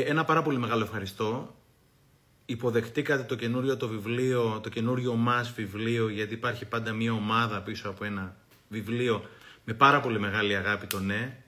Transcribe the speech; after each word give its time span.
Ένα 0.00 0.24
πάρα 0.24 0.42
πολύ 0.42 0.58
μεγάλο 0.58 0.82
ευχαριστώ. 0.82 1.54
Υποδεχτήκατε 2.44 3.22
το 3.22 3.34
καινούριο 3.34 3.76
το 3.76 3.88
βιβλίο, 3.88 4.60
το 4.62 4.68
καινούριο 4.68 5.14
μας 5.14 5.52
βιβλίο, 5.52 6.08
γιατί 6.08 6.34
υπάρχει 6.34 6.64
πάντα 6.64 6.92
μια 6.92 7.12
ομάδα 7.12 7.62
πίσω 7.62 7.88
από 7.88 8.04
ένα 8.04 8.36
βιβλίο 8.68 9.24
με 9.64 9.74
πάρα 9.74 10.00
πολύ 10.00 10.18
μεγάλη 10.18 10.56
αγάπη 10.56 10.86
το 10.86 11.00
ναι. 11.00 11.42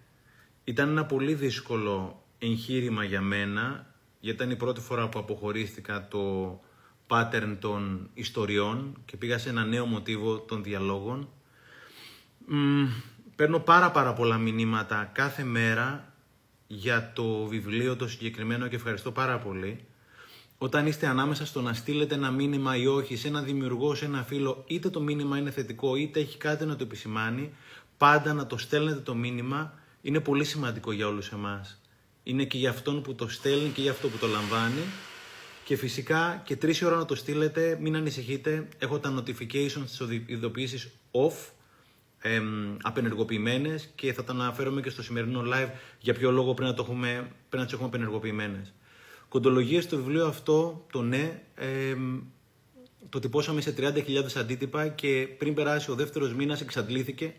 Ήταν 0.64 0.88
ένα 0.88 1.04
πολύ 1.04 1.34
δύσκολο 1.34 2.22
εγχείρημα 2.38 3.04
για 3.04 3.20
μένα, 3.20 3.94
γιατί 4.20 4.36
ήταν 4.42 4.50
η 4.50 4.56
πρώτη 4.56 4.80
φορά 4.80 5.08
που 5.08 5.18
αποχωρίστηκα 5.18 6.08
το 6.08 6.60
pattern 7.06 7.56
των 7.60 8.10
ιστοριών 8.14 9.02
και 9.04 9.16
πήγα 9.16 9.38
σε 9.38 9.48
ένα 9.48 9.64
νέο 9.64 9.86
μοτίβο 9.86 10.38
των 10.38 10.62
διαλόγων. 10.62 11.28
Μ, 12.46 12.84
παίρνω 13.36 13.58
πάρα 13.58 13.90
πάρα 13.90 14.12
πολλά 14.12 14.38
μηνύματα 14.38 15.10
κάθε 15.12 15.44
μέρα 15.44 16.05
για 16.66 17.12
το 17.14 17.44
βιβλίο 17.44 17.96
το 17.96 18.08
συγκεκριμένο 18.08 18.68
και 18.68 18.76
ευχαριστώ 18.76 19.12
πάρα 19.12 19.38
πολύ. 19.38 19.84
Όταν 20.58 20.86
είστε 20.86 21.06
ανάμεσα 21.06 21.46
στο 21.46 21.62
να 21.62 21.72
στείλετε 21.72 22.14
ένα 22.14 22.30
μήνυμα 22.30 22.76
ή 22.76 22.86
όχι 22.86 23.16
σε 23.16 23.28
ένα 23.28 23.42
δημιουργό, 23.42 23.94
σε 23.94 24.04
ένα 24.04 24.22
φίλο, 24.22 24.64
είτε 24.66 24.90
το 24.90 25.00
μήνυμα 25.00 25.38
είναι 25.38 25.50
θετικό 25.50 25.96
είτε 25.96 26.20
έχει 26.20 26.36
κάτι 26.36 26.64
να 26.64 26.76
το 26.76 26.84
επισημάνει, 26.84 27.52
πάντα 27.96 28.32
να 28.32 28.46
το 28.46 28.58
στέλνετε 28.58 29.00
το 29.00 29.14
μήνυμα 29.14 29.78
είναι 30.02 30.20
πολύ 30.20 30.44
σημαντικό 30.44 30.92
για 30.92 31.06
όλους 31.06 31.28
εμάς. 31.32 31.80
Είναι 32.22 32.44
και 32.44 32.58
για 32.58 32.70
αυτόν 32.70 33.02
που 33.02 33.14
το 33.14 33.28
στέλνει 33.28 33.68
και 33.68 33.80
για 33.80 33.90
αυτό 33.90 34.08
που 34.08 34.16
το 34.16 34.26
λαμβάνει. 34.26 34.82
Και 35.64 35.76
φυσικά 35.76 36.42
και 36.44 36.56
τρεις 36.56 36.82
ώρα 36.82 36.96
να 36.96 37.04
το 37.04 37.14
στείλετε, 37.14 37.78
μην 37.80 37.96
ανησυχείτε, 37.96 38.68
έχω 38.78 38.98
τα 38.98 39.14
notifications, 39.14 39.84
τις 39.86 40.00
ειδοποιήσεις 40.26 40.90
off, 41.10 41.50
εμ, 42.26 42.76
απενεργοποιημένες 42.82 43.88
και 43.94 44.12
θα 44.12 44.24
τα 44.24 44.32
αναφέρομαι 44.32 44.80
και 44.80 44.90
στο 44.90 45.02
σημερινό 45.02 45.42
live 45.46 45.70
για 45.98 46.14
ποιο 46.14 46.30
λόγο 46.30 46.54
πρέπει 46.54 46.70
να, 46.70 46.76
το 46.76 46.82
έχουμε, 46.82 47.08
πρέπει 47.08 47.56
να 47.56 47.64
τις 47.64 47.72
έχουμε 47.72 47.88
απενεργοποιημένες. 47.88 48.72
Κοντολογίες 49.28 49.84
στο 49.84 49.96
βιβλίο 49.96 50.26
αυτό, 50.26 50.86
το 50.92 51.02
ναι, 51.02 51.42
εμ, 51.54 52.20
το 53.08 53.18
τυπώσαμε 53.18 53.60
σε 53.60 53.74
30.000 53.78 54.36
αντίτυπα 54.36 54.88
και 54.88 55.28
πριν 55.38 55.54
περάσει 55.54 55.90
ο 55.90 55.94
δεύτερος 55.94 56.34
μήνας 56.34 56.60
εξαντλήθηκε 56.60 57.34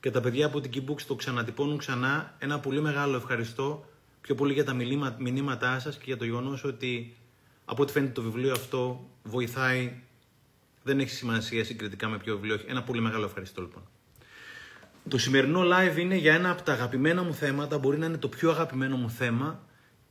και 0.00 0.10
τα 0.10 0.20
παιδιά 0.20 0.46
από 0.46 0.60
την 0.60 0.70
Keybooks 0.74 1.02
το 1.02 1.14
ξανατυπώνουν 1.14 1.78
ξανά. 1.78 2.36
Ένα 2.38 2.60
πολύ 2.60 2.80
μεγάλο 2.80 3.16
ευχαριστώ 3.16 3.84
πιο 4.20 4.34
πολύ 4.34 4.52
για 4.52 4.64
τα 4.64 4.74
μηνύματά 5.18 5.78
σας 5.78 5.96
και 5.96 6.04
για 6.04 6.16
το 6.16 6.24
γεγονός 6.24 6.64
ότι 6.64 7.16
από 7.64 7.82
ό,τι 7.82 7.92
φαίνεται 7.92 8.12
το 8.12 8.22
βιβλίο 8.22 8.52
αυτό 8.52 9.10
βοηθάει, 9.22 10.02
δεν 10.82 11.00
έχει 11.00 11.10
σημασία 11.10 11.64
συγκριτικά 11.64 12.08
με 12.08 12.18
ποιο 12.18 12.34
βιβλίο 12.34 12.54
έχει. 12.54 12.64
Ένα 12.68 12.82
πολύ 12.82 13.00
μεγάλο 13.00 13.24
ευχαριστώ 13.24 13.60
λοιπόν. 13.60 13.82
Το 15.08 15.18
σημερινό 15.18 15.62
live 15.62 15.96
είναι 15.98 16.16
για 16.16 16.34
ένα 16.34 16.50
από 16.50 16.62
τα 16.62 16.72
αγαπημένα 16.72 17.22
μου 17.22 17.34
θέματα, 17.34 17.78
μπορεί 17.78 17.98
να 17.98 18.06
είναι 18.06 18.16
το 18.16 18.28
πιο 18.28 18.50
αγαπημένο 18.50 18.96
μου 18.96 19.10
θέμα, 19.10 19.62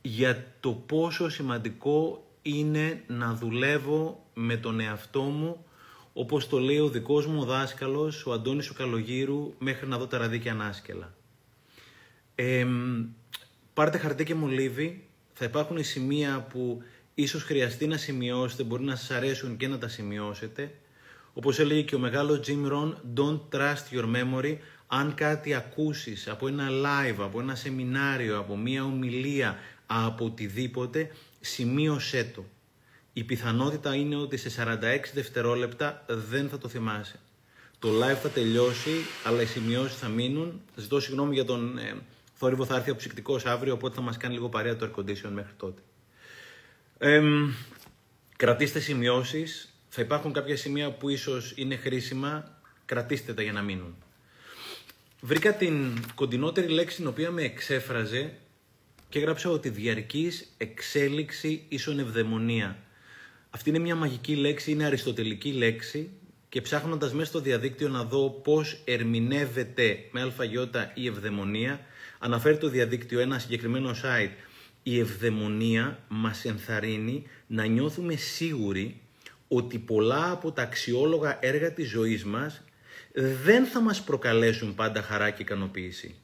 για 0.02 0.46
το 0.60 0.70
πόσο 0.70 1.28
σημαντικό 1.28 2.26
είναι 2.42 3.02
να 3.06 3.34
δουλεύω 3.34 4.26
με 4.34 4.56
τον 4.56 4.80
εαυτό 4.80 5.22
μου, 5.22 5.64
όπως 6.12 6.48
το 6.48 6.58
λέει 6.58 6.78
ο 6.78 6.88
δικός 6.88 7.26
μου 7.26 7.44
δάσκαλος, 7.44 8.26
ο 8.26 8.32
Αντώνης 8.32 8.70
ο 8.70 8.74
Καλογύρου, 8.74 9.54
μέχρι 9.58 9.88
να 9.88 9.98
δω 9.98 10.06
τα 10.06 10.18
ραδίκια 10.18 10.52
ανάσκελα. 10.52 11.14
Ε, 12.34 12.66
πάρτε 13.74 13.98
χαρτί 13.98 14.24
και 14.24 14.34
μολύβι, 14.34 15.08
θα 15.32 15.44
υπάρχουν 15.44 15.84
σημεία 15.84 16.46
που 16.50 16.82
ίσως 17.14 17.42
χρειαστεί 17.42 17.86
να 17.86 17.96
σημειώσετε, 17.96 18.62
μπορεί 18.62 18.82
να 18.82 18.96
σας 18.96 19.10
αρέσουν 19.10 19.56
και 19.56 19.68
να 19.68 19.78
τα 19.78 19.88
σημειώσετε. 19.88 20.74
Όπως 21.32 21.58
έλεγε 21.58 21.82
και 21.82 21.94
ο 21.94 21.98
μεγάλος 21.98 22.40
Jim 22.46 22.72
Rohn, 22.72 22.92
don't 23.16 23.40
trust 23.50 23.92
your 23.92 24.04
memory, 24.04 24.56
αν 24.86 25.14
κάτι 25.14 25.54
ακούσεις 25.54 26.28
από 26.28 26.48
ένα 26.48 26.68
live, 26.70 27.16
από 27.18 27.40
ένα 27.40 27.54
σεμινάριο, 27.54 28.38
από 28.38 28.56
μια 28.56 28.84
ομιλία, 28.84 29.58
από 29.86 30.24
οτιδήποτε, 30.24 31.10
σημείωσέ 31.40 32.24
το. 32.34 32.44
Η 33.12 33.24
πιθανότητα 33.24 33.94
είναι 33.94 34.16
ότι 34.16 34.36
σε 34.36 34.64
46 34.64 34.76
δευτερόλεπτα 35.14 36.04
δεν 36.06 36.48
θα 36.48 36.58
το 36.58 36.68
θυμάσαι. 36.68 37.18
Το 37.78 37.88
live 37.88 38.16
θα 38.22 38.28
τελειώσει, 38.28 38.90
αλλά 39.24 39.42
οι 39.42 39.46
σημειώσεις 39.46 39.98
θα 39.98 40.08
μείνουν. 40.08 40.60
Ζητώ 40.76 41.00
συγγνώμη 41.00 41.34
για 41.34 41.44
τον 41.44 41.78
ε, 41.78 41.94
θόρυβο, 42.34 42.64
θα 42.64 42.76
έρθει 42.76 42.90
ο 42.90 42.96
ψυκτικός 42.96 43.46
αύριο, 43.46 43.72
οπότε 43.72 43.94
θα 43.94 44.00
μας 44.00 44.16
κάνει 44.16 44.34
λίγο 44.34 44.48
παρέα 44.48 44.76
το 44.76 44.90
air 44.90 45.00
condition 45.00 45.30
μέχρι 45.32 45.52
τότε. 45.56 45.82
Ε, 46.98 47.22
κρατήστε 48.36 48.80
σημειώσεις. 48.80 49.74
Θα 49.88 50.02
υπάρχουν 50.02 50.32
κάποια 50.32 50.56
σημεία 50.56 50.90
που 50.90 51.08
ίσως 51.08 51.52
είναι 51.56 51.76
χρήσιμα. 51.76 52.60
Κρατήστε 52.84 53.34
τα 53.34 53.42
για 53.42 53.52
να 53.52 53.62
μείνουν. 53.62 53.96
Βρήκα 55.20 55.54
την 55.54 56.04
κοντινότερη 56.14 56.68
λέξη 56.68 56.96
την 56.96 57.06
οποία 57.06 57.30
με 57.30 57.42
εξέφραζε 57.42 58.32
και 59.08 59.18
έγραψα 59.18 59.50
ότι 59.50 59.68
διαρκής 59.68 60.54
εξέλιξη 60.56 61.64
ίσον 61.68 61.98
ευδαιμονία. 61.98 62.76
Αυτή 63.50 63.68
είναι 63.68 63.78
μια 63.78 63.94
μαγική 63.94 64.34
λέξη, 64.34 64.70
είναι 64.70 64.84
αριστοτελική 64.84 65.52
λέξη 65.52 66.10
και 66.48 66.60
ψάχνοντας 66.60 67.12
μέσα 67.12 67.26
στο 67.26 67.40
διαδίκτυο 67.40 67.88
να 67.88 68.04
δω 68.04 68.30
πώς 68.30 68.80
ερμηνεύεται 68.84 69.98
με 70.10 70.20
αλφαγιώτα 70.20 70.92
η 70.94 71.06
ευδαιμονία, 71.06 71.80
αναφέρει 72.18 72.58
το 72.58 72.68
διαδίκτυο 72.68 73.20
ένα 73.20 73.38
συγκεκριμένο 73.38 73.90
site. 73.90 74.32
Η 74.82 74.98
ευδαιμονία 74.98 75.98
μας 76.08 76.44
ενθαρρύνει 76.44 77.26
να 77.46 77.64
νιώθουμε 77.64 78.16
σίγουροι 78.16 79.00
ότι 79.48 79.78
πολλά 79.78 80.30
από 80.30 80.52
τα 80.52 80.62
αξιόλογα 80.62 81.38
έργα 81.40 81.72
της 81.72 81.88
ζωής 81.88 82.24
μας 82.24 82.62
δεν 83.18 83.64
θα 83.64 83.80
μας 83.80 84.02
προκαλέσουν 84.02 84.74
πάντα 84.74 85.02
χαρά 85.02 85.30
και 85.30 85.42
ικανοποίηση. 85.42 86.14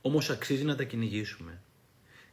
Όμως 0.00 0.30
αξίζει 0.30 0.64
να 0.64 0.76
τα 0.76 0.84
κυνηγήσουμε. 0.84 1.60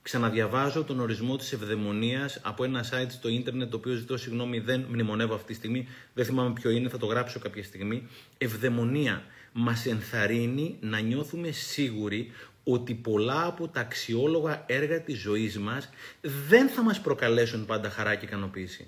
Ξαναδιαβάζω 0.02 0.84
τον 0.84 1.00
ορισμό 1.00 1.35
της 1.35 1.53
ευδαιμονίας 1.53 2.40
από 2.44 2.63
ένα 2.63 2.85
site 2.91 3.09
στο 3.09 3.30
ίντερνετ, 3.30 3.69
το 3.69 3.78
οποίο 3.78 3.94
ζητώ 3.94 4.18
συγγνώμη 4.18 4.59
δεν 4.59 4.85
μνημονεύω 4.90 5.34
αυτή 5.34 5.47
τη 5.47 5.53
στιγμή, 5.53 5.88
δεν 6.13 6.25
θυμάμαι 6.25 6.53
ποιο 6.53 6.69
είναι, 6.69 6.90
θα 6.90 6.97
το 6.97 7.06
γράψω 7.06 7.40
κάποια 7.40 7.63
στιγμή. 7.63 8.07
Ευδαιμονία 8.38 9.24
μας 9.52 9.86
ενθαρρύνει 9.86 10.78
να 10.81 11.00
νιώθουμε 11.00 11.51
σίγουροι 11.51 12.31
ότι 12.63 12.94
πολλά 12.94 13.46
από 13.46 13.68
τα 13.68 13.80
αξιόλογα 13.80 14.63
έργα 14.68 15.01
της 15.01 15.19
ζωής 15.19 15.59
μας 15.59 15.90
δεν 16.22 16.69
θα 16.69 16.84
μας 16.84 17.01
προκαλέσουν 17.01 17.66
πάντα 17.66 17.90
χαρά 17.90 18.16
και 18.16 18.25
ικανοποίηση. 18.25 18.88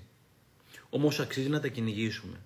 Όμως 0.89 1.19
αξίζει 1.19 1.49
να 1.49 1.59
τα 1.59 1.67
κυνηγήσουμε. 1.67 2.37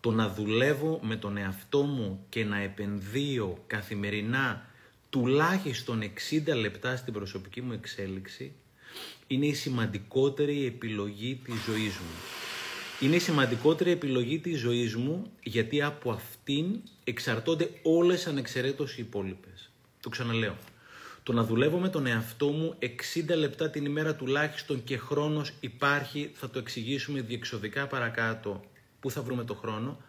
Το 0.00 0.10
να 0.10 0.28
δουλεύω 0.28 1.00
με 1.02 1.16
τον 1.16 1.36
εαυτό 1.36 1.82
μου 1.82 2.24
και 2.28 2.44
να 2.44 2.58
επενδύω 2.58 3.64
καθημερινά 3.66 4.66
τουλάχιστον 5.10 6.02
60 6.30 6.56
λεπτά 6.56 6.96
στην 6.96 7.12
προσωπική 7.12 7.60
μου 7.60 7.72
εξέλιξη 7.72 8.52
είναι 9.26 9.46
η 9.46 9.54
σημαντικότερη 9.54 10.66
επιλογή 10.66 11.40
της 11.44 11.54
ζωής 11.66 11.94
μου. 11.96 12.14
Είναι 13.00 13.16
η 13.16 13.18
σημαντικότερη 13.18 13.90
επιλογή 13.90 14.38
της 14.38 14.58
ζωής 14.58 14.96
μου 14.96 15.30
γιατί 15.42 15.82
από 15.82 16.10
αυτήν 16.10 16.66
εξαρτώνται 17.04 17.70
όλες 17.82 18.26
ανεξαιρέτως 18.26 18.92
οι 18.96 19.02
υπόλοιπες. 19.02 19.70
Το 20.00 20.08
ξαναλέω. 20.08 20.56
Το 21.22 21.32
να 21.32 21.44
δουλεύω 21.44 21.78
με 21.78 21.88
τον 21.88 22.06
εαυτό 22.06 22.48
μου 22.48 22.74
60 22.80 23.36
λεπτά 23.36 23.70
την 23.70 23.84
ημέρα 23.84 24.14
τουλάχιστον 24.14 24.84
και 24.84 24.96
χρόνος 24.96 25.52
υπάρχει, 25.60 26.30
θα 26.34 26.50
το 26.50 26.58
εξηγήσουμε 26.58 27.20
διεξοδικά 27.20 27.86
παρακάτω 27.86 28.64
πού 29.00 29.10
θα 29.10 29.22
βρούμε 29.22 29.44
το 29.44 29.54
χρόνο, 29.54 30.00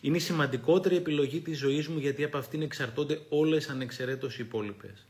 είναι 0.00 0.16
η 0.16 0.20
σημαντικότερη 0.20 0.96
επιλογή 0.96 1.40
της 1.40 1.58
ζωής 1.58 1.88
μου 1.88 1.98
γιατί 1.98 2.24
από 2.24 2.38
αυτήν 2.38 2.62
εξαρτώνται 2.62 3.20
όλες 3.28 3.68
ανεξαιρέτως 3.68 4.38
οι 4.38 4.42
υπόλοιπες. 4.42 5.06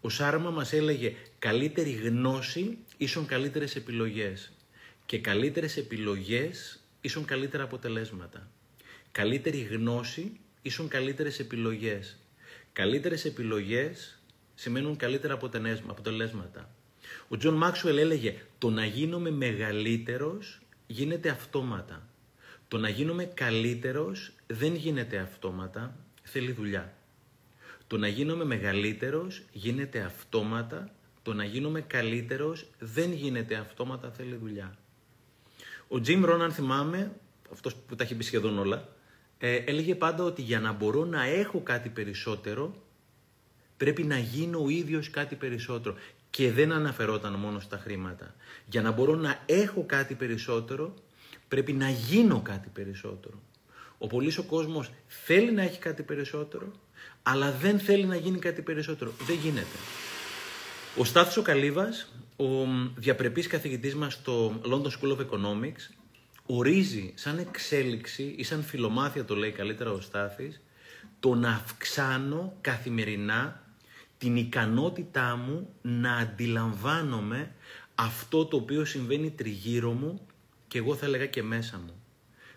Ο 0.00 0.08
Σάρμα 0.08 0.50
μας 0.50 0.72
έλεγε 0.72 1.14
καλύτερη 1.38 1.90
γνώση 1.90 2.78
ίσον 2.96 3.26
καλύτερες 3.26 3.76
επιλογές 3.76 4.52
και 5.06 5.18
καλύτερες 5.18 5.76
επιλογές 5.76 6.80
ίσον 7.00 7.24
καλύτερα 7.24 7.62
αποτελέσματα. 7.62 8.50
Καλύτερη 9.12 9.58
γνώση 9.58 10.40
ίσον 10.62 10.88
καλύτερες 10.88 11.38
επιλογές. 11.38 12.16
Καλύτερες 12.72 13.24
επιλογές 13.24 14.18
σημαίνουν 14.54 14.96
καλύτερα 14.96 15.34
αποτελέσματα. 15.86 16.74
Ο 17.28 17.36
Τζον 17.36 17.54
Μάξουελ 17.54 17.98
έλεγε 17.98 18.34
το 18.58 18.70
να 18.70 18.84
γίνομαι 18.86 19.30
μεγαλύτερος 19.30 20.60
γίνεται 20.86 21.28
αυτόματα. 21.28 22.08
Το 22.72 22.78
να 22.78 22.88
γίνομαι 22.88 23.24
καλύτερος 23.24 24.32
δεν 24.46 24.74
γίνεται 24.74 25.18
αυτόματα, 25.18 25.96
θέλει 26.22 26.52
δουλειά. 26.52 26.92
Το 27.86 27.96
να 27.98 28.08
γίνομαι 28.08 28.44
μεγαλύτερος 28.44 29.42
γίνεται 29.52 30.00
αυτόματα, 30.00 30.90
το 31.22 31.34
να 31.34 31.44
γίνομαι 31.44 31.80
καλύτερος 31.80 32.66
δεν 32.78 33.12
γίνεται 33.12 33.56
αυτόματα, 33.56 34.10
θέλει 34.10 34.34
δουλειά. 34.34 34.78
Ο 35.88 35.96
Jim 36.06 36.24
Rohn, 36.24 36.40
αν 36.40 36.52
θυμάμαι, 36.52 37.12
αυτός 37.52 37.74
που 37.74 37.96
τα 37.96 38.04
έχει 38.04 38.14
πει 38.14 38.24
σχεδόν 38.24 38.58
όλα, 38.58 38.88
ε, 39.38 39.54
έλεγε 39.54 39.94
πάντα 39.94 40.24
ότι 40.24 40.42
για 40.42 40.60
να 40.60 40.72
μπορώ 40.72 41.04
να 41.04 41.24
έχω 41.24 41.60
κάτι 41.60 41.88
περισσότερο, 41.88 42.82
πρέπει 43.76 44.02
να 44.02 44.18
γίνω 44.18 44.62
ο 44.64 44.68
ίδιος 44.68 45.10
κάτι 45.10 45.34
περισσότερο. 45.34 45.96
Και 46.30 46.52
δεν 46.52 46.72
αναφερόταν 46.72 47.32
μόνο 47.32 47.60
στα 47.60 47.78
χρήματα. 47.78 48.34
Για 48.66 48.82
να 48.82 48.90
μπορώ 48.90 49.14
να 49.14 49.42
έχω 49.46 49.84
κάτι 49.86 50.14
περισσότερο, 50.14 50.94
Πρέπει 51.52 51.72
να 51.72 51.88
γίνω 51.90 52.40
κάτι 52.40 52.68
περισσότερο. 52.68 53.42
Ο 53.98 54.06
πολύς 54.06 54.38
ο 54.38 54.42
κόσμος 54.42 54.90
θέλει 55.06 55.52
να 55.52 55.62
έχει 55.62 55.78
κάτι 55.78 56.02
περισσότερο, 56.02 56.72
αλλά 57.22 57.52
δεν 57.52 57.78
θέλει 57.78 58.04
να 58.04 58.16
γίνει 58.16 58.38
κάτι 58.38 58.62
περισσότερο. 58.62 59.12
Δεν 59.26 59.36
γίνεται. 59.36 59.76
Ο 60.98 61.04
Στάθος 61.04 61.36
ο 61.36 61.42
Καλύβας, 61.42 62.12
ο 62.36 62.44
διαπρεπής 62.96 63.46
καθηγητής 63.46 63.94
μας 63.94 64.12
στο 64.12 64.60
London 64.64 64.86
School 64.86 65.16
of 65.16 65.20
Economics, 65.20 65.94
ορίζει 66.46 67.12
σαν 67.16 67.38
εξέλιξη 67.38 68.34
ή 68.36 68.42
σαν 68.42 68.62
φιλομάθεια 68.62 69.24
το 69.24 69.36
λέει 69.36 69.50
καλύτερα 69.50 69.90
ο 69.90 70.00
Στάθης, 70.00 70.60
το 71.20 71.34
να 71.34 71.50
αυξάνω 71.50 72.56
καθημερινά 72.60 73.62
την 74.18 74.36
ικανότητά 74.36 75.36
μου 75.36 75.68
να 75.82 76.16
αντιλαμβάνομαι 76.16 77.54
αυτό 77.94 78.46
το 78.46 78.56
οποίο 78.56 78.84
συμβαίνει 78.84 79.30
τριγύρω 79.30 79.92
μου 79.92 80.26
και 80.72 80.78
εγώ 80.78 80.94
θα 80.94 81.06
έλεγα 81.06 81.26
και 81.26 81.42
μέσα 81.42 81.80
μου. 81.86 82.02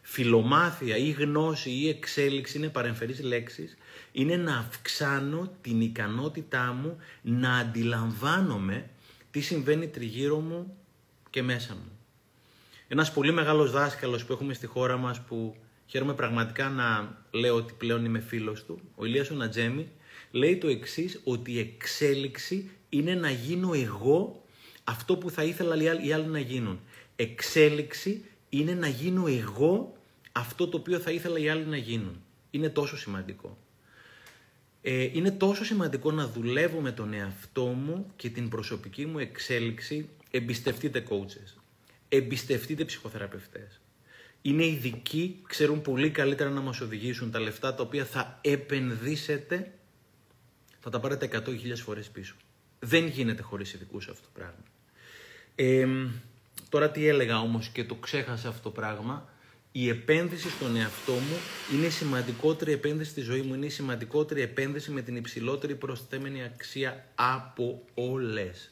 Φιλομάθεια 0.01 0.97
ή 0.97 1.09
γνώση 1.09 1.69
ή 1.69 1.89
εξέλιξη 1.89 2.57
είναι 2.57 2.69
παρεμφερείς 2.69 3.23
λέξεις, 3.23 3.77
είναι 4.11 4.35
να 4.35 4.57
αυξάνω 4.57 5.51
την 5.61 5.81
ικανότητά 5.81 6.73
μου 6.73 6.97
να 7.21 7.57
αντιλαμβάνομαι 7.57 8.89
τι 9.31 9.41
συμβαίνει 9.41 9.87
τριγύρω 9.87 10.39
μου 10.39 10.77
και 11.29 11.43
μέσα 11.43 11.73
μου. 11.73 11.91
Ένας 12.87 13.11
πολύ 13.13 13.31
μεγάλος 13.31 13.71
δάσκαλος 13.71 14.25
που 14.25 14.33
έχουμε 14.33 14.53
στη 14.53 14.65
χώρα 14.65 14.97
μας 14.97 15.21
που 15.21 15.55
χαίρομαι 15.85 16.13
πραγματικά 16.13 16.69
να 16.69 17.17
λέω 17.31 17.55
ότι 17.55 17.73
πλέον 17.73 18.05
είμαι 18.05 18.19
φίλος 18.19 18.65
του, 18.65 18.79
ο 18.95 19.05
Ηλίας 19.05 19.29
ο 19.29 19.35
Νατζέμι, 19.35 19.89
λέει 20.31 20.57
το 20.57 20.67
εξής, 20.67 21.21
ότι 21.23 21.51
η 21.51 21.59
εξέλιξη 21.59 22.69
είναι 22.89 23.15
να 23.15 23.29
γίνω 23.29 23.73
εγώ 23.73 24.43
αυτό 24.83 25.17
που 25.17 25.29
θα 25.29 25.43
ήθελα 25.43 25.75
οι 26.03 26.11
άλλοι 26.11 26.27
να 26.27 26.39
γίνουν. 26.39 26.79
Εξέλιξη 27.15 28.25
είναι 28.49 28.73
να 28.73 28.87
γίνω 28.87 29.27
εγώ 29.27 29.97
αυτό 30.31 30.67
το 30.67 30.77
οποίο 30.77 30.99
θα 30.99 31.11
ήθελα 31.11 31.39
οι 31.39 31.49
άλλοι 31.49 31.65
να 31.65 31.77
γίνουν. 31.77 32.23
Είναι 32.51 32.69
τόσο 32.69 32.97
σημαντικό. 32.97 33.57
Ε, 34.81 35.09
είναι 35.13 35.31
τόσο 35.31 35.65
σημαντικό 35.65 36.11
να 36.11 36.27
δουλεύω 36.27 36.79
με 36.79 36.91
τον 36.91 37.13
εαυτό 37.13 37.65
μου 37.65 38.11
και 38.15 38.29
την 38.29 38.49
προσωπική 38.49 39.05
μου 39.05 39.19
εξέλιξη. 39.19 40.09
Εμπιστευτείτε 40.31 41.03
coaches. 41.09 41.61
Εμπιστευτείτε 42.09 42.85
ψυχοθεραπευτές. 42.85 43.81
Είναι 44.41 44.65
ειδικοί, 44.65 45.41
ξέρουν 45.47 45.81
πολύ 45.81 46.09
καλύτερα 46.09 46.49
να 46.49 46.61
μας 46.61 46.81
οδηγήσουν 46.81 47.31
τα 47.31 47.39
λεφτά 47.39 47.75
τα 47.75 47.83
οποία 47.83 48.05
θα 48.05 48.39
επενδύσετε, 48.41 49.73
θα 50.79 50.89
τα 50.89 50.99
πάρετε 50.99 51.29
100.000 51.45 51.75
φορές 51.75 52.09
πίσω. 52.09 52.35
Δεν 52.79 53.07
γίνεται 53.07 53.41
χωρίς 53.41 53.73
ειδικούς 53.73 54.07
αυτό 54.07 54.21
το 54.21 54.29
πράγμα. 54.33 54.63
Ε, 55.55 55.87
τώρα 56.75 56.91
τι 56.91 57.07
έλεγα 57.07 57.39
όμως 57.39 57.67
και 57.67 57.83
το 57.83 57.95
ξέχασα 57.95 58.47
αυτό 58.47 58.61
το 58.61 58.69
πράγμα 58.69 59.29
η 59.71 59.89
επένδυση 59.89 60.49
στον 60.49 60.75
εαυτό 60.75 61.11
μου 61.11 61.37
είναι 61.73 61.85
η 61.85 61.89
σημαντικότερη 61.89 62.71
επένδυση 62.71 63.09
στη 63.09 63.21
ζωή 63.21 63.41
μου. 63.41 63.53
Είναι 63.53 63.65
η 63.65 63.69
σημαντικότερη 63.69 64.41
επένδυση 64.41 64.91
με 64.91 65.01
την 65.01 65.15
υψηλότερη 65.15 65.75
προσθέμενη 65.75 66.43
αξία 66.43 67.05
από 67.15 67.81
όλες. 67.93 68.69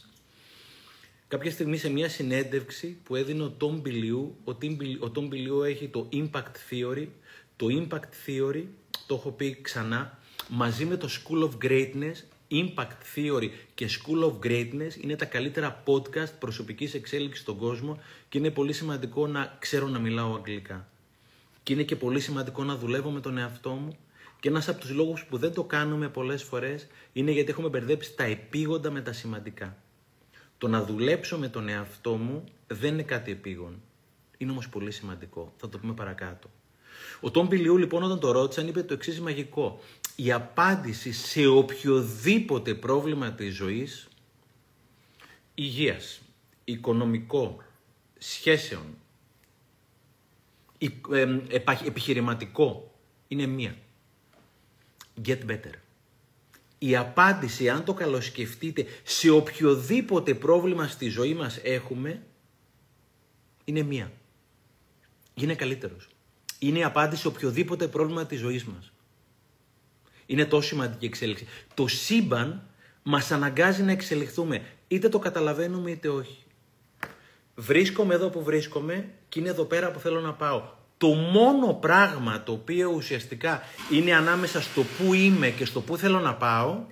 Κάποια 1.28 1.52
στιγμή 1.52 1.78
σε 1.78 1.90
μια 1.90 2.10
συνέντευξη 2.10 2.98
που 3.04 3.16
έδινε 3.16 3.44
ο 3.44 3.50
Τόμ 3.50 3.80
Μπιλιού, 3.80 4.36
ο 5.00 5.10
Τόμ 5.10 5.28
Μπιλιού 5.28 5.64
έχει 5.64 5.88
το 5.88 6.10
Impact 6.14 6.56
Theory. 6.70 7.08
Το 7.56 7.68
Impact 7.70 8.28
Theory, 8.28 8.64
το 9.08 9.16
έχω 9.16 9.32
πει 9.32 9.58
ξανά, 9.62 10.20
μαζί 10.50 10.86
με 10.86 10.98
το 10.98 11.10
School 11.10 11.50
of 11.50 11.70
Greatness, 11.70 12.16
Impact 12.54 13.16
Theory 13.16 13.50
και 13.76 13.90
School 13.90 14.24
of 14.24 14.48
Greatness 14.48 15.02
είναι 15.02 15.16
τα 15.16 15.26
καλύτερα 15.26 15.84
podcast 15.86 16.32
προσωπικής 16.40 16.94
εξέλιξης 16.94 17.42
στον 17.42 17.58
κόσμο 17.58 18.00
και 18.30 18.38
είναι 18.38 18.50
πολύ 18.50 18.74
σημαντικό 18.74 19.28
να 19.28 19.56
ξέρω 19.60 19.88
να 19.88 20.00
μιλάω 20.00 20.36
αγγλικά. 20.36 20.88
Και 21.64 21.74
είναι 21.74 21.84
και 21.84 21.96
πολύ 21.96 22.20
σημαντικό 22.20 22.64
να 22.64 22.76
δουλεύω 22.76 23.10
με 23.10 23.20
τον 23.20 23.38
εαυτό 23.38 23.70
μου. 23.70 23.98
Και 24.40 24.50
ένας 24.50 24.68
από 24.68 24.80
τους 24.80 24.92
λόγους 24.92 25.26
που 25.26 25.38
δεν 25.38 25.54
το 25.54 25.64
κάνουμε 25.64 26.10
πολλές 26.10 26.44
φορές 26.44 26.88
είναι 27.14 27.32
γιατί 27.32 27.50
έχουμε 27.50 27.70
μπερδέψει 27.70 28.16
τα 28.16 28.24
επίγοντα 28.24 28.92
με 28.92 29.02
τα 29.02 29.14
σημαντικά. 29.14 29.78
Το 30.58 30.68
να 30.68 30.84
δουλέψω 30.84 31.38
με 31.38 31.48
τον 31.48 31.70
εαυτό 31.70 32.16
μου 32.16 32.44
δεν 32.68 32.94
είναι 32.94 33.04
κάτι 33.04 33.32
επίγον. 33.32 33.82
Είναι 34.38 34.52
όμως 34.52 34.70
πολύ 34.70 34.92
σημαντικό. 34.92 35.54
Θα 35.58 35.70
το 35.70 35.78
πούμε 35.78 35.94
παρακάτω. 35.94 36.50
Ο 37.22 37.32
Τόμ 37.32 37.48
Πιλιού 37.48 37.78
λοιπόν 37.78 38.04
όταν 38.04 38.20
το 38.20 38.32
ρώτησαν 38.32 38.68
είπε 38.68 38.84
το 38.84 38.94
εξής 38.94 39.20
μαγικό. 39.20 39.80
Η 40.16 40.32
απάντηση 40.32 41.12
σε 41.12 41.46
οποιοδήποτε 41.46 42.76
πρόβλημα 42.76 43.32
της 43.32 43.56
ζωής, 43.56 44.08
υγείας, 45.54 46.22
οικονομικό, 46.64 47.64
σχέσεων, 48.18 48.98
επιχειρηματικό 51.84 52.96
είναι 53.28 53.46
μία. 53.46 53.78
Get 55.26 55.46
better. 55.46 55.74
Η 56.78 56.96
απάντηση, 56.96 57.70
αν 57.70 57.84
το 57.84 57.94
καλοσκεφτείτε, 57.94 58.86
σε 59.04 59.30
οποιοδήποτε 59.30 60.34
πρόβλημα 60.34 60.88
στη 60.88 61.10
ζωή 61.10 61.34
μας 61.34 61.60
έχουμε, 61.64 62.26
είναι 63.64 63.82
μία. 63.82 64.12
Είναι 65.34 65.56
καλύτερος. 65.56 66.08
Είναι 66.60 66.80
η 66.80 66.84
απάντηση 66.84 67.22
σε 67.22 67.28
οποιοδήποτε 67.28 67.88
πρόβλημα 67.88 68.26
της 68.26 68.40
ζωής 68.40 68.64
μας. 68.64 68.93
Είναι 70.26 70.46
τόσο 70.46 70.68
σημαντική 70.68 71.06
εξέλιξη. 71.06 71.48
Το 71.74 71.88
σύμπαν 71.88 72.68
μας 73.04 73.32
αναγκάζει 73.32 73.84
να 73.84 73.92
εξελιχθούμε. 73.92 74.66
Είτε 74.88 75.10
το 75.10 75.20
καταλαβαίνουμε 75.20 75.92
είτε 75.92 76.10
όχι. 76.10 76.44
Βρίσκομαι 77.56 78.14
εδώ 78.14 78.30
που 78.30 78.44
βρίσκομαι 78.44 79.10
και 79.30 79.40
είναι 79.40 79.50
εδώ 79.50 79.64
πέρα 79.64 79.92
που 79.92 80.00
θέλω 80.00 80.20
να 80.20 80.34
πάω. 80.34 80.64
Το 80.98 81.08
μόνο 81.08 81.74
πράγμα 81.74 82.44
το 82.44 82.52
οποίο 82.52 82.92
ουσιαστικά 82.96 83.62
είναι 83.92 84.16
ανάμεσα 84.16 84.62
στο 84.62 84.84
που 84.84 85.14
είμαι 85.14 85.50
και 85.50 85.66
στο 85.66 85.82
που 85.82 85.98
θέλω 85.98 86.20
να 86.20 86.36
πάω 86.36 86.86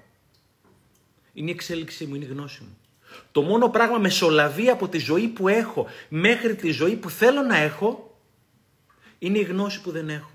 είναι 1.34 1.50
η 1.50 1.54
εξέλιξή 1.54 2.06
μου, 2.06 2.16
είναι 2.16 2.26
η 2.26 2.28
γνώση 2.28 2.62
μου. 2.62 2.78
Το 3.32 3.42
μόνο 3.42 3.70
πράγμα 3.70 3.98
μεσολαβεί 3.98 4.70
από 4.70 4.88
τη 4.88 4.98
ζωή 4.98 5.28
που 5.28 5.48
έχω 5.48 5.88
μέχρι 6.10 6.56
τη 6.56 6.72
ζωή 6.72 6.96
που 6.96 7.10
θέλω 7.10 7.42
να 7.42 7.58
έχω 7.58 8.20
είναι 9.20 9.38
η 9.38 9.44
γνώση 9.44 9.82
που 9.82 9.92
δεν 9.92 10.10
έχω. 10.10 10.32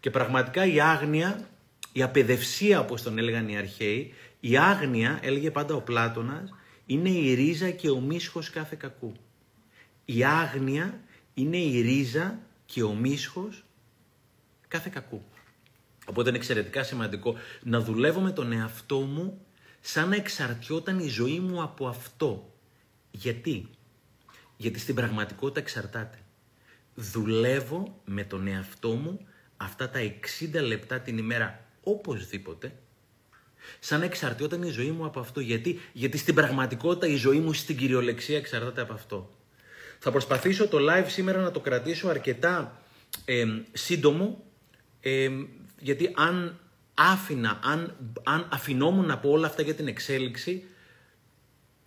Και 0.00 0.10
πραγματικά 0.10 0.66
η 0.66 0.80
άγνοια, 0.80 1.48
η 1.92 2.02
απεδευσία 2.02 2.80
όπως 2.80 3.02
τον 3.02 3.18
έλεγαν 3.18 3.48
οι 3.48 3.56
αρχαίοι, 3.56 4.14
η 4.40 4.56
άγνοια, 4.56 5.18
έλεγε 5.22 5.50
πάντα 5.50 5.74
ο 5.74 5.80
Πλάτωνας, 5.80 6.54
είναι 6.86 7.08
η 7.08 7.34
ρίζα 7.34 7.70
και 7.70 7.90
ο 7.90 8.00
μίσχος 8.00 8.50
κάθε 8.50 8.76
κακού. 8.78 9.12
Η 10.04 10.24
άγνοια 10.24 11.00
είναι 11.34 11.56
η 11.56 11.80
ρίζα 11.80 12.38
και 12.66 12.82
ο 12.82 12.94
μίσχος 12.94 13.64
κάθε 14.68 14.90
κακού. 14.92 15.22
Οπότε 16.06 16.28
είναι 16.28 16.38
εξαιρετικά 16.38 16.82
σημαντικό 16.82 17.36
να 17.62 17.80
δουλεύω 17.80 18.20
με 18.20 18.30
τον 18.30 18.52
εαυτό 18.52 19.00
μου 19.00 19.46
σαν 19.80 20.08
να 20.08 20.16
εξαρτιόταν 20.16 20.98
η 20.98 21.08
ζωή 21.08 21.40
μου 21.40 21.62
από 21.62 21.88
αυτό. 21.88 22.54
Γιατί; 23.10 23.68
Γιατί 24.56 24.78
στην 24.78 24.94
πραγματικότητα 24.94 25.60
εξαρτάται. 25.60 26.18
Δουλεύω 26.94 28.00
με 28.04 28.24
τον 28.24 28.46
εαυτό 28.46 28.90
μου 28.90 29.26
αυτά 29.56 29.90
τα 29.90 30.00
60 30.40 30.62
λεπτά 30.62 31.00
την 31.00 31.18
ημέρα 31.18 31.64
οπωσδήποτε 31.82 32.72
σαν 33.78 33.98
να 33.98 34.04
εξαρτιόταν 34.04 34.62
η 34.62 34.68
ζωή 34.68 34.90
μου 34.90 35.04
από 35.04 35.20
αυτό. 35.20 35.40
Γιατί, 35.40 35.80
Γιατί 35.92 36.18
στην 36.18 36.34
πραγματικότητα 36.34 37.06
η 37.06 37.16
ζωή 37.16 37.38
μου 37.38 37.52
στην 37.52 37.76
κυριολεξία 37.76 38.36
εξαρτάται 38.36 38.80
από 38.80 38.92
αυτό. 38.92 39.30
Θα 39.98 40.10
προσπαθήσω 40.10 40.68
το 40.68 40.78
live 40.80 41.06
σήμερα 41.06 41.40
να 41.40 41.50
το 41.50 41.60
κρατήσω 41.60 42.08
αρκετά 42.08 42.82
ε, 43.24 43.44
σύντομο, 43.72 44.44
ε, 45.00 45.30
γιατί 45.78 46.12
αν 46.14 46.58
άφηνα, 46.94 47.60
αν, 47.62 47.96
αν 48.22 48.48
αφινόμουν 48.52 49.10
από 49.10 49.30
όλα 49.30 49.46
αυτά 49.46 49.62
για 49.62 49.74
την 49.74 49.88
εξέλιξη, 49.88 50.64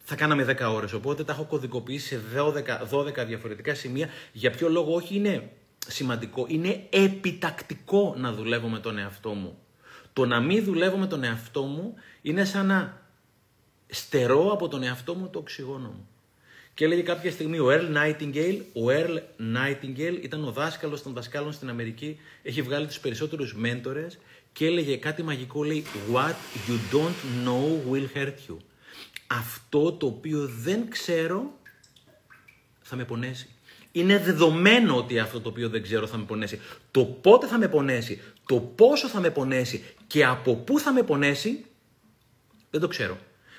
θα 0.03 0.15
κάναμε 0.15 0.55
10 0.59 0.73
ώρες. 0.73 0.93
Οπότε 0.93 1.23
τα 1.23 1.33
έχω 1.33 1.43
κωδικοποιήσει 1.43 2.07
σε 2.07 2.21
12, 2.37 3.21
12 3.21 3.25
διαφορετικά 3.27 3.73
σημεία. 3.73 4.09
Για 4.31 4.51
ποιο 4.51 4.69
λόγο 4.69 4.93
όχι 4.93 5.15
είναι 5.15 5.51
σημαντικό, 5.87 6.45
είναι 6.49 6.87
επιτακτικό 6.89 8.15
να 8.17 8.33
δουλεύω 8.33 8.67
με 8.67 8.79
τον 8.79 8.97
εαυτό 8.97 9.33
μου. 9.33 9.62
Το 10.13 10.25
να 10.25 10.39
μην 10.39 10.63
δουλεύω 10.63 10.97
με 10.97 11.07
τον 11.07 11.23
εαυτό 11.23 11.61
μου 11.61 11.93
είναι 12.21 12.45
σαν 12.45 12.65
να 12.65 13.01
στερώ 13.87 14.51
από 14.51 14.67
τον 14.67 14.83
εαυτό 14.83 15.15
μου 15.15 15.29
το 15.29 15.39
οξυγόνο 15.39 15.87
μου. 15.87 16.07
Και 16.73 16.85
έλεγε 16.85 17.01
κάποια 17.01 17.31
στιγμή 17.31 17.59
ο 17.59 17.65
Earl 17.69 17.97
Nightingale, 17.97 18.59
ο 18.73 18.85
Earl 18.87 19.17
Nightingale 19.39 20.19
ήταν 20.21 20.43
ο 20.43 20.51
δάσκαλος 20.51 21.03
των 21.03 21.13
δασκάλων 21.13 21.53
στην 21.53 21.69
Αμερική, 21.69 22.19
έχει 22.43 22.61
βγάλει 22.61 22.87
τους 22.87 22.99
περισσότερους 22.99 23.55
μέντορες 23.55 24.19
και 24.53 24.65
έλεγε 24.65 24.97
κάτι 24.97 25.23
μαγικό, 25.23 25.63
λέει 25.63 25.85
«What 26.13 26.35
you 26.67 26.95
don't 26.95 27.47
know 27.47 27.91
will 27.91 28.17
hurt 28.17 28.51
you». 28.51 28.57
Αυτό 29.27 29.91
το 29.91 30.05
οποίο 30.05 30.49
δεν 30.59 30.89
ξέρω 30.89 31.57
θα 32.81 32.95
με 32.95 33.05
πονέσει. 33.05 33.47
Είναι 33.91 34.17
δεδομένο 34.19 34.97
ότι 34.97 35.19
αυτό 35.19 35.41
το 35.41 35.49
οποίο 35.49 35.69
δεν 35.69 35.81
ξέρω 35.81 36.07
θα 36.07 36.17
με 36.17 36.23
πονέσει. 36.23 36.59
Το 36.91 37.05
πότε 37.05 37.47
θα 37.47 37.57
με 37.57 37.67
πονέσει, 37.67 38.21
το 38.45 38.59
πόσο 38.59 39.07
θα 39.07 39.19
με 39.19 39.29
πονέσει 39.29 39.83
και 40.07 40.25
από 40.25 40.55
πού 40.55 40.79
θα 40.79 40.93
με 40.93 41.03
πονέσει, 41.03 41.65
δεν 42.69 42.81
το 42.81 42.87
ξέρω. 42.87 43.17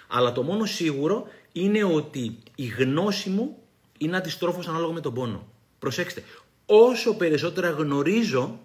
Αλλά 0.08 0.32
το 0.32 0.42
μόνο 0.42 0.64
σίγουρο 0.64 1.26
είναι 1.52 1.84
ότι 1.84 2.38
η 2.54 2.66
γνώση 2.66 3.30
μου 3.30 3.56
είναι 3.98 4.16
αντιστρόφως 4.16 4.68
ανάλογα 4.68 4.92
με 4.92 5.00
τον 5.00 5.14
πόνο. 5.14 5.46
Προσέξτε, 5.78 6.22
όσο 6.66 7.16
περισσότερα 7.16 7.70
γνωρίζω, 7.70 8.60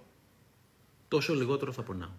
τόσο 1.08 1.34
λιγότερο 1.34 1.72
θα 1.72 1.82
πονάω. 1.82 2.10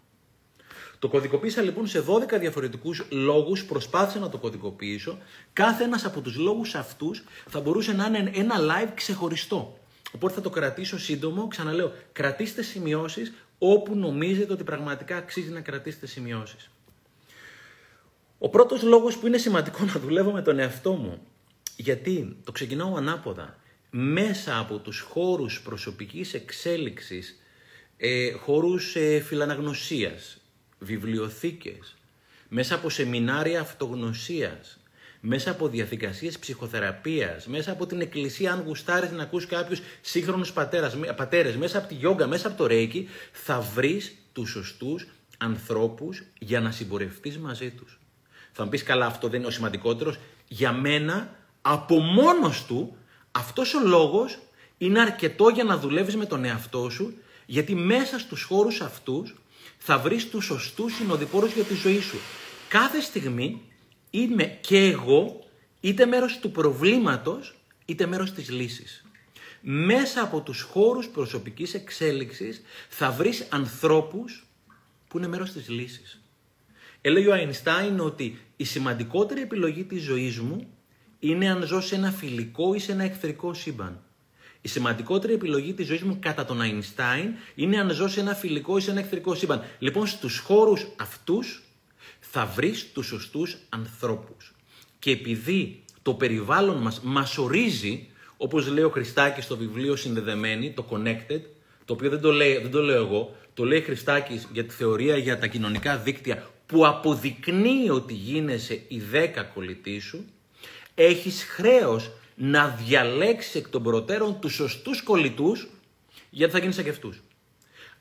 Το 0.98 1.08
κωδικοποίησα 1.08 1.62
λοιπόν 1.62 1.86
σε 1.86 2.04
12 2.06 2.38
διαφορετικούς 2.38 3.04
λόγους, 3.10 3.64
προσπάθησα 3.64 4.18
να 4.18 4.28
το 4.28 4.38
κωδικοποιήσω. 4.38 5.18
Κάθε 5.52 5.84
ένας 5.84 6.04
από 6.04 6.20
τους 6.20 6.36
λόγους 6.36 6.74
αυτούς 6.74 7.24
θα 7.48 7.60
μπορούσε 7.60 7.92
να 7.92 8.06
είναι 8.06 8.30
ένα 8.34 8.54
live 8.58 8.90
ξεχωριστό. 8.94 9.78
Οπότε 10.14 10.34
θα 10.34 10.40
το 10.40 10.50
κρατήσω 10.50 10.98
σύντομο, 10.98 11.48
ξαναλέω, 11.48 11.92
κρατήστε 12.12 12.62
σημειώσεις 12.62 13.32
όπου 13.62 13.94
νομίζετε 13.94 14.52
ότι 14.52 14.64
πραγματικά 14.64 15.16
αξίζει 15.16 15.50
να 15.50 15.60
κρατήσετε 15.60 16.06
σημειώσεις. 16.06 16.70
Ο 18.38 18.48
πρώτος 18.48 18.82
λόγος 18.82 19.18
που 19.18 19.26
είναι 19.26 19.38
σημαντικό 19.38 19.84
να 19.84 19.92
δουλεύω 19.92 20.30
με 20.30 20.42
τον 20.42 20.58
εαυτό 20.58 20.92
μου, 20.92 21.20
γιατί 21.76 22.36
το 22.44 22.52
ξεκινάω 22.52 22.94
ανάποδα, 22.94 23.58
μέσα 23.90 24.58
από 24.58 24.78
τους 24.78 25.00
χώρους 25.00 25.62
προσωπικής 25.62 26.34
εξέλιξης, 26.34 27.38
ε, 27.96 28.32
χώρους 28.32 28.96
ε, 28.96 29.20
φιλαναγνωσίας, 29.20 30.38
βιβλιοθήκες, 30.78 31.96
μέσα 32.48 32.74
από 32.74 32.90
σεμινάρια 32.90 33.60
αυτογνωσίας, 33.60 34.79
μέσα 35.20 35.50
από 35.50 35.68
διαδικασίες 35.68 36.38
ψυχοθεραπείας, 36.38 37.46
μέσα 37.46 37.72
από 37.72 37.86
την 37.86 38.00
εκκλησία, 38.00 38.52
αν 38.52 38.62
γουστάρεις 38.66 39.10
να 39.10 39.22
ακούς 39.22 39.46
κάποιους 39.46 39.80
σύγχρονους 40.00 40.52
πατέρας, 40.52 40.96
πατέρες, 41.16 41.56
μέσα 41.56 41.78
από 41.78 41.88
τη 41.88 41.94
γιόγκα, 41.94 42.26
μέσα 42.26 42.48
από 42.48 42.56
το 42.56 42.66
ρέικι, 42.66 43.08
θα 43.32 43.60
βρεις 43.60 44.14
τους 44.32 44.50
σωστούς 44.50 45.06
ανθρώπους 45.38 46.22
για 46.38 46.60
να 46.60 46.70
συμπορευτείς 46.70 47.38
μαζί 47.38 47.70
τους. 47.70 47.98
Θα 48.52 48.64
μου 48.64 48.70
πεις 48.70 48.82
καλά 48.82 49.06
αυτό 49.06 49.28
δεν 49.28 49.38
είναι 49.38 49.48
ο 49.48 49.50
σημαντικότερος. 49.50 50.18
Για 50.48 50.72
μένα 50.72 51.34
από 51.62 51.98
μόνος 51.98 52.64
του 52.64 52.96
αυτός 53.30 53.74
ο 53.74 53.80
λόγος 53.86 54.38
είναι 54.78 55.00
αρκετό 55.00 55.48
για 55.48 55.64
να 55.64 55.78
δουλεύεις 55.78 56.16
με 56.16 56.26
τον 56.26 56.44
εαυτό 56.44 56.90
σου 56.90 57.14
γιατί 57.46 57.74
μέσα 57.74 58.18
στους 58.18 58.42
χώρους 58.42 58.80
αυτούς 58.80 59.34
θα 59.78 59.98
βρεις 59.98 60.30
τους 60.30 60.44
σωστούς 60.44 60.94
συνοδοιπόρους 60.94 61.52
για 61.52 61.64
τη 61.64 61.74
ζωή 61.74 62.00
σου. 62.00 62.16
Κάθε 62.68 63.00
στιγμή 63.00 63.62
είμαι 64.10 64.44
και 64.44 64.78
εγώ 64.78 65.44
είτε 65.80 66.06
μέρος 66.06 66.38
του 66.38 66.50
προβλήματος 66.50 67.54
είτε 67.84 68.06
μέρος 68.06 68.32
της 68.32 68.50
λύσης. 68.50 69.04
Μέσα 69.60 70.22
από 70.22 70.40
τους 70.40 70.60
χώρους 70.60 71.08
προσωπικής 71.08 71.74
εξέλιξης 71.74 72.62
θα 72.88 73.10
βρεις 73.10 73.46
ανθρώπους 73.50 74.46
που 75.08 75.18
είναι 75.18 75.28
μέρος 75.28 75.52
της 75.52 75.68
λύσης. 75.68 76.20
Έλεγε 77.00 77.28
ο 77.28 77.32
Αϊνστάιν 77.32 78.00
ότι 78.00 78.38
η 78.56 78.64
σημαντικότερη 78.64 79.40
επιλογή 79.40 79.84
της 79.84 80.02
ζωής 80.02 80.38
μου 80.38 80.66
είναι 81.18 81.50
αν 81.50 81.62
ζω 81.62 81.80
σε 81.80 81.94
ένα 81.94 82.10
φιλικό 82.10 82.74
ή 82.74 82.78
σε 82.78 82.92
ένα 82.92 83.04
εχθρικό 83.04 83.54
σύμπαν. 83.54 84.02
Η 84.60 84.68
σημαντικότερη 84.68 85.32
επιλογή 85.32 85.72
της 85.74 85.86
ζωής 85.86 86.02
μου 86.02 86.18
κατά 86.20 86.44
τον 86.44 86.60
Αϊνστάιν 86.60 87.30
είναι 87.54 87.78
αν 87.78 87.90
ζω 87.90 88.08
σε 88.08 88.20
ένα 88.20 88.34
φιλικό 88.34 88.76
ή 88.76 88.80
σε 88.80 88.90
ένα 88.90 89.00
εχθρικό 89.00 89.34
σύμπαν. 89.34 89.62
Λοιπόν, 89.78 90.06
στους 90.06 90.38
χώρους 90.38 90.86
αυτούς 90.96 91.62
θα 92.30 92.46
βρεις 92.46 92.92
τους 92.92 93.06
σωστούς 93.06 93.56
ανθρώπους. 93.68 94.54
Και 94.98 95.10
επειδή 95.10 95.84
το 96.02 96.14
περιβάλλον 96.14 96.76
μας 96.76 97.00
μας 97.00 97.38
ορίζει, 97.38 98.08
όπως 98.36 98.68
λέει 98.68 98.84
ο 98.84 98.90
Χριστάκης 98.90 99.44
στο 99.44 99.56
βιβλίο 99.56 99.96
Συνδεδεμένη, 99.96 100.72
το 100.72 100.86
Connected, 100.90 101.40
το 101.84 101.92
οποίο 101.92 102.10
δεν 102.10 102.20
το, 102.20 102.32
λέει, 102.32 102.58
δεν 102.58 102.70
το 102.70 102.82
λέω 102.82 103.04
εγώ, 103.04 103.36
το 103.54 103.64
λέει 103.64 103.80
Χριστάκης 103.80 104.48
για 104.52 104.64
τη 104.64 104.74
θεωρία 104.74 105.16
για 105.16 105.38
τα 105.38 105.46
κοινωνικά 105.46 105.96
δίκτυα 105.96 106.50
που 106.66 106.86
αποδεικνύει 106.86 107.90
ότι 107.90 108.14
γίνεσαι 108.14 108.82
η 108.88 109.00
δέκα 109.00 109.42
κολλητή 109.42 109.98
σου, 109.98 110.24
έχεις 110.94 111.44
χρέος 111.44 112.10
να 112.34 112.68
διαλέξεις 112.68 113.54
εκ 113.54 113.68
των 113.68 113.82
προτέρων 113.82 114.40
τους 114.40 114.54
σωστούς 114.54 115.02
κολλητούς 115.02 115.68
γιατί 116.30 116.52
θα 116.52 116.58
γίνεις 116.58 116.74
σαν 116.74 116.84
και 116.84 116.90
αυτούς. 116.90 117.20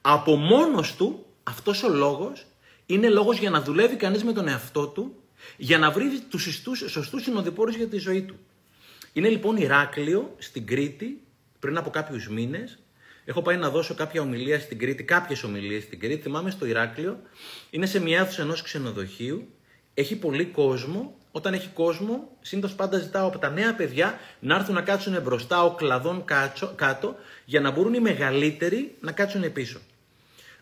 Από 0.02 0.36
μόνος 0.36 0.96
του 0.96 1.26
αυτός 1.44 1.84
ο 1.84 1.90
λόγος 1.90 2.46
είναι 2.90 3.10
λόγος 3.10 3.38
για 3.38 3.50
να 3.50 3.62
δουλεύει 3.62 3.96
κανείς 3.96 4.24
με 4.24 4.34
τον 4.34 4.48
εαυτό 4.48 4.88
του 4.88 5.16
για 5.58 5.78
να 5.78 5.92
βρει 5.92 6.06
τους 6.30 6.42
σωστούς, 6.42 6.84
σωστούς 6.88 7.24
συνοδοιπόρους 7.24 7.76
για 7.76 7.88
τη 7.88 7.98
ζωή 7.98 8.22
του. 8.22 8.36
Είναι 9.14 9.30
λοιπόν 9.30 9.58
Ηράκλειο 9.58 10.36
στην 10.38 10.68
Κρήτη 10.68 11.22
πριν 11.60 11.78
από 11.78 11.90
κάποιους 11.90 12.30
μήνες 12.30 12.80
Έχω 13.30 13.42
πάει 13.42 13.58
να 13.58 13.70
δώσω 13.70 13.94
κάποια 13.94 14.22
ομιλία 14.22 14.60
στην 14.60 14.80
Κρήτη, 14.80 15.04
κάποιες 15.04 15.44
ομιλίες 15.44 15.84
στην 15.84 16.00
Κρήτη. 16.00 16.22
Θυμάμαι 16.22 16.50
στο 16.50 16.66
Ηράκλειο. 16.66 17.20
Είναι 17.70 17.86
σε 17.86 18.00
μια 18.00 18.20
αίθουσα 18.20 18.42
ενός 18.42 18.62
ξενοδοχείου. 18.62 19.48
Έχει 19.94 20.16
πολύ 20.16 20.46
κόσμο. 20.46 21.18
Όταν 21.32 21.54
έχει 21.54 21.68
κόσμο, 21.68 22.38
συνήθως 22.42 22.76
πάντα 22.76 22.98
ζητάω 22.98 23.28
από 23.28 23.38
τα 23.38 23.50
νέα 23.50 23.76
παιδιά 23.76 24.20
να 24.40 24.56
έρθουν 24.56 24.74
να 24.76 24.82
κάτσουν 24.82 25.22
μπροστά 25.22 25.64
ο 25.64 25.76
κλαδόν 25.76 26.26
κάτω 26.76 27.16
για 27.46 27.62
να 27.62 27.72
μπορούν 27.72 27.94
οι 27.94 28.00
μεγαλύτεροι 28.00 28.96
να 29.00 29.12
κάτσουν 29.12 29.54
πίσω. 29.54 29.80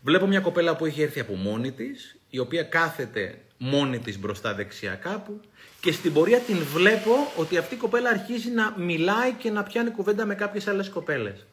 Βλέπω 0.01 0.27
μια 0.27 0.39
κοπέλα 0.39 0.75
που 0.75 0.85
έχει 0.85 1.01
έρθει 1.01 1.19
από 1.19 1.35
μόνη 1.35 1.71
της, 1.71 2.16
η 2.37 2.39
οποία 2.39 2.63
κάθεται 2.63 3.41
μόνη 3.57 3.99
της 3.99 4.19
μπροστά 4.19 4.53
δεξιά 4.53 4.95
κάπου 4.95 5.41
και 5.81 5.91
στην 5.91 6.13
πορεία 6.13 6.39
την 6.39 6.57
βλέπω 6.57 7.11
ότι 7.35 7.57
αυτή 7.57 7.73
η 7.73 7.77
κοπέλα 7.77 8.09
αρχίζει 8.09 8.49
να 8.49 8.73
μιλάει 8.77 9.33
και 9.33 9.51
να 9.51 9.63
πιάνει 9.63 9.89
κουβέντα 9.89 10.25
με 10.25 10.35
κάποιες 10.35 10.67
άλλες 10.67 10.89
κοπέλες. 10.89 11.45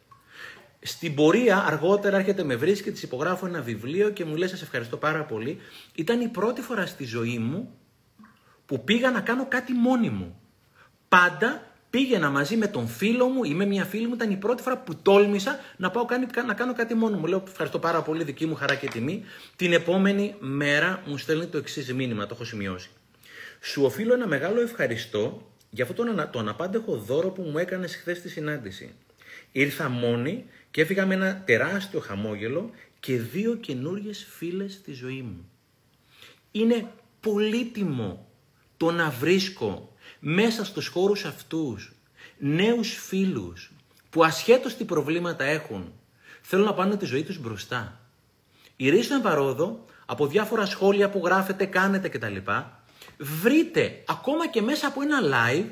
Στην 0.81 1.15
πορεία, 1.15 1.65
αργότερα 1.67 2.17
έρχεται 2.17 2.43
με 2.45 2.57
βρίσκει, 2.57 2.91
της 2.91 3.03
υπογράφω 3.03 3.47
ένα 3.47 3.61
βιβλίο 3.61 4.11
και 4.11 4.25
μου 4.25 4.37
λέει: 4.37 4.49
Σας 4.49 4.63
ευχαριστώ 4.63 4.97
πάρα 4.97 5.25
πολύ. 5.25 5.61
Ήταν 5.95 6.21
η 6.21 6.29
πρώτη 6.29 6.61
φορά 6.61 6.87
στη 6.87 7.05
ζωή 7.05 7.39
μου 7.39 7.79
που 8.67 8.85
πήγα 8.85 9.11
να 9.11 9.21
κάνω 9.21 9.47
κάτι 9.49 9.73
μόνη 9.73 10.11
μου. 10.11 10.41
Πάντα 11.09 11.74
πήγαινα 11.95 12.31
μαζί 12.31 12.57
με 12.57 12.67
τον 12.67 12.89
φίλο 12.89 13.27
μου 13.27 13.45
ή 13.45 13.55
με 13.55 13.67
μια 13.67 13.85
φίλη 13.85 14.07
μου. 14.07 14.15
Ήταν 14.15 14.31
η 14.31 14.37
πρώτη 14.37 14.63
φορά 14.63 14.79
που 14.79 14.97
τόλμησα 15.03 15.61
να 15.77 15.91
πάω 15.91 16.07
να 16.47 16.55
κάνω 16.55 16.75
κάτι 16.75 16.95
μόνο 16.95 17.17
μου. 17.17 17.27
Λέω: 17.27 17.43
Ευχαριστώ 17.47 17.79
πάρα 17.79 18.03
πολύ, 18.03 18.25
δική 18.25 18.47
μου 18.47 18.55
χαρά 18.55 18.75
και 18.75 18.89
τιμή. 18.89 19.25
Την 19.57 19.73
επόμενη 19.73 20.35
μέρα 20.39 21.03
μου 21.07 21.19
στέλνει 21.19 21.47
το 21.47 21.59
εξής 21.59 21.95
μήνυμα, 21.95 22.27
το 22.27 22.35
έχω 22.35 22.45
σημειώσει. 22.45 22.91
Σου 23.61 23.85
οφείλω 23.85 24.15
ένα 24.15 24.27
μεγάλο 24.27 24.61
ευχαριστώ 24.61 25.51
για 25.71 25.85
αυτό 25.85 26.05
το, 26.05 26.29
το 26.33 26.39
αναπάντεχο 26.39 26.97
δώρο 26.97 27.31
που 27.31 27.43
μου 27.43 27.59
έκανες 27.59 27.97
χθες 27.97 28.19
στη 28.19 28.29
συνάντηση. 28.29 28.95
Ήρθα 29.53 29.89
μόνη 29.89 30.45
και 30.71 30.81
έφυγα 30.81 31.07
με 31.07 31.15
ένα 31.15 31.43
τεράστιο 31.45 32.01
χαμόγελο 32.01 32.71
και 33.01 33.17
δύο 33.17 33.55
καινούριε 33.55 34.13
φίλες 34.13 34.73
στη 34.73 34.93
ζωή 34.93 35.23
μου. 35.23 35.51
Είναι 36.51 36.87
πολύτιμο 37.21 38.29
το 38.77 38.91
να 38.91 39.11
βρίσκω 39.11 39.94
μέσα 40.27 40.65
στους 40.65 40.87
χώρους 40.87 41.25
αυτούς 41.25 41.93
νέους 42.39 42.95
φίλους 42.95 43.73
που 44.11 44.25
ασχέτως 44.25 44.75
τι 44.75 44.85
προβλήματα 44.85 45.45
έχουν 45.45 45.93
θέλουν 46.43 46.65
να 46.65 46.75
πάνε 46.75 46.97
τη 46.97 47.05
ζωή 47.05 47.23
τους 47.23 47.39
μπροστά. 47.39 48.01
Ηρίστον 48.77 49.23
παρόδο 49.23 49.85
από 50.07 50.27
διάφορα 50.27 50.67
σχόλια 50.67 51.11
που 51.11 51.23
γράφετε, 51.25 51.65
κάνετε 51.65 52.09
κτλ. 52.09 52.37
Βρείτε 53.19 54.03
ακόμα 54.07 54.49
και 54.49 54.63
μέσα 54.63 54.87
από 54.87 55.03
ένα 55.03 55.21
live 55.23 55.67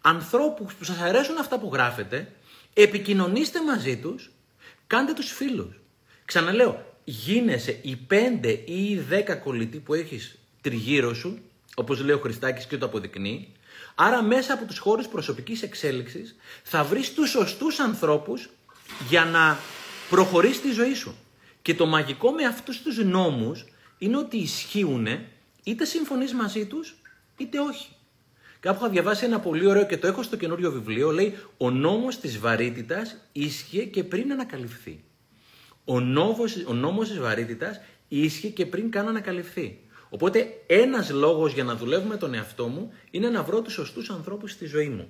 ανθρώπους 0.00 0.74
που 0.74 0.84
σας 0.84 0.98
αρέσουν 0.98 1.38
αυτά 1.38 1.58
που 1.58 1.70
γράφετε, 1.72 2.32
επικοινωνήστε 2.74 3.64
μαζί 3.64 3.96
τους 3.96 4.30
Κάντε 4.86 5.12
τους 5.12 5.32
φίλους. 5.32 5.80
Ξαναλέω, 6.24 6.96
γίνεσαι 7.04 7.78
οι 7.82 7.96
πέντε 7.96 8.48
ή 8.50 8.90
οι 8.90 8.98
δέκα 8.98 9.34
κολλητοί 9.34 9.78
που 9.78 9.94
έχεις 9.94 10.38
τριγύρω 10.60 11.14
σου, 11.14 11.38
όπως 11.74 12.00
λέει 12.00 12.14
ο 12.14 12.18
Χριστάκης 12.18 12.66
και 12.66 12.78
το 12.78 12.86
αποδεικνύει, 12.86 13.55
άρα 13.98 14.22
μέσα 14.22 14.52
από 14.52 14.64
τους 14.64 14.78
χώρους 14.78 15.08
προσωπικής 15.08 15.62
εξέλιξης 15.62 16.36
θα 16.62 16.84
βρεις 16.84 17.14
τους 17.14 17.30
σωστούς 17.30 17.78
ανθρώπους 17.78 18.48
για 19.08 19.24
να 19.24 19.58
προχωρήσεις 20.10 20.60
τη 20.60 20.70
ζωή 20.70 20.94
σου. 20.94 21.16
Και 21.62 21.74
το 21.74 21.86
μαγικό 21.86 22.30
με 22.30 22.44
αυτούς 22.44 22.82
τους 22.82 23.04
νόμους 23.04 23.64
είναι 23.98 24.16
ότι 24.16 24.36
ισχύουν 24.36 25.06
είτε 25.62 25.84
συμφωνείς 25.84 26.34
μαζί 26.34 26.66
τους 26.66 26.96
είτε 27.36 27.58
όχι. 27.58 27.88
Κάπου 28.60 28.78
είχα 28.80 28.88
διαβάσει 28.88 29.24
ένα 29.24 29.40
πολύ 29.40 29.66
ωραίο 29.66 29.86
και 29.86 29.96
το 29.96 30.06
έχω 30.06 30.22
στο 30.22 30.36
καινούριο 30.36 30.70
βιβλίο. 30.70 31.10
Λέει: 31.10 31.38
Ο 31.56 31.70
νόμος 31.70 32.20
της 32.20 32.38
βαρύτητας 32.38 33.16
ίσχυε 33.32 33.84
και 33.84 34.04
πριν 34.04 34.32
ανακαλυφθεί. 34.32 35.04
Ο 35.84 36.00
νόμος, 36.00 36.64
ο 36.66 36.72
νόμος 36.72 37.08
της 37.08 37.18
βαρύτητας 37.18 37.80
ίσχυε 38.08 38.48
και 38.48 38.66
πριν 38.66 38.90
καν 38.90 39.08
ανακαλυφθεί. 39.08 39.78
Οπότε 40.16 40.60
ένας 40.66 41.10
λόγος 41.10 41.52
για 41.52 41.64
να 41.64 41.74
δουλεύω 41.74 42.08
με 42.08 42.16
τον 42.16 42.34
εαυτό 42.34 42.66
μου 42.66 42.92
είναι 43.10 43.28
να 43.28 43.42
βρω 43.42 43.62
τους 43.62 43.72
σωστούς 43.72 44.10
ανθρώπους 44.10 44.50
στη 44.50 44.66
ζωή 44.66 44.88
μου. 44.88 45.08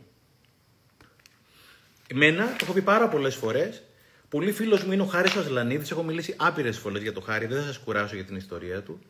Εμένα, 2.07 2.47
το 2.47 2.59
έχω 2.63 2.73
πει 2.73 2.83
πάρα 2.83 3.09
πολλές 3.09 3.35
φορές. 3.35 3.83
Πολύ 4.29 4.53
φίλος 4.53 4.85
μου 4.85 4.93
είναι 4.93 5.03
ο 5.03 5.05
Χάρης 5.05 5.37
Ασλανίδη. 5.37 5.87
Έχω 5.91 6.03
μιλήσει 6.03 6.35
άπειρες 6.39 6.79
φορές 6.79 7.03
για 7.03 7.13
το 7.13 7.21
Χάρη, 7.21 7.47
δεν 7.47 7.59
θα 7.59 7.67
σας 7.67 7.79
κουράσω 7.79 8.15
για 8.15 8.25
την 8.25 8.37
ιστορία 8.37 8.83
του. 8.83 9.01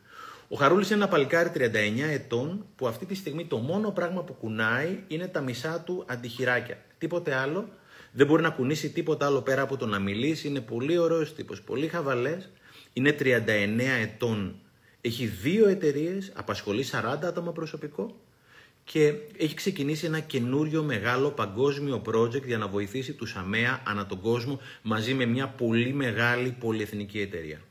Ο 0.47 0.55
Χαρούλης 0.55 0.89
είναι 0.89 0.99
ένα 0.99 1.07
παλικάρι 1.07 1.49
39 1.49 2.09
ετών 2.11 2.65
που 2.75 2.87
αυτή 2.87 3.05
τη 3.05 3.15
στιγμή 3.15 3.45
το 3.45 3.57
μόνο 3.57 3.91
πράγμα 3.91 4.23
που 4.23 4.33
κουνάει 4.33 5.03
είναι 5.07 5.27
τα 5.27 5.41
μισά 5.41 5.79
του 5.85 6.03
αντιχειράκια. 6.07 6.77
Τίποτε 6.97 7.35
άλλο. 7.35 7.69
Δεν 8.11 8.27
μπορεί 8.27 8.41
να 8.41 8.49
κουνήσει 8.49 8.89
τίποτα 8.89 9.25
άλλο 9.25 9.41
πέρα 9.41 9.61
από 9.61 9.77
το 9.77 9.85
να 9.85 9.99
μιλήσει. 9.99 10.47
Είναι 10.47 10.61
πολύ 10.61 10.97
ωραίος 10.97 11.33
τύπος, 11.33 11.61
πολύ 11.61 11.87
χαβαλές. 11.87 12.49
Είναι 12.93 13.11
39 13.11 13.97
ετών. 14.01 14.61
Έχει 15.01 15.25
δύο 15.25 15.67
εταιρείες, 15.67 16.31
απασχολεί 16.35 16.85
40 16.91 17.17
άτομα 17.23 17.51
προσωπικό 17.51 18.15
και 18.83 19.13
έχει 19.37 19.53
ξεκινήσει 19.53 20.05
ένα 20.05 20.19
καινούριο 20.19 20.83
μεγάλο 20.83 21.29
παγκόσμιο 21.29 22.01
project 22.05 22.45
για 22.45 22.57
να 22.57 22.67
βοηθήσει 22.67 23.13
τους 23.13 23.35
ΑΜΕΑ 23.35 23.81
ανά 23.85 24.05
τον 24.05 24.21
κόσμο 24.21 24.59
μαζί 24.81 25.13
με 25.13 25.25
μια 25.25 25.47
πολύ 25.47 25.93
μεγάλη 25.93 26.55
πολυεθνική 26.59 27.19
εταιρεία. 27.19 27.61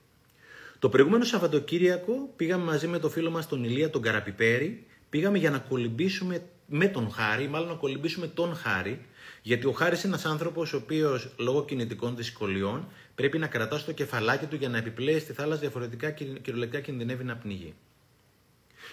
Το 0.79 0.87
Το 0.87 0.89
προηγούμενο 0.89 1.25
Σαββατοκύριακο 1.25 2.33
πήγαμε 2.37 2.65
μαζί 2.65 2.87
με 2.87 2.99
το 2.99 3.09
φίλο 3.09 3.31
μας 3.31 3.49
τον 3.49 3.65
Ηλία 3.65 3.91
τον 3.91 4.03
Καραπιπέρη, 4.03 4.87
πήγαμε 5.11 5.39
για 5.39 5.51
να 5.51 5.59
κολυμπήσουμε 5.59 6.43
με 6.67 6.87
τον 6.87 7.11
Χάρη, 7.11 7.49
μάλλον 7.49 7.69
να 7.69 7.75
κολυμπήσουμε 7.75 8.27
τον 8.27 8.55
Χάρη, 8.55 9.01
γιατί 9.43 9.67
ο 9.67 9.73
Χάρης 9.73 10.03
είναι 10.03 10.13
ένας 10.13 10.27
άνθρωπος 10.27 10.73
ο 10.73 10.77
οποίος 10.77 11.31
λόγω 11.37 11.65
κινητικών 11.65 12.17
δυσκολιών 12.17 12.89
πρέπει 13.17 13.39
να 13.39 13.47
κρατάς 13.47 13.81
στο 13.81 13.93
κεφαλάκι 13.93 14.47
του 14.47 14.57
για 14.57 14.69
να 14.69 14.79
επιπλέεις 14.79 15.23
στη 15.23 15.33
θάλασσα 15.33 15.61
διαφορετικά 15.61 16.11
κυριολεκτικά 16.11 16.81
κινδυνεύει 16.81 17.25
να 17.25 17.37
πνιγεί. 17.37 17.75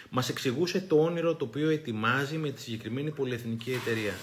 Μας 0.09 0.29
εξηγούσε 0.29 0.81
το 0.81 1.03
όνειρο 1.03 1.35
το 1.35 1.45
οποίο 1.45 1.69
ετοιμάζει 1.69 2.37
με 2.37 2.49
τη 2.49 2.61
συγκεκριμένη 2.61 3.11
πολυεθνική 3.11 3.71
εταιρεία. 3.71 4.13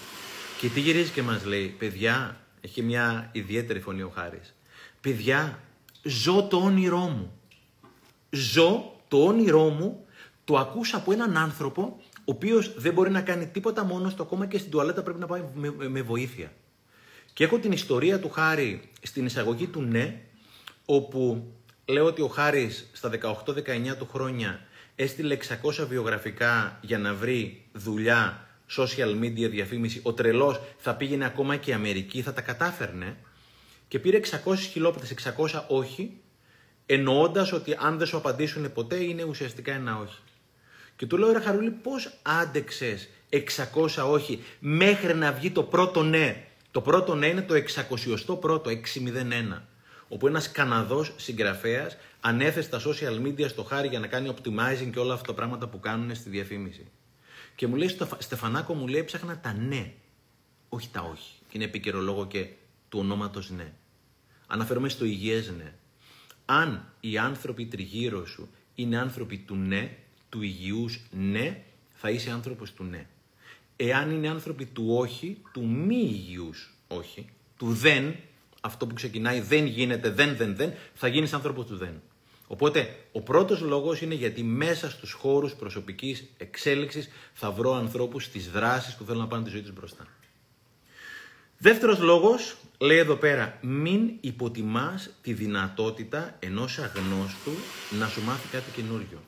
Και 0.59 0.67
τι 0.67 0.79
γυρίζει 0.79 1.11
και 1.11 1.21
μας 1.21 1.45
λέει, 1.45 1.75
παιδιά, 1.79 2.41
έχει 2.61 2.81
μια 2.81 3.29
ιδιαίτερη 3.31 3.79
φωνή 3.79 4.01
ο 4.01 4.11
Χάρης. 4.15 4.55
Παιδιά, 5.01 5.59
ζω 6.03 6.43
το 6.43 6.57
όνειρό 6.57 7.07
μου. 7.07 7.39
Ζω 8.29 8.95
το 9.07 9.25
όνειρό 9.25 9.69
μου, 9.69 10.05
το 10.43 10.57
ακούσα 10.57 10.97
από 10.97 11.11
έναν 11.11 11.37
άνθρωπο 11.37 12.01
ο 12.17 12.31
οποίος 12.31 12.73
δεν 12.77 12.93
μπορεί 12.93 13.09
να 13.09 13.21
κάνει 13.21 13.47
τίποτα 13.47 13.83
μόνο 13.83 14.13
του, 14.15 14.23
ακόμα 14.23 14.45
και 14.45 14.57
στην 14.57 14.71
τουαλέτα 14.71 15.03
πρέπει 15.03 15.19
να 15.19 15.25
πάει 15.25 15.43
με, 15.53 15.89
με 15.89 16.01
βοήθεια. 16.01 16.51
Και 17.33 17.43
έχω 17.43 17.59
την 17.59 17.71
ιστορία 17.71 18.19
του 18.19 18.29
Χάρη 18.29 18.81
στην 19.01 19.25
εισαγωγή 19.25 19.67
του 19.67 19.81
ναι, 19.81 20.21
όπου 20.85 21.51
λέω 21.85 22.05
ότι 22.05 22.21
ο 22.21 22.27
Χάρης 22.27 22.89
στα 22.93 23.11
18-19 23.45 23.97
του 23.97 24.07
χρόνια 24.11 24.59
έστειλε 24.95 25.37
600 25.81 25.87
βιογραφικά 25.87 26.79
για 26.81 26.97
να 26.97 27.13
βρει 27.13 27.65
δουλειά, 27.71 28.47
social 28.77 29.19
media, 29.21 29.49
διαφήμιση. 29.49 29.99
Ο 30.03 30.13
τρελός 30.13 30.61
θα 30.77 30.95
πήγαινε 30.95 31.25
ακόμα 31.25 31.55
και 31.55 31.69
η 31.69 31.73
Αμερική, 31.73 32.21
θα 32.21 32.33
τα 32.33 32.41
κατάφερνε 32.41 33.17
και 33.87 33.99
πήρε 33.99 34.19
600 34.45 34.55
χιλόπιτες, 34.57 35.13
600 35.37 35.63
όχι, 35.67 36.17
εννοώντας 36.85 37.51
ότι 37.51 37.75
αν 37.79 37.97
δεν 37.97 38.07
σου 38.07 38.17
απαντήσουν 38.17 38.73
ποτέ 38.73 38.95
είναι 38.95 39.23
ουσιαστικά 39.23 39.73
ένα 39.73 39.97
όχι. 39.97 40.19
Και 40.95 41.05
του 41.05 41.17
λέω 41.17 41.31
ρε 41.31 41.39
Χαρούλη 41.39 41.69
πώς 41.69 42.13
άντεξες 42.21 43.09
600 43.29 44.09
όχι 44.11 44.43
μέχρι 44.59 45.15
να 45.15 45.31
βγει 45.31 45.51
το 45.51 45.63
πρώτο 45.63 46.03
ναι. 46.03 46.45
Το 46.71 46.81
πρώτο 46.81 47.15
ναι 47.15 47.27
είναι 47.27 47.41
το 47.41 47.53
601ο, 47.53 48.59
601 48.65 49.61
όπου 50.07 50.27
ένας 50.27 50.51
Καναδός 50.51 51.13
συγγραφέας 51.17 51.97
ανέθεσε 52.19 52.69
τα 52.69 52.81
social 52.85 53.27
media 53.27 53.49
στο 53.49 53.63
χάρι 53.63 53.87
για 53.87 53.99
να 53.99 54.07
κάνει 54.07 54.33
optimizing 54.35 54.89
και 54.91 54.99
όλα 54.99 55.13
αυτά 55.13 55.25
τα 55.25 55.33
πράγματα 55.33 55.67
που 55.67 55.79
κάνουν 55.79 56.15
στη 56.15 56.29
διαφήμιση. 56.29 56.87
Και 57.55 57.67
μου 57.67 57.75
λέει, 57.75 57.97
Στεφανάκο 58.17 58.73
μου 58.73 58.87
λέει, 58.87 59.03
ψάχνα 59.03 59.39
τα 59.39 59.53
ναι, 59.53 59.93
όχι 60.69 60.89
τα 60.89 61.01
όχι. 61.01 61.33
Και 61.49 61.57
είναι 61.57 61.63
επίκαιρο 61.63 61.99
λόγο 61.99 62.27
και 62.27 62.47
του 62.89 62.99
ονόματος 62.99 63.49
ναι. 63.49 63.73
Αναφέρομαι 64.47 64.89
στο 64.89 65.05
υγιές 65.05 65.51
ναι. 65.57 65.73
Αν 66.45 66.93
οι 66.99 67.17
άνθρωποι 67.17 67.65
τριγύρω 67.65 68.25
σου 68.25 68.49
είναι 68.75 68.97
άνθρωποι 68.97 69.37
του 69.37 69.55
ναι, 69.55 69.97
του 70.29 70.41
υγιούς 70.41 71.01
ναι, 71.11 71.63
θα 71.89 72.09
είσαι 72.09 72.31
άνθρωπος 72.31 72.73
του 72.73 72.83
ναι. 72.83 73.05
Εάν 73.83 74.11
είναι 74.11 74.29
άνθρωποι 74.29 74.65
του 74.65 74.85
όχι, 74.97 75.37
του 75.53 75.67
μη 75.67 75.95
υγιούς 75.95 76.73
όχι, 76.87 77.29
του 77.57 77.73
δεν, 77.73 78.15
αυτό 78.61 78.87
που 78.87 78.93
ξεκινάει 78.93 79.39
δεν 79.39 79.65
γίνεται, 79.65 80.09
δεν, 80.09 80.35
δεν, 80.35 80.55
δεν, 80.55 80.73
θα 80.93 81.07
γίνεις 81.07 81.33
άνθρωπος 81.33 81.65
του 81.65 81.77
δεν. 81.77 82.01
Οπότε, 82.47 82.95
ο 83.11 83.21
πρώτος 83.21 83.61
λόγος 83.61 84.01
είναι 84.01 84.13
γιατί 84.13 84.43
μέσα 84.43 84.89
στους 84.89 85.11
χώρους 85.11 85.53
προσωπικής 85.53 86.29
εξέλιξης 86.37 87.09
θα 87.33 87.51
βρω 87.51 87.73
ανθρώπους 87.73 88.23
στις 88.23 88.51
δράσεις 88.51 88.95
που 88.95 89.03
θέλουν 89.03 89.21
να 89.21 89.27
πάνε 89.27 89.43
τη 89.43 89.49
ζωή 89.49 89.61
τους 89.61 89.73
μπροστά. 89.73 90.07
Δεύτερος 91.57 91.99
λόγος, 91.99 92.55
λέει 92.77 92.97
εδώ 92.97 93.15
πέρα, 93.15 93.57
μην 93.61 94.11
υποτιμάς 94.21 95.09
τη 95.21 95.33
δυνατότητα 95.33 96.35
ενός 96.39 96.77
αγνώστου 96.77 97.51
να 97.99 98.07
σου 98.07 98.21
μάθει 98.21 98.47
κάτι 98.47 98.71
καινούριο. 98.71 99.21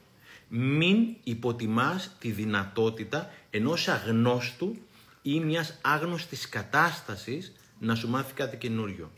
Μην 0.55 1.15
υποτιμάς 1.23 2.15
τη 2.19 2.31
δυνατότητα 2.31 3.31
ενός 3.49 3.87
αγνώστου 3.87 4.75
ή 5.21 5.39
μιας 5.39 5.79
άγνωστης 5.81 6.49
κατάστασης 6.49 7.53
να 7.79 7.95
σου 7.95 8.09
μάθει 8.09 8.33
κάτι 8.33 8.57
καινούριο. 8.57 9.11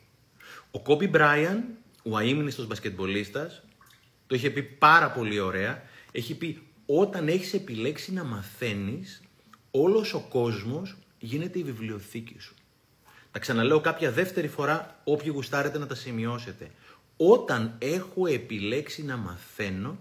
Ο 0.72 0.82
Κόμπι 0.82 1.08
Μπράιαν, 1.08 1.64
ο 2.04 2.18
αείμνηστος 2.18 2.68
μπασκετμπολίστας, 2.68 3.62
το 4.28 4.36
είχε 4.36 4.50
πει 4.50 4.64
πάρα 4.64 5.12
πολύ 5.12 5.40
ωραία. 5.40 5.84
Έχει 6.12 6.36
πει 6.36 6.62
όταν 6.86 7.28
έχεις 7.28 7.54
επιλέξει 7.54 8.14
να 8.14 8.24
μαθαίνεις, 8.24 9.22
όλος 9.72 10.14
ο 10.14 10.26
κόσμος 10.30 10.96
γίνεται 11.20 11.60
η 11.60 11.64
βιβλιοθήκη 11.64 12.36
σου. 12.40 12.56
Τα 13.32 13.40
ξαναλέω 13.40 13.82
κάποια 13.82 14.12
δεύτερη 14.12 14.48
φορά, 14.48 15.02
όποιοι 15.04 15.32
γουστάρετε 15.34 15.78
να 15.78 15.88
τα 15.88 15.96
σημειώσετε. 15.96 16.72
Όταν 17.18 17.76
έχω 17.80 18.28
επιλέξει 18.28 19.04
να 19.04 19.18
μαθαίνω, 19.18 19.98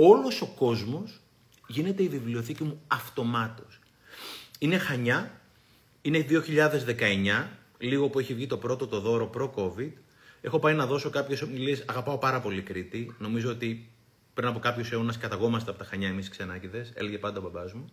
όλος 0.00 0.42
ο 0.42 0.46
κόσμος 0.46 1.20
γίνεται 1.66 2.02
η 2.02 2.08
βιβλιοθήκη 2.08 2.64
μου 2.64 2.80
αυτομάτως. 2.86 3.78
Είναι 4.58 4.78
Χανιά, 4.78 5.40
είναι 6.02 6.26
2019, 6.28 7.46
λίγο 7.78 8.08
που 8.08 8.18
έχει 8.18 8.34
βγει 8.34 8.46
το 8.46 8.56
πρώτο 8.56 8.86
το 8.86 9.00
δώρο 9.00 9.26
προ-COVID, 9.26 9.92
Έχω 10.40 10.58
πάει 10.58 10.74
να 10.74 10.86
δώσω 10.86 11.10
κάποιες 11.10 11.42
ομιλίες. 11.42 11.84
Αγαπάω 11.86 12.18
πάρα 12.18 12.40
πολύ 12.40 12.62
Κρήτη. 12.62 13.14
Νομίζω 13.18 13.50
ότι 13.50 13.88
πριν 14.34 14.48
από 14.48 14.58
κάποιους 14.58 14.92
αιώνε 14.92 15.12
καταγόμαστε 15.20 15.70
από 15.70 15.78
τα 15.78 15.84
χανιά 15.84 16.08
εμείς 16.08 16.28
ξενάκιδε. 16.28 16.86
Έλεγε 16.94 17.18
πάντα 17.18 17.38
ο 17.38 17.42
μπαμπάς 17.42 17.72
μου. 17.72 17.90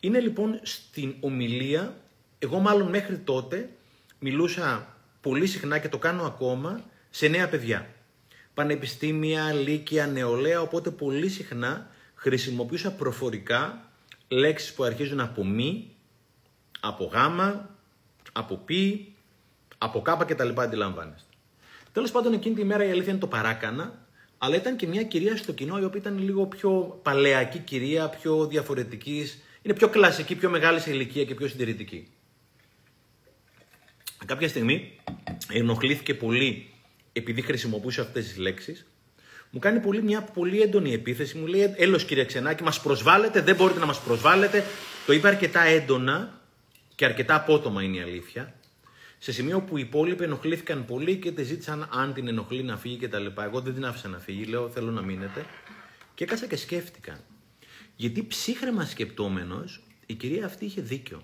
Είναι 0.00 0.20
λοιπόν 0.20 0.60
στην 0.62 1.14
ομιλία, 1.20 1.96
εγώ 2.38 2.58
μάλλον 2.58 2.88
μέχρι 2.88 3.18
τότε 3.18 3.70
μιλούσα 4.18 4.96
πολύ 5.20 5.46
συχνά 5.46 5.78
και 5.78 5.88
το 5.88 5.98
κάνω 5.98 6.24
ακόμα 6.24 6.84
σε 7.10 7.28
νέα 7.28 7.48
παιδιά. 7.48 7.86
Πανεπιστήμια, 8.54 9.52
λύκεια, 9.52 10.06
νεολαία, 10.06 10.60
οπότε 10.60 10.90
πολύ 10.90 11.28
συχνά 11.28 11.90
χρησιμοποιούσα 12.14 12.92
προφορικά 12.92 13.90
λέξεις 14.28 14.72
που 14.74 14.84
αρχίζουν 14.84 15.20
από 15.20 15.44
μη, 15.44 15.90
από 16.80 17.04
γάμα, 17.04 17.76
από 18.32 18.56
πι, 18.56 19.14
από 19.78 20.02
κάπα 20.02 20.24
κτλ. 20.24 20.60
Αντιλαμβάνεστε. 20.60 21.28
Τέλος 21.92 22.10
πάντων, 22.10 22.32
εκείνη 22.32 22.54
τη 22.54 22.64
μέρα 22.64 22.84
η 22.84 22.90
αλήθεια 22.90 23.10
είναι 23.10 23.20
το 23.20 23.26
παράκανα, 23.26 24.06
αλλά 24.38 24.56
ήταν 24.56 24.76
και 24.76 24.86
μια 24.86 25.02
κυρία 25.02 25.36
στο 25.36 25.52
κοινό 25.52 25.78
η 25.78 25.84
οποία 25.84 26.00
ήταν 26.00 26.18
λίγο 26.18 26.46
πιο 26.46 27.00
παλαιακή 27.02 27.58
κυρία, 27.58 28.08
πιο 28.08 28.46
διαφορετικής, 28.46 29.42
είναι 29.62 29.74
πιο 29.74 29.88
κλασική, 29.88 30.34
πιο 30.34 30.50
μεγάλη 30.50 30.80
σε 30.80 30.90
ηλικία 30.90 31.24
και 31.24 31.34
πιο 31.34 31.48
συντηρητική. 31.48 32.08
Κάποια 34.26 34.48
στιγμή 34.48 34.98
ενοχλήθηκε 35.48 36.14
πολύ 36.14 36.71
επειδή 37.12 37.42
χρησιμοποιούσε 37.42 38.00
αυτές 38.00 38.26
τις 38.26 38.36
λέξεις. 38.36 38.86
Μου 39.50 39.58
κάνει 39.58 39.80
πολύ, 39.80 40.02
μια 40.02 40.22
πολύ 40.22 40.60
έντονη 40.60 40.92
επίθεση. 40.92 41.38
Μου 41.38 41.46
λέει: 41.46 41.74
Έλος 41.76 42.04
κύριε 42.04 42.24
Ξενάκη, 42.24 42.62
μας 42.62 42.80
προσβάλλετε, 42.80 43.40
δεν 43.40 43.56
μπορείτε 43.56 43.78
να 43.78 43.86
μας 43.86 44.00
προσβάλλετε. 44.00 44.64
Το 45.06 45.12
είπε 45.12 45.28
αρκετά 45.28 45.62
έντονα 45.62 46.40
και 46.94 47.04
αρκετά 47.04 47.34
απότομα 47.34 47.82
είναι 47.82 47.96
η 47.96 48.00
αλήθεια 48.00 48.54
σε 49.24 49.32
σημείο 49.32 49.60
που 49.60 49.76
οι 49.76 49.80
υπόλοιποι 49.86 50.24
ενοχλήθηκαν 50.24 50.84
πολύ 50.84 51.16
και 51.16 51.32
τη 51.32 51.42
ζήτησαν 51.42 51.88
αν 51.92 52.12
την 52.12 52.28
ενοχλεί 52.28 52.62
να 52.62 52.76
φύγει 52.76 52.96
κτλ. 52.96 53.26
Εγώ 53.40 53.60
δεν 53.60 53.74
την 53.74 53.84
άφησα 53.84 54.08
να 54.08 54.18
φύγει, 54.18 54.44
λέω 54.44 54.70
θέλω 54.70 54.90
να 54.90 55.02
μείνετε. 55.02 55.44
Και 56.14 56.24
έκασα 56.24 56.46
και 56.46 56.56
σκέφτηκα. 56.56 57.20
Γιατί 57.96 58.26
ψύχρεμα 58.26 58.84
σκεπτόμενος, 58.84 59.82
η 60.06 60.14
κυρία 60.14 60.44
αυτή 60.44 60.64
είχε 60.64 60.80
δίκιο. 60.80 61.22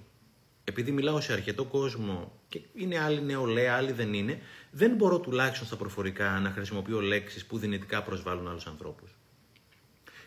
Επειδή 0.68 0.90
μιλάω 0.90 1.20
σε 1.20 1.32
αρκετό 1.32 1.64
κόσμο 1.64 2.32
και 2.48 2.60
είναι 2.74 2.98
άλλοι 2.98 3.22
νεολαία, 3.22 3.76
άλλοι 3.76 3.92
δεν 3.92 4.14
είναι, 4.14 4.40
δεν 4.70 4.94
μπορώ 4.94 5.20
τουλάχιστον 5.20 5.66
στα 5.66 5.76
προφορικά 5.76 6.40
να 6.40 6.50
χρησιμοποιώ 6.50 7.00
λέξεις 7.00 7.46
που 7.46 7.58
δυνητικά 7.58 8.02
προσβάλλουν 8.02 8.48
άλλους 8.48 8.66
ανθρώπους. 8.66 9.10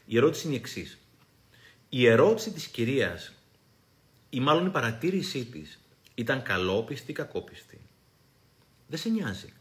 Η 0.05 0.17
ερώτηση 0.17 0.45
είναι 0.47 0.55
η 0.55 0.59
εξής. 0.59 0.97
Η 1.89 2.07
ερώτηση 2.07 2.51
της 2.51 2.67
κυρίας, 2.67 3.33
ή 4.29 4.39
μάλλον 4.39 4.65
η 4.65 4.69
παρατήρησή 4.69 5.45
της, 5.45 5.79
ήταν 6.15 6.41
καλόπιστη 6.43 7.11
ή 7.11 7.13
κακόπιστη; 7.13 7.79
Δεν 8.87 8.99
σε 8.99 9.09
νοιάζει. 9.09 9.53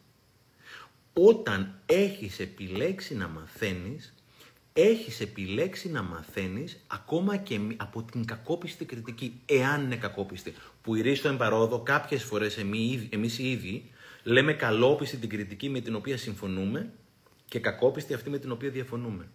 Όταν 1.13 1.81
έχεις 1.87 2.39
επιλέξει 2.39 3.15
να 3.15 3.29
μαθαίνεις, 3.29 4.15
έχεις 4.73 5.21
επιλέξει 5.21 5.91
να 5.91 6.03
μαθαίνεις 6.03 6.85
ακόμα 6.87 7.37
και 7.37 7.61
από 7.77 8.03
την 8.03 8.25
κακόπιστη 8.25 8.85
κριτική, 8.85 9.41
εάν 9.47 9.85
είναι 9.85 9.97
κακόπιστη. 9.97 10.55
Που 10.83 10.95
η 10.95 11.01
Ρίστο 11.01 11.29
εμπαρόδο 11.29 11.81
κάποιες 11.81 12.23
φορές 12.23 12.59
εμείς 13.11 13.39
οι 13.39 13.51
ίδιοι 13.51 13.91
λέμε 14.23 14.53
καλόπιστη 14.53 15.17
την 15.17 15.29
κριτική 15.29 15.69
με 15.69 15.81
την 15.81 15.95
οποία 15.95 16.17
συμφωνούμε 16.17 16.93
και 17.49 17.59
κακόπιστη 17.59 18.15
αυτή 18.15 18.31
με 18.31 18.39
την 18.39 18.51
οποία 18.51 18.71
διαφωνούμε. 18.71 19.29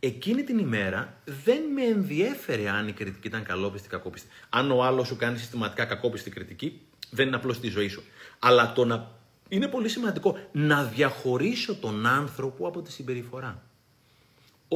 Εκείνη 0.00 0.42
την 0.42 0.58
ημέρα 0.58 1.20
δεν 1.24 1.62
με 1.74 1.82
ενδιέφερε 1.82 2.68
αν 2.68 2.88
η 2.88 2.92
κριτική 2.92 3.26
ήταν 3.26 3.42
καλόπιστη 3.42 3.86
ή 3.86 3.90
κακόπιστη. 3.90 4.28
Αν 4.48 4.70
ο 4.70 4.84
άλλος 4.84 5.06
σου 5.06 5.16
κάνει 5.16 5.38
συστηματικά 5.38 5.84
κακόπιστη 5.84 6.30
κριτική, 6.30 6.80
δεν 7.10 7.26
είναι 7.26 7.36
απλώς 7.36 7.56
στη 7.56 7.68
ζωή 7.68 7.88
σου. 7.88 8.02
Αλλά 8.38 8.72
το 8.72 8.84
να. 8.84 9.10
Είναι 9.48 9.68
πολύ 9.68 9.88
σημαντικό 9.88 10.38
να 10.52 10.84
διαχωρίσω 10.84 11.74
τον 11.74 12.06
άνθρωπο 12.06 12.66
από 12.66 12.82
τη 12.82 12.92
συμπεριφορά. 12.92 13.62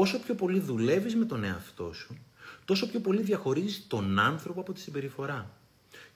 Όσο 0.01 0.19
πιο 0.19 0.35
πολύ 0.35 0.59
δουλεύεις 0.59 1.17
με 1.17 1.25
τον 1.25 1.45
εαυτό 1.45 1.93
σου, 1.93 2.19
τόσο 2.65 2.91
πιο 2.91 3.01
πολύ 3.01 3.23
διαχωρίζεις 3.23 3.87
τον 3.87 4.19
άνθρωπο 4.19 4.61
από 4.61 4.73
τη 4.73 4.81
συμπεριφορά. 4.81 5.51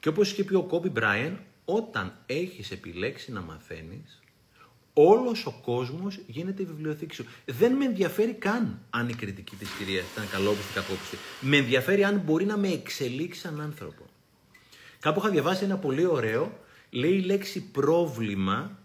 Και 0.00 0.08
όπως 0.08 0.32
είχε 0.32 0.44
πει 0.44 0.54
ο 0.54 0.62
Κόμπι 0.62 0.88
Μπράιν, 0.88 1.36
όταν 1.64 2.16
έχεις 2.26 2.70
επιλέξει 2.70 3.32
να 3.32 3.40
μαθαίνεις, 3.40 4.22
Όλος 4.94 5.46
ο 5.46 5.60
κόσμος 5.62 6.20
γίνεται 6.26 6.62
η 6.62 6.64
βιβλιοθήκη 6.64 7.14
σου. 7.14 7.24
Δεν 7.44 7.72
με 7.72 7.84
ενδιαφέρει 7.84 8.32
καν 8.32 8.78
αν 8.90 9.08
η 9.08 9.14
κριτική 9.14 9.56
της 9.56 9.70
κυρίας 9.70 10.04
ήταν 10.12 10.28
καλόπιστη 10.30 10.70
ή 10.70 10.74
κακόπιστη. 10.74 11.16
Με 11.40 11.56
ενδιαφέρει 11.56 12.04
αν 12.04 12.22
μπορεί 12.24 12.44
να 12.44 12.56
με 12.56 12.68
εξελίξει 12.68 13.40
σαν 13.40 13.60
άνθρωπο. 13.60 14.02
Κάπου 15.00 15.20
είχα 15.20 15.30
διαβάσει 15.30 15.64
ένα 15.64 15.76
πολύ 15.76 16.06
ωραίο, 16.06 16.58
λέει 16.90 17.12
η 17.12 17.22
λέξη 17.22 17.62
πρόβλημα 17.62 18.78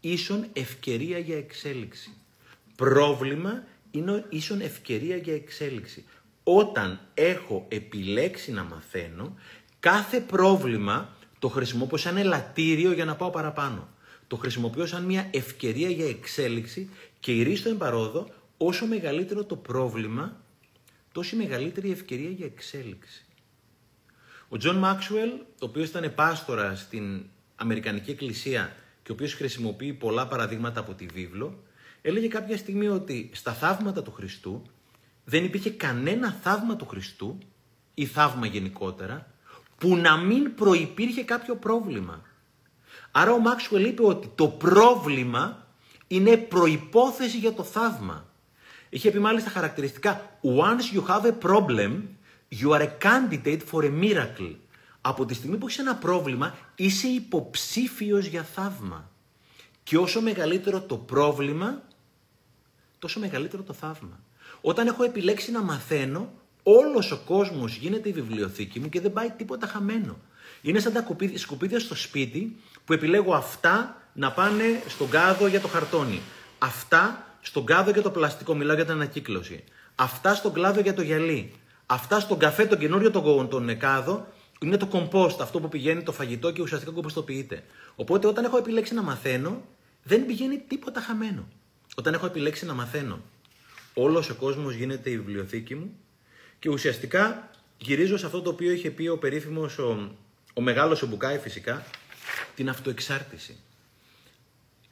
ίσον 0.00 0.46
ευκαιρία 0.52 1.18
για 1.18 1.36
εξέλιξη. 1.36 2.12
Πρόβλημα 2.76 3.62
είναι 3.90 4.24
ίσον 4.28 4.60
ευκαιρία 4.60 5.16
για 5.16 5.34
εξέλιξη. 5.34 6.04
Όταν 6.42 7.00
έχω 7.14 7.66
επιλέξει 7.68 8.52
να 8.52 8.64
μαθαίνω, 8.64 9.34
κάθε 9.80 10.20
πρόβλημα 10.20 11.16
το 11.38 11.48
χρησιμοποιώ 11.48 11.96
σαν 11.96 12.16
ελατήριο 12.16 12.92
για 12.92 13.04
να 13.04 13.16
πάω 13.16 13.30
παραπάνω. 13.30 13.88
Το 14.26 14.36
χρησιμοποιώ 14.36 14.86
σαν 14.86 15.04
μια 15.04 15.28
ευκαιρία 15.30 15.90
για 15.90 16.08
εξέλιξη 16.08 16.90
και 17.20 17.32
ειρήσθω 17.32 17.42
εν 17.42 17.68
παρόδω, 17.68 18.28
όσο 18.56 18.86
μεγαλύτερο 18.86 19.44
το 19.44 19.56
πρόβλημα, 19.56 20.40
τόσο 21.12 21.36
μεγαλύτερη 21.36 21.88
η 21.88 21.92
ευκαιρία 21.92 22.30
για 22.30 22.46
εξέλιξη. 22.46 23.24
Ο 24.48 24.56
Τζον 24.56 24.76
Μάξουελ, 24.76 25.30
ο 25.30 25.40
οποίος 25.58 25.88
ήταν 25.88 26.14
πάστορας 26.14 26.74
στην 26.76 27.24
Αμερικανική 27.56 28.10
Εκκλησία 28.10 28.76
και 29.02 29.10
ο 29.10 29.14
οποίος 29.14 29.34
χρησιμοποιεί 29.34 29.92
πολλά 29.92 30.26
παραδείγματα 30.26 30.80
από 30.80 30.94
τη 30.94 31.06
βίβλο, 31.06 31.62
έλεγε 32.08 32.28
κάποια 32.28 32.56
στιγμή 32.56 32.88
ότι 32.88 33.30
στα 33.32 33.52
θαύματα 33.52 34.02
του 34.02 34.12
Χριστού 34.12 34.62
δεν 35.24 35.44
υπήρχε 35.44 35.70
κανένα 35.70 36.38
θαύμα 36.42 36.76
του 36.76 36.86
Χριστού 36.86 37.38
ή 37.94 38.06
θαύμα 38.06 38.46
γενικότερα 38.46 39.26
που 39.78 39.96
να 39.96 40.16
μην 40.16 40.54
προϋπήρχε 40.54 41.22
κάποιο 41.22 41.56
πρόβλημα. 41.56 42.22
Άρα 43.10 43.32
ο 43.32 43.38
Μάξουελ 43.38 43.84
είπε 43.84 44.04
ότι 44.04 44.30
το 44.34 44.48
πρόβλημα 44.48 45.66
είναι 46.06 46.36
προϋπόθεση 46.36 47.38
για 47.38 47.52
το 47.52 47.62
θαύμα. 47.62 48.26
Είχε 48.88 49.10
πει 49.10 49.18
μάλιστα 49.18 49.50
χαρακτηριστικά 49.50 50.38
«Once 50.42 50.96
you 50.96 51.06
have 51.06 51.24
a 51.24 51.48
problem, 51.48 52.02
you 52.60 52.70
are 52.70 52.82
a 52.82 53.04
candidate 53.04 53.60
for 53.70 53.82
a 53.84 54.02
miracle». 54.02 54.54
Από 55.00 55.26
τη 55.26 55.34
στιγμή 55.34 55.56
που 55.56 55.66
έχεις 55.66 55.78
ένα 55.78 55.96
πρόβλημα, 55.96 56.58
είσαι 56.74 57.06
υποψήφιος 57.06 58.26
για 58.26 58.42
θαύμα. 58.42 59.10
Και 59.82 59.98
όσο 59.98 60.20
μεγαλύτερο 60.20 60.80
το 60.80 60.96
πρόβλημα, 60.96 61.82
τόσο 62.98 63.20
μεγαλύτερο 63.20 63.62
το 63.62 63.72
θαύμα. 63.72 64.20
Όταν 64.60 64.86
έχω 64.86 65.04
επιλέξει 65.04 65.50
να 65.50 65.62
μαθαίνω, 65.62 66.32
όλος 66.62 67.12
ο 67.12 67.18
κόσμος 67.26 67.76
γίνεται 67.76 68.08
η 68.08 68.12
βιβλιοθήκη 68.12 68.80
μου 68.80 68.88
και 68.88 69.00
δεν 69.00 69.12
πάει 69.12 69.30
τίποτα 69.30 69.66
χαμένο. 69.66 70.16
Είναι 70.62 70.78
σαν 70.78 70.92
τα 70.92 71.06
σκουπίδια 71.34 71.80
στο 71.80 71.94
σπίτι 71.94 72.56
που 72.84 72.92
επιλέγω 72.92 73.34
αυτά 73.34 74.02
να 74.12 74.32
πάνε 74.32 74.82
στον 74.88 75.10
κάδο 75.10 75.46
για 75.46 75.60
το 75.60 75.68
χαρτόνι. 75.68 76.20
Αυτά 76.58 77.26
στον 77.40 77.64
κάδο 77.64 77.90
για 77.90 78.02
το 78.02 78.10
πλαστικό, 78.10 78.54
μιλάω 78.54 78.74
για 78.74 78.84
την 78.84 78.94
ανακύκλωση. 78.94 79.64
Αυτά 79.94 80.34
στον 80.34 80.52
κλάδο 80.52 80.80
για 80.80 80.94
το 80.94 81.02
γυαλί. 81.02 81.52
Αυτά 81.86 82.20
στον 82.20 82.38
καφέ, 82.38 82.66
τον 82.66 82.78
καινούριο 82.78 83.10
τον, 83.10 83.48
τον 83.48 83.78
κάδο, 83.78 84.26
είναι 84.60 84.76
το 84.76 84.86
κομπόστ, 84.86 85.40
αυτό 85.40 85.60
που 85.60 85.68
πηγαίνει 85.68 86.02
το 86.02 86.12
φαγητό 86.12 86.50
και 86.50 86.62
ουσιαστικά 86.62 86.92
κομποστοποιείται. 86.92 87.64
Οπότε 87.96 88.26
όταν 88.26 88.44
έχω 88.44 88.56
επιλέξει 88.56 88.94
να 88.94 89.02
μαθαίνω, 89.02 89.62
δεν 90.02 90.26
πηγαίνει 90.26 90.58
τίποτα 90.58 91.00
χαμένο. 91.00 91.48
Όταν 91.98 92.14
έχω 92.14 92.26
επιλέξει 92.26 92.66
να 92.66 92.74
μαθαίνω, 92.74 93.20
όλος 93.94 94.30
ο 94.30 94.34
κόσμος 94.34 94.74
γίνεται 94.74 95.10
η 95.10 95.16
βιβλιοθήκη 95.16 95.74
μου 95.74 95.96
και 96.58 96.68
ουσιαστικά 96.68 97.50
γυρίζω 97.78 98.16
σε 98.16 98.26
αυτό 98.26 98.42
το 98.42 98.50
οποίο 98.50 98.70
είχε 98.70 98.90
πει 98.90 99.08
ο 99.08 99.18
περίφημος, 99.18 99.78
ο, 99.78 100.10
ο 100.54 100.60
μεγάλος 100.60 101.02
ο 101.02 101.06
Μπουκάη 101.06 101.38
φυσικά, 101.38 101.86
την 102.54 102.68
αυτοεξάρτηση. 102.68 103.56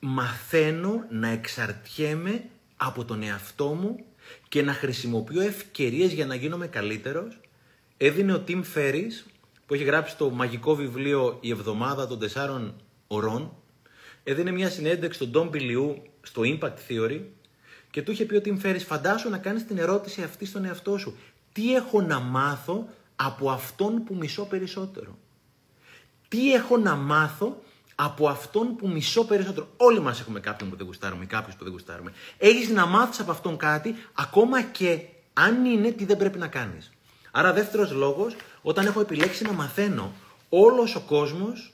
Μαθαίνω 0.01 1.07
να 1.11 1.29
εξαρτιέμαι 1.29 2.45
από 2.77 3.05
τον 3.05 3.23
εαυτό 3.23 3.67
μου 3.67 4.05
και 4.49 4.63
να 4.63 4.73
χρησιμοποιώ 4.73 5.41
ευκαιρίες 5.41 6.13
για 6.13 6.27
να 6.27 6.35
γίνομαι 6.35 6.67
καλύτερος. 6.67 7.41
Έδινε 7.97 8.33
ο 8.33 8.41
Τιμ 8.41 8.63
Ferris, 8.75 9.31
που 9.67 9.75
έχει 9.75 9.85
γράψει 9.85 10.17
το 10.17 10.31
μαγικό 10.31 10.75
βιβλίο 10.75 11.39
«Η 11.41 11.51
εβδομάδα 11.51 12.07
των 12.07 12.19
τεσσάρων 12.19 12.75
ωρών», 13.07 13.53
έδινε 14.25 14.51
μια 14.51 14.71
συνέντευξη 14.71 15.19
στον 15.19 15.31
Ντόμ 15.31 15.51
Πιλιού 15.51 16.03
στο 16.27 16.43
Impact 16.45 16.77
Theory 16.89 17.21
και 17.91 18.03
του 18.03 18.11
είχε 18.11 18.25
πει 18.25 18.35
ότι 18.35 18.61
Ferris 18.63 18.85
φαντάσου 18.87 19.29
να 19.29 19.39
κάνεις 19.39 19.67
την 19.67 19.79
ερώτηση 19.79 20.23
αυτή 20.23 20.47
στον 20.47 20.65
εαυτό 20.65 20.99
σου. 20.99 21.17
Τι 21.53 21.75
έχω 21.75 22.03
να 22.03 22.21
μάθω 22.21 22.89
από 23.17 23.51
αυτόν 23.51 24.05
που 24.05 24.15
μισώ 24.15 24.45
περισσότερο; 24.45 25.19
Τι 26.29 26.53
έχω 26.53 26.77
να 26.77 26.95
μάθω 26.95 27.63
από 27.95 28.29
αυτόν 28.29 28.77
που 28.77 28.89
μισώ 28.89 29.25
περισσότερο; 29.25 29.69
Όλοι 29.77 30.01
μας 30.01 30.21
έχουμε 30.21 30.41
κάποιον 30.41 30.71
που 30.71 30.77
δεν 30.77 30.87
γουστάρουμε, 30.87 31.25
κάποιους 31.27 31.57
που 31.57 31.65
δεν 31.65 31.73
γουστάρουμε. 31.73 32.13
Έχεις 32.39 32.69
να 32.69 32.87
μάθεις 32.87 33.21
από 33.21 33.31
αυτόν 33.31 33.57
κάτι, 33.57 33.95
ακόμα 34.15 34.63
και 34.63 35.01
αν 35.33 35.65
είναι 35.65 35.91
τι 35.91 36.05
δεν 36.05 36.17
πρέπει 36.17 36.39
να 36.39 36.49
κάνεις. 36.49 36.91
Άρα 37.31 37.53
δεύτερος 37.53 37.93
λόγος, 37.93 38.37
όταν 38.63 38.87
έχω 38.87 39.01
επιλέξει 39.01 39.45
να 39.45 39.53
μαθαίνω, 39.53 40.13
όλος 40.49 40.95
ο 40.95 41.01
κόσμος 41.01 41.73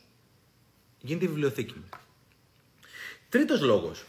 γίνεται 1.01 1.25
η 1.25 1.29
βιβλιοθήκη 1.29 1.75
μου. 1.77 1.89
Τρίτος 3.29 3.61
λόγος, 3.61 4.05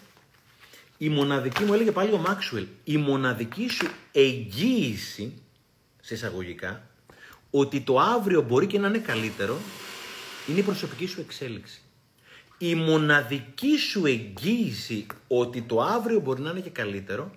η 1.04 1.10
μοναδική, 1.10 1.63
μου 1.63 1.74
έλεγε 1.74 1.92
πάλι 1.92 2.12
ο 2.12 2.18
Μάξουελ, 2.18 2.68
η 2.84 2.98
μοναδική 2.98 3.70
σου 3.70 3.88
εγγύηση, 4.12 5.34
σε 6.02 6.13
εισαγωγικά, 6.13 6.88
ότι 7.50 7.82
το 7.82 8.00
αύριο 8.00 8.42
μπορεί 8.42 8.68
και 8.68 8.80
να 8.80 8.88
είναι 8.88 8.98
καλύτερο, 8.98 9.58
είναι 10.48 10.60
η 10.60 10.63
προσωπική 10.63 11.06
σου 11.06 11.22
εξέλιξη. 11.22 11.82
Η 12.58 12.76
μοναδική 12.76 13.78
σου 13.78 14.06
εγγύηση 14.06 15.06
ότι 15.28 15.62
το 15.62 15.82
αύριο 15.82 16.20
μπορεί 16.20 16.42
να 16.42 16.50
είναι 16.50 16.60
και 16.60 16.70
καλύτερο, 16.70 17.32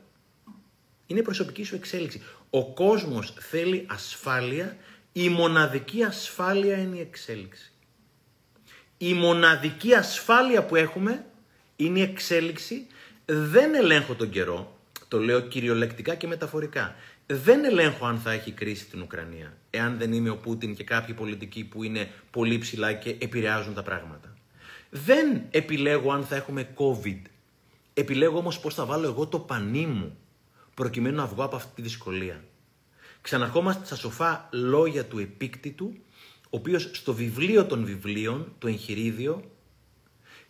είναι 1.07 1.21
η 1.21 1.23
προσωπική 1.23 1.65
σου 1.65 1.75
εξέλιξη. 1.75 2.23
Ο 2.51 2.73
κόσμος 2.73 3.35
θέλει 3.39 3.87
ασφάλεια, 3.89 4.77
η 5.13 5.29
μοναδική 5.29 6.03
ασφάλεια 6.03 6.77
είναι 6.77 6.97
η 6.97 7.01
εξέλιξη. 7.01 7.73
Η 8.99 9.15
μοναδική 9.15 9.95
ασφάλεια 9.95 10.65
που 10.65 10.77
έχουμε 10.77 11.25
είναι 11.77 11.99
η 11.99 12.03
εξέλιξη 12.03 12.87
δεν 13.27 13.75
ελέγχω 13.75 14.15
τον 14.15 14.31
καιρό, 14.31 14.79
το 15.09 15.21
λέω 15.21 15.41
κυριολεκτικά 15.41 16.15
και 16.15 16.27
μεταφορικά. 16.27 16.95
Δεν 17.27 17.65
ελέγχω 17.65 18.07
αν 18.07 18.19
θα 18.19 18.33
έχει 18.33 18.53
κρίση 18.53 18.87
την 18.87 19.03
Ουκρανία, 19.03 19.57
εάν 19.71 19.99
δεν 19.99 20.13
είμαι 20.13 20.31
ο 20.31 20.37
Πούτιν 20.37 20.75
και 20.75 20.85
κάποιοι 20.85 21.15
πολιτικοί 21.15 21.65
που 21.65 21.83
είναι 21.83 22.11
πολύ 22.31 22.59
ψηλά 22.59 22.93
και 22.93 23.17
επηρεάζουν 23.19 23.75
τα 23.75 23.83
πράγματα. 23.83 24.35
Δεν 24.91 25.43
επιλέγω 25.51 26.13
αν 26.13 26.25
θα 26.25 26.37
έχουμε 26.37 26.69
COVID. 26.77 27.21
Επιλέγω 27.95 28.39
όμως 28.39 28.61
πώς 28.61 28.75
θα 28.75 28.85
βάλω 28.85 29.07
εγώ 29.07 29.27
το 29.27 29.39
πανί 29.39 29.87
μου, 29.87 30.17
προκειμένου 30.75 31.17
να 31.17 31.27
βγω 31.27 31.45
από 31.45 31.57
αυτή 31.57 31.75
τη 31.75 31.83
δυσκολία. 31.83 32.45
Ξαναρχόμαστε 33.21 33.85
στα 33.85 33.97
σοφά 33.97 34.49
λόγια 34.53 35.05
του 35.05 35.19
επίκτητου, 35.19 35.93
ο 36.43 36.57
οποίος 36.57 36.91
στο 36.93 37.15
βιβλίο 37.15 37.65
των 37.65 37.85
βιβλίων, 37.85 38.53
το 38.59 38.69
εγχειρίδιο, 38.69 39.51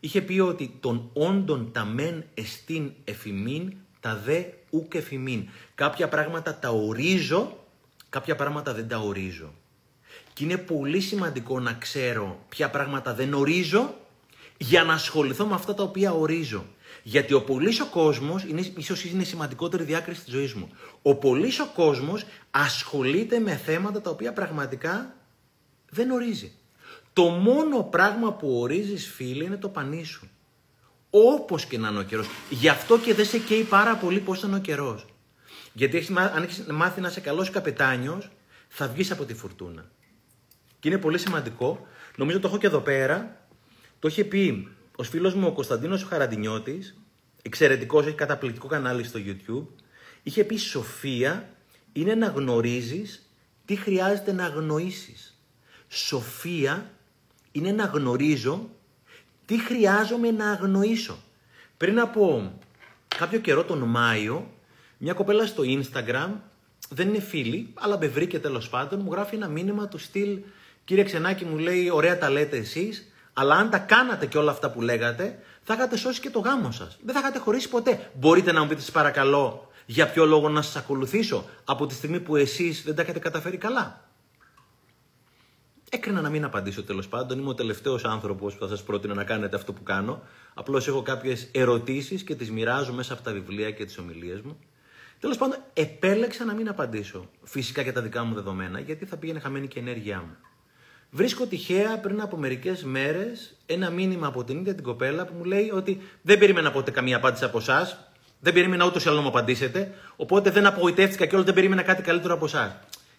είχε 0.07 0.23
πει 0.23 0.41
ότι 0.41 0.77
τον 0.81 1.11
όντων 1.13 1.73
τα 1.73 1.85
μεν 1.85 2.25
εστίν 2.35 2.93
εφημίν, 3.05 3.73
τα 4.01 4.17
δε 4.25 4.43
ουκ 4.71 4.95
εφημίν. 4.95 5.49
Κάποια 5.75 6.09
πράγματα 6.09 6.55
τα 6.55 6.69
ορίζω, 6.69 7.65
κάποια 8.09 8.37
πράγματα 8.37 8.75
δεν 8.75 8.89
τα 8.89 8.99
ορίζω. 8.99 9.53
Και 10.33 10.45
είναι 10.45 10.57
πολύ 10.57 11.01
σημαντικό 11.01 11.61
να 11.61 11.73
ξέρω 11.73 12.45
ποια 12.49 12.71
πράγματα 12.71 13.15
δεν 13.15 13.35
ορίζω 13.35 13.95
για 14.57 14.85
να 14.85 14.93
ασχοληθώ 14.93 15.47
με 15.47 15.55
αυτά 15.55 15.75
τα 15.75 15.83
οποία 15.83 16.13
ορίζω. 16.13 16.65
Γιατί 17.03 17.33
ο 17.35 17.43
πολύς 17.43 17.81
ο 17.81 17.87
κόσμος, 17.87 18.45
ίσως 18.77 19.05
είναι 19.05 19.23
η 19.23 19.27
σημαντικότερη 19.27 19.85
διάκριση 19.85 20.25
της 20.25 20.33
ζωής 20.33 20.55
μου. 20.55 20.69
Ο 21.03 21.15
πολύς 21.15 21.61
ο 21.61 21.71
κόσμος 21.75 22.25
ασχολείται 22.51 23.39
με 23.39 23.57
θέματα 23.57 24.01
τα 24.01 24.11
οποία 24.11 24.33
πραγματικά 24.33 25.15
δεν 25.91 26.11
ορίζει. 26.11 26.53
Το 27.17 27.29
μόνο 27.29 27.83
πράγμα 27.83 28.33
που 28.33 28.61
ορίζεις 28.61 29.07
φίλε 29.07 29.45
είναι 29.45 29.57
το 29.57 29.69
πανί 29.69 30.05
σου. 30.05 30.29
Όπως 31.11 31.67
και 31.67 31.79
να 31.79 31.89
είναι 31.89 31.99
ο 31.99 32.03
καιρός. 32.03 32.27
Γι' 32.51 32.69
αυτό 32.69 32.99
και 32.99 33.15
δεν 33.15 33.25
σε 33.25 33.39
καίει 33.39 33.63
πάρα 33.63 33.97
πολύ 33.97 34.21
πώς 34.21 34.43
είναι 34.43 34.57
ο 34.57 34.59
καιρός. 34.59 35.07
Γιατί 35.73 36.07
αν 36.35 36.43
έχεις 36.43 36.67
μάθει 36.67 37.01
να 37.01 37.09
είσαι 37.09 37.21
καλός 37.21 37.51
καπετάνιος, 37.51 38.31
θα 38.69 38.89
βγεις 38.89 39.11
από 39.11 39.25
τη 39.25 39.35
φουρτούνα. 39.35 39.91
Και 40.81 40.89
είναι 40.89 40.99
πολύ 40.99 41.19
σημαντικό. 41.19 41.87
Νομίζω 42.17 42.41
το 42.41 42.49
έχω 42.49 42.59
και 42.59 42.67
εδώ 42.67 42.81
πέρα. 42.81 43.47
Το 43.99 44.09
είχε 44.09 44.25
πει 44.25 44.69
ο 44.97 45.03
φίλος 45.03 45.35
μου 45.35 45.47
ο 45.47 45.53
Κωνσταντίνος 45.53 46.03
ο 46.03 46.07
Χαραντινιώτης, 46.07 46.99
εξαιρετικός, 47.43 48.07
έχει 48.07 48.15
καταπληκτικό 48.15 48.67
κανάλι 48.67 49.05
στο 49.05 49.21
YouTube. 49.27 49.67
Είχε 50.23 50.45
πει 50.45 50.57
Σοφία 50.57 51.49
είναι 51.93 52.15
να 52.15 52.27
γνωρίζεις 52.27 53.31
τι 53.65 53.77
χρειάζεται 53.77 54.33
να 54.33 54.45
αγνοήσεις. 54.45 55.41
Σοφία 55.89 56.91
είναι 57.57 57.73
να 57.73 57.85
γνωρίζω 57.85 58.69
τι 59.45 59.61
χρειάζομαι 59.61 60.31
να 60.31 60.51
αγνοήσω. 60.51 61.17
Πριν 61.77 62.01
από 62.01 62.53
κάποιο 63.19 63.39
καιρό 63.39 63.65
τον 63.65 63.79
Μάιο, 63.79 64.51
μια 64.99 65.13
κοπέλα 65.13 65.47
στο 65.47 65.63
Instagram, 65.67 66.31
δεν 66.89 67.09
είναι 67.09 67.21
φίλη, 67.21 67.71
αλλά 67.75 67.99
με 67.99 68.07
βρήκε 68.07 68.39
τέλος 68.39 68.69
πάντων, 68.69 69.01
μου 69.01 69.13
γράφει 69.13 69.35
ένα 69.35 69.49
μήνυμα 69.49 69.89
του 69.89 69.99
στυλ 69.99 70.39
«Κύριε 70.85 71.05
Ξενάκη 71.05 71.45
μου 71.45 71.59
λέει, 71.59 71.91
ωραία 71.91 72.19
τα 72.19 72.31
λέτε 72.31 72.57
εσείς, 72.57 73.11
Αλλά 73.33 73.55
αν 73.55 73.71
τα 73.71 73.79
κάνατε 73.79 74.27
και 74.27 74.39
όλα 74.39 74.51
αυτά 74.51 74.71
που 74.71 74.83
λέγατε, 74.83 75.39
θα 75.63 75.75
είχατε 75.75 75.97
σώσει 75.97 76.21
και 76.21 76.31
το 76.31 76.39
γάμο 76.39 76.71
σας. 76.71 76.99
Δεν 77.05 77.15
θα 77.15 77.21
είχατε 77.21 77.39
χωρίσει 77.39 77.69
ποτέ. 77.69 78.11
Μπορείτε 78.15 78.53
να 78.53 78.61
μου 78.61 78.69
πείτε, 78.69 78.81
σας 78.81 78.91
παρακαλώ, 78.91 79.71
για 79.87 80.11
ποιο 80.11 80.25
λόγο 80.25 80.49
να 80.49 80.63
σας 80.63 80.77
ακολουθήσω 80.77 81.45
από 81.65 81.87
τη 81.87 81.95
στιγμή 81.95 82.21
που 82.21 82.37
εσείς 82.37 82.83
δεν 82.83 82.95
τα 82.95 83.03
έχετε 83.03 83.19
καταφέρει 83.19 83.57
καλά. 83.57 84.06
Έκρινα 85.97 86.21
να 86.21 86.29
μην 86.29 86.45
απαντήσω 86.45 86.83
τέλος 86.83 87.09
πάντων. 87.09 87.39
Είμαι 87.39 87.49
ο 87.49 87.55
τελευταίος 87.55 88.05
άνθρωπος 88.05 88.55
που 88.55 88.61
θα 88.61 88.69
σας 88.69 88.83
πρότεινα 88.83 89.15
να 89.15 89.25
κάνετε 89.25 89.57
αυτό 89.57 89.73
που 89.73 89.83
κάνω. 89.83 90.23
Απλώς 90.55 90.89
έχω 90.89 91.03
κάποιες 91.03 91.49
ερωτήσεις 91.53 92.23
και 92.23 92.35
τις 92.35 92.51
μοιράζω 92.51 92.93
μέσα 92.93 93.13
από 93.13 93.23
τα 93.23 93.33
βιβλία 93.33 93.71
και 93.71 93.85
τις 93.85 93.99
ομιλίες 93.99 94.41
μου. 94.41 94.59
Τέλος 95.21 95.37
πάντων, 95.37 95.59
επέλεξα 95.73 96.45
να 96.45 96.55
μην 96.55 96.69
απαντήσω. 96.69 97.31
Φυσικά 97.43 97.83
για 97.83 97.93
τα 97.93 98.01
δικά 98.01 98.25
μου 98.25 98.35
δεδομένα, 98.35 98.81
γιατί 98.81 99.05
θα 99.05 99.17
πήγαινε 99.17 99.39
χαμένη 99.39 99.67
και 99.69 99.79
η 99.79 99.83
ενέργειά 99.83 100.19
μου. 100.19 100.37
Βρίσκω 101.11 101.47
τυχαία 101.47 101.99
πριν 101.99 102.21
από 102.21 102.37
μερικές 102.37 102.85
μέρες 102.85 103.57
ένα 103.67 103.91
μήνυμα 103.91 104.27
από 104.27 104.45
την 104.45 104.59
ίδια 104.59 104.75
την 104.75 104.85
κοπέλα 104.85 105.27
που 105.27 105.35
μου 105.37 105.45
λέει 105.45 105.71
ότι 105.71 106.01
δεν 106.23 106.39
περίμενα 106.39 106.71
ποτέ 106.71 106.91
καμία 106.91 107.17
απάντηση 107.17 107.45
από 107.45 107.59
εσάς. 107.59 108.11
Δεν 108.41 108.53
περίμενα 108.53 108.87
ούτως 108.87 109.05
ή 109.05 109.09
άλλως 109.09 109.19
να 109.19 109.25
μου 109.25 109.31
απαντήσετε. 109.37 109.95
Οπότε 110.17 110.51
δεν 110.51 110.67
απογοητεύτηκα 110.67 111.27
και 111.27 111.35
όλο 111.35 111.45
δεν 111.45 111.55
περίμενα 111.55 111.83
κάτι 111.83 112.03
καλύτερο 112.03 112.35
από 112.35 112.45
εσάς. 112.45 112.77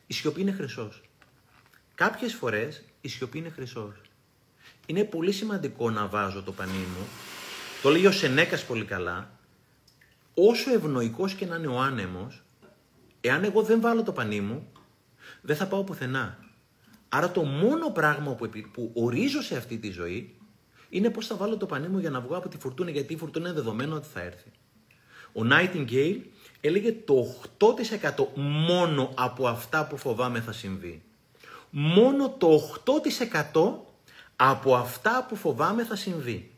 Η 0.07 0.13
σιωπή 0.13 0.41
είναι 0.41 0.51
χρυσός. 0.51 1.01
Κάποιες 1.97 2.33
φορές 2.33 2.83
η 3.01 3.07
σιωπή 3.07 3.37
είναι 3.37 3.49
χρυσός. 3.49 4.01
Είναι 4.85 5.03
πολύ 5.03 5.31
σημαντικό 5.31 5.89
να 5.89 6.07
βάζω 6.07 6.43
το 6.43 6.51
πανί 6.51 6.71
μου. 6.71 7.07
Το 7.81 7.89
λέει 7.89 8.05
ο 8.05 8.11
Σενέκας 8.11 8.65
πολύ 8.65 8.85
καλά. 8.85 9.31
Όσο 10.33 10.73
ευνοϊκός 10.73 11.33
και 11.33 11.45
να 11.45 11.55
είναι 11.55 11.67
ο 11.67 11.79
άνεμος, 11.79 12.43
εάν 13.21 13.43
εγώ 13.43 13.61
δεν 13.61 13.81
βάλω 13.81 14.03
το 14.03 14.11
πανί 14.11 14.41
μου, 14.41 14.71
δεν 15.41 15.55
θα 15.55 15.67
πάω 15.67 15.83
πουθενά. 15.83 16.37
Άρα 17.09 17.31
το 17.31 17.43
μόνο 17.43 17.89
πράγμα 17.89 18.33
που, 18.33 18.49
που 18.71 18.91
ορίζω 18.93 19.41
σε 19.41 19.57
αυτή 19.57 19.77
τη 19.77 19.89
ζωή 19.89 20.35
είναι 20.89 21.09
πώς 21.09 21.27
θα 21.27 21.35
βάλω 21.35 21.57
το 21.57 21.65
πανί 21.65 21.87
μου 21.87 21.99
για 21.99 22.09
να 22.09 22.21
βγω 22.21 22.37
από 22.37 22.49
τη 22.49 22.57
φουρτούνα, 22.57 22.89
γιατί 22.89 23.13
η 23.13 23.17
φουρτούνα 23.17 23.49
είναι 23.49 23.57
δεδομένο 23.57 23.95
ότι 23.95 24.07
θα 24.13 24.21
έρθει. 24.21 24.51
Ο 25.33 25.41
Nightingale 25.51 26.19
έλεγε 26.61 26.95
το 27.05 27.35
8% 27.57 28.25
μόνο 28.35 29.13
από 29.15 29.47
αυτά 29.47 29.87
που 29.87 29.97
φοβάμαι 29.97 30.39
θα 30.39 30.51
συμβεί. 30.51 31.01
Μόνο 31.69 32.29
το 32.29 32.61
8% 33.53 33.73
από 34.35 34.75
αυτά 34.75 35.25
που 35.29 35.35
φοβάμαι 35.35 35.83
θα 35.83 35.95
συμβεί. 35.95 36.51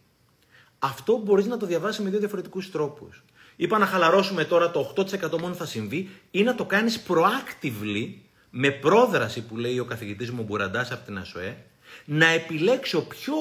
Αυτό 0.79 1.17
μπορείς 1.17 1.45
να 1.45 1.57
το 1.57 1.65
διαβάσεις 1.65 2.03
με 2.03 2.09
δύο 2.09 2.19
διαφορετικούς 2.19 2.71
τρόπους. 2.71 3.23
Είπα 3.55 3.77
να 3.77 3.85
χαλαρώσουμε 3.85 4.45
τώρα 4.45 4.71
το 4.71 4.93
8% 4.95 5.39
μόνο 5.39 5.53
θα 5.53 5.65
συμβεί 5.65 6.09
ή 6.31 6.43
να 6.43 6.55
το 6.55 6.65
κάνεις 6.65 7.03
proactively 7.07 8.13
με 8.49 8.71
πρόδραση 8.71 9.41
που 9.41 9.57
λέει 9.57 9.79
ο 9.79 9.85
καθηγητής 9.85 10.31
μου 10.31 10.43
Μπουραντάς 10.43 10.91
από 10.91 11.05
την 11.05 11.17
ΑΣΟΕ, 11.17 11.65
να 12.05 12.27
επιλέξω 12.27 13.01
ποιο 13.01 13.33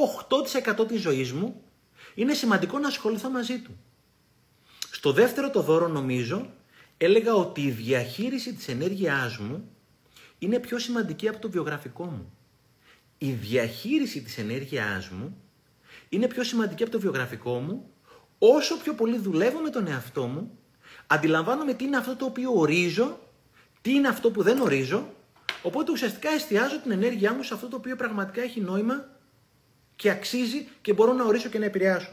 8% 0.80 0.88
της 0.88 1.00
ζωής 1.00 1.32
μου 1.32 1.62
είναι 2.14 2.34
σημαντικό 2.34 2.78
να 2.78 2.88
ασχοληθώ 2.88 3.30
μαζί 3.30 3.58
του. 3.58 3.78
Στο 4.90 5.12
δεύτερο 5.12 5.50
το 5.50 5.62
δώρο 5.62 5.88
νομίζω 5.88 6.50
έλεγα 6.96 7.34
ότι 7.34 7.60
η 7.60 7.70
διαχείριση 7.70 8.54
της 8.54 8.68
ενέργειάς 8.68 9.38
μου 9.38 9.70
είναι 10.38 10.58
πιο 10.58 10.78
σημαντική 10.78 11.28
από 11.28 11.38
το 11.38 11.50
βιογραφικό 11.50 12.04
μου. 12.04 12.32
Η 13.18 13.32
διαχείριση 13.32 14.22
της 14.22 14.38
ενέργειάς 14.38 15.08
μου 15.08 15.36
είναι 16.08 16.26
πιο 16.28 16.44
σημαντική 16.44 16.82
από 16.82 16.92
το 16.92 17.00
βιογραφικό 17.00 17.58
μου 17.58 17.90
όσο 18.38 18.76
πιο 18.76 18.94
πολύ 18.94 19.18
δουλεύω 19.18 19.58
με 19.58 19.70
τον 19.70 19.86
εαυτό 19.86 20.26
μου, 20.26 20.58
αντιλαμβάνομαι 21.06 21.74
τι 21.74 21.84
είναι 21.84 21.96
αυτό 21.96 22.16
το 22.16 22.24
οποίο 22.24 22.52
ορίζω 22.54 23.18
τι 23.82 23.94
είναι 23.94 24.08
αυτό 24.08 24.30
που 24.30 24.42
δεν 24.42 24.60
ορίζω, 24.60 25.14
οπότε 25.62 25.92
ουσιαστικά 25.92 26.30
εστιάζω 26.30 26.80
την 26.80 26.90
ενέργειά 26.90 27.34
μου 27.34 27.42
σε 27.42 27.54
αυτό 27.54 27.68
το 27.68 27.76
οποίο 27.76 27.96
πραγματικά 27.96 28.42
έχει 28.42 28.60
νόημα 28.60 29.08
και 29.96 30.10
αξίζει 30.10 30.68
και 30.80 30.92
μπορώ 30.92 31.12
να 31.12 31.24
ορίσω 31.24 31.48
και 31.48 31.58
να 31.58 31.64
επηρεάσω. 31.64 32.12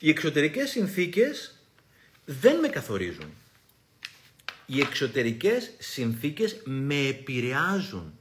Οι 0.00 0.08
εξωτερικές 0.08 0.70
συνθήκες 0.70 1.58
δεν 2.24 2.58
με 2.58 2.68
καθορίζουν. 2.68 3.32
Οι 4.66 4.80
εξωτερικές 4.80 5.70
συνθήκες 5.78 6.62
με 6.64 7.06
επηρεάζουν. 7.06 8.12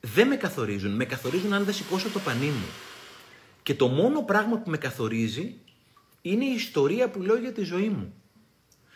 Δεν 0.00 0.28
με 0.28 0.36
καθορίζουν. 0.36 0.90
Με 0.90 1.04
καθορίζουν 1.04 1.52
αν 1.52 1.64
δεν 1.64 1.74
σηκώσω 1.74 2.08
το 2.08 2.18
πανί 2.18 2.46
μου. 2.46 2.68
Και 3.62 3.74
το 3.74 3.88
μόνο 3.88 4.22
πράγμα 4.22 4.58
που 4.58 4.70
με 4.70 4.76
καθορίζει 4.76 5.54
είναι 6.22 6.44
η 6.44 6.52
ιστορία 6.54 7.08
που 7.08 7.22
λέω 7.22 7.36
για 7.36 7.52
τη 7.52 7.62
ζωή 7.62 7.88
μου. 7.88 8.14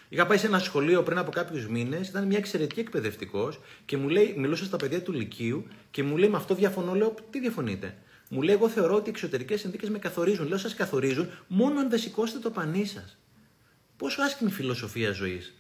Είχα 0.09 0.27
πάει 0.27 0.39
σε 0.39 0.47
ένα 0.47 0.59
σχολείο 0.59 1.03
πριν 1.03 1.19
από 1.19 1.31
κάποιους 1.31 1.69
μήνες, 1.69 2.09
ήταν 2.09 2.27
μια 2.27 2.39
εξαιρετική 2.39 2.81
εκπαιδευτικός 2.81 3.61
και 3.85 3.97
μου 3.97 4.09
λέει, 4.09 4.35
μιλούσα 4.37 4.65
στα 4.65 4.77
παιδιά 4.77 5.03
του 5.03 5.13
Λυκείου 5.13 5.67
και 5.91 6.03
μου 6.03 6.17
λέει: 6.17 6.29
Με 6.29 6.37
αυτό 6.37 6.55
διαφωνώ. 6.55 6.95
Λέω: 6.95 7.15
Τι 7.31 7.41
διαφωνείτε; 7.41 7.97
Μου 8.29 8.43
λέει: 8.43 8.55
Εγώ 8.55 8.69
θεωρώ 8.69 8.95
ότι 8.95 9.07
οι 9.07 9.11
εξωτερικές 9.11 9.61
συνθήκες 9.61 9.89
με 9.89 9.99
καθορίζουν. 9.99 10.49
Λέω: 10.49 10.59
Σας 10.59 10.75
καθορίζουν 10.75 11.29
μόνο 11.47 11.81
αν 11.81 11.91
δεν 11.91 11.99
σηκώσετε 11.99 12.39
το 12.39 12.51
πανί 12.51 12.85
σας. 12.85 13.19
Πόσο 13.97 14.23
άσχημη 14.23 14.51
φιλοσοφία 14.51 15.13
ζωής, 15.13 15.55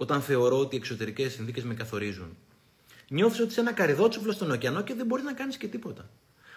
όταν 0.00 0.20
θεωρώ 0.22 0.58
ότι 0.58 0.74
οι 0.74 0.78
εξωτερικές 0.78 1.32
συνθήκες 1.32 1.64
με 1.64 1.74
καθορίζουν. 1.74 2.36
Νιώθεις 3.08 3.40
ότι 3.40 3.50
είσαι 3.50 3.60
ένα 3.60 3.72
καριδότσουφλο 3.72 4.32
στον 4.32 4.50
ωκεανό 4.50 4.82
και 4.82 4.94
δεν 4.94 5.06
μπορείς 5.06 5.24
να 5.24 5.32
κάνεις 5.32 5.56
και 5.56 5.66
τίποτα. 5.66 6.10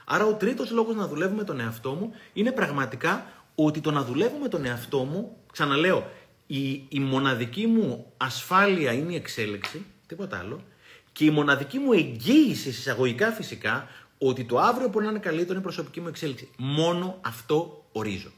Άρα, 0.06 0.26
ο 0.26 0.34
τρίτος 0.34 0.72
λόγος 0.72 0.96
να 0.96 1.08
δουλεύω 1.08 1.36
με 1.36 1.44
τον 1.44 1.60
εαυτό 1.60 1.94
μου 1.94 2.12
είναι 2.34 2.52
πραγματικά 2.52 3.32
ότι 3.56 3.82
το 3.82 3.92
να 3.92 4.04
δουλεύω 4.04 4.38
με 4.38 4.48
τον 4.48 4.66
εαυτό 4.66 5.04
μου, 5.04 5.38
ξαναλέω, 5.52 6.10
η, 6.48 6.72
η 6.90 7.00
μοναδική 7.00 7.68
μου 7.68 8.14
ασφάλεια 8.18 8.92
είναι 8.92 9.14
η 9.14 9.16
εξέλιξη, 9.16 9.86
τίποτα 10.08 10.38
άλλο, 10.38 10.64
και 11.12 11.26
η 11.26 11.30
μοναδική 11.30 11.80
μου 11.80 11.94
εγγύηση, 11.94 12.70
εισαγωγικά 12.70 13.32
φυσικά, 13.32 13.88
ότι 14.18 14.44
το 14.44 14.60
αύριο 14.60 14.88
μπορεί 14.88 15.06
να 15.06 15.12
είναι 15.12 15.20
καλύτερο 15.20 15.52
είναι 15.52 15.60
η 15.60 15.64
προσωπική 15.64 16.02
μου 16.02 16.08
εξέλιξη. 16.08 16.50
Μόνο 16.58 17.18
αυτό 17.22 17.86
ορίζω. 17.92 18.32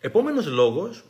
Επόμενος 0.00 0.46
λόγος, 0.46 1.04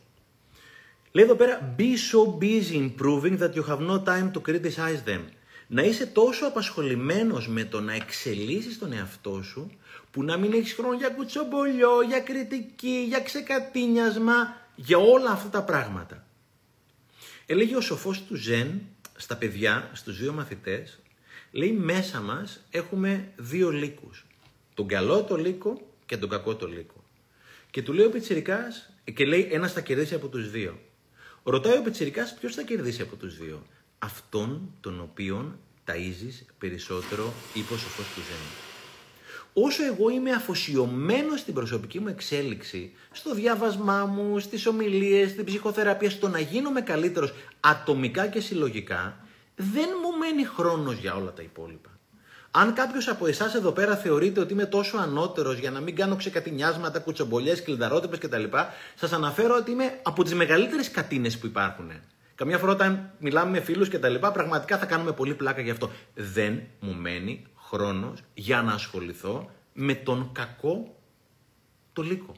λέει 1.16 1.24
εδώ 1.24 1.34
πέρα, 1.34 1.74
be 1.78 1.92
so 2.12 2.42
busy 2.42 2.74
improving 2.74 3.38
that 3.38 3.54
you 3.54 3.64
have 3.70 3.80
no 3.80 4.04
time 4.04 4.30
to 4.32 4.40
criticize 4.48 5.02
them. 5.06 5.20
Να 5.66 5.82
είσαι 5.82 6.06
τόσο 6.06 6.46
απασχολημένος 6.46 7.48
με 7.48 7.64
το 7.64 7.80
να 7.80 7.94
εξελίσσεις 7.94 8.78
τον 8.78 8.92
εαυτό 8.92 9.42
σου, 9.42 9.70
που 10.10 10.22
να 10.22 10.36
μην 10.36 10.52
έχεις 10.52 10.72
χρόνο 10.72 10.96
για 10.96 11.08
κουτσομπολιό, 11.08 12.02
για 12.08 12.20
κριτική, 12.20 13.04
για 13.08 13.20
ξεκατίνιασμα, 13.20 14.56
για 14.74 14.98
όλα 14.98 15.30
αυτά 15.30 15.48
τα 15.48 15.62
πράγματα. 15.62 16.26
Έλεγε 17.46 17.76
ο 17.76 17.80
σοφός 17.80 18.22
του 18.22 18.34
Ζεν 18.34 18.80
στα 19.16 19.36
παιδιά, 19.36 19.90
στους 19.92 20.18
δύο 20.18 20.32
μαθητές, 20.32 20.98
λέει 21.50 21.72
μέσα 21.72 22.20
μας 22.20 22.64
έχουμε 22.70 23.32
δύο 23.36 23.70
λύκους. 23.70 24.26
Τον 24.74 24.86
καλό 24.88 25.22
το 25.22 25.36
λύκο 25.36 25.80
και 26.06 26.16
τον 26.16 26.28
κακό 26.28 26.54
το 26.54 26.68
λύκο. 26.68 27.04
Και 27.70 27.82
του 27.82 27.92
λέει 27.92 28.06
ο 28.06 28.10
Πιτσιρικάς, 28.10 28.92
και 29.14 29.24
λέει 29.24 29.48
ένας 29.52 29.72
θα 29.72 29.80
κερδίσει 29.80 30.14
από 30.14 30.28
τους 30.28 30.50
δύο. 30.50 30.78
Ρωτάει 31.48 31.78
ο 31.78 31.82
Πιτσιρικάς 31.82 32.34
ποιος 32.34 32.54
θα 32.54 32.62
κερδίσει 32.62 33.02
από 33.02 33.16
τους 33.16 33.38
δύο. 33.38 33.62
Αυτόν 33.98 34.70
τον 34.80 35.00
οποίον 35.00 35.58
ταΐζεις 35.86 36.44
περισσότερο, 36.58 37.32
είπε 37.54 37.74
ο 37.74 37.76
σοφός 37.76 38.06
του 38.14 38.20
Ζεν 38.20 38.66
όσο 39.58 39.84
εγώ 39.84 40.08
είμαι 40.08 40.30
αφοσιωμένος 40.30 41.40
στην 41.40 41.54
προσωπική 41.54 42.00
μου 42.00 42.08
εξέλιξη, 42.08 42.92
στο 43.12 43.34
διάβασμά 43.34 44.04
μου, 44.04 44.38
στις 44.38 44.66
ομιλίες, 44.66 45.30
στην 45.30 45.44
ψυχοθεραπεία, 45.44 46.10
στο 46.10 46.28
να 46.28 46.38
γίνομαι 46.40 46.80
καλύτερος 46.80 47.32
ατομικά 47.60 48.26
και 48.26 48.40
συλλογικά, 48.40 49.16
δεν 49.56 49.88
μου 50.02 50.18
μένει 50.18 50.44
χρόνος 50.44 50.96
για 50.98 51.14
όλα 51.14 51.32
τα 51.32 51.42
υπόλοιπα. 51.42 51.95
Αν 52.58 52.74
κάποιος 52.74 53.08
από 53.08 53.26
εσάς 53.26 53.54
εδώ 53.54 53.70
πέρα 53.70 53.96
θεωρείτε 53.96 54.40
ότι 54.40 54.52
είμαι 54.52 54.66
τόσο 54.66 54.96
ανώτερος 54.96 55.58
για 55.58 55.70
να 55.70 55.80
μην 55.80 55.96
κάνω 55.96 56.16
ξεκατηνιάσματα, 56.16 56.98
κουτσομπολιές, 56.98 57.62
κλειδαρότυπες 57.62 58.18
κτλ., 58.18 58.44
σας 58.94 59.12
αναφέρω 59.12 59.56
ότι 59.56 59.70
είμαι 59.70 60.00
από 60.02 60.22
τις 60.22 60.34
μεγαλύτερες 60.34 60.90
κατίνες 60.90 61.38
που 61.38 61.46
υπάρχουν. 61.46 61.90
Καμιά 62.34 62.58
φορά 62.58 62.72
όταν 62.72 63.10
μιλάμε 63.18 63.50
με 63.50 63.60
φίλους 63.60 63.88
κτλ., 63.88 64.14
πραγματικά 64.14 64.78
θα 64.78 64.86
κάνουμε 64.86 65.12
πολύ 65.12 65.34
πλάκα 65.34 65.60
γι' 65.60 65.70
αυτό. 65.70 65.90
Δεν 66.14 66.62
μου 66.80 66.94
μένει 66.94 67.46
χρόνος 67.56 68.22
για 68.34 68.62
να 68.62 68.72
ασχοληθώ 68.72 69.50
με 69.72 69.94
τον 69.94 70.30
κακό 70.32 70.96
το 71.92 72.02
λύκο. 72.02 72.34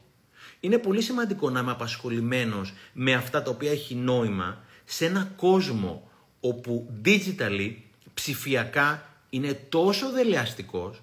Είναι 0.59 0.77
πολύ 0.77 1.01
σημαντικό 1.01 1.49
να 1.49 1.59
είμαι 1.59 1.71
απασχολημένος 1.71 2.73
με 2.93 3.13
αυτά 3.13 3.41
τα 3.41 3.51
οποία 3.51 3.71
έχει 3.71 3.95
νόημα 3.95 4.63
σε 4.85 5.05
ένα 5.05 5.31
κόσμο 5.35 6.09
όπου 6.39 6.89
digitally, 7.05 7.75
ψηφιακά, 8.13 9.03
είναι 9.29 9.53
τόσο 9.69 10.11
δελεαστικός 10.11 11.01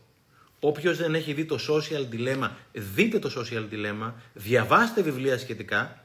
Όποιος 0.60 0.96
δεν 0.96 1.14
έχει 1.14 1.32
δει 1.32 1.44
το 1.44 1.58
social 1.68 2.14
dilemma, 2.14 2.50
δείτε 2.72 3.18
το 3.18 3.30
social 3.36 3.72
dilemma, 3.72 4.12
διαβάστε 4.32 5.02
βιβλία 5.02 5.38
σχετικά. 5.38 6.04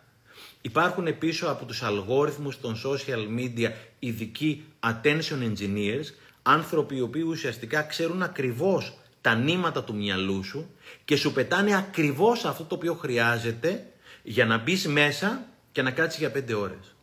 Υπάρχουν 0.61 1.17
πίσω 1.17 1.47
από 1.47 1.65
τους 1.65 1.83
αλγόριθμους 1.83 2.59
των 2.59 2.75
social 2.85 3.39
media 3.39 3.71
ειδικοί 3.99 4.63
attention 4.79 5.53
engineers 5.53 6.05
άνθρωποι 6.41 6.95
οι 6.95 7.01
οποίοι 7.01 7.23
ουσιαστικά 7.27 7.81
ξέρουν 7.81 8.21
ακριβώς 8.21 8.97
τα 9.21 9.35
νήματα 9.35 9.83
του 9.83 9.95
μυαλού 9.95 10.43
σου 10.43 10.69
και 11.05 11.15
σου 11.15 11.33
πετάνε 11.33 11.77
ακριβώς 11.77 12.45
αυτό 12.45 12.63
το 12.63 12.75
οποίο 12.75 12.93
χρειάζεται 12.93 13.85
για 14.23 14.45
να 14.45 14.57
μπεις 14.57 14.87
μέσα 14.87 15.45
και 15.71 15.81
να 15.81 15.91
κάτσεις 15.91 16.19
για 16.19 16.31
πέντε 16.31 16.53
ώρες. 16.53 16.95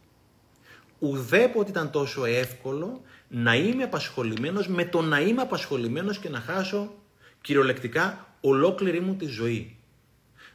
Ουδέποτε 0.98 1.70
ήταν 1.70 1.90
τόσο 1.90 2.24
εύκολο 2.24 3.00
να 3.28 3.54
είμαι 3.54 3.82
απασχολημένος 3.82 4.68
με 4.68 4.84
το 4.84 5.00
να 5.00 5.20
είμαι 5.20 5.42
απασχολημένος 5.42 6.18
και 6.18 6.28
να 6.28 6.40
χάσω 6.40 6.92
Κυριολεκτικά 7.40 8.26
ολόκληρη 8.40 9.00
μου 9.00 9.14
τη 9.14 9.26
ζωή. 9.26 9.76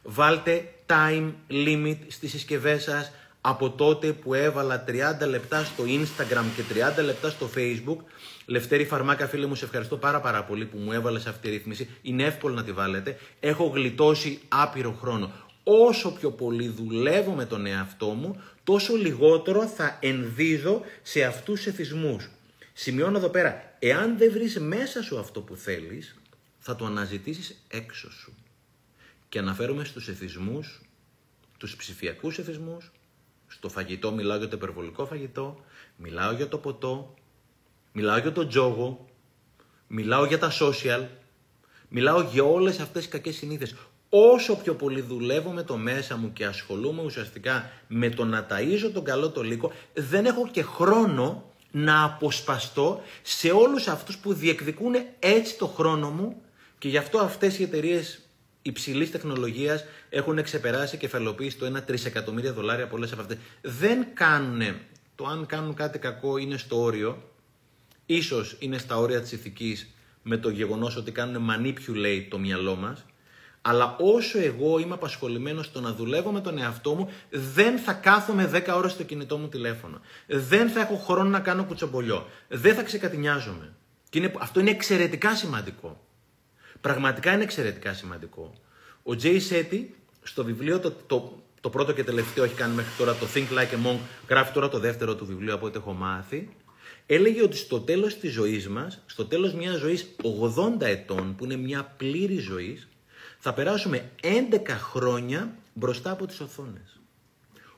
Βάλτε 0.02 0.72
time 0.86 1.32
limit 1.50 1.96
στις 2.08 2.30
συσκευές 2.30 2.82
σας 2.82 3.12
από 3.40 3.70
τότε 3.70 4.12
που 4.12 4.34
έβαλα 4.34 4.84
30 4.88 4.92
λεπτά 5.28 5.64
στο 5.64 5.84
Instagram 5.86 6.44
και 6.56 6.62
30 7.00 7.04
λεπτά 7.04 7.30
στο 7.30 7.50
Facebook. 7.56 7.96
Λευτέρη 8.46 8.84
Φαρμάκα, 8.84 9.26
φίλε 9.26 9.46
μου, 9.46 9.54
σε 9.54 9.64
ευχαριστώ 9.64 9.96
πάρα 9.96 10.20
πάρα 10.20 10.44
πολύ 10.44 10.64
που 10.64 10.78
μου 10.78 10.92
έβαλες 10.92 11.26
αυτή 11.26 11.48
τη 11.48 11.54
ρύθμιση. 11.54 11.88
Είναι 12.02 12.24
εύκολο 12.24 12.54
να 12.54 12.64
τη 12.64 12.72
βάλετε. 12.72 13.18
Έχω 13.40 13.64
γλιτώσει 13.64 14.40
άπειρο 14.48 14.92
χρόνο. 15.00 15.32
Όσο 15.64 16.12
πιο 16.12 16.30
πολύ 16.30 16.68
δουλεύω 16.68 17.32
με 17.32 17.44
τον 17.44 17.66
εαυτό 17.66 18.06
μου, 18.06 18.42
τόσο 18.64 18.94
λιγότερο 18.94 19.66
θα 19.66 19.98
ενδίδω 20.00 20.80
σε 21.02 21.22
αυτούς 21.22 21.62
τους 21.62 21.66
εθισμούς. 21.66 22.28
Σημειώνω 22.76 23.18
εδώ 23.18 23.28
πέρα, 23.28 23.76
εάν 23.78 24.18
δεν 24.18 24.32
βρεις 24.32 24.58
μέσα 24.58 25.02
σου 25.02 25.18
αυτό 25.18 25.40
που 25.40 25.56
θέλεις, 25.56 26.16
θα 26.58 26.76
το 26.76 26.84
αναζητήσεις 26.84 27.64
έξω 27.68 28.10
σου. 28.10 28.34
Και 29.28 29.38
αναφέρομαι 29.38 29.84
στους 29.84 30.08
εθισμούς, 30.08 30.80
τους 31.58 31.76
ψηφιακούς 31.76 32.38
εθισμούς, 32.38 32.92
στο 33.46 33.68
φαγητό 33.68 34.12
μιλάω 34.12 34.38
για 34.38 34.48
το 34.48 34.56
υπερβολικό 34.56 35.06
φαγητό, 35.06 35.64
μιλάω 35.96 36.32
για 36.32 36.48
το 36.48 36.58
ποτό, 36.58 37.14
μιλάω 37.92 38.18
για 38.18 38.32
το 38.32 38.46
τζόγο, 38.46 39.08
μιλάω 39.86 40.24
για 40.24 40.38
τα 40.38 40.52
social, 40.60 41.06
μιλάω 41.88 42.20
για 42.20 42.42
όλες 42.42 42.80
αυτές 42.80 43.02
τις 43.02 43.12
κακές 43.12 43.36
συνήθειες. 43.36 43.74
Όσο 44.08 44.56
πιο 44.56 44.74
πολύ 44.74 45.00
δουλεύω 45.00 45.50
με 45.50 45.62
το 45.62 45.76
μέσα 45.76 46.16
μου 46.16 46.32
και 46.32 46.46
ασχολούμαι 46.46 47.02
ουσιαστικά 47.02 47.70
με 47.88 48.10
το 48.10 48.24
να 48.24 48.46
ταΐζω 48.50 48.90
τον 48.92 49.04
καλό 49.04 49.30
το 49.30 49.42
λύκο, 49.42 49.72
δεν 49.94 50.24
έχω 50.26 50.48
και 50.48 50.62
χρόνο 50.62 51.53
να 51.76 52.04
αποσπαστώ 52.04 53.02
σε 53.22 53.50
όλους 53.50 53.88
αυτούς 53.88 54.18
που 54.18 54.32
διεκδικούν 54.32 54.94
έτσι 55.18 55.58
το 55.58 55.66
χρόνο 55.66 56.10
μου 56.10 56.42
και 56.78 56.88
γι' 56.88 56.96
αυτό 56.96 57.18
αυτές 57.18 57.58
οι 57.58 57.62
εταιρείες 57.62 58.20
υψηλής 58.62 59.10
τεχνολογίας 59.10 59.84
έχουν 60.08 60.42
ξεπεράσει 60.42 60.96
κεφαλοποίηση 60.96 61.56
το 61.58 61.76
1 61.76 61.82
τρισεκατομμύρια 61.86 62.52
δολάρια 62.52 62.86
πολλές 62.86 63.12
από 63.12 63.20
αυτές. 63.20 63.36
Δεν 63.60 64.06
κάνουν, 64.14 64.62
το 65.14 65.26
αν 65.26 65.46
κάνουν 65.46 65.74
κάτι 65.74 65.98
κακό 65.98 66.36
είναι 66.36 66.56
στο 66.56 66.82
όριο, 66.82 67.22
ίσως 68.06 68.56
είναι 68.58 68.78
στα 68.78 68.96
όρια 68.96 69.20
της 69.20 69.32
ηθικής 69.32 69.94
με 70.22 70.36
το 70.36 70.50
γεγονός 70.50 70.96
ότι 70.96 71.12
κάνουν 71.12 71.50
manipulate 71.50 72.26
το 72.30 72.38
μυαλό 72.38 72.76
μας, 72.76 73.04
αλλά 73.66 73.96
όσο 74.00 74.38
εγώ 74.38 74.78
είμαι 74.78 74.94
απασχολημένος 74.94 75.66
στο 75.66 75.80
να 75.80 75.92
δουλεύω 75.92 76.30
με 76.30 76.40
τον 76.40 76.58
εαυτό 76.58 76.94
μου, 76.94 77.08
δεν 77.30 77.78
θα 77.78 77.92
κάθομαι 77.92 78.50
10 78.54 78.74
ώρες 78.76 78.92
στο 78.92 79.02
κινητό 79.02 79.36
μου 79.36 79.48
τηλέφωνο. 79.48 80.00
Δεν 80.26 80.68
θα 80.68 80.80
έχω 80.80 80.96
χρόνο 80.96 81.28
να 81.28 81.40
κάνω 81.40 81.64
κουτσομπολιό. 81.64 82.26
Δεν 82.48 82.74
θα 82.74 82.82
ξεκατηνιάζομαι. 82.82 83.72
Και 84.10 84.18
είναι, 84.18 84.32
αυτό 84.38 84.60
είναι 84.60 84.70
εξαιρετικά 84.70 85.34
σημαντικό. 85.34 86.00
Πραγματικά 86.80 87.32
είναι 87.32 87.42
εξαιρετικά 87.42 87.92
σημαντικό. 87.92 88.52
Ο 89.02 89.16
Τζέι 89.16 89.40
Σέτι 89.40 89.94
στο 90.22 90.44
βιβλίο 90.44 90.80
το, 90.80 90.92
το, 91.06 91.42
το 91.60 91.70
πρώτο 91.70 91.92
και 91.92 92.04
τελευταίο 92.04 92.44
έχει 92.44 92.54
κάνει 92.54 92.74
μέχρι 92.74 92.92
τώρα 92.98 93.14
το 93.14 93.26
Think 93.34 93.58
Like 93.58 93.74
a 93.74 93.86
Monk, 93.86 93.98
γράφει 94.28 94.52
τώρα 94.52 94.68
το 94.68 94.78
δεύτερο 94.78 95.14
του 95.14 95.26
βιβλίο 95.26 95.54
από 95.54 95.66
ό,τι 95.66 95.76
έχω 95.76 95.92
μάθει, 95.92 96.48
έλεγε 97.06 97.42
ότι 97.42 97.56
στο 97.56 97.80
τέλος 97.80 98.18
της 98.18 98.32
ζωής 98.32 98.68
μας, 98.68 99.02
στο 99.06 99.24
τέλος 99.24 99.54
μιας 99.54 99.78
ζωής 99.78 100.14
80 100.78 100.80
ετών, 100.80 101.34
που 101.36 101.44
είναι 101.44 101.56
μια 101.56 101.94
πλήρη 101.96 102.38
ζωή, 102.38 102.78
θα 103.46 103.52
περάσουμε 103.52 104.10
11 104.22 104.68
χρόνια 104.68 105.54
μπροστά 105.72 106.10
από 106.10 106.26
τις 106.26 106.40
οθόνες. 106.40 107.00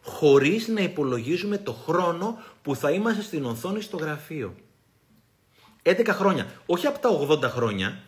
Χωρίς 0.02 0.68
να 0.68 0.80
υπολογίζουμε 0.80 1.58
το 1.58 1.72
χρόνο 1.72 2.38
που 2.62 2.76
θα 2.76 2.90
είμαστε 2.90 3.22
στην 3.22 3.44
οθόνη 3.44 3.80
στο 3.80 3.96
γραφείο. 3.96 4.54
11 5.82 6.06
χρόνια. 6.06 6.46
Όχι 6.66 6.86
από 6.86 6.98
τα 6.98 7.08
80 7.08 7.42
χρόνια, 7.42 8.02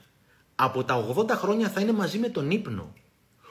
από 0.55 0.85
τα 0.85 1.07
80 1.17 1.29
χρόνια 1.31 1.69
θα 1.69 1.81
είναι 1.81 1.93
μαζί 1.93 2.19
με 2.19 2.29
τον 2.29 2.51
ύπνο. 2.51 2.93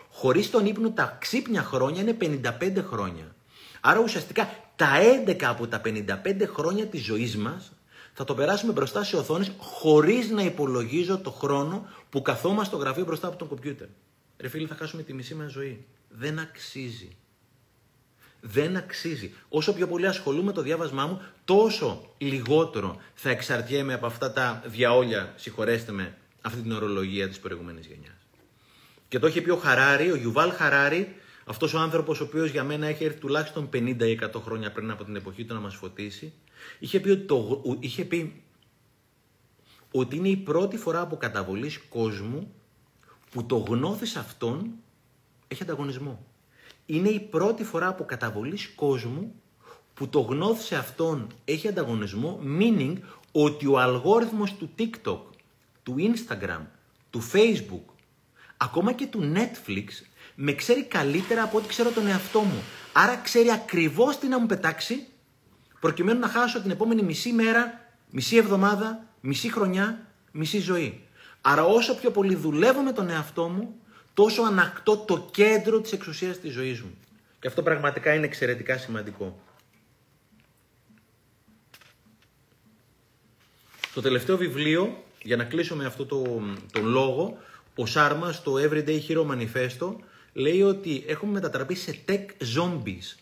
Χωρίς 0.09 0.49
τον 0.49 0.65
ύπνο 0.65 0.91
τα 0.91 1.17
ξύπνια 1.19 1.63
χρόνια 1.63 2.01
είναι 2.01 2.17
55 2.59 2.83
χρόνια. 2.83 3.35
Άρα 3.81 3.99
ουσιαστικά 3.99 4.49
τα 4.75 4.89
11 5.25 5.43
από 5.43 5.67
τα 5.67 5.81
55 5.85 6.47
χρόνια 6.47 6.85
της 6.85 7.03
ζωής 7.03 7.37
μας 7.37 7.71
θα 8.19 8.23
το 8.23 8.35
περάσουμε 8.35 8.71
μπροστά 8.71 9.03
σε 9.03 9.15
οθόνες 9.15 9.51
χωρίς 9.57 10.29
να 10.29 10.41
υπολογίζω 10.43 11.17
το 11.17 11.31
χρόνο 11.31 11.89
που 12.09 12.21
καθόμαστε 12.21 12.75
στο 12.75 12.77
γραφείο 12.77 13.03
μπροστά 13.03 13.27
από 13.27 13.37
τον 13.37 13.47
κομπιούτερ. 13.47 13.87
Ρε 14.37 14.47
φίλοι 14.47 14.65
θα 14.65 14.75
χάσουμε 14.75 15.03
τη 15.03 15.13
μισή 15.13 15.35
μας 15.35 15.51
ζωή. 15.51 15.85
Δεν 16.09 16.39
αξίζει. 16.39 17.17
Δεν 18.41 18.77
αξίζει. 18.77 19.33
Όσο 19.49 19.73
πιο 19.73 19.87
πολύ 19.87 20.07
ασχολούμαι 20.07 20.51
το 20.51 20.61
διάβασμά 20.61 21.05
μου, 21.05 21.21
τόσο 21.45 22.13
λιγότερο 22.17 23.01
θα 23.13 23.29
εξαρτιέμαι 23.29 23.93
από 23.93 24.05
αυτά 24.05 24.33
τα 24.33 24.63
διαόλια, 24.65 25.33
συγχωρέστε 25.35 25.91
με, 25.91 26.17
αυτή 26.41 26.61
την 26.61 26.71
ορολογία 26.71 27.27
της 27.27 27.39
προηγούμενης 27.39 27.85
γενιάς. 27.85 28.27
Και 29.07 29.19
το 29.19 29.27
είχε 29.27 29.41
πει 29.41 29.49
ο 29.49 29.57
Χαράρη, 29.57 30.11
ο 30.11 30.15
Γιουβάλ 30.15 30.51
Χαράρη, 30.51 31.15
αυτός 31.45 31.73
ο 31.73 31.79
άνθρωπος 31.79 32.19
ο 32.19 32.23
οποίος 32.23 32.49
για 32.49 32.63
μένα 32.63 32.87
έχει 32.87 33.03
έρθει 33.03 33.19
τουλάχιστον 33.19 33.69
50 33.73 33.77
ή 33.99 34.19
100 34.33 34.41
χρόνια 34.41 34.71
πριν 34.71 34.91
από 34.91 35.03
την 35.03 35.15
εποχή 35.15 35.43
του 35.43 35.53
να 35.53 35.59
μας 35.59 35.75
φωτίσει, 35.75 36.33
είχε 36.79 36.99
πει 36.99 37.09
ότι, 37.09 37.25
το, 37.25 37.63
είχε 37.79 38.05
πει 38.05 38.41
ότι 39.91 40.15
είναι 40.15 40.29
η 40.29 40.37
πρώτη 40.37 40.77
φορά 40.77 41.01
από 41.01 41.17
καταβολής 41.17 41.77
κόσμου 41.89 42.51
που 43.31 43.45
το 43.45 43.57
γνώθις 43.57 44.15
αυτόν 44.15 44.71
έχει 45.47 45.63
ανταγωνισμό. 45.63 46.25
Είναι 46.85 47.09
η 47.09 47.19
πρώτη 47.19 47.63
φορά 47.63 47.87
από 47.87 48.03
καταβολής 48.05 48.71
κόσμου 48.75 49.33
που 49.93 50.07
το 50.07 50.19
γνώθησε 50.19 50.75
αυτόν 50.75 51.27
έχει 51.45 51.67
ανταγωνισμό, 51.67 52.39
meaning 52.59 52.95
ότι 53.31 53.67
ο 53.67 53.79
αλγόριθμος 53.79 54.53
του 54.53 54.69
TikTok 54.79 55.19
του 55.83 55.95
Instagram, 55.97 56.61
του 57.09 57.21
Facebook, 57.33 57.93
ακόμα 58.57 58.93
και 58.93 59.05
του 59.05 59.33
Netflix, 59.35 59.85
με 60.35 60.53
ξέρει 60.53 60.83
καλύτερα 60.83 61.43
από 61.43 61.57
ό,τι 61.57 61.67
ξέρω 61.67 61.89
τον 61.89 62.07
εαυτό 62.07 62.39
μου. 62.39 62.63
Άρα 62.93 63.15
ξέρει 63.17 63.51
ακριβώς 63.51 64.17
τι 64.17 64.27
να 64.27 64.39
μου 64.39 64.45
πετάξει, 64.45 65.07
προκειμένου 65.79 66.19
να 66.19 66.27
χάσω 66.27 66.61
την 66.61 66.71
επόμενη 66.71 67.01
μισή 67.03 67.31
μέρα, 67.31 67.81
μισή 68.11 68.35
εβδομάδα, 68.35 69.05
μισή 69.21 69.51
χρονιά, 69.51 70.07
μισή 70.31 70.59
ζωή. 70.59 71.01
Άρα 71.41 71.63
όσο 71.63 71.95
πιο 71.95 72.11
πολύ 72.11 72.35
δουλεύω 72.35 72.81
με 72.81 72.91
τον 72.91 73.09
εαυτό 73.09 73.47
μου, 73.47 73.75
τόσο 74.13 74.41
ανακτώ 74.41 74.97
το 74.97 75.27
κέντρο 75.31 75.81
της 75.81 75.91
εξουσίας 75.91 76.39
της 76.39 76.53
ζωής 76.53 76.81
μου. 76.81 76.97
Και 77.39 77.47
αυτό 77.47 77.63
πραγματικά 77.63 78.13
είναι 78.13 78.25
εξαιρετικά 78.25 78.77
σημαντικό. 78.77 79.39
Το 83.93 84.01
τελευταίο 84.01 84.37
βιβλίο 84.37 85.03
για 85.21 85.35
να 85.35 85.43
κλείσω 85.43 85.75
με 85.75 85.85
αυτό 85.85 86.05
το, 86.05 86.41
τον 86.71 86.85
λόγο, 86.85 87.37
ο 87.75 87.85
Σάρμα 87.85 88.31
στο 88.31 88.53
Everyday 88.53 88.99
Hero 89.07 89.25
Manifesto 89.27 89.95
λέει 90.33 90.61
ότι 90.61 91.03
έχουμε 91.07 91.31
μετατραπεί 91.31 91.75
σε 91.75 91.99
tech 92.07 92.25
zombies. 92.55 93.15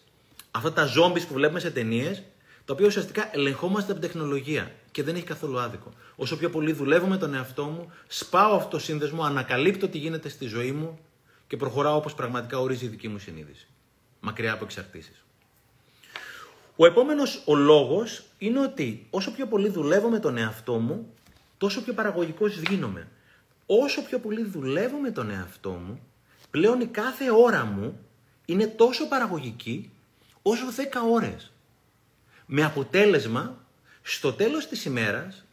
Αυτά 0.51 0.73
τα 0.73 0.87
zombies 0.87 1.27
που 1.27 1.33
βλέπουμε 1.33 1.59
σε 1.59 1.71
ταινίες, 1.71 2.23
τα 2.65 2.73
οποία 2.73 2.85
ουσιαστικά 2.85 3.29
ελεγχόμαστε 3.33 3.91
από 3.91 4.01
την 4.01 4.09
τεχνολογία 4.09 4.71
και 4.91 5.03
δεν 5.03 5.15
έχει 5.15 5.23
καθόλου 5.23 5.59
άδικο. 5.59 5.93
Όσο 6.15 6.37
πιο 6.37 6.49
πολύ 6.49 6.71
δουλεύω 6.71 7.07
με 7.07 7.17
τον 7.17 7.33
εαυτό 7.33 7.63
μου, 7.63 7.91
σπάω 8.07 8.55
αυτό 8.55 8.69
το 8.69 8.79
σύνδεσμο, 8.79 9.23
ανακαλύπτω 9.23 9.87
τι 9.87 9.97
γίνεται 9.97 10.29
στη 10.29 10.45
ζωή 10.45 10.71
μου 10.71 10.99
και 11.47 11.57
προχωράω 11.57 11.95
όπως 11.95 12.13
πραγματικά 12.13 12.59
ορίζει 12.59 12.85
η 12.85 12.87
δική 12.87 13.07
μου 13.07 13.19
συνείδηση. 13.19 13.67
Μακριά 14.19 14.53
από 14.53 14.63
εξαρτήσεις. 14.63 15.25
Ο 16.75 16.85
επόμενος 16.85 17.41
ο 17.45 17.55
λόγος 17.55 18.23
είναι 18.37 18.59
ότι 18.59 19.07
όσο 19.09 19.31
πιο 19.31 19.47
πολύ 19.47 19.69
δουλεύω 19.69 20.09
με 20.09 20.19
τον 20.19 20.37
εαυτό 20.37 20.73
μου, 20.73 21.13
τόσο 21.57 21.83
πιο 21.83 21.93
παραγωγικός 21.93 22.57
γίνομαι. 22.57 23.07
Όσο 23.65 24.03
πιο 24.03 24.19
πολύ 24.19 24.43
δουλεύω 24.43 24.97
με 24.97 25.11
τον 25.11 25.29
εαυτό 25.29 25.69
μου, 25.69 25.99
πλέον 26.51 26.81
η 26.81 26.85
κάθε 26.85 27.31
ώρα 27.31 27.65
μου 27.65 27.99
είναι 28.45 28.67
τόσο 28.67 29.07
παραγωγική 29.07 29.91
όσο 30.41 30.65
10 30.75 31.01
ώρες. 31.11 31.51
Με 32.45 32.63
αποτέλεσμα, 32.63 33.65
στο 34.01 34.33
τέλος 34.33 34.67
της 34.67 34.85
ημέρας, 34.85 35.45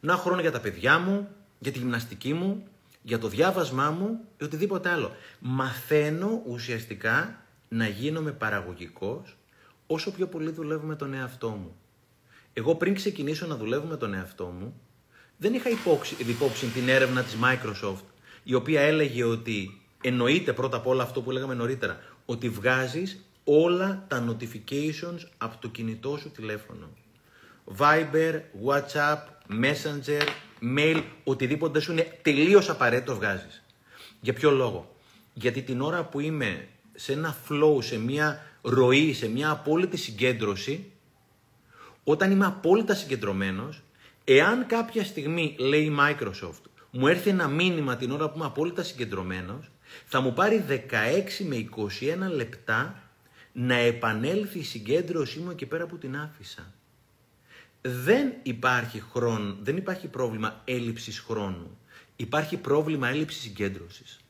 να 0.00 0.12
έχω 0.12 0.22
χρόνο 0.22 0.40
για 0.40 0.50
τα 0.50 0.60
παιδιά 0.60 0.98
μου, 0.98 1.28
για 1.58 1.72
τη 1.72 1.78
γυμναστική 1.78 2.34
μου, 2.34 2.66
για 3.02 3.18
το 3.18 3.28
διάβασμά 3.28 3.90
μου 3.90 4.20
ή 4.40 4.44
οτιδήποτε 4.44 4.88
άλλο. 4.88 5.16
Μαθαίνω 5.38 6.42
ουσιαστικά 6.46 7.42
να 7.68 7.86
γίνομαι 7.86 8.32
παραγωγικός 8.32 9.36
όσο 9.86 10.10
πιο 10.10 10.26
πολύ 10.26 10.50
δουλεύω 10.50 10.86
με 10.86 10.96
τον 10.96 11.14
εαυτό 11.14 11.48
μου. 11.48 11.76
Εγώ 12.52 12.74
πριν 12.74 12.94
ξεκινήσω 12.94 13.46
να 13.46 13.56
δουλεύω 13.56 13.86
με 13.86 13.96
τον 13.96 14.14
εαυτό 14.14 14.46
μου, 14.46 14.80
δεν 15.36 15.54
είχα 15.54 15.70
υπόψη, 15.70 16.16
υπόψη 16.18 16.66
την 16.66 16.88
έρευνα 16.88 17.22
της 17.22 17.36
Microsoft, 17.42 18.04
η 18.42 18.54
οποία 18.54 18.80
έλεγε 18.80 19.24
ότι 19.24 19.80
εννοείται 20.00 20.52
πρώτα 20.52 20.76
απ' 20.76 20.86
όλα 20.86 21.02
αυτό 21.02 21.22
που 21.22 21.30
λέγαμε 21.30 21.54
νωρίτερα, 21.54 22.00
ότι 22.24 22.48
βγάζεις 22.48 23.27
όλα 23.48 24.04
τα 24.08 24.24
notifications 24.28 25.26
από 25.38 25.56
το 25.60 25.68
κινητό 25.68 26.16
σου 26.16 26.30
τηλέφωνο. 26.30 26.88
Viber, 27.78 28.40
WhatsApp, 28.66 29.18
Messenger, 29.62 30.26
mail, 30.76 31.02
οτιδήποτε 31.24 31.80
σου 31.80 31.92
είναι 31.92 32.18
τελείως 32.22 32.68
απαραίτητο 32.68 33.14
βγάζεις. 33.14 33.62
Για 34.20 34.32
ποιο 34.32 34.50
λόγο; 34.50 34.94
Γιατί 35.34 35.62
την 35.62 35.80
ώρα 35.80 36.04
που 36.04 36.20
είμαι 36.20 36.68
σε 36.94 37.12
ένα 37.12 37.36
flow, 37.48 37.82
σε 37.82 37.98
μια 37.98 38.42
ροή, 38.62 39.12
σε 39.12 39.28
μια 39.28 39.50
απόλυτη 39.50 39.96
συγκέντρωση, 39.96 40.90
όταν 42.04 42.30
είμαι 42.30 42.46
απόλυτα 42.46 42.94
συγκεντρωμένος, 42.94 43.82
Εάν 44.30 44.66
κάποια 44.66 45.04
στιγμή 45.04 45.56
λέει 45.58 45.82
η 45.82 45.96
Microsoft 46.00 46.62
μου 46.90 47.06
έρθει 47.06 47.30
ένα 47.30 47.48
μήνυμα 47.48 47.96
την 47.96 48.10
ώρα 48.10 48.28
που 48.28 48.36
είμαι 48.36 48.46
απόλυτα 48.46 48.82
συγκεντρωμένος, 48.82 49.70
θα 50.04 50.20
μου 50.20 50.32
πάρει 50.32 50.64
16 50.68 51.44
με 51.44 51.68
21 52.28 52.34
λεπτά 52.34 53.02
να 53.60 53.74
επανέλθει 53.74 54.58
η 54.58 54.62
συγκέντρωσή 54.62 55.38
μου 55.38 55.50
εκεί 55.50 55.66
πέρα 55.66 55.86
που 55.86 55.98
την 55.98 56.16
άφησα. 56.16 56.72
Δεν 57.80 58.32
υπάρχει 58.42 59.00
χρόνο, 59.12 59.56
δεν 59.62 59.76
υπάρχει 59.76 60.08
πρόβλημα 60.08 60.62
έλλειψης 60.64 61.18
χρόνου. 61.18 61.78
Υπάρχει 62.16 62.56
πρόβλημα 62.56 63.08
έλλειψης 63.08 63.40
συγκέντρωσης. 63.40 64.20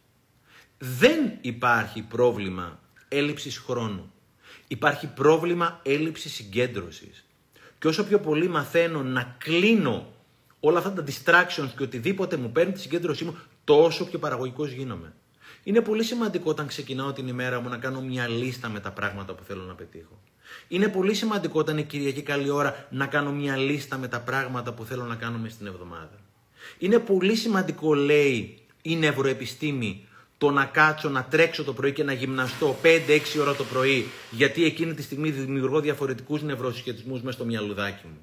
Δεν 0.78 1.38
υπάρχει 1.40 2.02
πρόβλημα 2.02 2.80
έλλειψης 3.08 3.58
χρόνου. 3.58 4.12
Υπάρχει 4.68 5.06
πρόβλημα 5.06 5.80
έλλειψης 5.82 6.32
συγκέντρωσης. 6.32 7.24
Και 7.78 7.88
όσο 7.88 8.04
πιο 8.04 8.20
πολύ 8.20 8.48
μαθαίνω 8.48 9.02
να 9.02 9.36
κλείνω 9.38 10.12
όλα 10.60 10.78
αυτά 10.78 10.92
τα 10.92 11.04
distractions 11.06 11.70
και 11.76 11.82
οτιδήποτε 11.82 12.36
μου 12.36 12.52
παίρνει 12.52 12.72
τη 12.72 12.80
συγκέντρωσή 12.80 13.24
μου, 13.24 13.38
τόσο 13.64 14.06
πιο 14.06 14.18
παραγωγικός 14.18 14.70
γίνομαι. 14.70 15.12
Είναι 15.68 15.80
πολύ 15.80 16.02
σημαντικό 16.02 16.50
όταν 16.50 16.66
ξεκινάω 16.66 17.12
την 17.12 17.28
ημέρα 17.28 17.60
μου 17.60 17.68
να 17.68 17.76
κάνω 17.76 18.00
μια 18.00 18.28
λίστα 18.28 18.68
με 18.68 18.80
τα 18.80 18.90
πράγματα 18.90 19.34
που 19.34 19.44
θέλω 19.44 19.62
να 19.62 19.74
πετύχω. 19.74 20.20
Είναι 20.68 20.88
πολύ 20.88 21.14
σημαντικό 21.14 21.58
όταν 21.58 21.78
είναι 21.78 21.86
Κυριακή 21.86 22.22
καλή 22.22 22.50
ώρα 22.50 22.86
να 22.90 23.06
κάνω 23.06 23.32
μια 23.32 23.56
λίστα 23.56 23.98
με 23.98 24.08
τα 24.08 24.20
πράγματα 24.20 24.72
που 24.72 24.84
θέλω 24.84 25.04
να 25.04 25.14
κάνω 25.14 25.38
μέσα 25.38 25.54
στην 25.54 25.66
εβδομάδα. 25.66 26.20
Είναι 26.78 26.98
πολύ 26.98 27.34
σημαντικό, 27.34 27.94
λέει 27.94 28.58
η 28.82 28.96
νευροεπιστήμη, 28.96 30.06
το 30.38 30.50
να 30.50 30.64
κάτσω, 30.64 31.08
να 31.08 31.24
τρέξω 31.24 31.64
το 31.64 31.72
πρωί 31.72 31.92
και 31.92 32.04
να 32.04 32.12
γυμναστώ 32.12 32.76
5-6 32.82 32.86
ώρα 33.40 33.54
το 33.54 33.64
πρωί, 33.64 34.06
γιατί 34.30 34.64
εκείνη 34.64 34.94
τη 34.94 35.02
στιγμή 35.02 35.30
δημιουργώ 35.30 35.80
διαφορετικούς 35.80 36.42
νευροσυσχετισμούς 36.42 37.22
μέσα 37.22 37.36
στο 37.36 37.44
μυαλουδάκι 37.44 38.06
μου. 38.06 38.20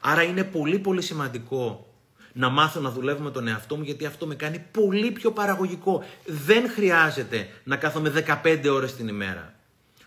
Άρα 0.00 0.22
είναι 0.22 0.44
πολύ 0.44 0.78
πολύ 0.78 1.02
σημαντικό 1.02 1.89
να 2.32 2.48
μάθω 2.48 2.80
να 2.80 2.90
δουλεύω 2.90 3.22
με 3.22 3.30
τον 3.30 3.48
εαυτό 3.48 3.76
μου 3.76 3.82
γιατί 3.82 4.06
αυτό 4.06 4.26
με 4.26 4.34
κάνει 4.34 4.64
πολύ 4.70 5.10
πιο 5.10 5.30
παραγωγικό. 5.30 6.04
Δεν 6.26 6.70
χρειάζεται 6.70 7.48
να 7.64 7.76
κάθομαι 7.76 8.12
15 8.42 8.64
ώρες 8.70 8.94
την 8.94 9.08
ημέρα. 9.08 9.54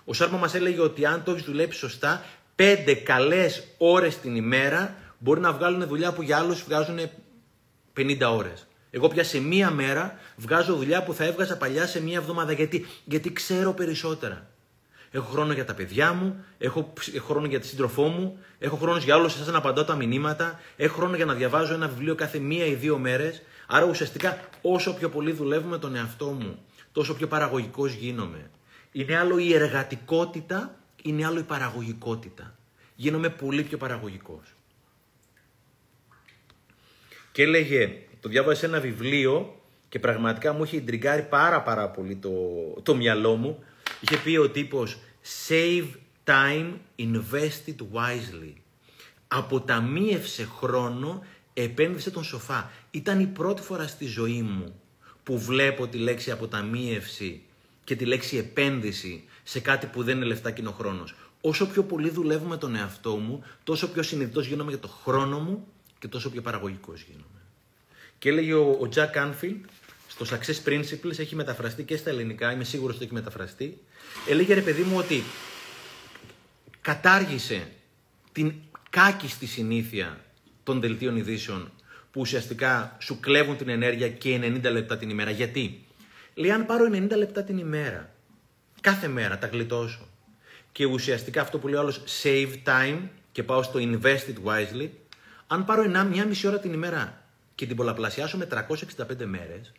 Ο 0.05 0.13
Σάρμα 0.13 0.37
μας 0.37 0.53
έλεγε 0.53 0.81
ότι 0.81 1.05
αν 1.05 1.23
το 1.23 1.31
έχεις 1.31 1.43
δουλέψει 1.43 1.79
σωστά, 1.79 2.25
5 2.55 2.95
καλές 3.03 3.63
ώρες 3.77 4.19
την 4.19 4.35
ημέρα 4.35 4.95
μπορεί 5.17 5.39
να 5.39 5.53
βγάλουν 5.53 5.87
δουλειά 5.87 6.13
που 6.13 6.21
για 6.21 6.37
άλλους 6.37 6.63
βγάζουν 6.63 6.99
50 7.97 8.17
ώρες. 8.31 8.67
Εγώ 8.91 9.07
πια 9.07 9.23
σε 9.23 9.39
μία 9.39 9.71
μέρα 9.71 10.19
βγάζω 10.37 10.75
δουλειά 10.75 11.03
που 11.03 11.13
θα 11.13 11.23
έβγαζα 11.23 11.57
παλιά 11.57 11.87
σε 11.87 12.01
μία 12.01 12.17
εβδομάδα. 12.17 12.51
Γιατί, 12.51 12.85
γιατί 13.05 13.33
ξέρω 13.33 13.73
περισσότερα. 13.73 14.47
Έχω 15.15 15.31
χρόνο 15.31 15.53
για 15.53 15.65
τα 15.65 15.73
παιδιά 15.73 16.13
μου, 16.13 16.45
έχω 16.57 16.93
χρόνο 17.17 17.45
για 17.45 17.59
τη 17.59 17.67
σύντροφό 17.67 18.07
μου, 18.07 18.37
έχω 18.59 18.75
χρόνο 18.75 18.97
για 18.97 19.15
όλους 19.15 19.33
εσάς 19.33 19.47
να 19.47 19.57
απαντάω 19.57 19.83
τα 19.83 19.95
μηνύματα, 19.95 20.59
έχω 20.77 20.95
χρόνο 20.95 21.15
για 21.15 21.25
να 21.25 21.33
διαβάζω 21.33 21.73
ένα 21.73 21.87
βιβλίο 21.87 22.15
κάθε 22.15 22.39
μία 22.39 22.65
ή 22.65 22.73
δύο 22.73 22.97
μέρες. 22.97 23.41
Άρα 23.67 23.85
ουσιαστικά 23.85 24.39
όσο 24.61 24.93
πιο 24.93 25.09
πολύ 25.09 25.31
δουλεύω 25.31 25.67
με 25.67 25.77
τον 25.77 25.95
εαυτό 25.95 26.25
μου, 26.25 26.59
τόσο 26.91 27.15
πιο 27.15 27.27
παραγωγικός 27.27 27.93
γίνομαι. 27.93 28.49
Είναι 28.91 29.17
άλλο 29.17 29.37
η 29.37 29.53
εργατικότητα, 29.53 30.75
είναι 31.03 31.25
άλλο 31.25 31.39
η 31.39 31.43
παραγωγικότητα. 31.43 32.55
Γίνομαι 32.95 33.29
πολύ 33.29 33.63
πιο 33.63 33.77
παραγωγικός. 33.77 34.53
Και 37.31 37.43
έλεγε, 37.43 37.97
το 38.19 38.29
διάβασα 38.29 38.59
σε 38.59 38.65
ένα 38.65 38.79
βιβλίο 38.79 39.61
και 39.89 39.99
πραγματικά 39.99 40.53
μου 40.53 40.63
είχε 40.63 40.77
εντριγκάρει 40.77 41.21
πάρα 41.21 41.61
πάρα 41.61 41.89
πολύ 41.89 42.15
το, 42.15 42.31
το 42.83 42.95
μυαλό 42.95 43.35
μου 43.35 43.63
Είχε 44.03 44.17
πει 44.17 44.37
ο 44.37 44.49
τύπος 44.49 44.97
save 45.47 45.87
time, 46.25 46.73
invest 46.99 47.67
it 47.67 47.75
wisely. 47.93 48.53
Αποταμίευσε 49.27 50.45
χρόνο, 50.45 51.25
επένδυσε 51.53 52.11
τον 52.11 52.23
σοφά. 52.23 52.71
Ήταν 52.91 53.19
η 53.19 53.25
πρώτη 53.25 53.61
φορά 53.61 53.87
στη 53.87 54.05
ζωή 54.05 54.41
μου 54.41 54.79
που 55.23 55.39
βλέπω 55.39 55.87
τη 55.87 55.97
λέξη 55.97 56.31
αποταμίευση 56.31 57.41
και 57.83 57.95
τη 57.95 58.05
λέξη 58.05 58.37
επένδυση 58.37 59.23
σε 59.43 59.59
κάτι 59.59 59.85
που 59.85 60.03
δεν 60.03 60.15
είναι 60.15 60.25
λεφτά 60.25 60.51
και 60.51 60.61
είναι 60.61 60.69
ο 60.69 60.73
χρόνος. 60.73 61.15
Όσο 61.41 61.67
πιο 61.67 61.83
πολύ 61.83 62.09
δουλεύω 62.09 62.47
με 62.47 62.57
τον 62.57 62.75
εαυτό 62.75 63.15
μου, 63.15 63.43
τόσο 63.63 63.91
πιο 63.91 64.03
συνειδητός 64.03 64.47
γίνομαι 64.47 64.69
για 64.69 64.79
το 64.79 64.87
χρόνο 64.87 65.39
μου 65.39 65.67
και 65.99 66.07
τόσο 66.07 66.29
πιο 66.29 66.41
παραγωγικός 66.41 67.01
γίνομαι. 67.01 67.41
Και 68.19 68.29
έλεγε 68.29 68.53
ο 68.53 68.89
Jack 68.95 69.15
Anfield 69.15 69.59
στο 70.19 70.25
Success 70.29 70.67
Principles 70.69 71.19
έχει 71.19 71.35
μεταφραστεί 71.35 71.83
και 71.83 71.97
στα 71.97 72.09
ελληνικά, 72.09 72.51
είμαι 72.51 72.63
σίγουρος 72.63 72.95
ότι 72.95 73.03
έχει 73.03 73.13
μεταφραστεί. 73.13 73.77
Έλεγε 74.29 74.53
ρε 74.53 74.61
παιδί 74.61 74.81
μου 74.81 74.97
ότι 74.97 75.23
κατάργησε 76.81 77.67
την 78.31 78.53
κάκιστη 78.89 79.45
συνήθεια 79.45 80.19
των 80.63 80.79
δελτίων 80.79 81.15
ειδήσεων 81.15 81.71
που 82.11 82.19
ουσιαστικά 82.19 82.97
σου 82.99 83.19
κλέβουν 83.19 83.57
την 83.57 83.69
ενέργεια 83.69 84.09
και 84.09 84.39
90 84.43 84.71
λεπτά 84.71 84.97
την 84.97 85.09
ημέρα. 85.09 85.31
Γιατί; 85.31 85.85
Λέει 86.33 86.51
αν 86.51 86.65
πάρω 86.65 86.85
90 86.91 87.09
λεπτά 87.15 87.43
την 87.43 87.57
ημέρα, 87.57 88.13
κάθε 88.81 89.07
μέρα 89.07 89.37
τα 89.37 89.47
γλιτώσω 89.47 90.07
και 90.71 90.85
ουσιαστικά 90.85 91.41
αυτό 91.41 91.59
που 91.59 91.67
λέει 91.67 91.75
ο 91.75 91.79
άλλος 91.79 92.03
save 92.23 92.53
time 92.65 92.99
και 93.31 93.43
πάω 93.43 93.63
στο 93.63 93.79
invest 93.79 94.33
it 94.33 94.49
wisely, 94.49 94.89
αν 95.47 95.65
πάρω 95.65 96.05
μια 96.09 96.25
μισή 96.25 96.47
ώρα 96.47 96.59
την 96.59 96.73
ημέρα 96.73 97.21
και 97.55 97.65
την 97.65 97.75
πολλαπλασιάσω 97.75 98.37
με 98.37 98.47
365 98.51 99.25
μέρες, 99.25 99.71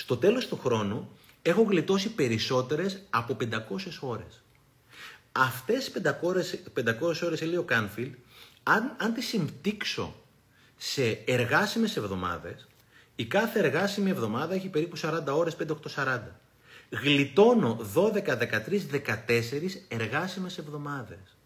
στο 0.00 0.16
τέλος 0.16 0.48
του 0.48 0.58
χρόνου 0.64 1.08
έχω 1.42 1.62
γλιτώσει 1.62 2.08
περισσότερες 2.10 3.02
από 3.10 3.36
500 3.40 4.00
ώρες. 4.00 4.42
Αυτές 5.32 5.86
οι 5.86 5.90
500, 5.90 6.58
500 6.72 7.22
ώρες, 7.22 7.42
λέει 7.42 7.56
ο 7.56 7.62
Κάνφιλ, 7.62 8.10
αν, 8.62 8.96
αν 8.98 9.14
τις 9.14 9.26
συμπτύξω 9.26 10.14
σε 10.76 11.10
εργάσιμες 11.10 11.96
εβδομάδες, 11.96 12.66
η 13.16 13.24
κάθε 13.24 13.58
εργάσιμη 13.58 14.10
εβδομάδα 14.10 14.54
έχει 14.54 14.68
περίπου 14.68 14.96
40 14.96 15.36
ώρες, 15.36 15.56
5-8-40. 15.56 16.40
Γλιτώνω 16.90 17.78
12, 17.94 18.36
13, 18.36 18.86
14 18.90 19.84
εργάσιμες 19.88 20.58
εβδομάδες. 20.58 21.36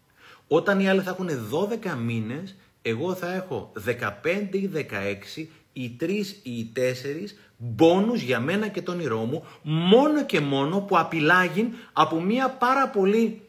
Όταν 0.47 0.79
οι 0.79 0.89
άλλοι 0.89 1.01
θα 1.01 1.09
έχουν 1.09 1.29
12 1.49 1.95
μήνες, 1.95 2.55
εγώ 2.81 3.13
θα 3.13 3.33
έχω 3.33 3.71
15 3.75 4.57
ή 4.57 4.67
16 4.67 5.49
οι 5.73 5.89
τρεις 5.89 6.31
ή 6.31 6.57
οι 6.57 6.71
τέσσερις 6.73 7.35
μπόνους 7.65 8.21
για 8.21 8.39
μένα 8.39 8.67
και 8.67 8.81
τον 8.81 8.95
όνειρό 8.95 9.19
μου, 9.19 9.45
μόνο 9.61 10.25
και 10.25 10.39
μόνο 10.39 10.79
που 10.79 10.97
απειλάγει 10.97 11.69
από 11.93 12.21
μια 12.21 12.49
πάρα 12.49 12.87
πολύ 12.87 13.41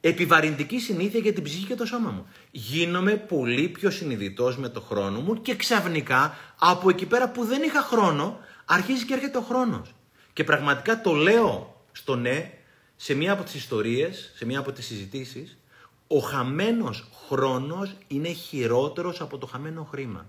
επιβαρυντική 0.00 0.78
συνήθεια 0.78 1.20
για 1.20 1.32
την 1.32 1.42
ψυχή 1.42 1.66
και 1.66 1.74
το 1.74 1.86
σώμα 1.86 2.10
μου. 2.10 2.26
Γίνομαι 2.50 3.12
πολύ 3.12 3.68
πιο 3.68 3.90
συνειδητός 3.90 4.56
με 4.56 4.68
το 4.68 4.80
χρόνο 4.80 5.20
μου 5.20 5.42
και 5.42 5.54
ξαφνικά 5.54 6.36
από 6.58 6.90
εκεί 6.90 7.06
πέρα 7.06 7.28
που 7.28 7.44
δεν 7.44 7.62
είχα 7.62 7.80
χρόνο, 7.80 8.38
αρχίζει 8.64 9.04
και 9.04 9.14
έρχεται 9.14 9.38
ο 9.38 9.40
χρόνος. 9.42 9.94
Και 10.32 10.44
πραγματικά 10.44 11.00
το 11.00 11.12
λέω 11.12 11.82
στο 11.92 12.16
ναι, 12.16 12.52
σε 12.96 13.14
μία 13.14 13.32
από 13.32 13.42
τις 13.42 13.54
ιστορίες, 13.54 14.32
σε 14.34 14.44
μία 14.46 14.58
από 14.58 14.72
τις 14.72 14.86
συζητήσεις, 14.86 15.58
ο 16.06 16.18
χαμένος 16.18 17.08
χρόνος 17.28 17.96
είναι 18.06 18.28
χειρότερος 18.28 19.20
από 19.20 19.38
το 19.38 19.46
χαμένο 19.46 19.88
χρήμα. 19.90 20.26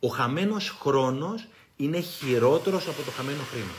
Ο 0.00 0.08
χαμένος 0.08 0.76
χρόνος 0.80 1.48
είναι 1.80 2.00
χειρότερος 2.00 2.88
από 2.88 3.02
το 3.02 3.10
χαμένο 3.10 3.42
χρήμα. 3.50 3.72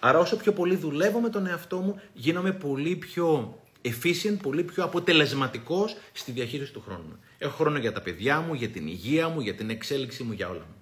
Άρα 0.00 0.18
όσο 0.18 0.36
πιο 0.36 0.52
πολύ 0.52 0.76
δουλεύω 0.76 1.20
με 1.20 1.28
τον 1.28 1.46
εαυτό 1.46 1.76
μου, 1.76 2.00
γίνομαι 2.12 2.52
πολύ 2.52 2.96
πιο 2.96 3.58
efficient, 3.82 4.36
πολύ 4.42 4.62
πιο 4.62 4.84
αποτελεσματικός 4.84 5.96
στη 6.12 6.32
διαχείριση 6.32 6.72
του 6.72 6.82
χρόνου. 6.86 7.18
Έχω 7.38 7.56
χρόνο 7.56 7.78
για 7.78 7.92
τα 7.92 8.00
παιδιά 8.02 8.40
μου, 8.40 8.54
για 8.54 8.68
την 8.68 8.86
υγεία 8.86 9.28
μου, 9.28 9.40
για 9.40 9.54
την 9.54 9.70
εξέλιξή 9.70 10.22
μου, 10.22 10.32
για 10.32 10.48
όλα 10.48 10.58
μου. 10.68 10.74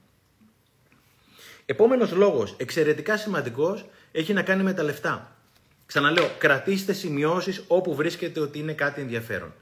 Επόμενος 1.66 2.12
λόγος, 2.12 2.54
εξαιρετικά 2.56 3.16
σημαντικός, 3.16 3.84
έχει 4.12 4.32
να 4.32 4.42
κάνει 4.42 4.62
με 4.62 4.72
τα 4.72 4.82
λεφτά. 4.82 5.36
Ξαναλέω, 5.86 6.30
κρατήστε 6.38 6.92
σημειώσεις 6.92 7.64
όπου 7.66 7.94
βρίσκεται 7.94 8.40
ότι 8.40 8.58
είναι 8.58 8.72
κάτι 8.72 9.00
ενδιαφέρον. 9.00 9.52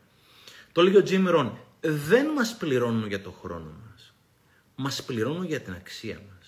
Το 0.73 0.83
λέει 0.83 0.97
ο 0.97 1.03
Jim 1.09 1.35
Rohn, 1.37 1.51
δεν 1.81 2.27
μας 2.27 2.57
πληρώνουν 2.57 3.07
για 3.07 3.23
το 3.23 3.31
χρόνο 3.31 3.71
μας. 3.91 4.15
Μας 4.75 5.03
πληρώνουν 5.03 5.45
για 5.45 5.61
την 5.61 5.73
αξία 5.73 6.15
μας 6.15 6.42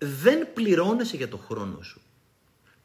δεν 0.00 0.52
πληρώνεσαι 0.52 1.16
για 1.16 1.28
το 1.28 1.36
χρόνο 1.36 1.82
σου. 1.82 2.00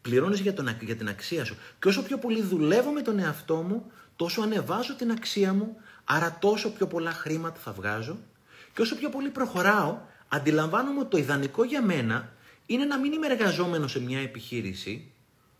Πληρώνεσαι 0.01 0.41
για, 0.41 0.53
τον, 0.53 0.77
για 0.81 0.95
την 0.95 1.07
αξία 1.07 1.45
σου. 1.45 1.57
Και 1.79 1.87
όσο 1.87 2.03
πιο 2.03 2.17
πολύ 2.17 2.41
δουλεύω 2.41 2.91
με 2.91 3.01
τον 3.01 3.19
εαυτό 3.19 3.55
μου, 3.55 3.91
τόσο 4.15 4.41
ανεβάζω 4.41 4.95
την 4.95 5.11
αξία 5.11 5.53
μου, 5.53 5.77
άρα 6.03 6.37
τόσο 6.41 6.71
πιο 6.71 6.87
πολλά 6.87 7.11
χρήματα 7.11 7.59
θα 7.59 7.71
βγάζω. 7.71 8.17
Και 8.73 8.81
όσο 8.81 8.95
πιο 8.95 9.09
πολύ 9.09 9.29
προχωράω, 9.29 9.97
αντιλαμβάνομαι 10.27 10.99
ότι 10.99 11.09
το 11.09 11.17
ιδανικό 11.17 11.63
για 11.63 11.81
μένα 11.81 12.33
είναι 12.65 12.85
να 12.85 12.97
μην 12.99 13.11
είμαι 13.11 13.27
εργαζόμενος 13.27 13.91
σε 13.91 14.01
μια 14.01 14.19
επιχείρηση, 14.19 15.11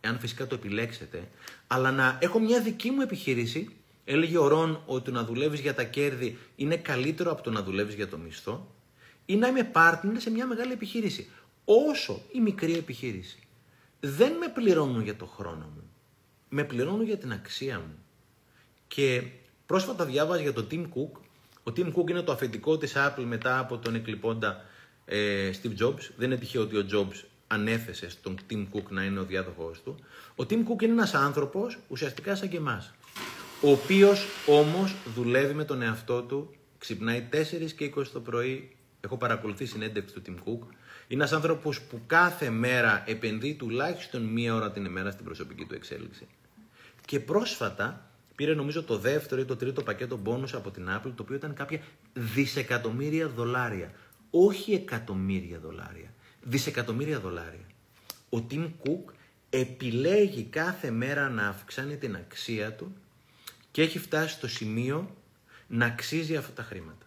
εάν 0.02 0.20
φυσικά 0.20 0.48
το 0.48 0.56
επιλέξετε, 0.56 1.28
αλλά 1.68 1.92
να 1.92 2.18
έχω 2.22 2.40
μια 2.40 2.62
δική 2.62 2.92
μου 2.92 3.02
επιχείρηση. 3.02 3.76
Έλεγε 4.06 4.38
ο 4.38 4.48
Ρον 4.48 4.82
ότι 4.86 5.12
να 5.12 5.24
δουλεύεις 5.24 5.60
για 5.60 5.74
τα 5.74 5.84
κέρδη 5.84 6.38
είναι 6.56 6.78
καλύτερο 6.78 7.32
από 7.32 7.42
το 7.42 7.52
να 7.52 7.64
δουλεύεις 7.64 7.96
για 7.96 8.08
το 8.08 8.18
μισθό. 8.18 8.76
Ή 9.26 9.36
να 9.36 9.48
είμαι 9.48 9.72
partner 9.74 10.14
σε 10.18 10.30
μια 10.32 10.46
μεγάλη 10.46 10.72
επιχείρηση 10.72 11.30
όσο 11.66 12.22
η 12.32 12.40
μικρή 12.40 12.74
επιχείρηση. 12.74 13.40
Δεν 14.00 14.34
με 14.34 14.48
πληρώνουν 14.48 15.02
για 15.02 15.16
το 15.16 15.26
χρόνο 15.26 15.72
μου. 15.76 15.90
Με 16.50 16.64
πληρώνουν 16.64 17.04
για 17.04 17.18
την 17.18 17.32
αξία 17.32 17.80
μου. 17.80 17.98
Και 18.88 19.24
πρόσφατα 19.66 20.06
διάβαζα 20.06 20.42
για 20.42 20.54
το 20.54 20.68
Tim 20.72 20.84
Cook. 20.84 21.20
Ο 21.64 21.74
Tim 21.76 21.94
Cook 21.94 22.10
είναι 22.10 22.22
το 22.22 22.32
αφεντικό 22.32 22.78
της 22.78 22.94
Apple 22.96 23.24
μετά 23.24 23.60
από 23.60 23.78
τον 23.78 23.96
εκλειπώντα 23.96 24.66
ε, 25.06 25.52
Steve 25.62 25.84
Jobs. 25.84 26.10
Δεν 26.18 26.32
είναι 26.32 26.40
τυχαίο 26.40 26.62
ότι 26.62 26.78
ο 26.78 26.86
Jobs 26.92 27.24
ανέθεσε 27.48 28.10
στον 28.10 28.38
Tim 28.50 28.66
Cook 28.74 28.84
να 28.90 29.04
είναι 29.04 29.20
ο 29.20 29.24
διάδοχός 29.24 29.82
του. 29.82 29.96
Ο 30.36 30.44
Tim 30.50 30.60
Cook 30.68 30.82
είναι 30.82 30.92
ένας 30.92 31.14
άνθρωπος 31.14 31.78
ουσιαστικά 31.88 32.36
σαν 32.36 32.50
και 32.50 32.58
εμάς. 32.58 32.94
Ο 33.62 33.72
οποίος 33.72 34.26
όμως 34.48 34.96
δουλεύει 35.16 35.54
με 35.54 35.64
τον 35.66 35.82
εαυτό 35.82 36.22
του, 36.22 36.56
ξυπνάει 36.78 37.28
4 37.32 37.72
και 37.76 37.86
20 37.96 38.04
το 38.14 38.20
πρωί. 38.20 38.76
Έχω 39.02 39.18
παρακολουθεί 39.18 39.66
συνέντευξη 39.66 40.14
του 40.16 40.22
Tim 40.26 40.50
Cook. 40.50 40.68
Είναι 41.08 41.24
ένας 41.24 41.34
άνθρωπος 41.34 41.82
που 41.82 42.02
κάθε 42.08 42.50
μέρα 42.50 43.04
επενδύει 43.06 43.56
τουλάχιστον 43.56 44.22
μία 44.22 44.56
ώρα 44.56 44.72
την 44.72 44.86
ημέρα 44.86 45.12
στην 45.12 45.26
προσωπική 45.26 45.66
του 45.66 45.76
εξέλιξη. 45.76 46.28
Και 47.06 47.20
πρόσφατα 47.20 48.10
πήρε 48.36 48.54
νομίζω 48.54 48.84
το 48.84 48.98
δεύτερο 48.98 49.42
ή 49.42 49.46
το 49.46 49.56
τρίτο 49.56 49.82
πακέτο 49.82 50.20
bonus 50.26 50.54
από 50.54 50.72
την 50.72 50.88
Apple, 50.90 51.12
το 51.16 51.24
οποίο 51.24 51.36
ήταν 51.36 51.54
κάποια 51.54 51.80
δισεκατομμύρια 52.14 53.28
δολάρια. 53.28 53.92
Όχι 54.30 54.74
εκατομμύρια 54.74 55.60
δολάρια. 55.60 56.14
Δισεκατομμύρια 56.42 57.20
δολάρια. 57.20 57.66
Ο 58.30 58.46
Tim 58.52 58.66
Cook 58.66 59.14
επιλέγει 59.50 60.44
κάθε 60.44 60.92
μέρα 60.92 61.30
να 61.30 61.48
αυξάνει 61.48 61.98
την 61.98 62.16
αξία 62.16 62.74
του 62.74 62.96
και 63.72 63.82
έχει 63.82 64.00
φτάσει 64.00 64.34
στο 64.34 64.48
σημείο 64.48 65.16
να 65.68 65.86
αξίζει 65.86 66.36
αυτά 66.36 66.52
τα 66.52 66.64
χρήματα. 66.64 67.05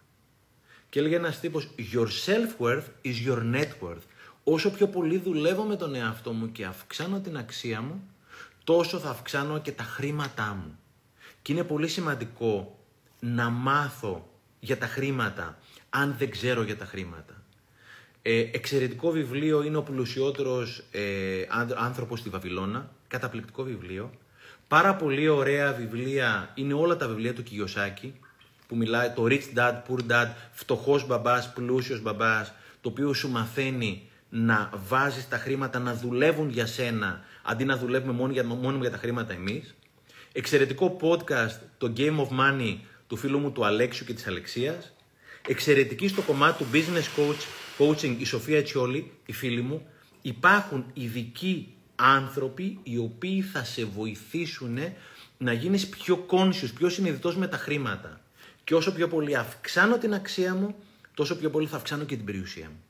Και 0.89 0.99
έλεγε 0.99 1.15
ένας 1.15 1.39
τύπος, 1.39 1.69
your 1.93 2.07
self-worth 2.25 2.83
is 3.03 3.27
your 3.27 3.53
net 3.53 3.69
worth. 3.81 4.03
Όσο 4.43 4.71
πιο 4.71 4.87
πολύ 4.87 5.17
δουλεύω 5.17 5.63
με 5.63 5.75
τον 5.75 5.95
εαυτό 5.95 6.31
μου 6.31 6.51
και 6.51 6.65
αυξάνω 6.65 7.19
την 7.19 7.37
αξία 7.37 7.81
μου, 7.81 8.03
τόσο 8.63 8.97
θα 8.97 9.09
αυξάνω 9.09 9.59
και 9.59 9.71
τα 9.71 9.83
χρήματά 9.83 10.57
μου. 10.63 10.79
Και 11.41 11.51
είναι 11.51 11.63
πολύ 11.63 11.87
σημαντικό 11.87 12.79
να 13.19 13.49
μάθω 13.49 14.29
για 14.59 14.77
τα 14.77 14.85
χρήματα, 14.85 15.57
αν 15.89 16.15
δεν 16.17 16.29
ξέρω 16.29 16.61
για 16.61 16.77
τα 16.77 16.85
χρήματα. 16.85 17.43
Ε, 18.21 18.39
εξαιρετικό 18.39 19.11
βιβλίο 19.11 19.63
είναι 19.63 19.77
ο 19.77 19.83
πλουσιότερος 19.83 20.83
ε, 20.91 21.45
άνθρωπος 21.75 22.19
στη 22.19 22.29
Βαβυλώνα. 22.29 22.91
Καταπληκτικό 23.07 23.63
βιβλίο. 23.63 24.11
Πάρα 24.67 24.95
πολύ 24.95 25.27
ωραία 25.27 25.73
βιβλία 25.73 26.51
είναι 26.55 26.73
όλα 26.73 26.97
τα 26.97 27.07
βιβλία 27.07 27.33
του 27.33 27.43
Κιγιοσάκη 27.43 28.13
που 28.69 28.75
μιλάει 28.75 29.09
το 29.09 29.27
Rich 29.29 29.57
Dad, 29.57 29.73
Poor 29.87 30.11
Dad, 30.11 30.27
φτωχός 30.51 31.07
μπαμπάς, 31.07 31.53
πλούσιος 31.53 32.01
μπαμπάς, 32.01 32.53
το 32.81 32.89
οποίο 32.89 33.13
σου 33.13 33.29
μαθαίνει 33.29 34.09
να 34.29 34.69
βάζεις 34.87 35.27
τα 35.27 35.37
χρήματα 35.37 35.79
να 35.79 35.93
δουλεύουν 35.93 36.49
για 36.49 36.65
σένα, 36.65 37.21
αντί 37.43 37.65
να 37.65 37.77
δουλεύουμε 37.77 38.13
μόνο 38.13 38.31
για, 38.31 38.43
μόνο 38.45 38.77
για 38.77 38.91
τα 38.91 38.97
χρήματα 38.97 39.33
εμείς. 39.33 39.75
Εξαιρετικό 40.31 40.97
podcast, 41.01 41.59
το 41.77 41.93
Game 41.97 42.17
of 42.17 42.27
Money, 42.39 42.77
του 43.07 43.15
φίλου 43.15 43.39
μου 43.39 43.51
του 43.51 43.65
Αλέξιου 43.65 44.05
και 44.05 44.13
της 44.13 44.27
Αλεξίας. 44.27 44.93
Εξαιρετική 45.47 46.07
στο 46.07 46.21
κομμάτι 46.21 46.63
του 46.63 46.69
Business 46.73 47.19
Coach, 47.19 47.43
Coaching 47.77 48.15
η 48.17 48.25
Σοφία 48.25 48.63
Τσιόλη, 48.63 49.11
η 49.25 49.33
φίλη 49.33 49.61
μου. 49.61 49.87
Υπάρχουν 50.21 50.85
ειδικοί 50.93 51.73
άνθρωποι 51.95 52.79
οι 52.83 52.97
οποίοι 52.97 53.41
θα 53.41 53.63
σε 53.63 53.85
βοηθήσουν 53.85 54.77
να 55.37 55.53
γίνεις 55.53 55.87
πιο 55.87 56.25
conscious, 56.29 56.69
πιο 56.75 56.89
συνειδητός 56.89 57.35
με 57.35 57.47
τα 57.47 57.57
χρήματα. 57.57 58.21
Και 58.69 58.75
όσο 58.75 58.93
πιο 58.93 59.07
πολύ 59.07 59.35
αυξάνω 59.35 59.97
την 59.97 60.13
αξία 60.13 60.55
μου, 60.55 60.75
τόσο 61.13 61.37
πιο 61.37 61.49
πολύ 61.49 61.67
θα 61.67 61.75
αυξάνω 61.75 62.03
και 62.03 62.15
την 62.15 62.25
περιουσία 62.25 62.69
μου. 62.69 62.83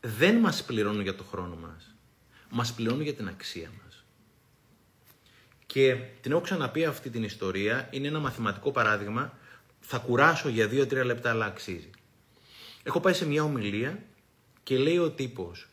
Δεν 0.00 0.36
μας 0.36 0.64
πληρώνουν 0.64 1.02
για 1.02 1.14
το 1.14 1.24
χρόνο 1.24 1.56
μας. 1.56 1.94
Μας 2.50 2.72
πληρώνουν 2.72 3.02
για 3.02 3.14
την 3.14 3.28
αξία 3.28 3.70
μας. 3.82 4.04
Και 5.66 5.96
την 6.20 6.32
έχω 6.32 6.40
ξαναπεί 6.40 6.84
αυτή 6.84 7.10
την 7.10 7.22
ιστορία, 7.22 7.88
είναι 7.90 8.08
ένα 8.08 8.18
μαθηματικό 8.18 8.70
παράδειγμα. 8.70 9.38
Θα 9.80 9.98
κουράσω 9.98 10.48
για 10.48 10.68
2-3 10.68 11.04
λεπτά, 11.04 11.30
αλλά 11.30 11.44
αξίζει. 11.44 11.90
Έχω 12.82 13.00
πάει 13.00 13.14
σε 13.14 13.26
μια 13.26 13.42
ομιλία 13.42 14.02
και 14.62 14.78
λέει 14.78 14.98
ο 14.98 15.10
τύπος 15.10 15.68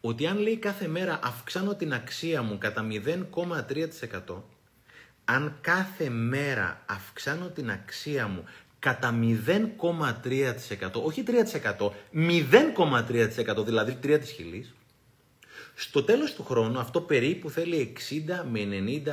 ότι 0.00 0.26
αν 0.26 0.38
λέει 0.38 0.56
κάθε 0.56 0.88
μέρα 0.88 1.20
αυξάνω 1.22 1.74
την 1.74 1.92
αξία 1.92 2.42
μου 2.42 2.58
κατά 2.58 2.86
0,3%, 2.90 4.42
αν 5.30 5.58
κάθε 5.60 6.08
μέρα 6.08 6.82
αυξάνω 6.86 7.46
την 7.46 7.70
αξία 7.70 8.26
μου 8.28 8.44
κατά 8.78 9.18
0,3%, 9.22 10.92
όχι 10.92 11.24
3%, 11.26 11.90
0,3% 12.14 13.64
δηλαδή 13.64 13.98
3 14.02 14.18
της 14.20 14.30
χιλής, 14.30 14.74
στο 15.74 16.02
τέλος 16.02 16.34
του 16.34 16.44
χρόνου 16.44 16.78
αυτό 16.78 17.00
περίπου 17.00 17.50
θέλει 17.50 17.92
60 17.96 18.44
με 18.50 18.60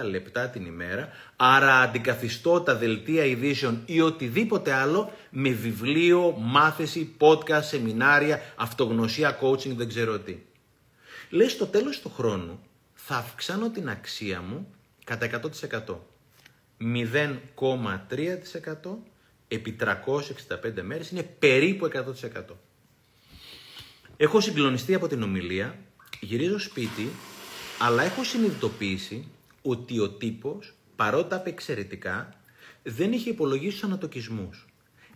90 0.03 0.09
λεπτά 0.09 0.47
την 0.47 0.65
ημέρα, 0.65 1.09
άρα 1.35 1.79
αντικαθιστώ 1.79 2.61
τα 2.61 2.75
δελτία 2.75 3.25
ειδήσεων 3.25 3.81
ή 3.85 4.01
οτιδήποτε 4.01 4.73
άλλο 4.73 5.11
με 5.29 5.49
βιβλίο, 5.49 6.35
μάθηση, 6.39 7.15
podcast, 7.19 7.63
σεμινάρια, 7.63 8.41
αυτογνωσία, 8.55 9.39
coaching, 9.41 9.75
δεν 9.75 9.87
ξέρω 9.87 10.19
τι. 10.19 10.37
Λέει 11.29 11.47
στο 11.49 11.65
τέλος 11.65 11.99
του 11.99 12.11
χρόνου 12.15 12.59
θα 12.93 13.15
αυξάνω 13.15 13.69
την 13.69 13.89
αξία 13.89 14.41
μου 14.41 14.74
κατά 15.05 15.25
100%. 15.25 15.99
0,3% 16.79 18.97
επί 19.47 19.75
365 19.79 20.81
μέρες 20.81 21.09
είναι 21.09 21.23
περίπου 21.23 21.85
100%. 21.85 21.89
Έχω 24.17 24.39
συγκλονιστεί 24.39 24.93
από 24.93 25.07
την 25.07 25.23
ομιλία, 25.23 25.79
γυρίζω 26.19 26.59
σπίτι, 26.59 27.09
αλλά 27.79 28.03
έχω 28.03 28.23
συνειδητοποιήσει 28.23 29.27
ότι 29.61 29.99
ο 29.99 30.09
τύπος, 30.09 30.73
παρότι 30.95 31.35
είπε 31.35 31.49
εξαιρετικά, 31.49 32.33
δεν 32.83 33.11
είχε 33.11 33.29
υπολογίσει 33.29 33.71
τους 33.71 33.83
ανατοκισμούς. 33.83 34.65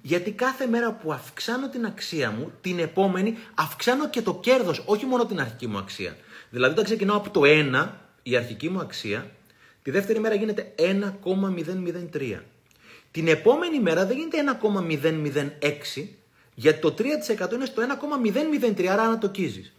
Γιατί 0.02 0.32
κάθε 0.32 0.66
μέρα 0.66 0.94
που 0.94 1.14
αυξάνω 1.14 1.70
την 1.70 1.86
αξία 1.86 2.32
μου, 2.32 2.52
την 2.62 2.80
επόμενη 2.80 3.38
αυξάνω 3.56 4.10
και 4.10 4.22
το 4.22 4.36
κέρδος, 4.36 4.84
όχι 4.86 5.06
μόνο 5.06 5.26
την 5.26 5.40
αρχική 5.40 5.68
μου 5.68 5.78
αξία. 5.78 6.18
Δηλαδή 6.50 6.74
όταν 6.74 6.86
ξεκινάω 6.86 7.18
από 7.18 7.30
το 7.30 7.42
1, 7.44 7.90
η 8.24 8.36
αρχική 8.36 8.70
μου 8.70 8.80
αξία, 8.80 9.32
τη 9.82 9.92
δεύτερη 9.92 10.20
μέρα 10.20 10.36
γίνεται 10.36 10.74
1,003. 10.78 12.40
Την 13.12 13.28
επόμενη 13.28 13.80
μέρα 13.80 14.06
δεν 14.06 14.18
γίνεται 14.18 14.38
1,006, 15.98 16.08
γιατί 16.56 16.80
το 16.80 16.96
3% 16.98 17.54
είναι 17.54 17.66
στο 17.66 17.82
1,003, 18.72 18.86
άρα 18.86 19.02
ανατοκίζεις. 19.02 19.74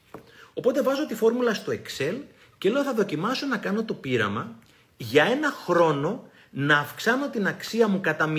Οπότε 0.54 0.82
βάζω 0.82 1.06
τη 1.06 1.14
φόρμουλα 1.14 1.54
στο 1.54 1.72
Excel 1.72 2.16
και 2.58 2.70
λέω 2.70 2.82
θα 2.82 2.94
δοκιμάσω 2.94 3.46
να 3.46 3.56
κάνω 3.56 3.84
το 3.84 3.94
πείραμα 3.94 4.58
για 4.96 5.24
ένα 5.24 5.50
χρόνο 5.50 6.28
να 6.50 6.78
αυξάνω 6.78 7.28
την 7.28 7.46
αξία 7.46 7.88
μου 7.88 8.00
κατά 8.00 8.32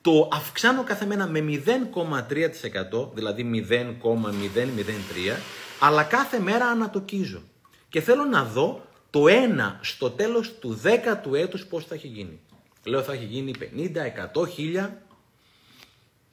το 0.00 0.28
αυξάνω 0.32 0.84
κάθε 0.84 1.06
μένα 1.06 1.26
με 1.26 1.44
0,3%, 1.46 3.12
δηλαδή 3.14 3.66
0,003, 3.70 5.38
αλλά 5.80 6.02
κάθε 6.02 6.38
μέρα 6.38 6.66
ανατοκίζω. 6.66 7.42
Και 7.88 8.00
θέλω 8.00 8.24
να 8.24 8.44
δω 8.44 8.86
το 9.10 9.24
1 9.24 9.78
στο 9.80 10.10
τέλος 10.10 10.58
του 10.58 10.80
10ου 10.84 11.34
έτους 11.34 11.66
πώς 11.66 11.84
θα 11.84 11.94
έχει 11.94 12.06
γίνει. 12.06 12.40
Λέω 12.84 13.02
θα 13.02 13.12
έχει 13.12 13.24
γίνει 13.24 13.54
50, 13.58 14.04
100, 14.04 14.46
1000. 14.46 14.90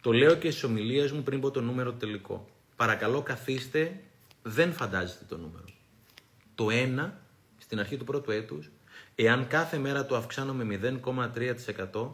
Το 0.02 0.12
λέω 0.12 0.36
και 0.36 0.52
στις 0.52 0.64
ομιλίες 0.64 1.12
μου 1.12 1.24
πριν 1.24 1.39
πω 1.39 1.52
το 1.52 1.62
νούμερο 1.62 1.91
τελικό. 1.91 2.50
Παρακαλώ 2.76 3.21
καθίστε, 3.21 3.99
δεν 4.43 4.73
φαντάζεστε 4.73 5.26
το 5.28 5.38
νούμερο. 5.38 5.65
Το 6.55 6.67
1 6.69 7.11
στην 7.57 7.80
αρχή 7.80 7.97
του 7.97 8.03
πρώτου 8.03 8.32
έτους, 8.32 8.69
εάν 9.15 9.47
κάθε 9.47 9.78
μέρα 9.78 10.05
το 10.05 10.15
αυξάνω 10.15 10.53
με 10.53 10.80
0,3% 11.03 12.09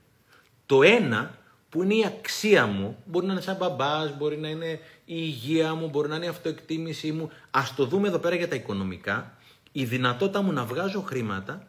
Το 0.66 0.80
1 0.82 1.28
που 1.68 1.82
είναι 1.82 1.94
η 1.94 2.04
αξία 2.04 2.66
μου, 2.66 3.02
μπορεί 3.04 3.26
να 3.26 3.32
είναι 3.32 3.40
σαν 3.40 3.56
μπαμπάς, 3.56 4.16
μπορεί 4.16 4.36
να 4.36 4.48
είναι 4.48 4.80
η 5.10 5.14
υγεία 5.16 5.74
μου, 5.74 5.88
μπορεί 5.88 6.08
να 6.08 6.16
είναι 6.16 6.24
η 6.24 6.28
αυτοεκτίμησή 6.28 7.12
μου. 7.12 7.30
Ας 7.50 7.74
το 7.74 7.86
δούμε 7.86 8.08
εδώ 8.08 8.18
πέρα 8.18 8.34
για 8.34 8.48
τα 8.48 8.54
οικονομικά. 8.54 9.36
Η 9.72 9.84
δυνατότητα 9.84 10.42
μου 10.42 10.52
να 10.52 10.64
βγάζω 10.64 11.00
χρήματα, 11.00 11.66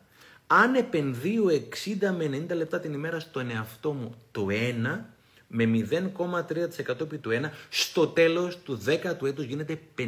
αν 0.48 0.76
επενδύω 0.76 1.46
60 1.48 2.14
με 2.18 2.46
90 2.50 2.56
λεπτά 2.56 2.80
την 2.80 2.94
ημέρα 2.94 3.20
στον 3.20 3.50
εαυτό 3.50 3.92
μου 3.92 4.16
το 4.32 4.48
ένα, 4.50 5.10
με 5.48 5.64
0,3% 5.66 7.02
επί 7.02 7.18
του 7.18 7.30
1, 7.30 7.50
στο 7.70 8.08
τέλος 8.08 8.58
του 8.58 8.82
10ου 8.86 9.26
έτους 9.26 9.46
γίνεται 9.46 9.80
55.860. 9.98 10.04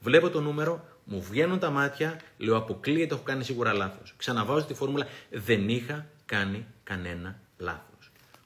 Βλέπω 0.00 0.30
το 0.30 0.40
νούμερο, 0.40 0.84
μου 1.04 1.22
βγαίνουν 1.22 1.58
τα 1.58 1.70
μάτια, 1.70 2.20
λέω 2.38 2.56
αποκλείεται, 2.56 3.14
έχω 3.14 3.22
κάνει 3.22 3.44
σίγουρα 3.44 3.72
λάθος. 3.72 4.14
Ξαναβάζω 4.16 4.66
τη 4.66 4.74
φόρμουλα, 4.74 5.06
δεν 5.30 5.68
είχα 5.68 6.06
κάνει 6.26 6.66
κανένα 6.84 7.40
λάθος. 7.58 7.93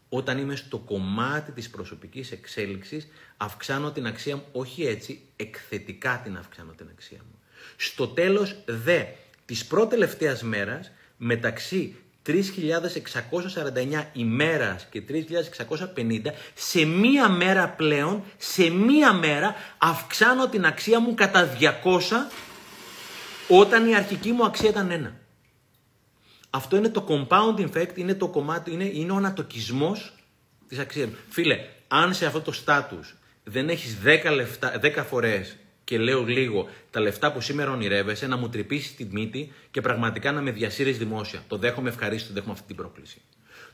Όταν 0.08 0.38
είμαι 0.38 0.56
στο 0.56 0.78
κομμάτι 0.78 1.52
της 1.52 1.70
προσωπικής 1.70 2.32
εξέλιξης, 2.32 3.08
αυξάνω 3.36 3.90
την 3.90 4.06
αξία 4.06 4.36
μου, 4.36 4.44
όχι 4.52 4.86
έτσι, 4.86 5.20
εκθετικά 5.36 6.20
την 6.24 6.36
αυξάνω 6.36 6.72
την 6.72 6.86
αξία 6.92 7.18
μου. 7.18 7.38
Στο 7.76 8.08
τέλος 8.08 8.56
δε 8.66 9.04
της 9.44 9.64
πρώτη 9.64 9.90
τελευταίας 9.90 10.42
μέρας, 10.42 10.90
μεταξύ 11.16 11.96
3.649 12.26 14.10
ημέρας 14.12 14.86
και 14.90 15.02
3.650, 15.08 16.32
σε 16.54 16.84
μία 16.84 17.28
μέρα 17.28 17.68
πλέον, 17.68 18.24
σε 18.36 18.70
μία 18.70 19.12
μέρα 19.12 19.54
αυξάνω 19.78 20.48
την 20.48 20.66
αξία 20.66 21.00
μου 21.00 21.14
κατά 21.14 21.56
200 21.60 22.30
όταν 23.48 23.88
η 23.88 23.94
αρχική 23.94 24.32
μου 24.32 24.44
αξία 24.44 24.68
ήταν 24.68 24.90
ένα. 24.90 25.17
Αυτό 26.50 26.76
είναι 26.76 26.88
το 26.88 27.04
compound 27.08 27.68
effect, 27.68 27.96
είναι 27.96 28.14
το 28.14 28.28
κομμάτι, 28.28 28.72
είναι, 28.72 28.84
είναι 28.84 29.12
ο 29.12 29.16
ανατοκισμός 29.16 30.12
της 30.68 30.78
αξίας 30.78 31.08
μου. 31.08 31.16
Φίλε, 31.28 31.58
αν 31.88 32.14
σε 32.14 32.26
αυτό 32.26 32.40
το 32.40 32.52
status 32.64 33.14
δεν 33.44 33.68
έχεις 33.68 33.96
10, 34.04 34.30
λεφτά, 34.34 34.80
10 34.82 35.04
φορές 35.08 35.56
και 35.84 35.98
λέω 35.98 36.22
λίγο 36.24 36.68
τα 36.90 37.00
λεφτά 37.00 37.32
που 37.32 37.40
σήμερα 37.40 37.70
ονειρεύεσαι 37.70 38.26
να 38.26 38.36
μου 38.36 38.48
τρυπήσεις 38.48 38.94
τη 38.94 39.04
μύτη 39.04 39.52
και 39.70 39.80
πραγματικά 39.80 40.32
να 40.32 40.40
με 40.40 40.50
διασύρεις 40.50 40.98
δημόσια. 40.98 41.44
Το 41.48 41.56
δέχομαι 41.56 41.88
ευχαρίστως, 41.88 42.32
δέχομαι 42.32 42.52
αυτή 42.52 42.66
την 42.66 42.76
πρόκληση. 42.76 43.20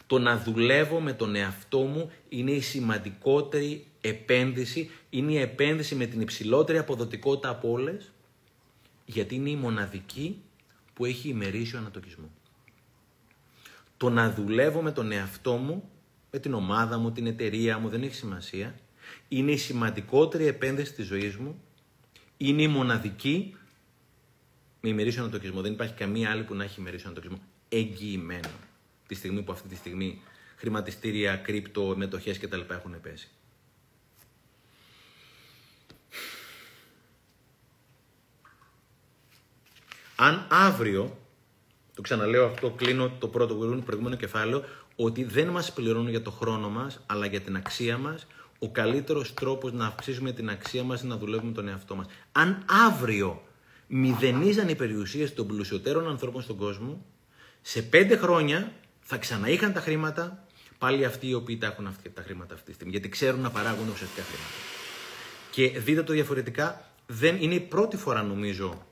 Το 0.07 0.19
να 0.19 0.39
δουλεύω 0.39 1.01
με 1.01 1.13
τον 1.13 1.35
εαυτό 1.35 1.79
μου 1.79 2.11
είναι 2.29 2.51
η 2.51 2.61
σημαντικότερη 2.61 3.87
επένδυση, 4.01 4.91
είναι 5.11 5.33
η 5.33 5.39
επένδυση 5.39 5.95
με 5.95 6.07
την 6.07 6.21
υψηλότερη 6.21 6.79
αποδοτικότητα 6.79 7.49
από 7.49 7.71
όλες, 7.71 8.13
γιατί 9.05 9.35
είναι 9.35 9.51
η 9.51 9.57
μοναδική 9.57 10.43
που 10.95 11.05
έχει 11.05 11.29
ημερήσιο 11.29 11.79
ανατοκισμό. 11.79 12.31
Το 14.05 14.11
να 14.11 14.31
δουλεύω 14.31 14.83
με 14.83 14.93
τον 14.93 15.13
εαυτό 15.13 15.53
μου, 15.57 15.91
με 16.31 16.39
την 16.39 16.55
ομάδα 16.55 16.99
μου, 16.99 17.13
την 17.13 17.27
εταιρεία 17.27 17.79
μου, 17.79 17.89
δεν 17.89 18.03
έχει 18.03 18.15
σημασία, 18.15 18.75
είναι 19.29 19.51
η 19.51 19.57
σημαντικότερη 19.57 20.47
επένδυση 20.47 20.93
της 20.93 21.07
ζωής 21.07 21.37
μου 21.37 21.63
είναι 22.37 22.63
η 22.63 22.69
μοναδική 22.69 23.57
με 24.81 24.89
ημερήσιο 24.89 25.23
ανατοκισμό. 25.23 25.61
Δεν 25.61 25.73
υπάρχει 25.73 25.95
καμία 25.95 26.31
άλλη 26.31 26.43
που 26.43 26.55
να 26.55 26.65
έχει 26.65 26.81
ημερήσιο 26.81 27.07
ανατοκισμό 27.07 27.39
εγγυημένο. 27.69 28.51
Τη 29.07 29.15
στιγμή 29.15 29.43
που 29.43 29.53
αυτή 29.53 29.69
τη 29.69 29.75
στιγμή 29.75 30.23
χρηματιστήρια, 30.57 31.37
κρύπτο, 31.37 31.95
μετοχές 31.97 32.39
κτλ. 32.39 32.61
έχουν 32.71 33.01
πέσει. 33.01 33.29
Αν 40.17 40.47
αύριο, 40.51 41.19
το 41.95 42.03
ξαναλέω 42.03 42.47
αυτό, 42.47 42.71
κλείνω 42.71 43.13
το 43.19 43.29
πρώτο 43.29 43.55
προηγούμενο 43.85 44.17
κεφάλαιο, 44.17 44.65
ότι 44.97 45.25
δεν 45.25 45.49
μας 45.49 45.73
πληρώνουν 45.73 46.09
για 46.09 46.23
το 46.23 46.31
χρόνο 46.31 46.69
μας, 46.69 47.01
αλλά 47.07 47.27
για 47.27 47.41
την 47.41 47.57
αξία 47.57 47.99
μας, 47.99 48.27
ο 48.59 48.71
καλύτερος 48.71 49.35
τρόπος 49.35 49.73
να 49.73 49.87
αυξήσουμε 49.87 50.33
την 50.33 50.51
αξία 50.51 50.83
μας 50.83 51.03
είναι 51.03 51.15
να 51.15 51.21
δουλεύουμε 51.21 51.53
τον 51.53 51.69
εαυτό 51.69 51.95
μας. 51.95 52.07
Αν 52.33 52.65
αύριο 52.87 53.43
μηδενίζαν 53.87 54.69
οι 54.69 54.75
περιουσίες 54.75 55.35
των 55.35 55.47
πλουσιωτέρων 55.47 56.09
ανθρώπων 56.09 56.43
στον 56.43 56.57
κόσμο, 56.57 57.05
σε 57.63 57.83
πέντε 57.83 58.17
χρόνια 58.17 58.73
θα 59.01 59.17
ξαναείχαν 59.17 59.73
τα 59.73 59.81
χρήματα 59.81 60.45
πάλι 60.79 61.05
αυτοί 61.05 61.29
οι 61.29 61.35
οποίοι 61.35 61.59
τα 61.59 61.67
έχουν 61.67 61.87
αυτή, 61.87 62.11
τα 62.11 62.23
χρήματα 62.23 62.55
αυτή 62.55 62.67
τη 62.67 62.73
στιγμή. 62.73 62.93
Γιατί 62.93 63.09
ξέρουν 63.09 63.41
να 63.41 63.51
παράγουν 63.51 63.89
ουσιαστικά 63.89 64.23
χρήματα. 64.23 64.53
Και 65.51 65.81
δείτε 65.81 66.03
το 66.03 66.13
διαφορετικά, 66.13 66.91
δεν 67.07 67.37
είναι 67.41 67.55
η 67.55 67.61
πρώτη 67.61 67.97
φορά 67.97 68.23
νομίζω 68.23 68.87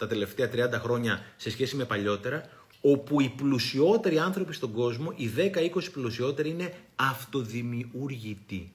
τα 0.00 0.06
τελευταία 0.06 0.50
30 0.52 0.80
χρόνια 0.80 1.24
σε 1.36 1.50
σχέση 1.50 1.76
με 1.76 1.84
παλιότερα, 1.84 2.48
όπου 2.80 3.20
οι 3.20 3.28
πλουσιότεροι 3.36 4.18
άνθρωποι 4.18 4.52
στον 4.52 4.72
κόσμο, 4.72 5.12
οι 5.16 5.30
10-20 5.36 5.92
πλουσιότεροι 5.92 6.48
είναι 6.48 6.72
αυτοδημιουργητοί. 6.96 8.72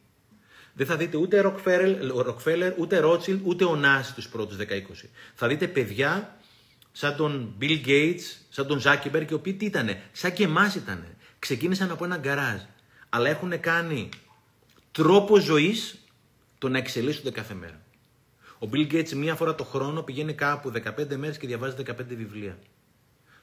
Δεν 0.74 0.86
θα 0.86 0.96
δείτε 0.96 1.18
ούτε 1.18 1.44
Rockefeller, 1.46 2.74
ούτε 2.78 3.02
Rothschild, 3.04 3.40
ούτε 3.44 3.66
ο 3.66 3.76
Νάση 3.76 4.14
τους 4.14 4.28
πρώτους 4.28 4.58
10-20. 4.58 4.62
Θα 5.36 5.48
δείτε 5.48 5.68
παιδιά 5.68 6.38
σαν 6.92 7.16
τον 7.16 7.56
Bill 7.62 7.86
Gates, 7.86 8.22
σαν 8.50 8.68
τον 8.68 8.82
Zuckerberg, 8.84 9.26
οι 9.30 9.34
οποίοι 9.34 9.54
τι 9.54 9.66
ήτανε, 9.66 10.02
σαν 10.12 10.34
και 10.34 10.44
εμάς 10.44 10.76
ήτανε. 10.76 11.16
Ξεκίνησαν 11.40 11.92
από 11.92 12.06
ένα 12.06 12.18
γκαράζ, 12.18 12.62
αλλά 13.10 13.30
έχουν 13.30 13.60
κάνει 13.60 14.10
τρόπο 14.92 15.40
ζωής 15.40 16.00
το 16.58 16.70
να 16.70 16.78
εξελίσσονται 16.78 17.32
κάθε 17.32 17.54
μέρα. 17.54 17.85
Ο 18.60 18.70
Bill 18.72 18.92
Gates 18.94 19.10
μία 19.10 19.36
φορά 19.36 19.56
το 19.56 19.64
χρόνο 19.64 20.02
πηγαίνει 20.02 20.34
κάπου 20.34 20.72
15 20.98 21.16
μέρες 21.16 21.38
και 21.38 21.48
διαβάζει 21.48 21.76
15 21.86 21.94
βιβλία. 22.08 22.58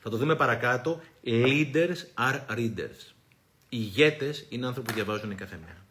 Θα 0.01 0.11
το 0.11 0.17
δούμε 0.17 0.37
παρακάτω. 0.37 1.01
Leaders 1.25 1.97
are 2.19 2.41
readers. 2.57 3.13
Οι 3.69 3.79
ηγέτες 3.79 4.47
είναι 4.49 4.67
άνθρωποι 4.67 4.89
που 4.89 4.95
διαβάζουν 4.95 5.35
κάθε 5.35 5.59
μέρα. 5.65 5.87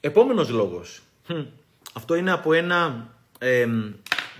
Επόμενος 0.00 0.48
λόγος. 0.48 1.02
Αυτό 1.92 2.14
είναι 2.14 2.30
από 2.30 2.52
ένα... 2.52 3.08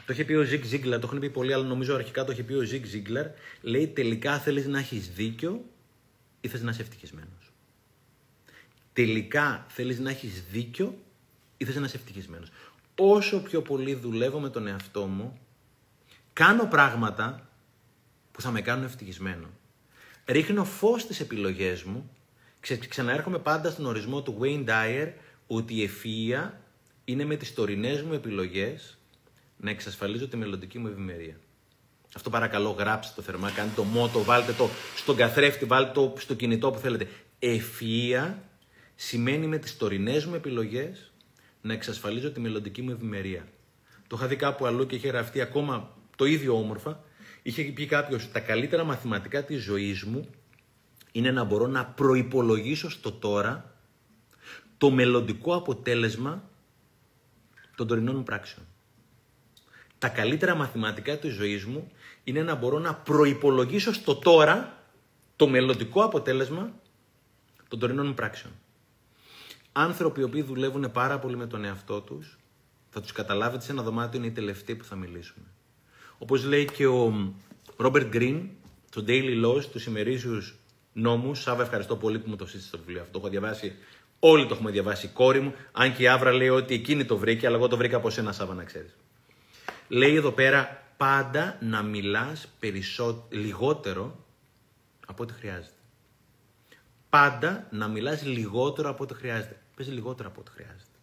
το 0.06 0.12
είχε 0.12 0.24
πει 0.24 0.32
ο 0.32 0.42
Ζιγκ 0.42 0.64
Ζίγκλαρ, 0.64 1.00
το 1.00 1.06
έχουν 1.06 1.18
πει 1.18 1.30
πολλοί, 1.30 1.52
αλλά 1.52 1.64
νομίζω 1.64 1.94
αρχικά 1.94 2.24
το 2.24 2.32
είχε 2.32 2.42
πει 2.42 2.52
ο 2.52 2.62
Ζιγκ 2.62 2.86
Ζίγκλαρ. 2.86 3.26
Λέει 3.60 3.88
τελικά 3.88 4.38
θέλεις 4.38 4.66
να 4.66 4.78
έχεις 4.78 5.10
δίκιο 5.10 5.64
ή 6.40 6.48
θες 6.48 6.62
να 6.62 6.70
είσαι 6.70 6.82
ευτυχισμένος. 6.82 7.52
Τελικά 8.92 9.66
θέλεις 9.68 9.98
να 9.98 10.10
έχεις 10.10 10.44
δίκιο 10.50 10.98
ή 11.56 11.64
θες 11.64 11.76
να 11.76 11.84
είσαι 11.84 11.96
ευτυχισμένος. 11.96 12.48
Όσο 12.98 13.42
πιο 13.42 13.62
πολύ 13.62 13.94
δουλεύω 13.94 14.38
με 14.38 14.48
τον 14.48 14.66
εαυτό 14.66 15.06
μου, 15.06 15.38
κάνω 16.32 16.66
πράγματα 16.66 17.48
που 18.32 18.40
θα 18.40 18.50
με 18.50 18.60
κάνουν 18.60 18.84
ευτυχισμένο. 18.84 19.46
Ρίχνω 20.26 20.64
φως 20.64 21.02
στις 21.02 21.20
επιλογές 21.20 21.82
μου, 21.82 22.10
ξαναέρχομαι 22.88 23.38
πάντα 23.38 23.70
στον 23.70 23.86
ορισμό 23.86 24.22
του 24.22 24.38
Wayne 24.40 24.64
Dyer, 24.68 25.12
ότι 25.46 25.74
η 25.74 25.90
ευφυΐα 25.90 26.50
είναι 27.04 27.24
με 27.24 27.36
τις 27.36 27.54
τωρινές 27.54 28.02
μου 28.02 28.12
επιλογές 28.12 28.98
να 29.56 29.70
εξασφαλίζω 29.70 30.28
τη 30.28 30.36
μελλοντική 30.36 30.78
μου 30.78 30.86
ευημερία. 30.86 31.36
Αυτό 32.14 32.30
παρακαλώ 32.30 32.70
γράψτε 32.70 33.12
το 33.16 33.22
θερμά, 33.22 33.50
κάντε 33.50 33.72
το 33.74 33.82
μότο, 33.82 34.22
βάλτε 34.22 34.52
το 34.52 34.68
στον 34.96 35.16
καθρέφτη, 35.16 35.64
βάλτε 35.64 35.92
το 35.92 36.14
στο 36.18 36.34
κινητό 36.34 36.70
που 36.70 36.78
θέλετε. 36.78 37.08
Ευφυΐα 37.38 38.34
σημαίνει 38.94 39.46
με 39.46 39.58
τις 39.58 39.76
τωρινές 39.76 40.24
μου 40.24 40.34
επιλογές 40.34 41.12
να 41.66 41.72
εξασφαλίζω 41.72 42.30
τη 42.30 42.40
μελλοντική 42.40 42.82
μου 42.82 42.90
ευημερία. 42.90 43.48
Το 44.06 44.16
είχα 44.18 44.26
δει 44.26 44.36
κάπου 44.36 44.66
αλλού 44.66 44.86
και 44.86 44.94
είχε 44.94 45.08
γραφτεί 45.08 45.40
ακόμα 45.40 45.96
το 46.16 46.24
ίδιο 46.24 46.58
όμορφα. 46.58 47.04
Είχε 47.42 47.62
πει 47.62 47.86
κάποιος: 47.86 48.30
Τα 48.32 48.40
καλύτερα 48.40 48.84
μαθηματικά 48.84 49.44
της 49.44 49.62
ζωής 49.62 50.02
μου 50.02 50.28
είναι 51.12 51.30
να 51.30 51.44
μπορώ 51.44 51.66
να 51.66 51.84
προϋπολογίσω 51.86 52.90
στο 52.90 53.12
τώρα 53.12 53.74
το 54.78 54.90
μελλοντικό 54.90 55.54
αποτέλεσμα 55.54 56.50
των 57.76 57.86
τωρινών 57.86 58.16
μου 58.16 58.22
πράξεων. 58.22 58.66
Τα 59.98 60.08
καλύτερα 60.08 60.54
μαθηματικά 60.54 61.18
της 61.18 61.34
ζωής 61.34 61.64
μου 61.64 61.90
είναι 62.24 62.42
να 62.42 62.54
μπορώ 62.54 62.78
να 62.78 62.94
προϋπολογίσω 62.94 63.92
στο 63.92 64.16
τώρα 64.16 64.84
το 65.36 65.48
μελλοντικό 65.48 66.04
αποτέλεσμα 66.04 66.72
των 67.68 67.78
τωρινών 67.78 68.06
μου 68.06 68.14
πράξεων. 68.14 68.52
Άνθρωποι 69.78 70.20
οι 70.20 70.22
οποίοι 70.22 70.42
δουλεύουν 70.42 70.90
πάρα 70.92 71.18
πολύ 71.18 71.36
με 71.36 71.46
τον 71.46 71.64
εαυτό 71.64 72.00
τους, 72.00 72.38
θα 72.90 73.00
τους 73.00 73.12
καταλάβετε 73.12 73.64
σε 73.64 73.72
ένα 73.72 73.82
δωμάτιο 73.82 74.18
είναι 74.18 74.28
οι 74.28 74.32
τελευταίοι 74.32 74.76
που 74.76 74.84
θα 74.84 74.96
μιλήσουν. 74.96 75.42
Όπως 76.18 76.44
λέει 76.44 76.64
και 76.64 76.86
ο 76.86 77.32
Ρόμπερτ 77.76 78.08
Γκριν, 78.08 78.48
το 78.90 79.04
Daily 79.06 79.44
Laws, 79.44 79.64
του 79.64 79.80
ημερήσιους 79.86 80.54
νόμους, 80.92 81.40
Σάβα 81.40 81.62
ευχαριστώ 81.62 81.96
πολύ 81.96 82.18
που 82.18 82.28
μου 82.28 82.36
το 82.36 82.46
σύστησε 82.46 82.70
το 82.70 82.78
βιβλίο 82.78 83.00
αυτό, 83.00 83.12
το 83.12 83.18
έχω 83.18 83.28
διαβάσει 83.28 83.72
Όλοι 84.18 84.46
το 84.46 84.54
έχουμε 84.54 84.70
διαβάσει. 84.70 85.06
Η 85.06 85.08
κόρη 85.08 85.40
μου, 85.40 85.54
αν 85.72 85.94
και 85.94 86.02
η 86.02 86.08
Άβρα 86.08 86.32
λέει 86.32 86.48
ότι 86.48 86.74
εκείνη 86.74 87.04
το 87.04 87.16
βρήκε, 87.16 87.46
αλλά 87.46 87.56
εγώ 87.56 87.68
το 87.68 87.76
βρήκα 87.76 87.96
από 87.96 88.10
σένα, 88.10 88.32
Σάβα, 88.32 88.54
να 88.54 88.64
ξέρεις. 88.64 88.96
Λέει 89.88 90.14
εδώ 90.14 90.30
πέρα 90.30 90.82
πάντα 90.96 91.58
να 91.60 91.82
μιλάς 91.82 92.48
λιγότερο 93.28 94.24
από 95.06 95.22
ό,τι 95.22 95.32
χρειάζεται. 95.32 95.74
Πάντα 97.10 97.66
να 97.70 97.88
μιλάς 97.88 98.24
λιγότερο 98.24 98.88
από 98.88 99.02
ό,τι 99.02 99.14
χρειάζεται. 99.14 99.60
Πες 99.76 99.88
λιγότερο 99.88 100.28
από 100.28 100.40
ό,τι 100.40 100.50
χρειάζεται. 100.50 100.96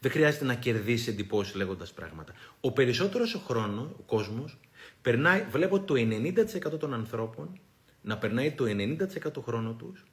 Δεν 0.00 0.10
χρειάζεται 0.10 0.44
να 0.44 0.54
κερδίσει 0.54 1.10
εντυπώσεις 1.10 1.54
λέγοντας 1.54 1.92
πράγματα. 1.92 2.32
Ο 2.60 2.72
περισσότερος 2.72 3.42
χρόνος, 3.46 3.90
ο 3.98 4.02
κόσμος, 4.06 4.58
περνάει, 5.02 5.46
βλέπω 5.50 5.80
το 5.80 5.94
90% 5.94 6.78
των 6.78 6.94
ανθρώπων 6.94 7.60
να 8.02 8.18
περνάει 8.18 8.52
το 8.52 8.64
90% 8.64 9.42
χρόνο 9.42 9.72
τους 9.72 10.04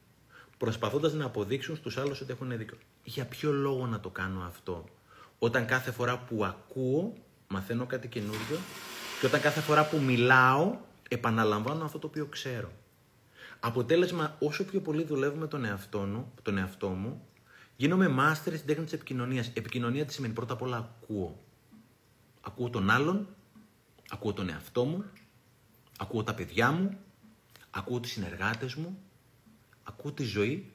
προσπαθώντας 0.60 1.14
να 1.14 1.26
αποδείξουν 1.26 1.76
στους 1.76 1.98
άλλους 1.98 2.22
ότι 2.22 2.32
έχουν 2.32 2.58
δίκιο. 2.58 2.78
Για 3.04 3.26
ποιο 3.26 3.52
λόγο 3.52 3.86
να 3.86 4.00
το 4.00 4.10
κάνω 4.10 4.42
αυτό, 4.42 4.86
όταν 5.40 5.66
κάθε 5.66 5.92
φορά 5.92 6.18
που 6.18 6.46
ακούω 6.46 7.14
μαθαίνω 7.48 7.86
κάτι 7.86 8.08
καινούριο 8.08 8.58
και 9.20 9.26
όταν 9.26 9.42
κάθε 9.42 9.60
φορά 9.60 9.86
που 9.86 10.00
μιλάω 10.00 10.78
επαναλαμβάνω 11.10 11.86
αυτό 11.86 12.00
το 12.00 12.08
οποίο 12.08 12.26
ξέρω. 12.26 12.72
Αποτέλεσμα, 13.60 14.36
όσο 14.40 14.66
πιο 14.66 14.80
πολύ 14.80 15.04
δουλεύουμε 15.04 15.48
τον 15.48 15.66
εαυτό, 15.66 16.00
μου, 16.00 16.34
τον 16.42 16.58
εαυτό 16.58 16.88
μου, 16.88 17.28
γίνομαι 17.80 18.08
μάστερ 18.08 18.54
στην 18.54 18.68
τέχνη 18.68 18.84
της 18.84 18.94
επικοινωνίας. 18.94 19.52
Επικοινωνία 19.54 20.06
τι 20.06 20.14
σημαίνει; 20.14 20.34
Πρώτα 20.34 20.54
απ' 20.54 20.62
όλα 20.62 20.78
ακούω. 20.78 21.44
Ακούω 22.42 22.70
τον 22.70 22.90
άλλον, 22.90 23.28
ακούω 24.10 24.34
τον 24.34 24.50
εαυτό 24.50 24.84
μου, 24.84 25.06
ακούω 26.00 26.24
τα 26.24 26.34
παιδιά 26.34 26.72
μου, 26.72 26.98
ακούω 27.72 28.00
τους 28.00 28.12
συνεργάτες 28.12 28.76
μου, 28.76 29.00
ακούω 29.84 30.12
τη 30.12 30.24
ζωή. 30.24 30.72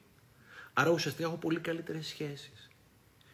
Άρα 0.73 0.89
ουσιαστικά 0.89 1.27
έχω 1.27 1.37
πολύ 1.37 1.59
καλύτερες 1.59 2.07
σχέσεις. 2.07 2.69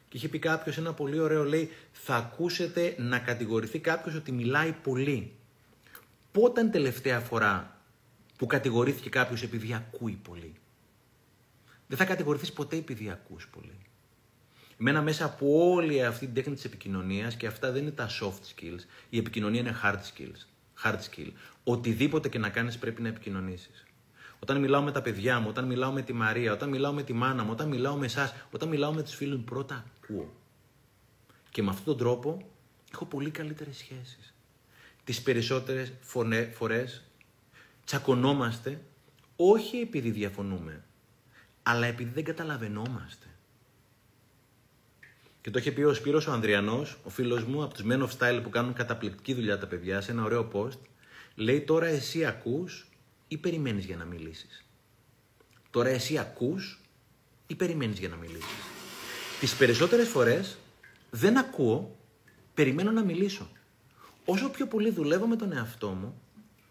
Και 0.09 0.17
είχε 0.17 0.27
πει 0.27 0.39
κάποιος 0.39 0.77
ένα 0.77 0.93
πολύ 0.93 1.19
ωραίο, 1.19 1.43
λέει, 1.43 1.69
θα 1.91 2.15
ακούσετε 2.15 2.95
να 2.97 3.19
κατηγορηθεί 3.19 3.79
κάποιος 3.79 4.15
ότι 4.15 4.31
μιλάει 4.31 4.71
πολύ. 4.71 5.35
Πότε 6.31 6.63
τελευταία 6.63 7.19
φορά 7.19 7.81
που 8.37 8.45
κατηγορήθηκε 8.45 9.09
κάποιος 9.09 9.43
επειδή 9.43 9.73
ακούει 9.73 10.19
πολύ; 10.23 10.55
Δεν 11.91 11.99
θα 11.99 12.05
κατηγορηθείς 12.05 12.53
ποτέ 12.53 12.75
επειδή 12.75 13.09
ακούς 13.09 13.47
πολύ. 13.47 13.79
Εμένα 14.79 15.01
μέσα 15.01 15.25
από 15.25 15.71
όλη 15.71 16.03
αυτή 16.05 16.25
την 16.25 16.33
τέχνη 16.33 16.53
της 16.53 16.65
επικοινωνίας 16.65 17.35
και 17.35 17.47
αυτά 17.47 17.71
δεν 17.71 17.81
είναι 17.81 17.91
τα 17.91 18.09
soft 18.21 18.55
skills, 18.55 18.79
η 19.09 19.17
επικοινωνία 19.17 19.59
είναι 19.59 19.79
hard 19.83 19.95
skills. 19.95 20.47
Hard 20.83 20.97
skill. 20.97 21.31
Οτιδήποτε 21.63 22.29
και 22.29 22.39
να 22.39 22.49
κάνεις 22.49 22.77
πρέπει 22.77 23.01
να 23.01 23.07
επικοινωνήσεις. 23.07 23.85
Όταν 24.39 24.59
μιλάω 24.59 24.81
με 24.81 24.91
τα 24.91 25.01
παιδιά 25.01 25.39
μου, 25.39 25.45
όταν 25.49 25.65
μιλάω 25.65 25.91
με 25.91 26.01
τη 26.01 26.13
Μαρία, 26.13 26.53
όταν 26.53 26.69
μιλάω 26.69 26.93
με 26.93 27.03
τη 27.03 27.13
μάνα 27.13 27.43
μου, 27.43 27.51
όταν 27.51 27.67
μιλάω 27.67 27.95
με 27.95 28.05
εσάς, 28.05 28.33
όταν 28.51 28.69
μιλάω 28.69 28.93
με 28.93 29.03
τους 29.03 29.15
φίλους 29.15 29.37
μου, 29.37 29.43
πρώτα 29.43 29.85
ακούω. 30.03 30.33
Και 31.49 31.63
με 31.63 31.69
αυτόν 31.69 31.85
τον 31.85 31.97
τρόπο 31.97 32.49
έχω 32.93 33.05
πολύ 33.05 33.29
καλύτερες 33.29 33.77
σχέσεις. 33.77 34.33
Τις 35.03 35.21
περισσότερες 35.21 35.93
φορές 36.51 37.03
τσακωνόμαστε 37.85 38.81
όχι 39.35 39.77
επειδή 39.77 40.09
διαφωνούμε, 40.09 40.83
αλλά 41.63 41.85
επειδή 41.85 42.11
δεν 42.11 42.23
καταλαβαίνόμαστε. 42.23 43.25
Και 45.41 45.51
το 45.51 45.59
είχε 45.59 45.71
πει 45.71 45.81
ο 45.81 45.93
Σπύρος 45.93 46.27
ο 46.27 46.31
Ανδριανός, 46.31 46.97
ο 47.03 47.09
φίλος 47.09 47.43
μου, 47.43 47.63
από 47.63 47.73
τους 47.73 47.83
Men 47.87 48.01
of 48.01 48.09
Style 48.17 48.39
που 48.43 48.49
κάνουν 48.49 48.73
καταπληκτική 48.73 49.33
δουλειά 49.33 49.57
τα 49.57 49.67
παιδιά, 49.67 50.01
σε 50.01 50.11
ένα 50.11 50.23
ωραίο 50.23 50.49
post. 50.53 50.79
Λέει 51.35 51.61
τώρα 51.61 51.85
εσύ 51.85 52.25
ακούς 52.25 52.87
ή 53.27 53.37
περιμένεις 53.37 53.85
για 53.85 53.97
να 53.97 54.05
μιλήσεις; 54.05 54.65
Τώρα 55.69 55.89
εσύ 55.89 56.17
ακούς 56.17 56.79
ή 57.47 57.55
περιμένεις 57.55 57.99
για 57.99 58.09
να 58.09 58.15
μιλήσεις; 58.15 58.59
Τις 59.39 59.55
περισσότερες 59.55 60.07
φορές 60.07 60.57
δεν 61.09 61.37
ακούω, 61.37 61.97
περιμένω 62.53 62.91
να 62.91 63.03
μιλήσω. 63.03 63.49
Όσο 64.25 64.49
πιο 64.49 64.67
πολύ 64.67 64.89
δουλεύω 64.89 65.27
με 65.27 65.35
τον 65.35 65.51
εαυτό 65.51 65.89
μου, 65.89 66.21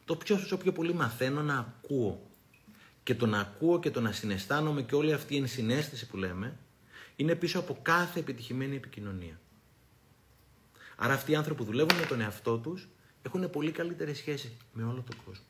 το 0.05 0.16
πιο, 0.16 0.36
όσο 0.36 0.57
πιο 0.57 0.72
πολύ 0.72 0.95
μαθαίνω 0.95 1.43
να 1.43 1.59
ακούω. 1.59 2.30
Και 3.03 3.14
το 3.14 3.26
να 3.26 3.40
ακούω 3.40 3.80
και 3.80 3.90
το 3.90 4.01
να 4.01 4.12
συναισθάνομαι 4.12 4.82
και 4.82 4.94
όλη 4.94 5.12
αυτή 5.12 5.34
η 5.34 5.38
ενσυναίσθηση 5.38 6.07
που 6.07 6.16
λέμε, 6.16 6.57
είναι 7.16 7.34
πίσω 7.34 7.59
από 7.59 7.78
κάθε 7.82 8.20
επιτυχημένη 8.20 8.76
επικοινωνία. 8.76 9.40
Άρα 10.96 11.12
αυτοί 11.12 11.32
οι 11.32 11.34
άνθρωποι 11.34 11.61
που 11.61 11.66
δουλεύουν 11.66 11.98
με 11.98 12.07
τον 12.07 12.20
εαυτό 12.20 12.59
τους 12.59 12.88
έχουν 13.22 13.51
πολύ 13.51 13.70
καλύτερη 13.70 14.14
σχέση 14.14 14.57
με 14.72 14.82
όλο 14.82 15.05
τον 15.09 15.16
κόσμο. 15.24 15.44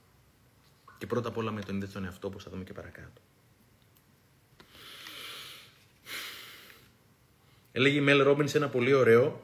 Και 0.98 1.06
πρώτα 1.06 1.28
απ' 1.28 1.36
όλα 1.36 1.50
με 1.50 1.60
τον 1.60 1.76
ίδιο 1.76 1.88
τον 1.92 2.04
εαυτό, 2.04 2.28
όπως 2.28 2.42
θα 2.42 2.50
δούμε 2.50 2.64
και 2.64 2.72
παρακάτω. 2.72 3.20
Έλεγε 7.72 7.98
η 7.98 8.00
Μέλ 8.00 8.22
Ρόμπινς 8.22 8.54
ένα 8.54 8.68
πολύ 8.68 8.92
ωραίο. 8.92 9.40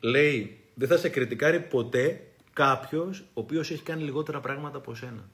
Λέει, 0.00 0.60
δεν 0.74 0.88
θα 0.88 0.96
σε 0.96 1.08
κριτικάρει 1.08 1.60
ποτέ 1.60 2.26
κάποιος 2.52 3.20
ο 3.20 3.24
οποίος 3.40 3.70
έχει 3.70 3.82
κάνει 3.82 4.02
λιγότερα 4.02 4.40
πράγματα 4.40 4.76
από 4.76 4.94
σένα. 4.94 5.28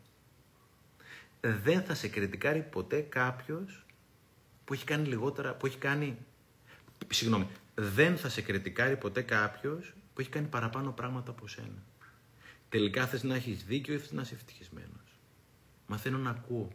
Δεν 1.52 1.82
θα 1.82 1.94
σε 1.94 2.08
κριτικάρει 2.08 2.62
ποτέ 2.62 3.00
κάποιος 3.00 3.84
που 4.64 4.72
έχει 4.72 4.84
κάνει 4.84 5.08
λιγότερα, 5.08 5.54
που 5.54 5.66
έχει 5.66 5.78
κάνει. 5.78 6.16
Συγγνώμη, 7.08 7.46
δεν 7.74 8.16
θα 8.16 8.28
σε 8.28 8.40
κριτικάρει 8.40 8.96
ποτέ 8.96 9.22
κάποιος 9.22 9.94
που 10.14 10.20
έχει 10.20 10.30
κάνει 10.30 10.46
παραπάνω 10.46 10.90
πράγματα 10.90 11.30
από 11.30 11.48
σένα. 11.48 11.82
Τελικά 12.68 13.06
θες 13.06 13.22
να 13.22 13.34
έχεις 13.34 13.64
δίκιο 13.64 13.94
ή 13.94 13.98
θες 13.98 14.12
να 14.12 14.22
είσαι 14.22 14.34
ευτυχισμένος. 14.34 15.18
Μαθαίνω 15.86 16.18
να 16.18 16.30
ακούω. 16.30 16.68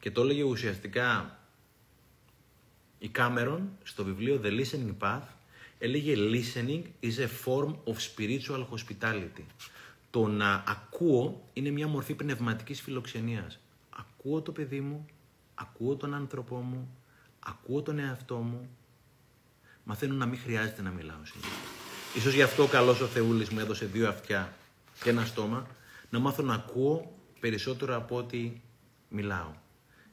Και 0.00 0.10
το 0.10 0.20
έλεγε 0.22 0.42
ουσιαστικά 0.42 1.38
η 2.98 3.08
Κάμερον 3.08 3.70
στο 3.82 4.04
βιβλίο 4.04 4.40
The 4.44 4.60
Listening 4.60 4.96
Path 4.98 5.26
έλεγε 5.78 6.14
listening 6.16 6.82
is 7.00 7.18
a 7.18 7.28
form 7.44 7.74
of 7.84 7.94
spiritual 7.94 8.66
hospitality. 8.72 9.44
Το 10.10 10.26
να 10.26 10.64
ακούω 10.66 11.48
είναι 11.52 11.70
μια 11.70 11.88
μορφή 11.88 12.14
πνευματικής 12.14 12.80
φιλοξενίας. 12.80 13.61
Ακούω 14.24 14.40
το 14.40 14.52
παιδί 14.52 14.80
μου, 14.80 15.06
ακούω 15.54 15.96
τον 15.96 16.14
άνθρωπό 16.14 16.56
μου, 16.56 16.96
ακούω 17.38 17.82
τον 17.82 17.98
εαυτό 17.98 18.36
μου, 18.36 18.68
μαθαίνω 19.84 20.14
να 20.14 20.26
μην 20.26 20.38
χρειάζεται 20.38 20.82
να 20.82 20.90
μιλάω 20.90 21.24
συνήθως. 21.24 21.52
Ίσως 22.16 22.34
γι' 22.34 22.42
αυτό 22.42 22.62
ο 22.62 22.66
καλός 22.66 23.00
ο 23.00 23.06
Θεούλης 23.06 23.48
μου 23.48 23.58
έδωσε 23.58 23.86
δύο 23.86 24.08
αυτιά 24.08 24.52
και 25.02 25.10
ένα 25.10 25.24
στόμα, 25.24 25.66
να 26.10 26.18
μάθω 26.18 26.42
να 26.42 26.54
ακούω 26.54 27.18
περισσότερο 27.40 27.96
από 27.96 28.16
ό,τι 28.16 28.52
μιλάω. 29.08 29.52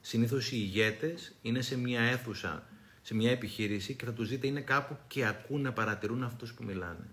Συνήθως 0.02 0.52
οι 0.52 0.58
ηγέτες 0.58 1.36
είναι 1.42 1.62
σε 1.62 1.78
μια 1.78 2.02
αίθουσα, 2.02 2.64
σε 3.02 3.16
μια 3.16 3.32
επιχείρηση 3.32 3.94
και 3.94 4.06
θα 4.06 4.14
τους 4.14 4.30
δείτε 4.30 4.48
είναι 4.48 4.62
κάπου 4.62 4.98
και 5.08 5.26
ακούν 5.26 5.62
να 5.62 5.74
παρατηρούν 5.74 6.24
αυτούς 6.24 6.54
που 6.54 6.64
μιλάνε. 6.64 7.08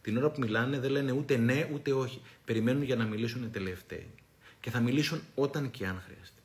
Την 0.00 0.16
ώρα 0.16 0.30
που 0.30 0.40
μιλάνε 0.40 0.78
δεν 0.78 0.90
λένε 0.90 1.12
ούτε 1.12 1.36
ναι 1.36 1.68
ούτε 1.72 1.92
όχι. 1.92 2.22
Περιμένουν 2.44 2.82
για 2.82 2.96
να 2.96 3.04
μιλήσουν 3.04 3.50
τελευταίοι. 3.50 4.10
Και 4.64 4.70
θα 4.70 4.80
μιλήσουν 4.80 5.20
όταν 5.34 5.70
και 5.70 5.86
αν 5.86 6.02
χρειαστεί. 6.06 6.42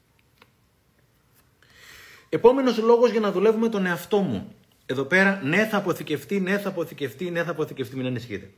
Επόμενος 2.29 2.77
λόγος 2.77 3.11
για 3.11 3.19
να 3.19 3.31
δουλεύουμε 3.31 3.69
τον 3.69 3.85
εαυτό 3.85 4.19
μου. 4.19 4.55
Εδώ 4.85 5.03
πέρα, 5.03 5.41
ναι 5.43 5.67
θα 5.67 5.77
αποθηκευτεί, 5.77 6.39
ναι 6.39 6.57
θα 6.57 6.69
αποθηκευτεί, 6.69 7.29
ναι 7.29 7.43
θα 7.43 7.51
αποθηκευτεί, 7.51 7.95
μην 7.95 8.05
ανησυχείτε. 8.05 8.51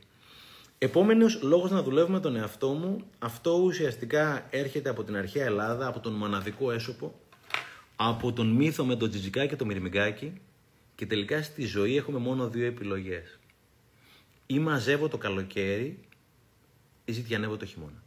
Επόμενος 0.78 1.42
λόγος 1.42 1.70
να 1.70 1.82
δουλεύουμε 1.82 2.20
τον 2.20 2.36
εαυτό 2.36 2.68
μου, 2.68 3.04
αυτό 3.18 3.50
ουσιαστικά 3.50 4.46
έρχεται 4.50 4.88
από 4.88 5.04
την 5.04 5.16
αρχαία 5.16 5.44
Ελλάδα, 5.44 5.86
από 5.86 6.00
τον 6.00 6.12
μοναδικό 6.12 6.70
έσωπο, 6.70 7.14
από 7.96 8.32
τον 8.32 8.48
μύθο 8.48 8.84
με 8.84 8.96
τον 8.96 9.10
Τζιτζικά 9.10 9.46
και 9.46 9.56
το 9.56 9.64
Μυρμηγκάκι 9.64 10.32
και 10.94 11.06
τελικά 11.06 11.42
στη 11.42 11.64
ζωή 11.64 11.96
έχουμε 11.96 12.18
μόνο 12.18 12.48
δύο 12.48 12.66
επιλογές. 12.66 13.38
Ή 14.46 14.58
μαζεύω 14.58 15.08
το 15.08 15.18
καλοκαίρι 15.18 15.98
ή 17.04 17.12
ζητιανεύω 17.12 17.56
το 17.56 17.66
χειμώνα. 17.66 18.01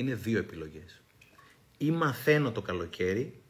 Είναι 0.00 0.14
δύο 0.14 0.38
επιλογές. 0.38 1.00
Ή 1.78 1.90
μαθαίνω 1.90 2.52
το 2.52 2.62
καλοκαίρι 2.62 3.40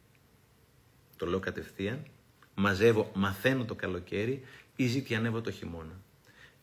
το 1.17 1.27
λέω 1.27 1.39
κατευθείαν, 1.39 2.05
μαζεύω, 2.55 3.11
μαθαίνω 3.15 3.65
το 3.65 3.75
καλοκαίρι 3.75 4.43
ή 4.77 4.87
ζητιανεύω 4.87 5.41
το 5.41 5.51
χειμώνα. 5.51 6.01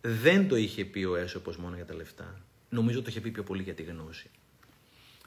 Δεν 0.02 0.48
το 0.48 0.56
είχε 0.56 0.86
πει 0.86 1.04
ο 1.04 1.16
Έσωπος 1.16 1.58
μόνο 1.58 1.76
για 1.76 1.86
τα 1.86 1.96
λεφτά. 1.96 2.42
Νομίζω 2.70 3.02
το 3.02 3.08
είχε 3.10 3.22
πει 3.22 3.32
πιο 3.32 3.44
πολύ 3.44 3.62
για 3.62 3.74
τη 3.74 3.84
γνώση. 3.84 4.30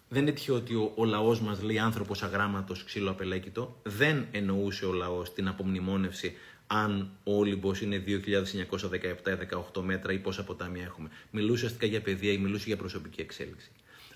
Δεν 0.09 0.23
είναι 0.23 0.33
τυχαίο 0.33 0.55
ότι 0.55 0.75
ο, 0.75 0.93
ο 0.95 1.05
λαός 1.05 1.41
μας 1.41 1.63
λέει 1.63 1.79
άνθρωπος 1.79 2.23
αγράμματος, 2.23 2.85
ξύλο 2.85 3.11
απελέκητο. 3.11 3.81
Δεν 3.83 4.27
εννοούσε 4.31 4.87
ο 4.87 4.93
λαός 4.93 5.33
την 5.33 5.49
απομνημόνευση 5.49 6.37
αν 6.67 7.11
ο 7.25 7.39
Όλυμπο 7.39 7.73
είναι 7.83 8.05
2.917-18 8.07 9.83
μέτρα 9.83 10.13
ή 10.13 10.19
πόσα 10.19 10.45
ποτάμια 10.45 10.85
έχουμε. 10.85 11.09
Μιλούσε 11.31 11.53
ουσιαστικά 11.53 11.87
για 11.87 12.01
παιδεία 12.01 12.33
ή 12.33 12.39
μιλούσε 12.39 12.65
για 12.67 12.77
προσωπική 12.77 13.21
εξέλιξη. 13.21 13.71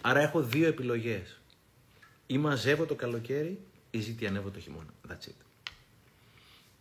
Άρα 0.05 0.20
έχω 0.20 0.42
δύο 0.42 0.66
επιλογές. 0.66 1.40
Ή 2.26 2.38
μαζεύω 2.38 2.84
το 2.84 2.94
καλοκαίρι 2.94 3.59
ή 3.90 4.00
ζητιανεύω 4.00 4.50
το 4.50 4.61
χειμώνα. 4.61 4.94
That's 5.09 5.28
it. 5.28 5.34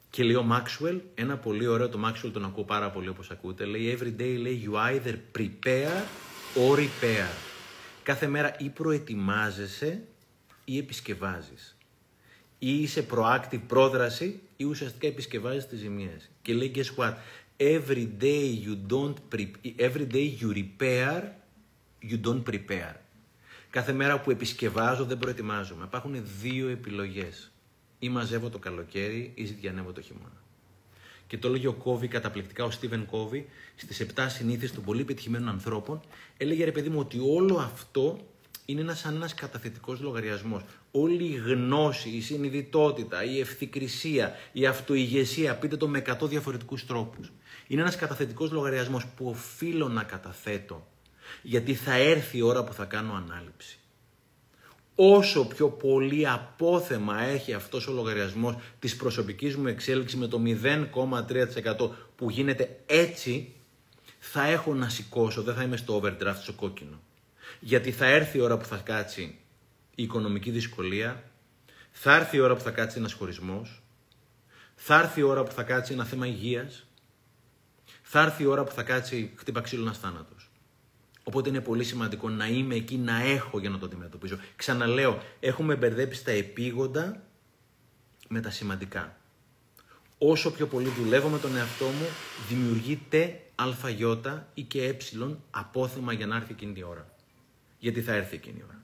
Και 0.09 0.23
λέει 0.23 0.35
ο 0.35 0.45
Maxwell, 0.51 0.99
ένα 1.15 1.37
πολύ 1.37 1.67
ωραίο, 1.67 1.89
το 1.89 2.07
Maxwell 2.07 2.31
τον 2.33 2.45
ακούω 2.45 2.63
πάρα 2.63 2.91
πολύ 2.91 3.09
όπως 3.09 3.31
ακούτε, 3.31 3.65
λέει 3.65 3.97
every 3.99 4.21
day 4.21 4.37
λέει 4.39 4.69
you 4.69 4.75
either 4.75 5.15
prepare 5.37 6.03
or 6.55 6.77
repair. 6.77 7.27
Κάθε 8.03 8.27
μέρα 8.27 8.55
ή 8.59 8.69
προετοιμάζεσαι 8.69 10.03
ή 10.65 10.77
επισκευάζεις. 10.77 11.77
Ή 12.59 12.81
είσαι 12.81 13.05
proactive 13.11 13.61
πρόδραση 13.67 14.39
ή 14.57 14.63
ουσιαστικά 14.63 15.07
επισκευάζεις 15.07 15.67
τις 15.67 15.79
ζημίες. 15.79 16.29
Και 16.41 16.53
λέει 16.53 16.71
guess 16.75 16.95
what, 16.95 17.13
every 17.57 18.07
day 18.21 18.63
you 18.65 18.93
don't 18.93 19.15
every 19.77 20.07
day 20.11 20.37
you 20.41 20.53
repair, 20.53 21.21
you 22.01 22.17
don't 22.25 22.43
prepare. 22.43 23.00
Κάθε 23.71 23.93
μέρα 23.93 24.19
που 24.19 24.31
επισκευάζω 24.31 25.05
δεν 25.05 25.17
προετοιμάζομαι. 25.17 25.83
Υπάρχουν 25.83 26.23
δύο 26.41 26.69
επιλογές. 26.69 27.51
Ή 27.99 28.09
μαζεύω 28.09 28.49
το 28.49 28.59
καλοκαίρι 28.59 29.31
ή 29.35 29.45
ζητιανεύω 29.45 29.91
το 29.91 30.01
χειμώνα. 30.01 30.41
και 31.27 31.37
το 31.37 31.47
έλεγε 31.47 31.67
ο 31.67 31.73
Κόβι 31.73 32.07
καταπληκτικά, 32.07 32.63
ο 32.63 32.71
Στίβεν 32.71 33.05
Κόβι, 33.05 33.49
στις 33.75 33.99
7 34.15 34.25
συνήθειες 34.29 34.71
των 34.71 34.83
πολύ 34.83 35.03
πετυχημένων 35.03 35.49
ανθρώπων, 35.49 36.01
έλεγε 36.37 36.63
ρε 36.63 36.71
παιδί 36.71 36.89
μου 36.89 36.99
ότι 36.99 37.19
όλο 37.19 37.57
αυτό 37.57 38.19
είναι 38.65 38.81
ένας 38.81 38.99
σαν 38.99 39.15
ένα 39.15 39.29
καταθετικός 39.35 39.99
λογαριασμός. 39.99 40.63
Όλη 40.91 41.23
η 41.23 41.35
γνώση, 41.35 42.09
η 42.09 42.21
συνειδητότητα, 42.21 43.23
η 43.23 43.39
ευθυκρισία, 43.39 44.35
η 44.51 44.65
αυτοηγεσία, 44.65 45.55
πείτε 45.55 45.77
το 45.77 45.87
με 45.87 45.97
100 45.97 46.27
διαφορετικούς 46.27 46.85
τρόπους. 46.85 47.31
Είναι 47.67 47.81
ένας 47.81 47.95
καταθετικός 47.95 48.51
λογαριασμός 48.51 49.07
που 49.07 49.27
οφείλω 49.29 49.87
να 49.87 50.03
καταθέτω, 50.03 50.87
γιατί 51.41 51.73
θα 51.73 51.93
έρθει 51.93 52.37
η 52.37 52.41
ώρα 52.41 52.63
που 52.63 52.73
θα 52.73 52.85
κάνω 52.85 53.13
ανάληψη. 53.13 53.75
Όσο 54.95 55.47
πιο 55.47 55.69
πολύ 55.69 56.27
απόθεμα 56.27 57.21
έχει 57.21 57.53
αυτός 57.53 57.87
ο 57.87 57.91
λογαριασμός 57.91 58.55
της 58.79 58.95
προσωπικής 58.95 59.55
μου 59.55 59.67
εξέλιξης 59.67 60.19
με 60.19 60.27
το 60.27 60.41
0,3% 60.45 61.89
που 62.15 62.29
γίνεται 62.29 62.79
έτσι, 62.85 63.53
θα 64.19 64.43
έχω 64.43 64.73
να 64.73 64.89
σηκώσω, 64.89 65.41
δεν 65.41 65.55
θα 65.55 65.63
είμαι 65.63 65.77
στο 65.77 66.01
overdraft, 66.01 66.39
στο 66.41 66.53
κόκκινο. 66.53 67.01
Γιατί 67.59 67.91
θα 67.91 68.05
έρθει 68.05 68.37
η 68.37 68.41
ώρα 68.41 68.57
που 68.57 68.65
θα 68.65 68.77
κάτσει 68.77 69.37
η 69.95 70.03
οικονομική 70.03 70.51
δυσκολία, 70.51 71.23
θα 71.91 72.15
έρθει 72.15 72.37
η 72.37 72.39
ώρα 72.39 72.55
που 72.55 72.61
θα 72.61 72.71
κάτσει 72.71 72.97
ένας 72.97 73.13
χωρισμός, 73.13 73.81
θα 74.75 74.99
έρθει 74.99 75.19
η 75.19 75.23
ώρα 75.23 75.43
που 75.43 75.51
θα 75.51 75.63
κάτσει 75.63 75.93
ένα 75.93 76.05
θέμα 76.05 76.27
υγείας, 76.27 76.85
θα 78.01 78.21
έρθει 78.21 78.43
η 78.43 78.45
ώρα 78.45 78.63
που 78.63 78.71
θα 78.71 78.83
κάτσει 78.83 79.33
χτύπα 79.35 79.61
ξύλο 79.61 79.81
ένας 79.81 79.97
θάνατος. 79.97 80.40
Οπότε 81.31 81.49
είναι 81.49 81.61
πολύ 81.61 81.83
σημαντικό 81.83 82.29
να 82.29 82.47
είμαι 82.47 82.75
εκεί, 82.75 82.97
να 82.97 83.21
έχω 83.21 83.59
για 83.59 83.69
να 83.69 83.77
το 83.77 83.85
αντιμετωπίζω. 83.85 84.37
Ξαναλέω, 84.55 85.21
έχουμε 85.39 85.75
μπερδέψει 85.75 86.23
τα 86.25 86.31
επίγοντα 86.31 87.23
με 88.27 88.41
τα 88.41 88.49
σημαντικά. 88.49 89.17
Όσο 90.17 90.51
πιο 90.51 90.67
πολύ 90.67 90.89
δουλεύω 90.89 91.29
με 91.29 91.39
τον 91.39 91.55
εαυτό 91.55 91.85
μου, 91.85 92.05
δημιουργείται 92.49 93.41
ΑΙ 93.55 93.95
ή 94.53 94.63
και 94.63 94.83
ε 94.83 94.97
απόθεμα 95.51 96.13
για 96.13 96.27
να 96.27 96.35
έρθει 96.35 96.51
εκείνη 96.51 96.73
η 96.79 96.83
ώρα. 96.83 97.15
Γιατί 97.79 98.01
θα 98.01 98.13
έρθει 98.13 98.35
εκείνη 98.35 98.57
η 98.59 98.63
ώρα. 98.67 98.83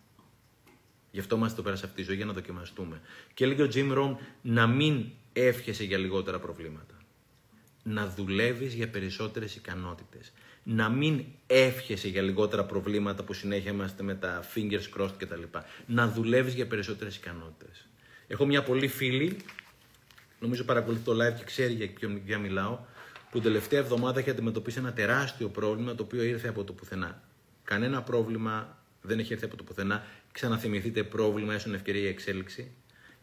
Γι' 1.12 1.20
αυτό 1.20 1.36
είμαστε 1.36 1.54
εδώ 1.54 1.64
πέρα 1.64 1.76
σε 1.76 1.86
αυτή 1.86 1.98
τη 1.98 2.04
ζωή 2.04 2.16
για 2.16 2.26
να 2.26 2.34
δοκιμαστούμε. 2.34 3.02
Και 3.34 3.44
έλεγε 3.44 3.64
ο 3.64 3.70
Jim 3.74 3.98
Rohn 3.98 4.16
να 4.42 4.68
μην 4.68 5.06
εύχεσαι 5.34 5.84
για 5.84 5.98
λιγότερα 5.98 6.40
προβλήματα. 6.40 6.98
Να 7.84 8.08
δουλεύεις 8.08 8.74
για 8.74 8.90
περισσότερες 8.90 9.56
ικανότητες. 9.56 10.32
Να 10.70 10.90
μην 10.90 11.26
εύχεσαι 11.48 12.08
για 12.08 12.22
λιγότερα 12.22 12.66
προβλήματα 12.66 13.24
που 13.24 13.34
συνέχεια 13.34 13.72
είμαστε 13.72 14.04
με 14.04 14.16
τα 14.16 14.44
fingers 14.56 14.98
crossed 14.98 15.14
κτλ. 15.18 15.42
Να 15.86 16.08
δουλεύεις 16.08 16.54
για 16.54 16.68
περισσότερες 16.68 17.16
ικανότητες. 17.16 17.88
Έχω 18.28 18.46
μια 18.46 18.64
πολύ 18.64 18.88
φίλη, 18.88 19.38
νομίζω 20.40 20.64
παρακολουθεί 20.64 21.04
το 21.04 21.12
live 21.12 21.34
και 21.38 21.44
ξέρει 21.44 21.74
για 21.74 21.90
ποιο 22.26 22.40
μιλάω, 22.40 22.80
που 23.32 23.40
τελευταία 23.40 23.80
εβδομάδα 23.80 24.20
έχει 24.20 24.30
αντιμετωπίσει 24.30 24.80
ένα 24.80 24.94
τεράστιο 24.94 25.50
πρόβλημα 25.50 25.96
το 25.96 26.04
οποίο 26.04 26.24
ήρθε 26.24 26.48
από 26.48 26.64
το 26.64 26.74
πουθενά. 26.74 27.24
Κανένα 27.64 28.02
πρόβλημα 28.02 28.84
δεν 29.02 29.20
έχει 29.20 29.34
έρθει 29.34 29.46
από 29.46 29.56
το 29.56 29.64
πουθενά. 29.64 30.06
Ξαναθυμηθείτε 30.32 31.04
πρόβλημα, 31.04 31.54
έσον 31.54 31.74
ευκαιρία 31.74 32.02
η 32.02 32.08
εξέλιξη. 32.08 32.72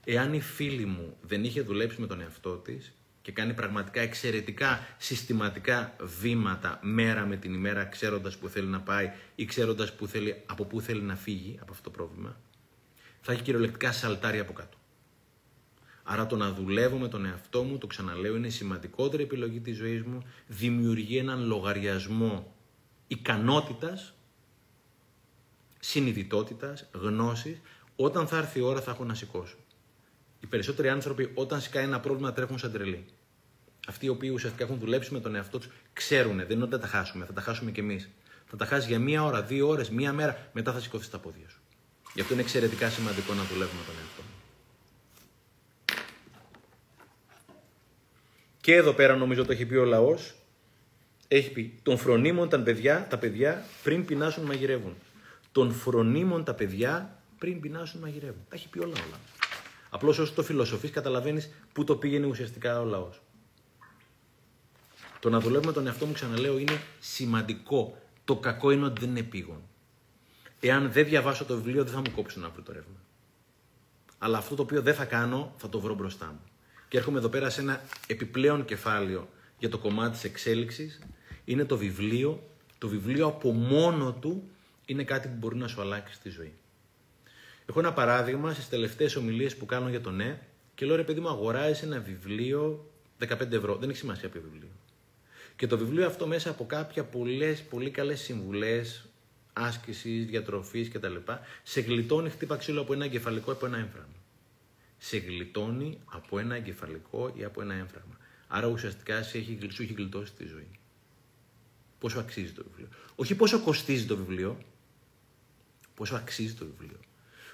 Εάν 0.05 0.35
η 0.35 0.41
φίλη 0.41 0.85
μου 0.85 1.17
δεν 1.21 1.45
είχε 1.45 1.61
δουλέψει 1.61 2.01
με 2.01 2.07
τον 2.07 2.21
εαυτό 2.21 2.57
της 2.57 2.95
και 3.25 3.33
κάνει 3.33 3.55
πραγματικά 3.55 4.01
εξαιρετικά 4.01 4.87
συστηματικά 4.99 5.97
βήματα 6.21 6.79
μέρα 6.83 7.27
με 7.27 7.37
την 7.37 7.55
ημέρα, 7.55 7.85
ξέροντας 7.85 8.37
που 8.37 8.49
θέλει 8.49 8.67
να 8.67 8.81
πάει 8.81 9.13
ή 9.35 9.45
ξέροντας 9.45 9.93
από 10.47 10.65
πού 10.65 10.81
θέλει 10.81 11.03
να 11.03 11.17
φύγει 11.17 11.59
από 11.61 11.73
αυτό 11.73 11.83
το 11.83 11.91
πρόβλημα, 11.91 12.37
θα 13.21 13.33
έχει 13.33 13.43
κυριολεκτικά 13.43 13.93
σαλτάρι 13.93 14.39
από 14.39 14.53
κάτω. 14.53 14.77
Άρα 16.03 16.27
το 16.27 16.37
να 16.37 16.53
δουλεύω 16.53 16.97
με 16.97 17.09
τον 17.09 17.25
εαυτό 17.25 17.63
μου, 17.63 17.79
το 17.79 17.87
ξαναλέω, 17.87 18.37
είναι 18.37 18.47
η 18.47 18.51
σημαντικότερη 18.51 19.23
επιλογή 19.23 19.61
της 19.61 19.77
ζωής 19.77 20.03
μου, 20.03 20.23
δημιουργεί 20.47 21.17
έναν 21.17 21.47
λογαριασμό 21.47 22.55
ικανότητας, 23.07 24.15
συνειδητότητας, 25.79 26.89
γνώσης, 26.93 27.61
όταν 27.97 28.27
θα 28.27 28.37
έρθει 28.37 28.59
η 28.59 28.63
ώρα 28.63 28.81
θα 28.81 28.91
έχω 28.91 29.05
να 29.05 29.15
σηκώσω. 29.15 29.57
Οι 30.41 30.47
περισσότεροι 30.47 30.89
άνθρωποι 30.89 31.31
όταν 31.35 31.61
σκάει 31.61 31.85
ένα 31.85 32.01
πρόβλημα 32.01 32.33
τρέχουν 32.33 32.59
σαν 32.59 32.73
τρελοί. 32.73 33.05
Αυτοί 33.87 34.07
οι 34.07 34.09
οποίοι 34.09 34.31
ουσιαστικά 34.35 34.65
έχουν 34.65 34.79
δουλέψει 34.79 35.13
με 35.13 35.21
τον 35.21 35.35
εαυτό 35.35 35.59
τους 35.59 35.69
ξέρουν, 35.93 36.37
δεν 36.37 36.51
είναι 36.51 36.63
ότι 36.63 36.73
θα 36.73 36.79
τα 36.79 36.87
χάσουμε, 36.87 37.25
θα 37.25 37.33
τα 37.33 37.41
χάσουμε 37.41 37.71
κι 37.71 37.81
εμείς. 37.81 38.09
Θα 38.47 38.57
τα 38.57 38.65
χάσεις 38.67 38.89
για 38.89 38.99
μία 38.99 39.25
ώρα, 39.25 39.43
δύο 39.43 39.69
ώρες, 39.69 39.91
μία 39.91 40.13
μέρα, 40.13 40.49
μετά 40.53 40.73
θα 40.73 40.81
σηκωθείς 40.81 41.11
τα 41.11 41.19
πόδια 41.19 41.49
σου. 41.49 41.61
Γι' 42.15 42.21
αυτό 42.21 42.33
είναι 42.33 42.43
εξαιρετικά 42.43 42.91
σημαντικό 42.91 43.35
να 43.35 43.43
δουλεύουμε 43.43 43.79
με 43.81 43.87
τον 43.87 43.95
εαυτό 44.01 44.23
Και 48.61 48.75
εδώ 48.75 48.93
πέρα 48.93 49.17
νομίζω 49.17 49.45
το 49.45 49.53
έχει 49.53 49.67
πει 49.67 49.75
ο 49.75 49.85
λαός. 49.85 50.35
Έχει 51.29 51.51
πει: 51.51 51.79
Τον 51.83 51.99
φρονίμων 51.99 52.49
τα 52.49 52.61
παιδιά, 52.61 53.07
τα 53.11 53.19
παιδιά 53.19 53.65
πριν 53.83 54.05
πεινάσουν 54.05 54.45
μαγειρεύουν. 54.45 54.95
Τον 55.53 55.73
φρονίμων 55.73 56.45
τα 56.45 56.55
παιδιά 56.55 57.23
πριν 57.39 57.61
πεινάσουν 57.61 58.01
μαγειρεύουν. 58.01 58.45
Τα 58.49 58.57
έχει 58.57 58.69
πει 58.69 58.79
όλα 58.79 58.93
όλα. 59.07 59.21
Απλώς 59.91 60.19
όσο 60.19 60.33
το 60.33 60.43
φιλοσοφείς, 60.43 60.91
καταλαβαίνεις 60.91 61.51
πού 61.73 61.85
το 61.85 61.97
πήγαινε 61.97 62.27
ουσιαστικά 62.27 62.81
ο 62.81 62.85
λαός. 62.85 63.24
Το 65.25 65.31
να 65.31 65.41
δουλεύουμε 65.41 65.73
τον 65.73 65.87
εαυτό 65.87 66.07
μου, 66.07 66.13
ξαναλέω, 66.13 66.59
είναι 66.59 66.81
σημαντικό. 67.01 67.99
Το 68.25 68.37
κακό 68.37 68.71
είναι 68.71 68.85
ότι 68.85 69.01
δεν 69.01 69.09
είναι 69.09 69.19
επίγον. 69.19 69.63
Εάν 70.61 70.93
δεν 70.93 71.05
διαβάσω 71.05 71.45
το 71.45 71.55
βιβλίο, 71.55 71.85
δεν 71.85 71.93
θα 71.93 71.99
μου 71.99 72.11
κόψουν 72.15 72.45
αύριο 72.45 72.63
το 72.63 72.73
ρεύμα. 72.73 72.97
Αλλά 74.19 74.39
αυτό 74.39 74.55
το 74.55 74.63
οποίο 74.63 74.83
δεν 74.83 74.95
θα 74.95 75.05
κάνω, 75.05 75.55
θα 75.57 75.69
το 75.69 75.81
βρω 75.81 75.95
μπροστά 75.95 76.27
μου. 76.27 76.41
Και 76.89 76.97
έρχομαι 76.99 77.19
εδώ 77.19 77.29
πέρα 77.29 77.51
σε 77.51 77.61
ένα 77.61 77.83
επιπλέον 78.07 78.65
κεφάλαιο 78.65 79.29
για 79.59 79.69
το 79.69 79.79
κομμάτι 79.79 80.13
της 80.13 80.25
εξέλιξης. 80.25 81.01
Είναι 81.45 81.65
το 81.65 81.77
βιβλίο. 81.77 82.43
Το 82.79 82.89
βιβλίο 82.89 83.27
από 83.27 83.53
μόνο 83.53 84.13
του 84.13 84.49
είναι 84.87 85.05
κάτι 85.05 85.29
που 85.29 85.37
μπορεί 85.39 85.57
να 85.57 85.69
σου 85.69 85.81
αλλάξει 85.81 86.21
τη 86.21 86.29
ζωή. 86.29 86.53
Έχω 87.67 87.79
ένα 87.79 87.93
παράδειγμα 87.93 88.53
στις 88.53 88.69
τελευταίες 88.69 89.17
ομιλίες 89.17 89.57
που 89.57 89.67
κάνω 89.67 89.89
για 89.89 90.01
το 90.01 90.11
ναι 90.11 90.41
και 90.75 90.87
λέω 90.87 90.97
ρε 90.97 91.05
παιδί 91.05 91.21
μου, 91.21 91.29
αγοράζεις 91.29 91.83
ένα 91.83 92.01
βιβλίο 92.01 92.91
15 93.19 93.53
ευρώ. 93.53 93.77
Δεν 93.77 93.89
έχει 93.89 93.99
σημασία 93.99 94.29
ποιο 94.29 94.41
βιβλίο. 94.41 94.69
Και 95.57 95.67
το 95.67 95.79
βιβλίο 95.79 96.07
αυτό 96.07 96.27
μέσα 96.27 96.51
από 96.51 96.67
κάποια 96.67 97.05
πολλές, 97.05 97.63
πολύ 97.63 97.91
καλές 97.91 98.21
συμβουλές 98.21 99.05
άσκησης, 99.53 100.27
διατροφής 100.27 100.89
κτλ. 100.89 101.17
σε 101.63 101.81
γλιτώνει 101.81 102.31
χτύπα 102.31 102.57
ξύλο 102.57 102.81
από 102.81 102.93
ένα 102.93 103.05
εγκεφαλικό 103.05 103.53
από 103.53 103.67
ένα 103.67 103.79
έμφραγμα 103.79 104.15
σε 105.05 105.17
γλιτώνει 105.17 105.99
από 106.05 106.39
ένα 106.39 106.55
εγκεφαλικό 106.55 107.33
ή 107.37 107.45
από 107.45 107.61
ένα 107.61 107.75
έμφραγμα. 107.75 108.17
Άρα 108.49 108.67
ουσιαστικά 108.67 109.23
σε 109.23 109.39
έχει, 109.39 109.59
σου 109.71 109.83
έχει 109.83 109.93
γλιτώσει 109.93 110.33
τη 110.33 110.47
ζωή. 110.47 110.69
Πόσο 111.99 112.19
αξίζει 112.19 112.53
το 112.53 112.65
βιβλίο. 112.69 112.89
Όχι 113.15 113.35
πόσο 113.35 113.61
κοστίζει 113.61 114.07
το 114.07 114.17
βιβλίο, 114.17 114.59
πόσο 115.95 116.15
αξίζει 116.15 116.55
το 116.55 116.65
βιβλίο. 116.65 116.99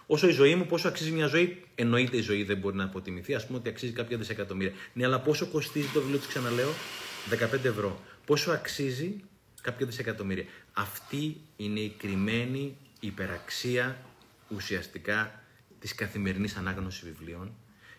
Όσο 0.07 0.29
η 0.29 0.33
ζωή 0.33 0.55
μου, 0.55 0.67
πόσο 0.67 0.89
αξίζει 0.89 1.11
μια 1.11 1.27
ζωή, 1.27 1.63
εννοείται 1.75 2.17
η 2.17 2.21
ζωή 2.21 2.45
δεν 2.45 2.57
μπορεί 2.57 2.77
να 2.77 2.85
αποτιμηθεί, 2.85 3.35
ας 3.35 3.47
πούμε 3.47 3.59
ότι 3.59 3.69
αξίζει 3.69 3.93
κάποια 3.93 4.17
δισεκατομμύρια. 4.17 4.73
Ναι, 4.93 5.05
αλλά 5.05 5.21
πόσο 5.21 5.47
κοστίζει 5.47 5.89
το 5.89 6.01
βιβλίο, 6.01 6.19
τη 6.19 6.27
ξαναλέω, 6.29 6.71
15 7.31 7.65
ευρώ. 7.65 8.01
Πόσο 8.27 8.51
αξίζει 8.51 9.25
κάποια 9.63 9.87
δισεκατομμύρια. 9.87 10.45
Αυτή 10.73 11.41
είναι 11.57 11.81
η 11.81 11.95
κρυμμένη 11.99 12.77
υπεραξία 13.01 13.97
ουσιαστικά 14.49 15.43
της 15.79 15.95
καθημερινής 15.95 16.57
ανάγνωσης 16.57 17.05
βιβλίων, 17.05 17.55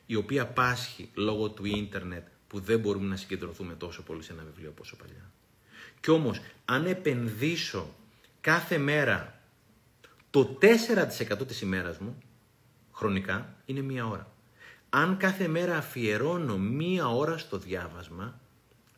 η 0.05 0.15
οποία 0.15 0.45
πάσχει 0.45 1.09
λόγω 1.13 1.49
του 1.49 1.65
ίντερνετ 1.65 2.27
που 2.47 2.59
δεν 2.59 2.79
μπορούμε 2.79 3.07
να 3.07 3.15
συγκεντρωθούμε 3.15 3.73
τόσο 3.73 4.01
πολύ 4.03 4.23
σε 4.23 4.33
ένα 4.33 4.43
βιβλίο 4.43 4.69
όπως 4.69 4.95
παλιά. 4.97 5.31
Κι 5.99 6.11
όμως, 6.11 6.41
αν 6.65 6.85
επενδύσω 6.85 7.95
κάθε 8.41 8.77
μέρα 8.77 9.39
το 10.29 10.57
4% 10.61 11.47
της 11.47 11.61
ημέρας 11.61 11.97
μου, 11.97 12.17
χρονικά, 12.91 13.55
είναι 13.65 13.81
μία 13.81 14.07
ώρα. 14.07 14.31
Αν 14.89 15.17
κάθε 15.17 15.47
μέρα 15.47 15.77
αφιερώνω 15.77 16.57
μία 16.57 17.07
ώρα 17.07 17.37
στο 17.37 17.57
διάβασμα, 17.57 18.39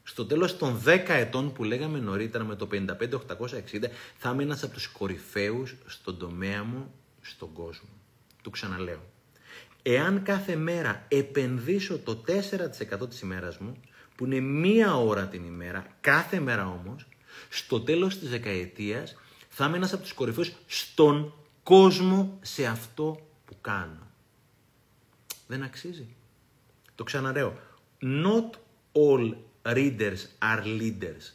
στο 0.04 0.26
τέλος 0.26 0.58
των 0.58 0.82
10 0.86 1.06
ετών 1.08 1.54
που 1.54 1.64
λέγαμε 1.64 2.00
νωρίτερα 2.00 2.44
με 2.44 2.56
το 2.56 2.68
55-860, 2.72 2.80
θα 4.18 4.30
είμαι 4.30 4.44
ένας 4.44 4.64
από 4.64 4.74
τους 4.74 4.88
κορυφαίους 4.88 5.76
στον 5.86 6.18
τομέα 6.18 6.64
μου, 6.64 6.94
στον 7.22 7.54
κόσμο. 7.54 7.90
Το 8.42 8.50
ξαναλέω. 8.50 9.02
Εάν 9.82 10.24
κάθε 10.24 10.56
μέρα 10.56 11.06
επενδύσω 11.08 12.00
το 12.00 12.16
4% 12.16 13.10
της 13.10 13.22
ημέρας 13.22 13.58
μου, 13.58 13.78
που 14.16 14.26
είναι 14.26 14.40
μία 14.40 14.96
ώρα 14.96 15.28
την 15.28 15.44
ημέρα, 15.46 15.88
κάθε 16.02 16.40
μέρα 16.40 16.68
όμως, 16.68 17.08
στο 17.50 17.82
τέλος 17.82 18.20
της 18.20 18.30
δεκαετίας 18.30 19.16
θα 19.50 19.66
είμαι 19.66 19.78
ένας 19.78 19.94
από 19.94 20.02
τους 20.02 20.14
κορυφαίους 20.14 20.52
στον 20.66 21.34
κόσμο 21.64 22.40
σε 22.42 22.66
αυτό 22.66 23.28
που 23.46 23.56
κάνω. 23.62 24.12
Δεν 25.48 25.64
αξίζει. 25.64 26.16
Το 26.96 27.04
ξαναρέω. 27.04 27.60
Not 28.02 28.50
all 28.92 29.34
readers 29.66 30.28
are 30.42 30.62
leaders, 30.64 31.32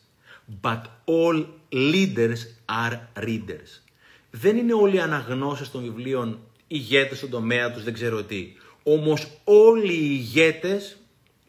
but 0.62 0.83
all 1.07 1.47
leaders 1.72 2.41
are 2.66 2.99
readers. 3.16 3.83
Δεν 4.31 4.57
είναι 4.57 4.72
όλοι 4.72 4.97
οι 4.97 5.01
αναγνώσεις 5.01 5.70
των 5.70 5.83
βιβλίων 5.83 6.39
ηγέτες 6.66 7.18
στον 7.18 7.31
τομέα 7.31 7.72
τους, 7.72 7.85
δεν 7.85 7.93
ξέρω 7.93 8.24
τι. 8.24 8.53
Όμως 8.83 9.41
όλοι 9.45 9.93
οι 9.93 10.09
ηγέτες, 10.11 10.97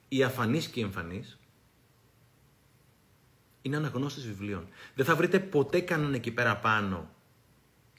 οι 0.07 0.23
αφανείς 0.23 0.67
και 0.67 0.79
οι 0.79 0.83
εμφανείς, 0.83 1.39
είναι 3.61 3.75
αναγνώστης 3.75 4.25
βιβλίων. 4.25 4.67
Δεν 4.95 5.05
θα 5.05 5.15
βρείτε 5.15 5.39
ποτέ 5.39 5.79
κανέναν 5.79 6.13
εκεί 6.13 6.31
πέρα 6.31 6.57
πάνω 6.57 7.09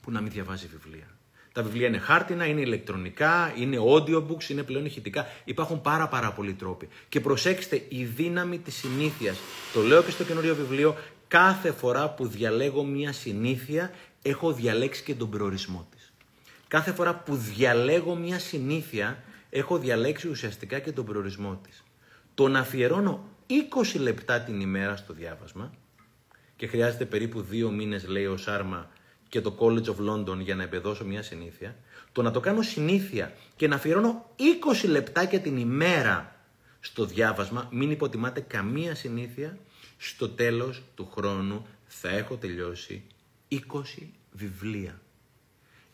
που 0.03 0.11
να 0.11 0.20
μην 0.20 0.33
διαβάζει 0.33 0.66
βιβλία. 0.66 1.20
Τα 1.61 1.66
βιβλία 1.66 1.86
είναι 1.86 1.98
χάρτινα, 1.98 2.46
είναι 2.46 2.61
ηλεκτρονικά, 2.61 3.54
είναι 3.56 3.76
audiobooks, 3.80 4.48
είναι 4.48 4.62
πλέον 4.62 4.84
ηχητικά. 4.84 5.26
Υπάρχουν 5.44 5.80
πάρα 5.80 6.08
πάρα 6.08 6.32
πολλοί 6.32 6.54
τρόποι. 6.54 6.88
Και 7.08 7.20
προσέξτε, 7.20 7.82
η 7.88 8.04
δύναμη 8.04 8.58
της 8.58 8.74
συνήθειας. 8.74 9.38
Το 9.72 9.80
λέω 9.80 10.02
και 10.02 10.11
στο 10.11 10.24
καινούριο 10.24 10.54
βιβλίο, 10.54 10.96
κάθε 11.28 11.72
φορά 11.72 12.11
που 12.11 12.26
διαλέγω 12.26 12.84
μια 12.84 13.12
συνήθεια, 13.12 13.90
έχω 14.22 14.52
διαλέξει 14.52 15.02
και 15.02 15.14
τον 15.14 15.30
προορισμό 15.30 15.88
της. 15.90 16.12
Κάθε 16.68 16.92
φορά 16.92 17.14
που 17.14 17.36
διαλέγω 17.36 18.14
μια 18.14 18.38
συνήθεια, 18.38 19.22
έχω 19.50 19.78
διαλέξει 19.78 20.28
ουσιαστικά 20.28 20.78
και 20.78 20.92
τον 20.92 21.04
προορισμό 21.04 21.61
της. 21.62 21.82
Το 22.34 22.48
να 22.48 22.58
αφιερώνω 22.58 23.24
20 23.94 24.00
λεπτά 24.00 24.40
την 24.40 24.61
ημέρα 24.61 24.96
στο 24.96 25.12
διάβασμα 25.12 25.72
και 26.56 26.66
χρειάζεται 26.66 27.04
περίπου 27.04 27.40
δύο 27.40 27.70
μήνες, 27.70 28.06
λέει 28.06 28.26
ο 28.26 28.36
Σάρμα, 28.36 28.90
και 29.31 29.41
το 29.41 29.57
College 29.59 29.85
of 29.85 30.11
London 30.11 30.39
για 30.39 30.55
να 30.55 30.62
εμπεδώσω 30.62 31.05
μια 31.05 31.22
συνήθεια, 31.22 31.76
το 32.12 32.22
να 32.22 32.31
το 32.31 32.41
κάνω 32.41 32.62
συνήθεια 32.62 33.33
και 33.57 33.68
να 33.68 33.74
αφιερώνω 33.74 34.31
20 34.85 34.89
λεπτάκια 34.89 35.41
την 35.41 35.57
ημέρα 35.57 36.35
στο 36.81 37.05
διάβασμα, 37.05 37.68
μην 37.70 37.91
υποτιμάτε 37.91 38.41
καμία 38.41 38.95
συνήθεια, 38.95 39.59
στο 39.97 40.28
τέλος 40.28 40.83
του 40.95 41.09
χρόνου 41.14 41.66
θα 41.87 42.09
έχω 42.09 42.37
τελειώσει 42.37 43.03
20 43.51 43.57
βιβλία. 44.33 45.01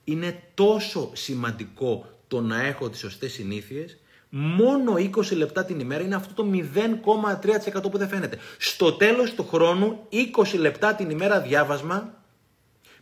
Είναι 0.04 0.42
τόσο 0.54 1.10
σημαντικό 1.14 2.20
το 2.28 2.40
να 2.40 2.62
έχω 2.62 2.90
τις 2.90 3.00
σωστές 3.00 3.32
συνήθειες, 3.32 3.98
μόνο 4.28 4.94
20 4.94 5.36
λεπτά 5.36 5.64
την 5.64 5.80
ημέρα 5.80 6.02
είναι 6.02 6.14
αυτό 6.14 6.42
το 6.42 6.50
0,3% 6.52 7.90
που 7.90 7.98
δεν 7.98 8.08
φαίνεται. 8.08 8.38
Στο 8.58 8.92
τέλος 8.92 9.34
του 9.34 9.46
χρόνου, 9.46 10.06
20 10.10 10.58
λεπτά 10.58 10.94
την 10.94 11.10
ημέρα 11.10 11.40
διάβασμα, 11.40 12.24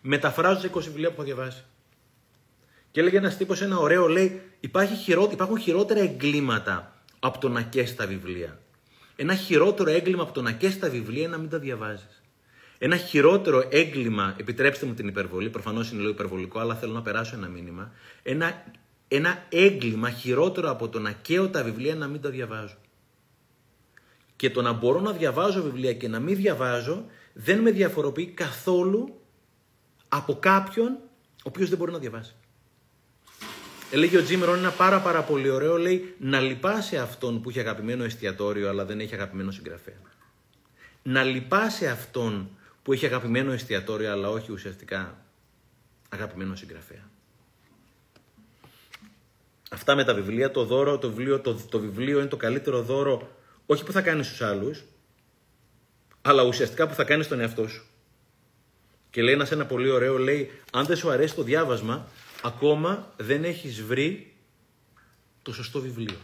μεταφράζω 0.06 0.60
σε 0.60 0.70
20 0.74 0.80
βιβλία 0.80 1.08
που 1.08 1.14
έχω 1.14 1.22
διαβάσει. 1.22 1.64
Και 2.90 3.00
έλεγε 3.00 3.16
ένας 3.16 3.36
τύπος 3.36 3.62
ένα 3.62 3.78
ωραίο, 3.78 4.08
λέει: 4.08 4.42
Υπάρχει 4.60 4.94
χειρό, 4.94 5.28
Υπάρχουν 5.32 5.58
χειρότερα 5.58 6.00
εγκλήματα 6.00 7.02
από 7.18 7.38
το 7.38 7.48
να 7.48 7.62
καίει 7.62 7.94
τα 7.96 8.06
βιβλία. 8.06 8.58
Ένα 9.16 9.34
χειρότερο 9.34 9.90
έγκλημα 9.90 10.22
από 10.22 10.32
το 10.32 10.42
να 10.42 10.52
καίει 10.52 10.76
τα 10.76 10.90
βιβλία 10.90 11.22
είναι 11.22 11.30
να 11.30 11.38
μην 11.38 11.50
τα 11.50 11.58
διαβάζεις. 11.58 12.22
Ένα 12.78 12.96
χειρότερο 12.96 13.64
έγκλημα, 13.70 14.34
επιτρέψτε 14.36 14.86
μου 14.86 14.94
την 14.94 15.08
υπερβολή, 15.08 15.50
προφανώς 15.50 15.90
είναι 15.90 16.00
λίγο 16.00 16.12
υπερβολικό, 16.12 16.58
αλλά 16.60 16.74
θέλω 16.74 16.92
να 16.92 17.02
περάσω 17.02 17.36
ένα 17.36 17.48
μήνυμα. 17.48 17.92
Ένα, 18.22 18.64
ένα 19.08 19.46
έγκλημα 19.48 20.10
χειρότερο 20.10 20.70
από 20.70 20.88
το 20.88 20.98
να 20.98 21.12
καίω 21.12 21.48
τα 21.48 21.62
βιβλία 21.62 21.90
είναι 21.90 21.98
να 21.98 22.08
μην 22.08 22.20
τα 22.20 22.30
διαβάζω. 22.30 22.76
Και 24.36 24.50
το 24.50 24.62
να 24.62 24.72
μπορώ 24.72 25.00
να 25.00 25.12
διαβάζω 25.12 25.62
βιβλία 25.62 25.92
και 25.94 26.08
να 26.08 26.20
μην 26.20 26.36
διαβάζω 26.36 27.04
δεν 27.32 27.58
με 27.58 27.70
διαφοροποιεί 27.70 28.26
καθόλου 28.26 29.23
από 30.16 30.34
κάποιον 30.38 30.92
ο 31.36 31.42
οποίος 31.42 31.68
δεν 31.68 31.78
μπορεί 31.78 31.92
να 31.92 31.98
διαβάσει. 31.98 32.34
Έλεγε 33.90 34.18
ο 34.18 34.22
Τζιμ 34.22 34.42
Ρόν 34.42 34.58
ένα 34.58 34.70
πάρα 34.70 35.00
πάρα 35.00 35.22
πολύ 35.22 35.50
ωραίο, 35.50 35.76
λέει 35.76 36.14
να 36.18 36.40
λυπάσαι 36.40 36.98
αυτόν 36.98 37.40
που 37.40 37.48
έχει 37.48 37.60
αγαπημένο 37.60 38.04
εστιατόριο 38.04 38.68
αλλά 38.68 38.84
δεν 38.84 39.00
έχει 39.00 39.14
αγαπημένο 39.14 39.50
συγγραφέα. 39.50 40.00
Να 41.02 41.22
λυπάσαι 41.22 41.88
αυτόν 41.88 42.48
που 42.82 42.92
έχει 42.92 43.06
αγαπημένο 43.06 43.52
εστιατόριο 43.52 44.12
αλλά 44.12 44.28
όχι 44.28 44.52
ουσιαστικά 44.52 45.18
αγαπημένο 46.08 46.54
συγγραφέα. 46.54 47.10
Αυτά 49.70 49.94
με 49.94 50.04
τα 50.04 50.14
βιβλία, 50.14 50.50
το 50.50 50.64
δώρο, 50.64 50.98
το 50.98 51.08
βιβλίο, 51.08 51.40
το, 51.40 51.54
το 51.54 51.78
βιβλίο 51.78 52.18
είναι 52.18 52.28
το 52.28 52.36
καλύτερο 52.36 52.82
δώρο 52.82 53.30
όχι 53.66 53.84
που 53.84 53.92
θα 53.92 54.02
κάνεις 54.02 54.26
στους 54.26 54.42
άλλους, 54.42 54.84
αλλά 56.22 56.42
ουσιαστικά 56.42 56.86
που 56.86 56.94
θα 56.94 57.04
κάνεις 57.04 57.28
τον 57.28 57.40
εαυτό 57.40 57.68
σου. 57.68 57.84
Και 59.14 59.22
λέει 59.22 59.34
ένας 59.34 59.50
ένα 59.50 59.66
πολύ 59.66 59.90
ωραίο, 59.90 60.18
λέει, 60.18 60.50
αν 60.72 60.84
δεν 60.84 60.96
σου 60.96 61.10
αρέσει 61.10 61.34
το 61.34 61.42
διάβασμα, 61.42 62.08
ακόμα 62.42 63.12
δεν 63.16 63.44
έχεις 63.44 63.82
βρει 63.82 64.32
το 65.42 65.52
σωστό 65.52 65.80
βιβλίο. 65.80 66.16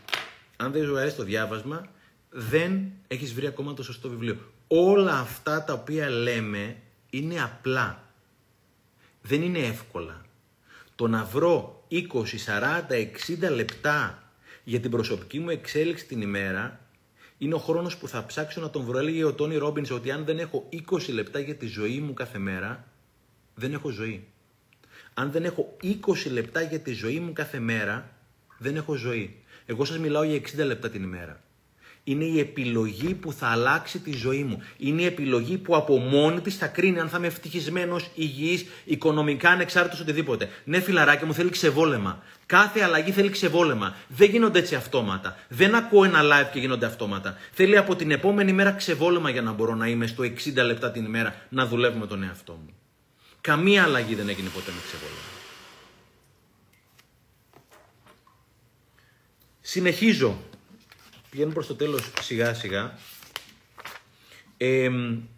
Αν 0.56 0.72
δεν 0.72 0.84
σου 0.84 0.98
αρέσει 0.98 1.16
το 1.16 1.22
διάβασμα, 1.22 1.86
δεν 2.30 2.92
έχεις 3.08 3.34
βρει 3.34 3.46
ακόμα 3.46 3.74
το 3.74 3.82
σωστό 3.82 4.08
βιβλίο. 4.08 4.36
Όλα 4.66 5.18
αυτά 5.18 5.64
τα 5.64 5.72
οποία 5.72 6.10
λέμε 6.10 6.76
είναι 7.10 7.42
απλά. 7.42 8.02
Δεν 9.22 9.42
είναι 9.42 9.58
εύκολα. 9.58 10.24
Το 10.94 11.08
να 11.08 11.24
βρω 11.24 11.84
20, 11.90 11.96
40, 11.98 12.00
60 13.48 13.50
λεπτά 13.54 14.22
για 14.64 14.80
την 14.80 14.90
προσωπική 14.90 15.38
μου 15.38 15.50
εξέλιξη 15.50 16.06
την 16.06 16.20
ημέρα 16.20 16.80
είναι 17.42 17.54
ο 17.54 17.58
χρόνος 17.58 17.96
που 17.96 18.08
θα 18.08 18.26
ψάξω 18.26 18.60
να 18.60 18.70
τον 18.70 18.84
βρω. 18.84 18.98
Έλεγε 18.98 19.24
ο 19.24 19.34
Τόνι 19.34 19.56
Ρόμπινς 19.56 19.90
ότι 19.90 20.10
αν 20.10 20.24
δεν 20.24 20.38
έχω 20.38 20.68
20 20.90 21.12
λεπτά 21.12 21.38
για 21.38 21.54
τη 21.54 21.66
ζωή 21.66 22.00
μου 22.00 22.14
κάθε 22.14 22.38
μέρα, 22.38 22.84
δεν 23.54 23.72
έχω 23.72 23.88
ζωή. 23.88 24.26
Αν 25.14 25.30
δεν 25.30 25.44
έχω 25.44 25.76
20 25.82 26.30
λεπτά 26.30 26.60
για 26.60 26.80
τη 26.80 26.92
ζωή 26.92 27.20
μου 27.20 27.32
κάθε 27.32 27.58
μέρα, 27.58 28.10
δεν 28.58 28.76
έχω 28.76 28.94
ζωή. 28.94 29.42
Εγώ 29.66 29.84
σας 29.84 29.98
μιλάω 29.98 30.22
για 30.22 30.36
60 30.36 30.64
λεπτά 30.64 30.90
την 30.90 31.02
ημέρα. 31.02 31.40
Είναι 32.04 32.24
η 32.24 32.38
επιλογή 32.38 33.14
που 33.14 33.32
θα 33.32 33.46
αλλάξει 33.46 33.98
τη 33.98 34.12
ζωή 34.12 34.44
μου. 34.44 34.62
Είναι 34.76 35.02
η 35.02 35.04
επιλογή 35.04 35.58
που 35.58 35.76
από 35.76 35.98
μόνη 35.98 36.40
της 36.40 36.56
θα 36.56 36.66
κρίνει 36.66 37.00
αν 37.00 37.08
θα 37.08 37.16
είμαι 37.18 37.26
ευτυχισμένος, 37.26 38.10
υγιής, 38.14 38.66
οικονομικά 38.84 39.50
ανεξάρτητος, 39.50 40.00
οτιδήποτε. 40.00 40.48
Ναι, 40.64 40.80
φιλαράκι 40.80 41.24
μου, 41.24 41.34
θέλει 41.34 41.50
ξεβόλεμα. 41.50 42.22
Κάθε 42.46 42.80
αλλαγή 42.80 43.10
θέλει 43.10 43.28
ξεβόλεμα. 43.28 43.96
Δεν 44.08 44.30
γίνονται 44.30 44.58
έτσι 44.58 44.74
αυτόματα. 44.74 45.36
Δεν 45.48 45.74
ακούω 45.74 46.04
ένα 46.04 46.20
live 46.22 46.48
και 46.52 46.58
γίνονται 46.58 46.86
αυτόματα. 46.86 47.36
Θέλει 47.52 47.76
από 47.76 47.96
την 47.96 48.10
επόμενη 48.10 48.52
μέρα 48.52 48.72
ξεβόλεμα 48.72 49.30
για 49.30 49.42
να 49.42 49.52
μπορώ 49.52 49.74
να 49.74 49.86
είμαι 49.86 50.06
στο 50.06 50.22
60 50.22 50.54
λεπτά 50.54 50.90
την 50.90 51.04
ημέρα 51.04 51.34
να 51.48 51.66
δουλεύω 51.66 51.98
με 51.98 52.06
τον 52.06 52.22
εαυτό 52.22 52.52
μου. 52.52 52.74
Καμία 53.40 53.82
αλλαγή 53.82 54.14
δεν 54.14 54.28
έγινε 54.28 54.48
ποτέ 54.48 54.70
με 54.70 54.80
ξεβόλεμα. 54.86 55.20
Συνεχίζω 59.60 60.38
Πηγαίνουμε 61.30 61.54
προς 61.54 61.66
το 61.66 61.74
τέλος 61.74 62.10
σιγά 62.20 62.54
σιγά. 62.54 62.98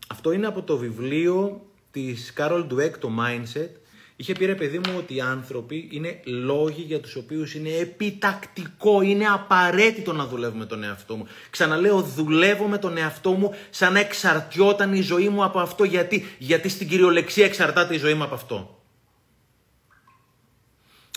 αυτό 0.08 0.32
είναι 0.32 0.46
από 0.46 0.62
το 0.62 0.76
βιβλίο 0.76 1.66
της 1.90 2.32
Carol 2.36 2.66
Dweck, 2.70 2.92
το 2.98 3.10
Mindset. 3.18 3.68
Είχε 4.16 4.32
πει 4.32 4.44
ρε 4.44 4.54
παιδί 4.54 4.78
μου 4.78 4.94
ότι 4.96 5.14
οι 5.14 5.20
άνθρωποι 5.20 5.88
είναι 5.92 6.20
λόγοι 6.24 6.82
για 6.82 7.00
τους 7.00 7.16
οποίους 7.16 7.54
είναι 7.54 7.70
επιτακτικό, 7.70 9.02
είναι 9.02 9.24
απαραίτητο 9.24 10.12
να 10.12 10.26
δουλεύω 10.26 10.56
με 10.56 10.66
τον 10.66 10.82
εαυτό 10.82 11.16
μου. 11.16 11.26
Ξαναλέω, 11.50 12.02
δουλεύω 12.02 12.66
με 12.66 12.78
τον 12.78 12.96
εαυτό 12.96 13.30
μου 13.30 13.54
σαν 13.70 13.92
να 13.92 13.98
εξαρτιόταν 14.00 14.94
η 14.94 15.00
ζωή 15.00 15.28
μου 15.28 15.44
από 15.44 15.60
αυτό. 15.60 15.84
Γιατί, 15.84 16.24
Γιατί 16.38 16.68
στην 16.68 16.88
κυριολεξία 16.88 17.44
εξαρτάται 17.44 17.94
η 17.94 17.98
ζωή 17.98 18.14
μου 18.14 18.22
από 18.22 18.34
αυτό. 18.34 18.82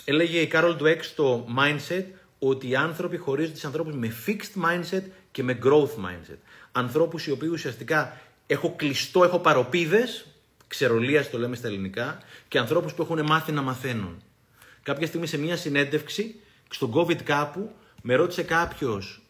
Έλεγε 0.04 0.40
η 0.40 0.50
Carol 0.52 0.76
Dweck 0.80 0.98
στο 1.00 1.46
Mindset 1.58 2.04
ότι 2.48 2.68
οι 2.68 2.76
άνθρωποι 2.76 3.16
χωρίζουν 3.16 3.52
τις 3.52 3.64
ανθρώπους 3.64 3.94
με 3.94 4.12
fixed 4.26 4.62
mindset 4.64 5.02
και 5.30 5.42
με 5.42 5.58
growth 5.62 5.94
mindset. 6.04 6.38
Ανθρώπους 6.72 7.26
οι 7.26 7.30
οποίοι 7.30 7.48
ουσιαστικά 7.52 8.20
έχω 8.46 8.74
κλειστό, 8.76 9.24
έχω 9.24 9.38
παροπίδες, 9.38 10.26
ξερολίας 10.66 11.30
το 11.30 11.38
λέμε 11.38 11.56
στα 11.56 11.68
ελληνικά, 11.68 12.18
και 12.48 12.58
ανθρώπους 12.58 12.94
που 12.94 13.02
έχουν 13.02 13.22
μάθει 13.22 13.52
να 13.52 13.62
μαθαίνουν. 13.62 14.22
Κάποια 14.82 15.06
στιγμή 15.06 15.26
σε 15.26 15.38
μια 15.38 15.56
συνέντευξη, 15.56 16.34
στον 16.70 16.92
COVID 16.94 17.22
κάπου, 17.22 17.74
με 18.02 18.14
ρώτησε 18.14 18.42
κάποιος, 18.42 19.22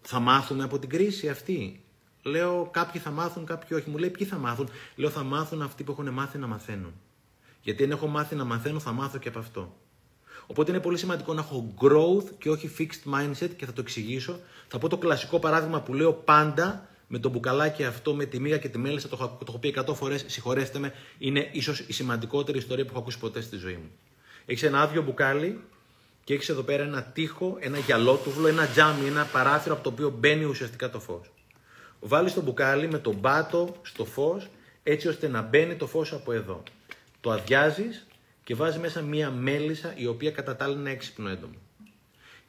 θα 0.00 0.18
μάθουμε 0.18 0.64
από 0.64 0.78
την 0.78 0.88
κρίση 0.88 1.28
αυτή; 1.28 1.82
Λέω, 2.22 2.68
κάποιοι 2.72 3.00
θα 3.00 3.10
μάθουν, 3.10 3.46
κάποιοι 3.46 3.78
όχι. 3.80 3.90
Μου 3.90 3.98
λέει, 3.98 4.10
ποιοι 4.10 4.26
θα 4.26 4.36
μάθουν; 4.36 4.68
Λέω, 4.96 5.10
θα 5.10 5.22
μάθουν 5.22 5.62
αυτοί 5.62 5.84
που 5.84 5.92
έχουν 5.92 6.10
μάθει 6.10 6.38
να 6.38 6.46
μαθαίνουν. 6.46 6.92
Γιατί 7.62 7.84
αν 7.84 7.90
έχω 7.90 8.06
μάθει 8.06 8.34
να 8.34 8.44
μαθαίνω, 8.44 8.78
θα 8.78 8.92
μάθω 8.92 9.18
και 9.18 9.28
από 9.28 9.38
αυτό. 9.38 9.76
Οπότε 10.52 10.70
είναι 10.70 10.80
πολύ 10.80 10.98
σημαντικό 10.98 11.34
να 11.34 11.40
έχω 11.40 11.74
growth 11.80 12.24
και 12.38 12.50
όχι 12.50 12.70
fixed 12.78 13.14
mindset 13.14 13.50
και 13.56 13.66
θα 13.66 13.72
το 13.72 13.80
εξηγήσω. 13.80 14.40
Θα 14.68 14.78
πω 14.78 14.88
το 14.88 14.98
κλασικό 14.98 15.38
παράδειγμα 15.38 15.80
που 15.80 15.94
λέω 15.94 16.12
πάντα 16.12 16.88
με 17.06 17.18
το 17.18 17.28
μπουκαλάκι 17.28 17.84
αυτό, 17.84 18.14
με 18.14 18.24
τη 18.24 18.40
μίγα 18.40 18.58
και 18.58 18.68
τη 18.68 18.78
μέλισσα, 18.78 19.08
το, 19.08 19.16
το 19.16 19.44
έχω 19.48 19.58
πει 19.58 19.74
100 19.86 19.94
φορές, 19.94 20.24
συγχωρέστε 20.26 20.78
με, 20.78 20.92
είναι 21.18 21.48
ίσως 21.52 21.78
η 21.78 21.92
σημαντικότερη 21.92 22.58
ιστορία 22.58 22.84
που 22.84 22.90
έχω 22.90 23.00
ακούσει 23.00 23.18
ποτέ 23.18 23.40
στη 23.40 23.56
ζωή 23.56 23.72
μου. 23.74 23.90
Έχεις 24.46 24.62
ένα 24.62 24.80
άδειο 24.80 25.02
μπουκάλι 25.02 25.60
και 26.24 26.34
έχεις 26.34 26.48
εδώ 26.48 26.62
πέρα 26.62 26.82
ένα 26.82 27.02
τείχο, 27.02 27.56
ένα 27.60 27.78
γυαλότουβλο, 27.78 28.46
ένα 28.46 28.66
τζάμι, 28.66 29.06
ένα 29.06 29.24
παράθυρο 29.24 29.74
από 29.74 29.82
το 29.82 29.88
οποίο 29.88 30.10
μπαίνει 30.10 30.44
ουσιαστικά 30.44 30.90
το 30.90 31.00
φως. 31.00 31.30
Βάλεις 32.00 32.34
το 32.34 32.40
μπουκάλι 32.40 32.88
με 32.88 32.98
τον 32.98 33.20
πάτο 33.20 33.76
στο 33.82 34.04
φως, 34.04 34.48
έτσι 34.82 35.08
ώστε 35.08 35.28
να 35.28 35.42
μπαίνει 35.42 35.74
το 35.74 35.86
φως 35.86 36.12
από 36.12 36.32
εδώ. 36.32 36.62
Το 37.20 37.30
αδειάζεις 37.30 38.06
και 38.44 38.54
βάζει 38.54 38.78
μέσα 38.78 39.02
μία 39.02 39.30
μέλισσα 39.30 39.94
η 39.96 40.06
οποία 40.06 40.30
κατά 40.30 40.56
τα 40.56 40.64
άλλα 40.64 40.74
είναι 40.74 40.90
έξυπνο 40.90 41.28
έντομο. 41.28 41.54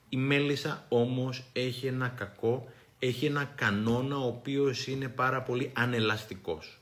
Η 0.09 0.17
μέλισσα 0.17 0.85
όμως 0.89 1.43
έχει 1.53 1.87
ένα 1.87 2.07
κακό, 2.07 2.71
έχει 2.99 3.25
ένα 3.25 3.51
κανόνα 3.55 4.17
ο 4.17 4.27
οποίος 4.27 4.87
είναι 4.87 5.07
πάρα 5.07 5.41
πολύ 5.41 5.71
ανελαστικός. 5.73 6.79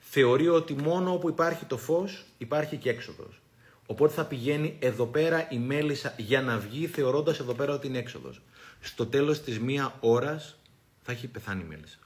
Θεωρεί 0.00 0.48
ότι 0.48 0.74
μόνο 0.74 1.12
όπου 1.12 1.28
υπάρχει 1.28 1.64
το 1.64 1.76
φως 1.76 2.24
υπάρχει 2.38 2.76
και 2.76 2.90
έξοδος. 2.90 3.40
Οπότε 3.86 4.12
θα 4.12 4.24
πηγαίνει 4.24 4.76
εδώ 4.78 5.06
πέρα 5.06 5.50
η 5.50 5.58
μέλισσα 5.58 6.14
για 6.16 6.42
να 6.42 6.58
βγει 6.58 6.86
θεωρώντας 6.86 7.38
εδώ 7.38 7.54
πέρα 7.54 7.74
ότι 7.74 7.86
είναι 7.86 7.98
έξοδος. 7.98 8.40
Στο 8.80 9.06
τέλος 9.06 9.40
της 9.42 9.60
μία 9.60 9.94
ώρας 10.00 10.58
θα 11.02 11.12
έχει 11.12 11.26
πεθάνει 11.26 11.62
η 11.62 11.66
μέλισσα. 11.68 11.98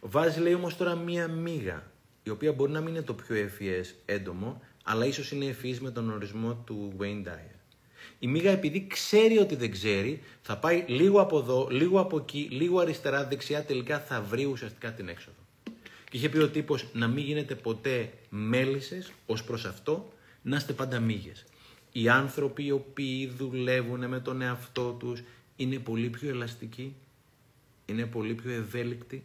Βάζει 0.00 0.40
λέει 0.40 0.54
όμως 0.54 0.76
τώρα 0.76 0.94
μία 0.94 1.28
μίγα, 1.28 1.90
η 2.22 2.30
οποία 2.30 2.52
μπορεί 2.52 2.72
να 2.72 2.80
μην 2.80 2.94
είναι 2.94 3.02
το 3.02 3.14
πιο 3.14 3.34
ευφυές 3.34 3.94
έντομο, 4.04 4.62
αλλά 4.90 5.06
ίσως 5.06 5.30
είναι 5.30 5.44
ευφυής 5.44 5.80
με 5.80 5.90
τον 5.90 6.10
ορισμό 6.10 6.54
του 6.66 6.92
Wayne 7.00 7.26
Dyer. 7.26 7.54
Η 8.18 8.26
μίγα 8.26 8.50
επειδή 8.50 8.86
ξέρει 8.86 9.38
ότι 9.38 9.56
δεν 9.56 9.70
ξέρει, 9.70 10.22
θα 10.42 10.56
πάει 10.58 10.84
λίγο 10.86 11.20
από 11.20 11.38
εδώ, 11.38 11.68
λίγο 11.70 12.00
από 12.00 12.16
εκεί, 12.16 12.48
λίγο 12.50 12.78
αριστερά, 12.78 13.24
δεξιά, 13.24 13.64
τελικά 13.64 14.00
θα 14.00 14.20
βρει 14.20 14.44
ουσιαστικά 14.44 14.92
την 14.92 15.08
έξοδο. 15.08 15.36
Και 16.10 16.16
είχε 16.16 16.28
πει 16.28 16.38
ο 16.38 16.48
τύπος 16.48 16.86
να 16.92 17.08
μην 17.08 17.24
γίνετε 17.24 17.54
ποτέ 17.54 18.12
μέλισσες 18.28 19.12
ως 19.26 19.44
προς 19.44 19.64
αυτό, 19.64 20.12
να 20.42 20.56
είστε 20.56 20.72
πάντα 20.72 21.00
μύγες. 21.00 21.44
Οι 21.92 22.08
άνθρωποι 22.08 22.64
οι 22.64 22.70
οποίοι 22.70 23.26
δουλεύουν 23.26 24.08
με 24.08 24.20
τον 24.20 24.42
εαυτό 24.42 24.96
τους 24.98 25.22
είναι 25.56 25.78
πολύ 25.78 26.08
πιο 26.08 26.28
ελαστικοί, 26.28 26.94
είναι 27.86 28.06
πολύ 28.06 28.34
πιο 28.34 28.50
ευέλικτοι, 28.50 29.24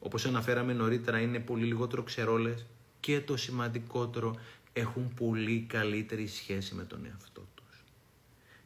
όπως 0.00 0.26
αναφέραμε 0.26 0.72
νωρίτερα 0.72 1.20
είναι 1.20 1.38
πολύ 1.38 1.64
λιγότερο 1.64 2.02
ξερόλες 2.02 2.66
και 3.00 3.20
το 3.20 3.36
σημαντικότερο 3.36 4.36
έχουν 4.72 5.14
πολύ 5.14 5.64
καλύτερη 5.68 6.26
σχέση 6.26 6.74
με 6.74 6.84
τον 6.84 7.06
εαυτό 7.06 7.46
τους. 7.54 7.84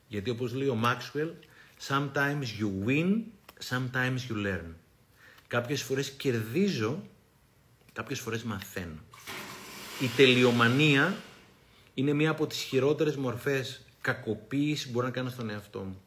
Γιατί 0.09 0.31
όπως 0.31 0.55
λέει 0.55 0.69
ο 0.69 0.79
Maxwell, 0.85 1.31
sometimes 1.89 2.45
you 2.61 2.89
win, 2.89 3.21
sometimes 3.69 4.19
you 4.31 4.47
learn. 4.47 4.75
Κάποιες 5.47 5.83
φορές 5.83 6.11
κερδίζω, 6.11 7.03
κάποιες 7.93 8.21
φορές 8.21 8.43
μαθαίνω. 8.43 9.01
Η 10.01 10.07
τελειομανία 10.17 11.17
είναι 11.95 12.13
μία 12.13 12.31
από 12.31 12.47
τις 12.47 12.59
χειρότερες 12.59 13.17
μορφές 13.17 13.81
κακοποίησης 14.01 14.87
που 14.87 14.93
μπορώ 14.93 15.07
να 15.07 15.13
κάνω 15.13 15.31
στον 15.31 15.51
εαυτό 15.51 15.81
μου. 15.81 16.01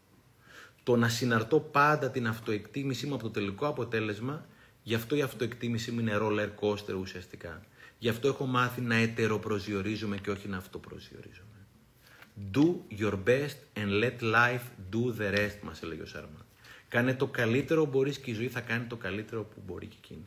Το 0.84 0.96
να 0.96 1.10
συναρτώ 1.10 1.60
πάντα 1.60 2.10
την 2.10 2.28
αυτοεκτίμησή 2.28 3.08
μου 3.08 3.14
από 3.14 3.24
το 3.24 3.30
τελικό 3.30 3.68
αποτέλεσμα, 3.68 4.46
γι' 4.84 4.96
αυτό 4.96 5.16
η 5.16 5.22
αυτοεκτίμησή 5.22 5.92
μου 5.92 6.00
είναι 6.00 6.18
roller 6.22 6.50
coaster 6.60 7.00
ουσιαστικά. 7.00 7.62
Γι' 8.00 8.10
αυτό 8.10 8.28
έχω 8.28 8.46
μάθει 8.46 8.82
να 8.82 8.96
ετεροπροσδιορίζομαι 8.96 10.18
και 10.18 10.32
όχι 10.32 10.48
να 10.48 10.58
αυτοπροσδιορίζομαι. 10.58 11.46
Do 12.54 12.76
your 13.00 13.14
best 13.26 13.58
and 13.74 14.04
let 14.04 14.22
life 14.22 14.66
do 14.92 15.22
the 15.22 15.38
rest, 15.38 15.58
μας 15.62 15.82
έλεγε 15.82 16.02
ο 16.02 16.06
Σάρμα. 16.06 16.46
Κάνε 16.88 17.14
το 17.14 17.28
καλύτερο 17.28 17.84
που 17.84 17.90
μπορείς 17.90 18.20
και 18.20 18.32
η 18.32 18.34
ζωή 18.34 18.48
θα 18.48 18.62
κάνει 18.62 18.86
το 18.86 18.96
καλύτερο 18.96 19.44
που 19.44 19.62
μπορεί 19.66 19.86
και 19.86 19.96
εκείνη. 20.04 20.26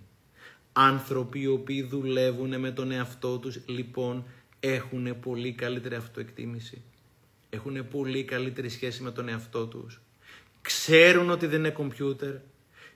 Άνθρωποι 0.73 1.41
οι 1.41 1.47
οποίοι 1.47 1.83
δουλεύουν 1.83 2.61
με 2.61 2.71
τον 2.71 2.91
εαυτό 2.91 3.39
τους, 3.39 3.61
λοιπόν, 3.67 4.25
έχουν 4.61 5.21
πολύ 5.21 5.53
καλύτερη 5.53 5.95
αυτοεκτίμηση. 5.95 6.83
Έχουν 7.51 7.89
πολύ 7.89 8.25
καλύτερη 8.25 8.69
σχέση 8.69 9.03
με 9.03 9.11
τον 9.11 9.29
εαυτό 9.29 9.67
τους. 9.67 10.01
Ξέρουν 10.61 11.31
ότι 11.31 11.47
δεν 11.47 11.59
είναι 11.59 11.71
κομπιούτερ 11.71 12.35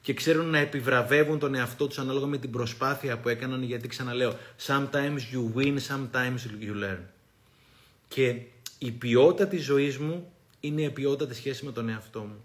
και 0.07 0.15
ξέρουν 0.15 0.47
να 0.47 0.59
επιβραβεύουν 0.59 1.39
τον 1.39 1.55
εαυτό 1.55 1.87
τους 1.87 1.99
ανάλογα 1.99 2.27
με 2.27 2.39
την 2.39 2.51
προσπάθεια 2.51 3.19
που 3.19 3.29
έκαναν 3.29 3.63
γιατί 3.63 3.89
ξαναλέω 3.89 4.37
sometimes 4.67 5.19
you 5.33 5.57
win, 5.57 5.79
sometimes 5.89 6.39
you 6.61 6.85
learn. 6.85 6.99
Και 8.09 8.41
η 8.79 8.91
ποιότητα 8.91 9.47
της 9.47 9.65
ζωής 9.65 9.99
μου 9.99 10.33
είναι 10.61 10.83
η 10.83 10.91
ποιότητα 10.91 11.27
της 11.27 11.37
σχέσης 11.37 11.63
με 11.63 11.73
τον 11.73 11.89
εαυτό 11.89 12.21
μου. 12.21 12.45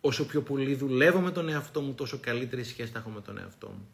Όσο 0.00 0.26
πιο 0.26 0.42
πολύ 0.42 0.74
δουλεύω 0.74 1.20
με 1.20 1.30
τον 1.30 1.48
εαυτό 1.48 1.80
μου, 1.80 1.94
τόσο 1.94 2.18
καλύτερη 2.18 2.64
σχέση 2.64 2.92
θα 2.92 2.98
έχω 2.98 3.10
με 3.10 3.20
τον 3.20 3.38
εαυτό 3.38 3.66
μου. 3.66 3.88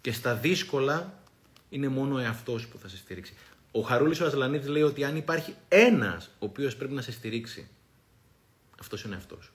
Και 0.00 0.12
στα 0.12 0.34
δύσκολα 0.34 1.22
είναι 1.68 1.88
μόνο 1.88 2.14
ο 2.14 2.18
εαυτός 2.18 2.66
που 2.66 2.78
θα 2.78 2.88
σε 2.88 2.96
στηρίξει. 2.96 3.34
Ο 3.70 3.80
Χαρούλης 3.80 4.20
ο 4.20 4.26
Ασλανίδης 4.26 4.68
λέει 4.68 4.82
ότι 4.82 5.04
αν 5.04 5.16
υπάρχει 5.16 5.54
ένας 5.68 6.26
ο 6.26 6.44
οποίος 6.44 6.76
πρέπει 6.76 6.92
να 6.92 7.02
σε 7.02 7.12
στηρίξει, 7.12 7.68
αυτός 8.80 9.02
είναι 9.02 9.16
αυτός. 9.16 9.52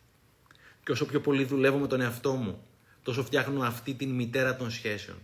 Και 0.85 0.91
όσο 0.91 1.05
πιο 1.05 1.21
πολύ 1.21 1.43
δουλεύω 1.43 1.77
με 1.77 1.87
τον 1.87 2.01
εαυτό 2.01 2.31
μου, 2.31 2.63
τόσο 3.03 3.23
φτιάχνω 3.23 3.61
αυτή 3.63 3.93
την 3.93 4.09
μητέρα 4.09 4.55
των 4.55 4.71
σχέσεων. 4.71 5.17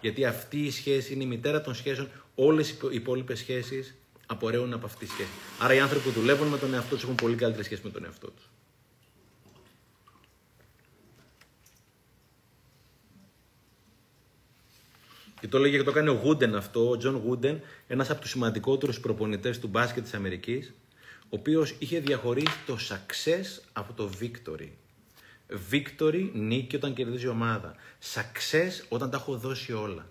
Γιατί 0.00 0.24
αυτή 0.24 0.58
η 0.58 0.70
σχέση 0.70 1.12
είναι 1.12 1.22
η 1.22 1.26
μητέρα 1.26 1.60
των 1.60 1.74
σχέσεων, 1.74 2.08
όλες 2.34 2.70
οι 2.70 2.76
υπόλοιπες 2.90 3.38
σχέσεις 3.38 3.94
απορρέουν 4.26 4.72
από 4.72 4.86
αυτή 4.86 5.04
τη 5.04 5.10
σχέση. 5.10 5.28
Άρα 5.58 5.74
οι 5.74 5.80
άνθρωποι 5.80 6.04
που 6.04 6.20
δουλεύουν 6.20 6.48
με 6.48 6.58
τον 6.58 6.74
εαυτό 6.74 6.94
τους 6.94 7.04
έχουν 7.04 7.14
πολύ 7.14 7.36
καλύτερη 7.36 7.64
σχέση 7.64 7.80
με 7.84 7.90
τον 7.90 8.04
εαυτό 8.04 8.30
τους. 8.30 8.50
Και 15.40 15.48
το 15.48 15.58
'λεγε 15.58 15.76
και 15.76 15.82
το 15.82 15.92
κάνει 15.92 16.08
ο 16.08 16.20
Γούντεν 16.22 16.54
αυτό, 16.54 16.88
ο 16.88 16.96
Τζον 16.96 17.16
Γούντεν, 17.16 17.60
ένας 17.86 18.10
από 18.10 18.20
τους 18.20 18.30
σημαντικότερους 18.30 19.00
προπονητές 19.00 19.58
του 19.58 19.68
μπάσκετ 19.68 20.02
της 20.02 20.14
Αμερικής, 20.14 20.74
ο 21.22 21.26
οποίος 21.28 21.74
είχε 21.78 22.00
διαχωρίσει 22.00 22.56
το 22.66 22.76
success 22.88 23.62
από 23.72 23.92
το 23.92 24.10
victory. 24.20 24.68
Victory, 25.70 26.30
νίκη 26.32 26.76
όταν 26.76 26.94
κερδίζει 26.94 27.24
η 27.24 27.28
ομάδα. 27.28 27.74
Success 28.14 28.84
όταν 28.88 29.10
τα 29.10 29.16
έχω 29.16 29.36
δώσει 29.36 29.72
όλα. 29.72 30.06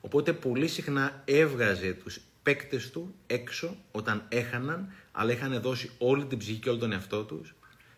Οπότε 0.00 0.32
πολύ 0.32 0.68
συχνά 0.68 1.22
έβγαζε 1.24 1.92
τους 1.92 2.20
παίκτες 2.42 2.90
του 2.90 3.14
έξω 3.26 3.76
όταν 3.90 4.24
έχαναν, 4.28 4.92
αλλά 5.12 5.32
είχαν 5.32 5.60
δώσει 5.60 5.90
όλη 5.98 6.24
την 6.24 6.38
ψυχή 6.38 6.58
και 6.58 6.68
όλο 6.68 6.78
τον 6.78 6.92
εαυτό 6.92 7.24
τους 7.24 7.54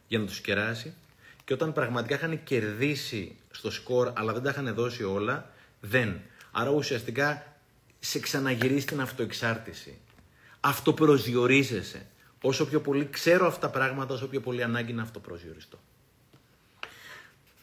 για 0.08 0.18
να 0.18 0.26
τους 0.26 0.40
κεράσει. 0.40 0.94
Και 1.44 1.52
όταν 1.52 1.72
πραγματικά 1.72 2.14
είχαν 2.14 2.42
κερδίσει 2.44 3.36
στο 3.50 3.70
σκορ, 3.70 4.12
αλλά 4.14 4.32
δεν 4.32 4.42
τα 4.42 4.50
είχαν 4.50 4.74
δώσει 4.74 5.04
όλα, 5.04 5.50
δεν. 5.80 6.20
Άρα 6.50 6.70
ουσιαστικά 6.70 7.56
σε 7.98 8.18
ξαναγυρίζει 8.18 8.84
την 8.84 9.00
αυτοεξάρτηση. 9.00 9.98
Αυτοπροσδιορίζεσαι. 10.60 12.06
Όσο 12.42 12.66
πιο 12.66 12.80
πολύ 12.80 13.08
ξέρω 13.10 13.46
αυτά 13.46 13.60
τα 13.60 13.70
πράγματα, 13.78 14.14
όσο 14.14 14.28
πιο 14.28 14.40
πολύ 14.40 14.62
ανάγκη 14.62 14.92
να 14.92 15.02
αυτοπροσδιοριστώ. 15.02 15.78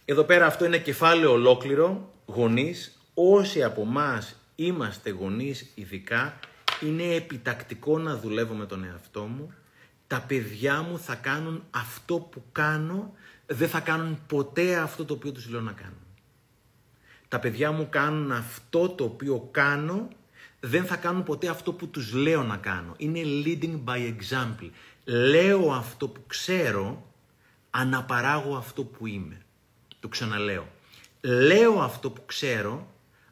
Εδώ 0.10 0.24
πέρα 0.24 0.46
αυτό 0.46 0.66
είναι 0.66 0.78
κεφάλαιο 0.78 1.32
ολόκληρο, 1.32 2.12
γονείς. 2.26 3.00
Όσοι 3.14 3.64
από 3.64 3.82
εμάς 3.82 4.36
είμαστε 4.56 5.10
γονείς 5.10 5.72
ειδικά, 5.76 6.40
είναι 6.82 7.04
επιτακτικό 7.04 7.98
να 7.98 8.18
δουλεύω 8.18 8.54
με 8.54 8.66
τον 8.66 8.84
εαυτό 8.84 9.22
μου. 9.22 9.54
Τα 10.08 10.24
παιδιά 10.28 10.82
μου 10.82 11.00
θα 11.00 11.16
κάνουν 11.16 11.64
αυτό 11.72 12.16
που 12.16 12.44
κάνω, 12.52 13.14
δεν 13.46 13.70
θα 13.70 13.80
κάνουν 13.80 14.20
ποτέ 14.28 14.76
αυτό 14.76 15.06
το 15.06 15.14
οποίο 15.14 15.32
τους 15.32 15.50
λέω 15.50 15.62
να 15.62 15.72
κάνουν 15.72 16.08
τα 17.28 17.40
παιδιά 17.40 17.72
μου 17.72 17.88
κάνουν 17.90 18.32
αυτό 18.32 18.90
το 18.90 19.04
οποίο 19.04 19.50
κάνω, 19.52 20.08
δεν 20.60 20.86
θα 20.86 20.96
κάνουν 20.96 21.24
ποτέ 21.24 21.48
αυτό 21.48 21.74
που 21.74 21.88
τους 21.88 22.14
λέω 22.14 22.44
να 22.44 22.58
κάνω. 22.58 22.94
Είναι 22.98 23.22
leading 23.24 23.80
by 23.86 24.14
example. 24.14 24.70
Λέω 25.04 25.72
αυτό 25.72 26.08
που 26.08 26.22
ξέρω, 26.28 27.12
αναπαράγω 27.70 28.56
αυτό 28.56 28.84
που 28.84 29.08
είμαι. 29.08 29.42
Το 30.00 30.08
ξαναλέω. 30.08 30.68
Λέω 31.22 31.80
αυτό 31.80 32.10
που 32.10 32.22
ξέρω, 32.26 32.88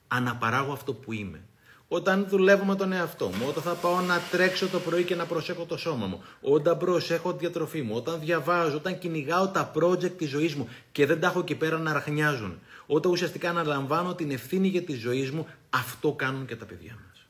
αναπαράγω 0.08 0.74
αυτό 0.74 0.94
που 0.94 1.14
είμαι. 1.14 1.44
Όταν 1.88 2.26
δουλεύω 2.30 2.64
με 2.64 2.76
τον 2.76 2.92
εαυτό 2.92 3.26
μου, 3.28 3.46
όταν 3.48 3.64
θα 3.64 3.74
πάω 3.74 4.00
να 4.00 4.20
τρέξω 4.32 4.68
το 4.68 4.80
πρωί 4.80 5.04
και 5.04 5.16
να 5.16 5.26
προσέχω 5.26 5.66
το 5.66 5.78
σώμα 5.78 6.06
μου, 6.06 6.24
όταν 6.42 6.78
προσέχω 6.78 7.34
τη 7.34 7.38
διατροφή 7.40 7.82
μου, 7.82 7.96
όταν 7.96 8.20
διαβάζω, 8.20 8.78
όταν 8.78 8.98
κυνηγάω 8.98 9.48
τα 9.48 9.72
project 9.76 10.12
της 10.18 10.30
ζωής 10.30 10.56
μου 10.56 10.70
και 10.92 11.06
δεν 11.06 11.20
τα 11.20 11.28
έχω 11.28 11.40
εκεί 11.40 11.56
πέρα 11.56 11.78
να 11.78 11.94
ραχνιάζουν, 11.94 12.60
όταν 12.86 13.12
ουσιαστικά 13.12 13.50
αναλαμβάνω 13.50 14.16
την 14.16 14.32
ευθύνη 14.32 14.68
για 14.68 14.82
τη 14.82 14.94
ζωής 14.94 15.32
μου, 15.32 15.48
αυτό 15.70 16.12
κάνουν 16.12 16.46
και 16.46 16.56
τα 16.56 16.66
παιδιά 16.66 16.98
μας. 17.08 17.26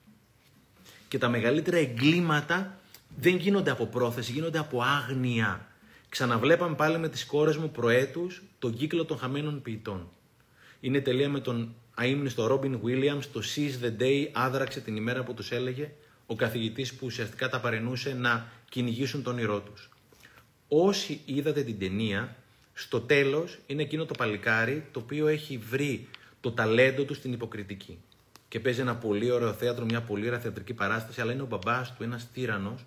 Και 1.08 1.18
τα 1.18 1.30
μεγαλύτερα 1.30 1.78
εγκλήματα 1.78 2.80
δεν 3.18 3.36
γίνονται 3.36 3.72
από 3.72 3.86
πρόθεση, 3.86 4.32
γίνονται 4.32 4.60
από 4.60 4.82
άγνοια. 4.82 5.68
Ξαναβλέπαμε 6.16 6.76
πάλι 6.76 6.98
με 6.98 7.10
τις 7.10 7.26
κόρες 7.26 7.58
μου 7.58 7.72
προέτους 7.72 8.44
τον 8.60 8.74
κύκλο 8.76 9.06
των 9.06 9.18
χαμένων 9.18 9.62
ποιητών. 9.62 10.10
Είναι 10.80 11.02
τελεία 11.02 11.30
με 11.30 11.40
τον 11.40 11.76
αείμνηστο 11.96 12.48
Ρόμπιν 12.48 12.80
Williams, 12.84 13.24
το 13.32 13.42
Seize 13.56 13.86
the 13.86 14.02
Day 14.02 14.28
άδραξε 14.32 14.80
την 14.80 14.96
ημέρα 14.96 15.24
που 15.24 15.34
τους 15.34 15.52
έλεγε 15.52 15.92
ο 16.26 16.36
καθηγητής 16.36 16.94
που 16.94 17.06
ουσιαστικά 17.06 17.50
τα 17.50 17.60
παρενούσε 17.60 18.14
να 18.14 18.48
κυνηγήσουν 18.70 19.24
τον 19.24 19.34
όνειρό 19.34 19.60
τους. 19.60 19.90
Όσοι 20.68 21.22
είδατε 21.26 21.64
την 21.64 21.80
ταινία, 21.80 22.36
στο 22.74 23.02
τέλος 23.02 23.60
είναι 23.66 23.82
εκείνο 23.82 24.06
το 24.06 24.14
παλικάρι 24.18 24.86
το 24.92 25.00
οποίο 25.00 25.28
έχει 25.28 25.58
βρει 25.58 26.08
το 26.42 26.52
ταλέντο 26.52 27.04
του 27.04 27.14
στην 27.14 27.34
υποκριτική. 27.34 28.00
Και 28.48 28.60
παίζει 28.60 28.82
ένα 28.82 28.96
πολύ 28.96 29.32
ωραίο 29.32 29.54
θέατρο, 29.54 29.86
μια 29.86 30.02
πολύ 30.02 30.28
ωραία 30.28 30.40
θεατρική 30.40 30.74
παράσταση, 30.74 31.22
αλλά 31.22 31.32
είναι 31.32 31.42
ο 31.42 31.46
μπαμπάς 31.46 31.96
του, 31.96 32.04
ένας 32.04 32.28
τύρανος, 32.34 32.86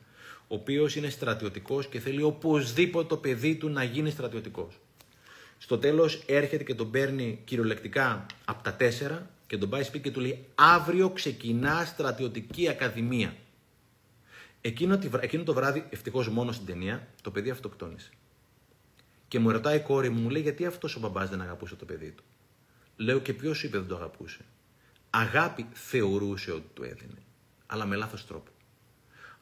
ο 0.48 0.54
οποίος 0.54 0.96
είναι 0.96 1.08
στρατιωτικός 1.08 1.86
και 1.86 2.00
θέλει 2.00 2.22
οπωσδήποτε 2.22 3.08
το 3.08 3.16
παιδί 3.16 3.56
του 3.56 3.68
να 3.68 3.84
γίνει 3.84 4.10
στρατιωτικός. 4.10 4.78
Στο 5.58 5.78
τέλος 5.78 6.22
έρχεται 6.26 6.64
και 6.64 6.74
τον 6.74 6.90
παίρνει 6.90 7.40
κυριολεκτικά 7.44 8.26
από 8.44 8.62
τα 8.62 8.74
τέσσερα 8.74 9.30
και 9.46 9.58
τον 9.58 9.68
πάει 9.68 9.82
σπίτι 9.82 10.02
και 10.02 10.10
του 10.10 10.20
λέει 10.20 10.44
αύριο 10.54 11.10
ξεκινά 11.10 11.84
στρατιωτική 11.84 12.68
ακαδημία. 12.68 13.36
Εκείνο, 14.60 14.98
εκείνο 15.20 15.42
το 15.42 15.52
βράδυ, 15.52 15.84
ευτυχώς 15.90 16.28
μόνο 16.28 16.52
στην 16.52 16.66
ταινία, 16.66 17.08
το 17.22 17.30
παιδί 17.30 17.50
αυτοκτόνησε. 17.50 18.10
Και 19.28 19.38
μου 19.38 19.50
ρωτάει 19.50 19.76
η 19.76 19.80
κόρη 19.80 20.08
μου, 20.08 20.20
μου 20.20 20.30
λέει 20.30 20.42
γιατί 20.42 20.66
αυτός 20.66 20.96
ο 20.96 21.00
μπαμπάς 21.00 21.30
δεν 21.30 21.40
αγαπούσε 21.40 21.74
το 21.74 21.84
παιδί 21.84 22.10
του; 22.10 22.22
Λέω 22.96 23.18
και 23.18 23.32
ποιος 23.32 23.62
είπε 23.62 23.78
δεν 23.78 23.86
το 23.86 23.94
αγαπούσε; 23.94 24.40
Αγάπη 25.10 25.66
θεωρούσε 25.72 26.52
ότι 26.52 26.68
του 26.74 26.82
έδινε, 26.82 27.18
αλλά 27.66 27.86
με 27.86 27.96
λάθος 27.96 28.26
τρόπο. 28.26 28.50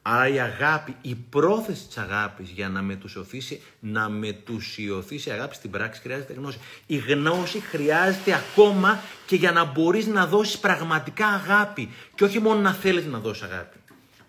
Άρα 0.09 0.27
η 0.27 0.39
αγάπη, 0.39 0.95
η 1.01 1.15
πρόθεση 1.15 1.87
της 1.87 1.97
αγάπης 1.97 2.49
για 2.49 2.69
να 2.69 2.81
μετουσιωθεί, 2.81 3.61
να 3.79 4.09
μετουσιωθεί 4.09 5.15
η 5.15 5.31
αγάπη 5.31 5.55
στην 5.55 5.71
πράξη 5.71 6.01
χρειάζεται 6.01 6.33
γνώση. 6.33 6.59
Η 6.85 6.97
γνώση 6.97 7.59
χρειάζεται 7.59 8.33
ακόμα 8.33 8.99
και 9.25 9.35
για 9.35 9.51
να 9.51 9.63
μπορείς 9.63 10.05
να 10.05 10.27
δώσεις 10.27 10.57
πραγματικά 10.57 11.27
αγάπη 11.27 11.89
και 12.15 12.23
όχι 12.23 12.39
μόνο 12.39 12.59
να 12.59 12.73
θέλεις 12.73 13.05
να 13.05 13.19
δώσεις 13.19 13.43
αγάπη. 13.43 13.77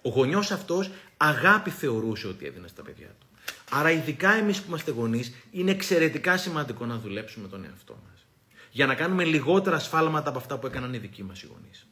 Ο 0.02 0.08
γονιός 0.08 0.50
αυτός 0.50 0.90
αγάπη 1.16 1.70
θεωρούσε 1.70 2.26
ότι 2.26 2.46
έδινε 2.46 2.68
στα 2.68 2.82
παιδιά 2.82 3.08
του. 3.18 3.26
Άρα 3.70 3.90
ειδικά 3.90 4.32
εμείς 4.32 4.60
που 4.60 4.64
είμαστε 4.68 4.90
γονείς 4.90 5.32
είναι 5.50 5.70
εξαιρετικά 5.70 6.36
σημαντικό 6.36 6.86
να 6.86 6.98
δουλέψουμε 6.98 7.48
τον 7.48 7.64
εαυτό 7.64 7.98
μας. 8.08 8.26
Για 8.70 8.86
να 8.86 8.94
κάνουμε 8.94 9.24
λιγότερα 9.24 9.78
σφάλματα 9.78 10.28
από 10.28 10.38
αυτά 10.38 10.58
που 10.58 10.66
έκαναν 10.66 10.94
οι 10.94 10.98
δικοί 10.98 11.22
μας 11.22 11.42
οι 11.42 11.48
γονείς. 11.52 11.86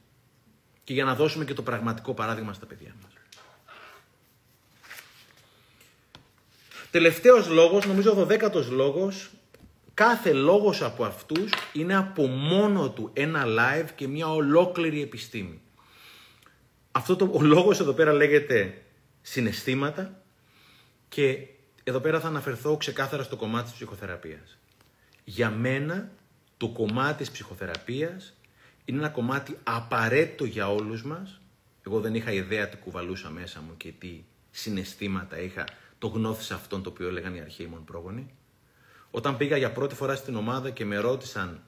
Και 0.84 0.92
για 0.92 1.04
να 1.04 1.14
δώσουμε 1.14 1.44
και 1.44 1.54
το 1.54 1.62
πραγματικό 1.62 2.14
παράδειγμα 2.14 2.52
στα 2.52 2.66
παιδιά 2.66 2.94
μας. 3.02 3.15
Τελευταίος 6.96 7.48
λόγος, 7.48 7.86
νομίζω 7.86 8.10
ο 8.10 8.14
δωδέκατος 8.14 8.70
λόγος, 8.70 9.30
κάθε 9.94 10.32
λόγος 10.32 10.82
από 10.82 11.04
αυτούς 11.04 11.52
είναι 11.72 11.96
από 11.96 12.26
μόνο 12.26 12.90
του 12.90 13.10
ένα 13.12 13.44
live 13.46 13.88
και 13.94 14.08
μια 14.08 14.32
ολόκληρη 14.32 15.02
επιστήμη. 15.02 15.60
Αυτό 16.92 17.16
το, 17.16 17.30
ο 17.32 17.42
λόγος 17.42 17.80
εδώ 17.80 17.92
πέρα 17.92 18.12
λέγεται 18.12 18.82
συναισθήματα 19.22 20.22
και 21.08 21.38
εδώ 21.84 22.00
πέρα 22.00 22.20
θα 22.20 22.28
αναφερθώ 22.28 22.76
ξεκάθαρα 22.76 23.22
στο 23.22 23.36
κομμάτι 23.36 23.64
της 23.64 23.72
ψυχοθεραπείας. 23.72 24.58
Για 25.24 25.50
μένα 25.50 26.10
το 26.56 26.68
κομμάτι 26.68 27.16
της 27.16 27.30
ψυχοθεραπείας 27.30 28.34
είναι 28.84 28.98
ένα 28.98 29.08
κομμάτι 29.08 29.58
απαραίτητο 29.62 30.44
για 30.44 30.72
όλους 30.72 31.04
μας. 31.04 31.40
Εγώ 31.86 32.00
δεν 32.00 32.14
είχα 32.14 32.32
ιδέα 32.32 32.68
τι 32.68 32.76
κουβαλούσα 32.76 33.30
μέσα 33.30 33.60
μου 33.60 33.76
και 33.76 33.92
τι 33.98 34.24
συναισθήματα 34.50 35.40
είχα 35.40 35.64
το 35.98 36.06
γνώθησα 36.06 36.54
αυτόν 36.54 36.82
το 36.82 36.90
οποίο 36.90 37.08
έλεγαν 37.08 37.34
οι 37.34 37.40
αρχαίοι 37.40 37.66
μου 37.66 37.84
πρόγονοι. 37.84 38.34
Όταν 39.10 39.36
πήγα 39.36 39.56
για 39.56 39.72
πρώτη 39.72 39.94
φορά 39.94 40.14
στην 40.14 40.36
ομάδα 40.36 40.70
και 40.70 40.84
με 40.84 40.96
ρώτησαν 40.96 41.62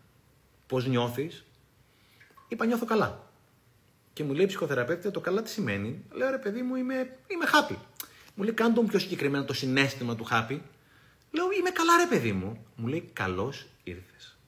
πώς 0.66 0.86
νιώθεις, 0.86 1.44
είπα 2.48 2.64
νιώθω 2.64 2.86
καλά. 2.86 3.26
Και 4.12 4.24
μου 4.24 4.32
λέει 4.32 4.44
η 4.44 4.46
ψυχοθεραπεύτη, 4.46 5.10
το 5.10 5.20
καλά 5.20 5.42
τι 5.42 5.50
σημαίνει; 5.50 6.04
Λέω 6.10 6.30
ρε 6.30 6.38
παιδί 6.38 6.62
μου, 6.62 6.74
είμαι, 6.74 6.94
είμαι 7.26 7.44
happy. 7.52 7.76
Μου 8.34 8.44
λέει, 8.44 8.52
κάνε 8.52 8.74
τον 8.74 8.86
πιο 8.86 8.98
συγκεκριμένα 8.98 9.44
το 9.44 9.52
συνέστημα 9.52 10.16
του 10.16 10.26
happy. 10.30 10.58
Λέω, 11.30 11.50
είμαι 11.58 11.70
καλά 11.70 11.96
ρε 11.96 12.06
παιδί 12.08 12.32
μου. 12.32 12.66
Μου 12.76 12.86
λέει, 12.86 13.10
καλώς 13.12 13.66
ήρθες. 13.84 14.38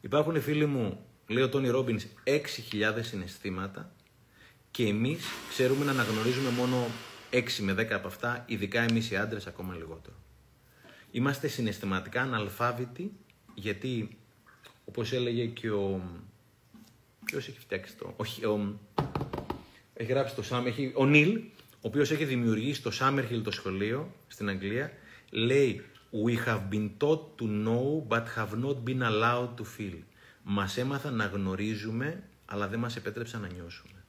Υπάρχουν 0.00 0.40
φίλοι 0.42 0.66
μου, 0.66 1.06
λέει 1.26 1.42
ο 1.42 1.48
Τόνι 1.48 1.68
Ρόμπινς, 1.68 2.06
6.000 2.24 2.38
συναισθήματα 3.00 3.92
και 4.70 4.86
εμείς 4.86 5.24
ξέρουμε 5.48 5.84
να 5.84 5.90
αναγνωρίζουμε 5.90 6.50
μόνο 6.50 6.86
6 7.34 7.50
με 7.60 7.72
10 7.72 7.90
από 7.92 8.06
αυτά, 8.06 8.44
ειδικά 8.46 8.80
εμείς 8.80 9.10
οι 9.10 9.16
άντρες 9.16 9.46
ακόμα 9.46 9.74
λιγότερο. 9.74 10.16
Είμαστε 11.10 11.48
συναισθηματικά 11.48 12.22
αναλφάβητοι 12.22 13.12
γιατί, 13.54 14.16
όπως 14.84 15.12
έλεγε 15.12 15.46
και 15.46 15.70
ο. 15.70 16.00
Ποιος 17.24 17.48
έχει 17.48 17.58
φτιάξει 17.58 17.96
το. 17.96 18.14
Όχι, 18.16 18.44
ο, 18.44 18.78
έχει 19.94 20.12
γράψει 20.12 20.34
το 20.34 20.42
Σάμ, 20.42 20.66
έχει, 20.66 20.92
ο 20.94 21.06
Νίλ, 21.06 21.36
ο 21.56 21.80
οποίος 21.80 22.10
έχει 22.10 22.24
δημιουργήσει 22.24 22.82
το 22.82 22.90
Summerhill 23.00 23.40
το 23.44 23.50
σχολείο 23.50 24.14
στην 24.26 24.48
Αγγλία, 24.48 24.92
λέει 25.30 25.84
We 26.24 26.46
have 26.46 26.68
been 26.70 26.90
taught 26.98 27.36
to 27.38 27.46
know 27.64 28.06
but 28.08 28.24
have 28.36 28.54
not 28.62 28.76
been 28.84 29.02
allowed 29.02 29.56
to 29.56 29.64
feel. 29.78 29.98
Μας 30.42 30.76
έμαθαν 30.76 31.14
να 31.14 31.26
γνωρίζουμε, 31.26 32.22
αλλά 32.44 32.68
δεν 32.68 32.78
μας 32.78 32.96
επέτρεψαν 32.96 33.40
να 33.40 33.48
νιώσουμε. 33.48 34.04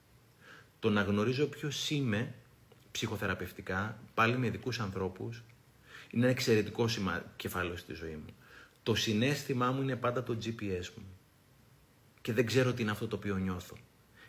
Το 0.80 0.90
να 0.90 1.02
γνωρίζω 1.02 1.46
ποιος 1.46 1.90
είμαι 1.90 2.34
ψυχοθεραπευτικά, 2.96 3.98
πάλι 4.14 4.38
με 4.38 4.46
ειδικούς 4.46 4.80
ανθρώπους, 4.80 5.44
είναι 6.10 6.24
ένα 6.24 6.32
εξαιρετικό 6.32 6.88
σημα... 6.88 7.24
κεφάλαιο 7.36 7.78
στη 7.78 7.94
ζωή 7.94 8.16
μου. 8.26 8.34
Το 8.84 8.96
συνέστημά 8.96 9.72
μου 9.72 9.82
είναι 9.82 9.96
πάντα 9.96 10.24
το 10.24 10.38
GPS 10.44 10.88
μου. 10.98 11.18
Και 12.22 12.34
δεν 12.34 12.46
ξέρω 12.46 12.74
τι 12.74 12.82
είναι 12.82 12.92
αυτό 12.92 13.08
το 13.08 13.16
οποίο 13.16 13.36
νιώθω. 13.36 13.78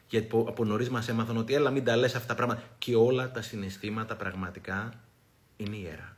Γιατί 0.09 0.37
από 0.47 0.65
νωρίς 0.65 0.91
μας 0.91 1.09
έμαθαν 1.09 1.37
ότι 1.37 1.55
έλα 1.55 1.71
μην 1.71 1.85
τα 1.85 1.97
λες 1.97 2.15
αυτά 2.15 2.29
τα 2.29 2.35
πράγματα. 2.35 2.63
Και 2.79 2.97
όλα 2.97 3.31
τα 3.31 3.43
συναισθήματα 3.43 4.17
πραγματικά 4.17 5.01
είναι 5.57 5.77
ιερά. 5.77 6.17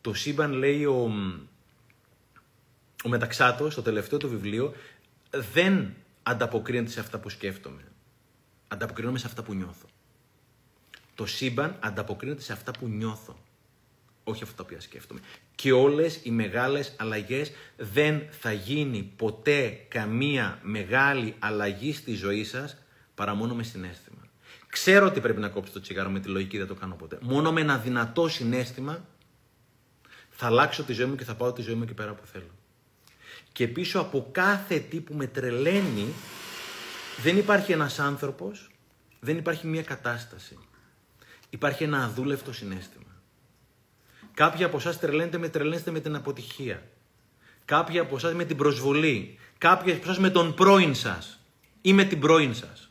Το 0.00 0.14
σύμπαν 0.14 0.52
λέει 0.52 0.84
ο, 0.84 1.12
ο 3.04 3.08
Μεταξάτος, 3.08 3.72
στο 3.72 3.82
τελευταίο 3.82 4.18
του 4.18 4.28
βιβλίο, 4.28 4.74
δεν 5.30 5.94
ανταποκρίνεται 6.22 6.90
σε 6.90 7.00
αυτά 7.00 7.18
που 7.18 7.28
σκέφτομαι 7.28 7.91
ανταποκρίνομαι 8.72 9.18
σε 9.18 9.26
αυτά 9.26 9.42
που 9.42 9.54
νιώθω. 9.54 9.86
Το 11.14 11.26
σύμπαν 11.26 11.76
ανταποκρίνεται 11.80 12.42
σε 12.42 12.52
αυτά 12.52 12.70
που 12.70 12.88
νιώθω. 12.88 13.38
Όχι 14.24 14.42
αυτά 14.42 14.56
τα 14.56 14.62
οποία 14.62 14.80
σκέφτομαι. 14.80 15.20
Και 15.54 15.72
όλες 15.72 16.20
οι 16.22 16.30
μεγάλες 16.30 16.94
αλλαγές 16.96 17.52
δεν 17.76 18.22
θα 18.30 18.52
γίνει 18.52 19.12
ποτέ 19.16 19.84
καμία 19.88 20.58
μεγάλη 20.62 21.34
αλλαγή 21.38 21.92
στη 21.92 22.14
ζωή 22.14 22.44
σας 22.44 22.76
παρά 23.14 23.34
μόνο 23.34 23.54
με 23.54 23.62
συνέστημα. 23.62 24.20
Ξέρω 24.68 25.06
ότι 25.06 25.20
πρέπει 25.20 25.40
να 25.40 25.48
κόψω 25.48 25.72
το 25.72 25.80
τσιγάρο 25.80 26.10
με 26.10 26.20
τη 26.20 26.28
λογική, 26.28 26.58
δεν 26.58 26.66
το 26.66 26.74
κάνω 26.74 26.94
ποτέ. 26.94 27.18
Μόνο 27.22 27.52
με 27.52 27.60
ένα 27.60 27.78
δυνατό 27.78 28.28
συνέστημα 28.28 29.04
θα 30.30 30.46
αλλάξω 30.46 30.82
τη 30.82 30.92
ζωή 30.92 31.06
μου 31.06 31.14
και 31.14 31.24
θα 31.24 31.34
πάω 31.34 31.52
τη 31.52 31.62
ζωή 31.62 31.74
μου 31.74 31.82
εκεί 31.82 31.94
πέρα 31.94 32.14
που 32.14 32.26
θέλω. 32.26 32.50
Και 33.52 33.68
πίσω 33.68 34.00
από 34.00 34.28
κάθε 34.32 34.78
τι 34.78 35.00
που 35.00 35.14
με 35.14 35.26
τρελαίνει 35.26 36.06
δεν 37.22 37.36
υπάρχει 37.36 37.72
ένας 37.72 37.98
άνθρωπος, 37.98 38.70
δεν 39.20 39.36
υπάρχει 39.36 39.66
μια 39.66 39.82
κατάσταση. 39.82 40.58
Υπάρχει 41.50 41.84
ένα 41.84 42.04
αδούλευτο 42.04 42.52
συνέστημα. 42.52 43.22
Κάποιοι 44.34 44.64
από 44.64 44.76
εσάς 44.76 44.98
τρελαίνετε 44.98 45.38
με 45.38 45.48
τρελαίνετε 45.48 45.90
με 45.90 46.00
την 46.00 46.14
αποτυχία. 46.14 46.82
Κάποιοι 47.64 47.98
από 47.98 48.16
εσάς 48.16 48.34
με 48.34 48.44
την 48.44 48.56
προσβολή. 48.56 49.38
Κάποιοι 49.58 49.92
από 49.92 50.02
εσάς 50.02 50.18
με 50.18 50.30
τον 50.30 50.54
πρώην 50.54 50.94
σας 50.94 51.40
ή 51.80 51.92
με 51.92 52.04
την 52.04 52.20
πρώην 52.20 52.54
σας. 52.54 52.90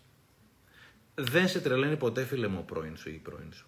Δεν 1.16 1.48
σε 1.48 1.60
τρελαίνει 1.60 1.98
ποτέ, 1.98 2.26
φίλε 2.26 2.48
μου, 2.48 2.58
ο 2.60 2.64
πρώην 2.64 2.98
σου 2.98 3.10
ή 3.10 3.14
η 3.14 3.18
πρώην 3.18 3.54
σου. 3.54 3.66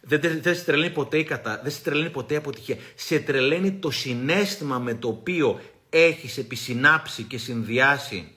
Δεν, 0.00 0.20
δεν, 0.20 0.54
σε 0.54 0.64
τρελαίνει 0.64 0.92
ποτέ 0.92 1.18
η 1.18 1.24
κατα... 1.24 1.60
δεν 1.62 1.72
σε 1.72 1.82
τρελαίνει 1.82 2.10
ποτέ 2.10 2.34
η 2.34 2.36
αποτυχία. 2.36 2.76
Σε 2.94 3.18
τρελαίνει 3.18 3.72
το 3.72 3.90
συνέστημα 3.90 4.78
με 4.78 4.94
το 4.94 5.08
οποίο 5.08 5.60
έχεις 5.90 6.38
επισυνάψει 6.38 7.22
και 7.22 7.38
συνδυάσει 7.38 8.34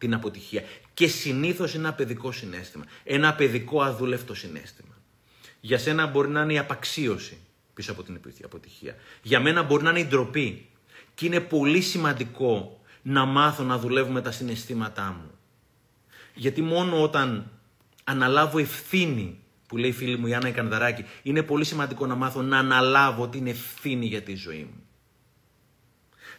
την 0.00 0.14
αποτυχία. 0.14 0.62
Και 0.94 1.06
συνήθως 1.06 1.74
είναι 1.74 1.86
ένα 1.86 1.94
παιδικό 1.94 2.32
συνέστημα. 2.32 2.84
Ένα 3.04 3.34
παιδικό 3.34 3.82
αδούλευτο 3.82 4.34
συνέστημα. 4.34 4.94
Για 5.60 5.78
σένα 5.78 6.06
μπορεί 6.06 6.28
να 6.28 6.42
είναι 6.42 6.52
η 6.52 6.58
απαξίωση 6.58 7.38
πίσω 7.74 7.92
από 7.92 8.02
την 8.02 8.20
αποτυχία. 8.44 8.94
Για 9.22 9.40
μένα 9.40 9.62
μπορεί 9.62 9.82
να 9.82 9.90
είναι 9.90 10.00
η 10.00 10.04
ντροπή. 10.04 10.68
Και 11.14 11.26
είναι 11.26 11.40
πολύ 11.40 11.80
σημαντικό 11.80 12.80
να 13.02 13.24
μάθω 13.24 13.62
να 13.62 13.78
δουλεύω 13.78 14.12
με 14.12 14.22
τα 14.22 14.30
συναισθήματά 14.30 15.16
μου. 15.20 15.30
Γιατί 16.34 16.62
μόνο 16.62 17.02
όταν 17.02 17.50
αναλάβω 18.04 18.58
ευθύνη, 18.58 19.38
που 19.66 19.76
λέει 19.76 19.90
η 19.90 19.92
φίλη 19.92 20.16
μου 20.16 20.26
η 20.26 20.34
Άννα 20.34 20.50
Κανδαράκη, 20.50 21.04
είναι 21.22 21.42
πολύ 21.42 21.64
σημαντικό 21.64 22.06
να 22.06 22.14
μάθω 22.14 22.42
να 22.42 22.58
αναλάβω 22.58 23.28
την 23.28 23.46
ευθύνη 23.46 24.06
για 24.06 24.22
τη 24.22 24.34
ζωή 24.34 24.68
μου 24.72 24.84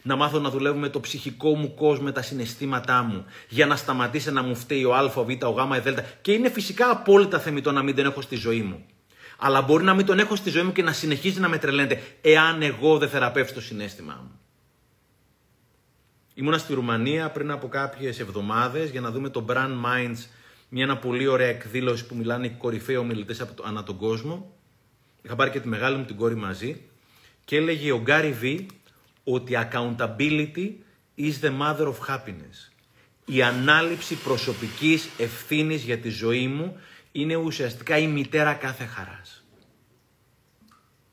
να 0.02 0.16
μάθω 0.16 0.38
να 0.38 0.50
δουλεύω 0.50 0.78
με 0.78 0.88
το 0.88 1.00
ψυχικό 1.00 1.54
μου 1.56 1.74
κόσμο, 1.74 2.04
με 2.04 2.12
τα 2.12 2.22
συναισθήματά 2.22 3.02
μου, 3.02 3.24
για 3.48 3.66
να 3.66 3.76
σταματήσει 3.76 4.32
να 4.32 4.42
μου 4.42 4.56
φταίει 4.56 4.84
ο 4.84 4.94
Α, 4.94 5.12
ο 5.14 5.24
Β, 5.24 5.28
ο 5.28 5.50
Γ, 5.50 5.76
η 5.76 5.90
Δ. 5.90 5.98
Και 6.20 6.32
είναι 6.32 6.50
φυσικά 6.50 6.90
απόλυτα 6.90 7.38
θεμητό 7.38 7.72
να 7.72 7.82
μην 7.82 7.94
τον 7.94 8.04
έχω 8.04 8.20
στη 8.20 8.36
ζωή 8.36 8.62
μου. 8.62 8.84
Αλλά 9.38 9.62
μπορεί 9.62 9.84
να 9.84 9.94
μην 9.94 10.06
τον 10.06 10.18
έχω 10.18 10.36
στη 10.36 10.50
ζωή 10.50 10.62
μου 10.62 10.72
και 10.72 10.82
να 10.82 10.92
συνεχίζει 10.92 11.40
να 11.40 11.48
με 11.48 11.58
τρελαίνεται, 11.58 12.02
εάν 12.20 12.62
εγώ 12.62 12.98
δεν 12.98 13.08
θεραπεύσω 13.08 13.54
το 13.54 13.60
συνέστημά 13.60 14.20
μου. 14.22 14.40
Ήμουνα 16.34 16.58
στη 16.58 16.74
Ρουμανία 16.74 17.30
πριν 17.30 17.50
από 17.50 17.68
κάποιες 17.68 18.20
εβδομάδες 18.20 18.90
για 18.90 19.00
να 19.00 19.10
δούμε 19.10 19.28
το 19.28 19.44
Brand 19.48 19.84
Minds, 19.84 20.18
μια 20.68 20.84
ένα 20.84 20.96
πολύ 20.96 21.26
ωραία 21.26 21.48
εκδήλωση 21.48 22.06
που 22.06 22.14
μιλάνε 22.14 22.46
οι 22.46 22.50
κορυφαίοι 22.58 22.96
ομιλητές 22.96 23.40
από 23.40 23.54
το, 23.54 23.64
ανά 23.66 23.82
τον 23.82 23.96
κόσμο. 23.96 24.56
Είχα 25.22 25.36
πάρει 25.36 25.50
και 25.50 25.60
τη 25.60 25.68
μεγάλη 25.68 25.96
μου 25.96 26.04
την 26.04 26.16
κόρη 26.16 26.34
μαζί 26.34 26.80
και 27.44 27.56
έλεγε 27.56 27.92
ο 27.92 28.00
Γκάρι 28.00 28.32
Βι 28.32 28.66
ότι 29.24 29.52
accountability 29.56 30.70
is 31.16 31.32
the 31.40 31.50
mother 31.60 31.86
of 31.86 31.96
happiness. 32.08 32.72
Η 33.24 33.42
ανάληψη 33.42 34.14
προσωπικής 34.14 35.08
ευθύνης 35.18 35.82
για 35.82 35.98
τη 35.98 36.08
ζωή 36.08 36.46
μου 36.48 36.76
είναι 37.12 37.36
ουσιαστικά 37.36 37.98
η 37.98 38.06
μητέρα 38.06 38.54
κάθε 38.54 38.84
χαράς. 38.84 39.44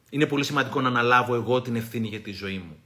Είναι 0.10 0.26
πολύ 0.26 0.44
σημαντικό 0.44 0.81
να 0.81 0.88
αναλάβω 0.88 1.36
εγώ 1.36 1.61
την 1.61 1.76
ευθύνη 1.76 2.07
για 2.07 2.19
τη 2.19 2.31
ζωή 2.31 2.57
μου. 2.57 2.77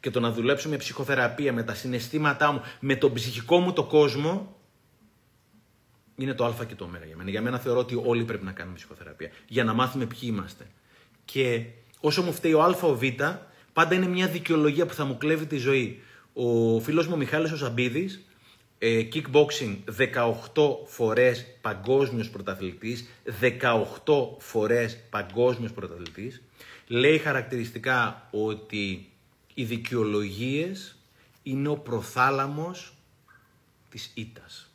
Και 0.00 0.10
το 0.10 0.20
να 0.20 0.30
δουλέψω 0.30 0.68
με 0.68 0.76
ψυχοθεραπεία, 0.76 1.52
με 1.52 1.62
τα 1.62 1.74
συναισθήματά 1.74 2.52
μου, 2.52 2.62
με 2.80 2.96
τον 2.96 3.12
ψυχικό 3.12 3.58
μου 3.58 3.72
το 3.72 3.84
κόσμο, 3.84 4.56
είναι 6.16 6.34
το 6.34 6.44
α 6.44 6.64
και 6.64 6.74
το 6.74 6.84
ω 6.84 6.90
για 7.06 7.16
μένα. 7.16 7.30
Για 7.30 7.42
μένα 7.42 7.58
θεωρώ 7.58 7.78
ότι 7.78 8.00
όλοι 8.04 8.24
πρέπει 8.24 8.44
να 8.44 8.52
κάνουμε 8.52 8.76
ψυχοθεραπεία. 8.76 9.30
Για 9.46 9.64
να 9.64 9.72
μάθουμε 9.72 10.06
ποιοι 10.06 10.20
είμαστε. 10.22 10.66
Και 11.24 11.64
όσο 12.00 12.22
μου 12.22 12.32
φταίει 12.32 12.52
ο 12.52 12.62
α 12.62 12.78
ο 12.82 12.94
β, 12.94 13.02
πάντα 13.72 13.94
είναι 13.94 14.06
μια 14.06 14.28
δικαιολογία 14.28 14.86
που 14.86 14.94
θα 14.94 15.04
μου 15.04 15.18
κλέβει 15.18 15.46
τη 15.46 15.56
ζωή. 15.56 16.02
Ο 16.32 16.80
φίλος 16.80 17.06
μου 17.06 17.12
ο 17.14 17.16
Μιχάλης 17.16 17.52
ο 17.52 17.56
Ζαμπίδης 17.56 18.24
ε, 18.82 19.08
kickboxing 19.12 19.76
18 20.54 20.62
φορές 20.86 21.46
παγκόσμιος 21.60 22.30
πρωταθλητής, 22.30 23.08
18 23.40 24.36
φορές 24.38 24.98
παγκόσμιος 25.10 25.72
πρωταθλητής. 25.72 26.42
Λέει 26.86 27.18
χαρακτηριστικά 27.18 28.28
ότι 28.30 29.10
οι 29.54 29.64
δικαιολογίες 29.64 30.96
είναι 31.42 31.68
ο 31.68 31.76
προθάλαμος 31.76 32.94
της 33.90 34.10
ήτας. 34.14 34.70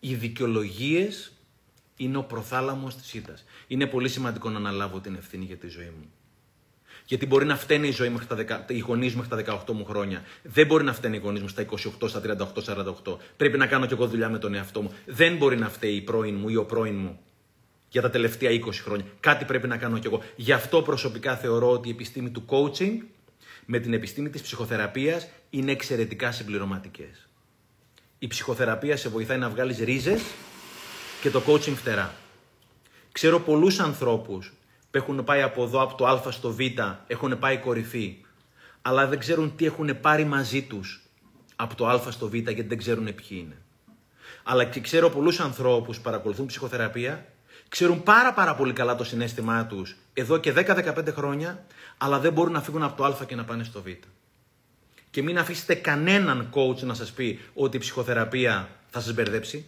Οι 0.00 0.14
δικαιολογίες 0.14 1.32
είναι 1.96 2.16
ο 2.16 2.24
προθάλαμος 2.24 2.96
της 2.96 3.14
ήτας. 3.14 3.44
Είναι 3.66 3.86
πολύ 3.86 4.08
σημαντικό 4.08 4.50
να 4.50 4.56
αναλάβω 4.56 5.00
την 5.00 5.14
ευθύνη 5.14 5.44
για 5.44 5.56
τη 5.56 5.68
ζωή 5.68 5.92
μου. 5.98 6.10
Γιατί 7.06 7.26
μπορεί 7.26 7.44
να 7.44 7.56
φταίνει 7.56 7.88
η 7.88 7.90
ζωή 7.90 8.08
μέχρι 8.08 8.26
τα 8.26 8.34
δεκα... 8.34 8.64
οι 8.68 8.78
γονείς 8.78 9.14
μου 9.14 9.24
μέχρι 9.28 9.44
τα 9.44 9.62
18 9.66 9.72
μου 9.72 9.84
χρόνια. 9.84 10.22
Δεν 10.42 10.66
μπορεί 10.66 10.84
να 10.84 10.92
φταίνει 10.92 11.16
οι 11.16 11.20
γονείς 11.20 11.42
μου 11.42 11.48
στα 11.48 11.64
28, 12.02 12.08
στα 12.08 12.20
38, 12.64 13.06
48. 13.06 13.16
Πρέπει 13.36 13.58
να 13.58 13.66
κάνω 13.66 13.86
κι 13.86 13.92
εγώ 13.92 14.06
δουλειά 14.06 14.28
με 14.28 14.38
τον 14.38 14.54
εαυτό 14.54 14.82
μου. 14.82 14.92
Δεν 15.06 15.36
μπορεί 15.36 15.56
να 15.56 15.68
φταίει 15.68 15.94
η 15.94 16.00
πρώην 16.00 16.34
μου 16.34 16.48
ή 16.48 16.56
ο 16.56 16.64
πρώην 16.64 16.96
μου 16.96 17.18
για 17.88 18.02
τα 18.02 18.10
τελευταία 18.10 18.50
20 18.50 18.58
χρόνια. 18.72 19.04
Κάτι 19.20 19.44
πρέπει 19.44 19.68
να 19.68 19.76
κάνω 19.76 19.98
κι 19.98 20.06
εγώ. 20.06 20.22
Γι' 20.36 20.52
αυτό 20.52 20.82
προσωπικά 20.82 21.36
θεωρώ 21.36 21.70
ότι 21.70 21.88
η 21.88 21.90
επιστήμη 21.90 22.30
του 22.30 22.44
coaching 22.46 22.98
με 23.66 23.78
την 23.78 23.92
επιστήμη 23.92 24.30
της 24.30 24.42
ψυχοθεραπείας 24.42 25.28
είναι 25.50 25.72
εξαιρετικά 25.72 26.32
συμπληρωματικές. 26.32 27.28
Η 28.18 28.26
ψυχοθεραπεία 28.26 28.96
σε 28.96 29.08
βοηθάει 29.08 29.38
να 29.38 29.48
βγάλεις 29.48 29.78
ρίζες 29.78 30.22
και 31.20 31.30
το 31.30 31.42
coaching 31.46 31.74
φτερά. 31.74 32.14
Ξέρω 33.12 33.40
πολλούς 33.40 33.78
ανθρώπους 33.78 34.52
που 34.94 35.00
έχουν 35.00 35.24
πάει 35.24 35.42
από 35.42 35.62
εδώ, 35.62 35.82
από 35.82 35.94
το 35.94 36.06
α 36.06 36.30
στο 36.30 36.50
β, 36.50 36.58
έχουν 37.06 37.38
πάει 37.38 37.58
κορυφή, 37.58 38.16
αλλά 38.82 39.06
δεν 39.06 39.18
ξέρουν 39.18 39.56
τι 39.56 39.66
έχουν 39.66 40.00
πάρει 40.00 40.24
μαζί 40.24 40.62
τους 40.62 41.02
από 41.56 41.74
το 41.74 41.86
α 41.86 42.10
στο 42.10 42.28
β 42.28 42.34
γιατί 42.34 42.62
δεν 42.62 42.78
ξέρουν 42.78 43.04
ποιοι 43.04 43.26
είναι. 43.30 43.56
Αλλά 44.42 44.64
και 44.64 44.80
ξέρω 44.80 45.10
πολλούς 45.10 45.40
ανθρώπους 45.40 45.96
που 45.96 46.02
παρακολουθούν 46.02 46.46
ψυχοθεραπεία, 46.46 47.26
ξέρουν 47.68 48.02
πάρα 48.02 48.32
πάρα 48.32 48.54
πολύ 48.54 48.72
καλά 48.72 48.94
το 48.94 49.04
συνέστημά 49.04 49.66
τους 49.66 49.96
εδώ 50.12 50.38
και 50.38 50.52
10-15 50.56 51.12
χρόνια, 51.12 51.64
αλλά 51.98 52.18
δεν 52.18 52.32
μπορούν 52.32 52.52
να 52.52 52.62
φύγουν 52.62 52.82
από 52.82 52.96
το 52.96 53.04
α 53.04 53.24
και 53.26 53.34
να 53.34 53.44
πάνε 53.44 53.64
στο 53.64 53.82
β. 53.82 53.86
Και 55.10 55.22
μην 55.22 55.38
αφήσετε 55.38 55.74
κανέναν 55.74 56.50
coach 56.54 56.82
να 56.82 56.94
σας 56.94 57.12
πει 57.12 57.40
ότι 57.54 57.76
η 57.76 57.80
ψυχοθεραπεία 57.80 58.68
θα 58.90 59.00
σας 59.00 59.14
μπερδέψει. 59.14 59.66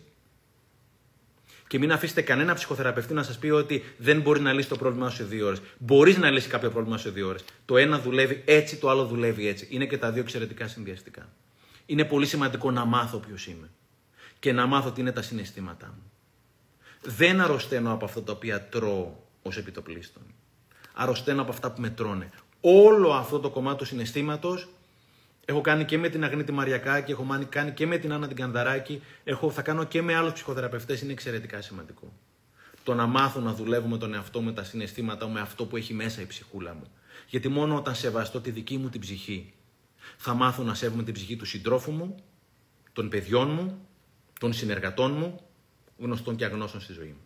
Και 1.67 1.79
μην 1.79 1.93
αφήσετε 1.93 2.23
κανένα 2.23 2.55
ψυχοθεραπευτή 2.55 3.15
να 3.15 3.23
σας 3.23 3.39
πει 3.39 3.49
ότι 3.49 3.85
δεν 3.97 4.21
μπορεί 4.21 4.41
να 4.41 4.53
λύσει 4.53 4.69
το 4.69 4.77
πρόβλημά 4.77 5.11
σου 5.11 5.17
σε 5.17 5.25
δύο 5.25 5.47
ώρες. 5.47 5.61
Μπορείς 5.79 6.17
να 6.17 6.31
λύσει 6.31 6.49
κάποιο 6.49 6.71
πρόβλημα 6.71 6.99
σε 6.99 7.11
δύο 7.11 7.29
ώρες. 7.29 7.45
Το 7.65 7.77
ένα 7.77 7.99
δουλεύει 7.99 8.43
έτσι, 8.45 8.77
το 8.77 8.91
άλλο 8.91 9.05
δουλεύει 9.05 9.49
έτσι. 9.49 9.67
Είναι 9.71 9.87
και 9.87 9.99
τα 9.99 10.11
δύο 10.11 10.23
εξαιρετικά 10.23 10.69
συνδυαστικά. 10.69 11.29
Είναι 11.87 12.05
πολύ 12.05 12.27
σημαντικό 12.27 12.71
να 12.71 12.85
μάθω 12.85 13.19
ποιος 13.19 13.47
είμαι. 13.47 13.71
Και 14.39 14.53
να 14.53 14.67
μάθω 14.67 14.91
τι 14.91 15.01
είναι 15.01 15.13
τα 15.13 15.23
συναισθήματά 15.23 15.87
μου. 15.87 16.11
Δεν 17.03 17.41
αρρωσταίνω 17.41 17.93
από 17.93 18.05
αυτά 18.05 18.23
τα 18.23 18.33
οποία 18.33 18.69
τρώω 18.69 19.13
ως 19.43 19.57
επιτοπλίστων. 19.57 20.23
Αρρωσταίνω 20.95 21.43
από 21.43 21.51
αυτά 21.51 21.71
που 21.71 21.81
με 21.81 21.91
τρώνε. 21.91 22.31
Όλο 22.61 23.13
αυτό 23.13 23.41
το 23.41 23.51
κομμάτι 23.51 23.79
του 23.79 23.85
συναισθήματος 23.85 24.69
Έχω 25.49 25.61
κάνει 25.61 25.85
και 25.85 25.99
με 25.99 26.09
την 26.09 26.25
Αγνίτη 26.25 26.53
Μαριακάκη, 26.53 27.11
έχω 27.11 27.27
κάνει 27.49 27.71
και 27.73 27.87
με 27.87 27.99
την 27.99 28.13
Άννα 28.13 28.27
την 28.27 28.37
Κανδαράκη, 28.37 29.03
έχω, 29.25 29.51
θα 29.51 29.63
κάνω 29.63 29.85
και 29.85 30.03
με 30.03 30.15
άλλους 30.15 30.33
ψυχοθεραπευτές, 30.33 31.01
είναι 31.01 31.13
εξαιρετικά 31.13 31.63
σημαντικό. 31.63 32.13
Το 32.83 32.95
να 32.95 33.07
μάθω 33.07 33.41
να 33.41 33.53
δουλεύω 33.53 33.89
με 33.89 33.99
τον 33.99 34.15
εαυτό, 34.15 34.41
με 34.41 34.53
τα 34.53 34.65
συναισθήματα, 34.65 35.29
με 35.29 35.41
αυτό 35.41 35.65
που 35.67 35.77
έχει 35.77 35.95
μέσα 35.95 36.21
η 36.21 36.27
ψυχούλα 36.27 36.75
μου. 36.75 36.87
Γιατί 37.29 37.49
μόνο 37.49 37.77
όταν 37.77 37.95
σεβαστώ 37.95 38.41
τη 38.41 38.51
δική 38.51 38.77
μου 38.77 38.89
την 38.89 39.01
ψυχή, 39.01 39.53
θα 40.17 40.35
μάθω 40.35 40.63
να 40.63 40.75
σέβομαι 40.75 41.03
την 41.03 41.15
ψυχή 41.15 41.37
του 41.37 41.45
συντρόφου 41.45 41.91
μου, 41.93 42.15
των 42.93 43.09
παιδιών 43.09 43.51
μου, 43.51 43.87
των 44.41 44.53
συνεργατών 44.53 45.13
μου, 45.13 45.41
γνωστών 45.99 46.37
και 46.37 46.45
αγνώστων 46.45 46.81
στη 46.81 46.93
ζωή 46.93 47.09
μου. 47.09 47.26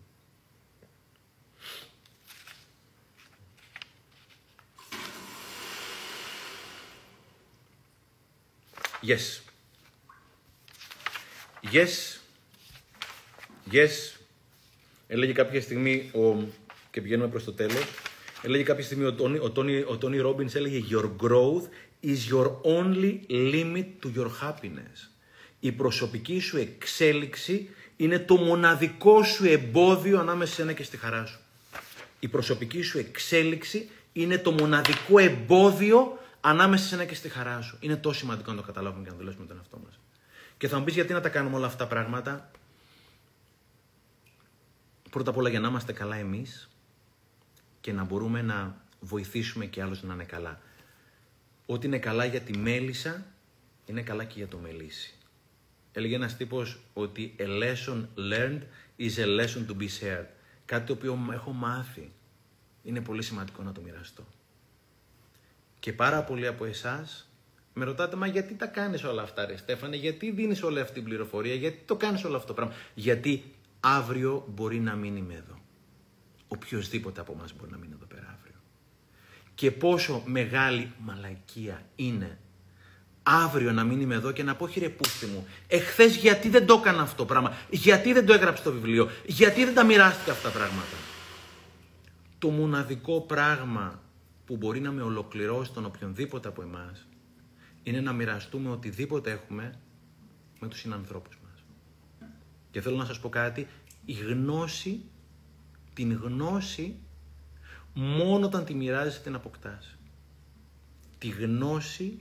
Yes. 9.03 9.41
Yes. 11.73 12.21
Yes. 13.73 14.19
Έλεγε 15.07 15.33
κάποια 15.33 15.61
στιγμή, 15.61 16.11
ο... 16.15 16.49
και 16.91 17.01
πηγαίνουμε 17.01 17.29
προς 17.29 17.45
το 17.45 17.53
τέλος, 17.53 17.85
έλεγε 18.43 18.63
κάποια 18.63 18.85
στιγμή 18.85 19.05
ο 19.05 19.15
Τόνι, 19.15 19.39
ο 19.39 19.51
Τόνι, 19.51 19.85
ο 19.87 19.97
Τόνι 19.97 20.19
Ρόμπινς 20.19 20.55
έλεγε 20.55 20.83
«Your 20.91 21.11
growth 21.23 21.65
is 22.05 22.33
your 22.33 22.51
only 22.65 23.21
limit 23.29 23.87
to 24.03 24.19
your 24.19 24.31
happiness». 24.43 25.11
Η 25.61 25.73
προσωπική 25.73 26.39
σου 26.39 26.57
εξέλιξη 26.57 27.69
είναι 27.97 28.19
το 28.19 28.37
μοναδικό 28.37 29.23
σου 29.23 29.47
εμπόδιο 29.47 30.19
ανάμεσα 30.21 30.55
σε 30.55 30.63
ένα 30.63 30.73
και 30.73 30.83
στη 30.83 30.97
χαρά 30.97 31.27
σου. 31.27 31.41
Η 32.21 32.29
προσωπική 32.29 32.83
σου 32.83 32.99
εξέλιξη 32.99 33.89
είναι 34.13 34.39
το 34.39 34.53
μοναδικό 34.53 35.19
εμπόδιο 35.19 36.19
ανάμεσα 36.41 36.87
σε 36.87 36.95
ένα 36.95 37.05
και 37.05 37.15
στη 37.15 37.29
χαρά 37.29 37.61
σου. 37.61 37.77
Είναι 37.81 37.97
τόσο 37.97 38.19
σημαντικό 38.19 38.51
να 38.51 38.57
το 38.57 38.63
καταλάβουμε 38.63 39.05
και 39.05 39.11
να 39.11 39.17
δουλέψουμε 39.17 39.45
με 39.45 39.49
τον 39.49 39.59
εαυτό 39.59 39.79
μας. 39.85 39.99
Και 40.57 40.69
θα 40.69 40.79
μου 40.79 40.85
πεις 40.85 40.95
γιατί 40.95 41.13
να 41.13 41.21
τα 41.21 41.29
κάνουμε 41.29 41.57
όλα 41.57 41.67
αυτά 41.67 41.79
τα 41.79 41.87
πράγματα; 41.87 42.51
Πρώτα 45.11 45.31
απ' 45.31 45.37
όλα 45.37 45.49
για 45.49 45.61
να 45.61 45.69
είμαστε 45.69 45.93
καλά 45.93 46.17
εμείς 46.17 46.69
και 47.81 47.93
να 47.93 48.05
μπορούμε 48.05 48.43
να 48.43 48.77
βοηθήσουμε 49.01 49.67
και 49.67 49.83
άλλους 49.83 50.03
να 50.03 50.15
είναι 50.15 50.25
καλά. 50.25 50.61
Ό,τι 51.67 51.87
είναι 51.87 51.99
καλά 51.99 52.25
για 52.25 52.41
τη 52.41 52.59
μέλισσα, 52.59 53.27
είναι 53.87 54.03
καλά 54.03 54.25
και 54.25 54.35
για 54.37 54.49
το 54.49 54.59
μελίσι. 54.59 55.15
Έλεγε 55.93 56.15
ένας 56.15 56.37
τύπος 56.37 56.81
ότι 56.93 57.35
a 57.39 57.43
lesson 57.43 58.07
learned 58.17 58.61
is 58.99 59.19
a 59.19 59.27
lesson 59.27 59.67
to 59.69 59.77
be 59.81 59.89
shared. 60.01 60.27
Κάτι 60.65 60.87
το 60.87 60.93
οποίο 60.93 61.19
έχω 61.33 61.53
μάθει. 61.53 62.13
Είναι 62.83 63.01
πολύ 63.01 63.23
σημαντικό 63.23 63.63
να 63.63 63.73
το 63.73 63.81
μοιραστώ. 63.81 64.27
Και 65.81 65.93
πάρα 65.93 66.23
πολλοί 66.23 66.47
από 66.47 66.65
εσάς 66.65 67.31
με 67.73 67.85
ρωτάτε, 67.85 68.17
μα 68.17 68.27
γιατί 68.27 68.55
τα 68.55 68.67
κάνεις 68.67 69.05
όλα 69.05 69.23
αυτά, 69.23 69.47
Ρε 69.47 69.57
Στέφανε, 69.57 69.97
γιατί 69.97 70.31
δίνεις 70.31 70.63
όλη 70.63 70.81
αυτή 70.81 70.95
την 70.95 71.05
πληροφορία, 71.05 71.55
γιατί 71.55 71.83
το 71.85 71.97
κάνεις 71.97 72.25
όλο 72.25 72.37
αυτό 72.37 72.47
το 72.47 72.55
πράγμα; 72.55 72.75
Γιατί 72.95 73.55
αύριο 73.81 74.45
μπορεί 74.49 74.81
να 74.81 74.95
μην 74.95 75.17
είμαι 75.17 75.35
εδώ. 75.35 75.59
Οποιοδήποτε 76.49 77.21
από 77.21 77.33
εμάς 77.33 77.55
μπορεί 77.57 77.71
να 77.71 77.77
μείνει 77.77 77.93
εδώ 77.97 78.07
πέρα 78.07 78.37
αύριο. 78.39 78.55
Και 79.55 79.71
πόσο 79.71 80.23
μεγάλη 80.27 80.93
μαλακία 80.99 81.83
είναι 81.97 82.39
αύριο 83.23 83.73
να 83.73 83.85
μην 83.85 84.01
είμαι 84.01 84.15
εδώ 84.15 84.33
και 84.33 84.43
να 84.43 84.57
πω 84.57 84.69
χειρε 84.69 84.89
πούστη 84.89 85.27
μου, 85.27 85.47
εχθές 85.67 86.17
γιατί 86.17 86.49
δεν 86.49 86.67
το 86.67 86.75
έκανα 86.75 87.03
αυτό 87.03 87.17
το 87.17 87.25
πράγμα, 87.25 87.57
γιατί 87.71 88.13
δεν 88.13 88.27
το 88.27 88.33
έγραψε 88.33 88.63
στο 88.63 88.73
βιβλίο, 88.73 89.11
γιατί 89.27 89.65
δεν 89.65 89.75
τα 89.75 89.85
μοιράστηκα 89.85 90.33
αυτά 90.33 90.49
τα 90.51 90.59
πράγματα; 90.59 90.97
Το 92.39 92.49
μοναδικό 92.49 93.21
πράγμα 93.21 94.03
που 94.51 94.57
μπορεί 94.57 94.81
να 94.81 94.93
με 94.93 95.03
ολοκληρώσει 95.03 95.73
τον 95.73 95.85
οποιονδήποτε 95.85 96.49
από 96.49 96.63
εμάς 96.63 97.07
είναι 97.83 98.01
να 98.01 98.13
μοιραστούμε 98.13 98.71
οτιδήποτε 98.71 99.31
έχουμε 99.31 99.75
με 100.61 100.69
τους 100.69 100.79
συνανθρώπους 100.79 101.39
μας. 101.43 101.65
Και 102.71 102.81
θέλω 102.81 102.97
να 102.97 103.05
σας 103.05 103.21
πω 103.21 103.29
κάτι, 103.29 103.67
η 104.05 104.13
γνώση, 104.13 105.01
την 105.95 106.13
γνώση, 106.13 106.97
μόνο 107.95 108.47
όταν 108.47 108.65
τη 108.65 108.75
μοιράζεσαι 108.75 109.21
την 109.21 109.35
αποκτάς. 109.35 109.97
Τη 111.19 111.29
γνώση, 111.29 112.19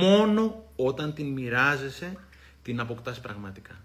μόνο 0.00 0.72
όταν 0.76 1.14
την 1.14 1.32
μοιράζεσαι, 1.32 2.16
την 2.62 2.80
αποκτάς 2.80 3.20
πραγματικά. 3.20 3.84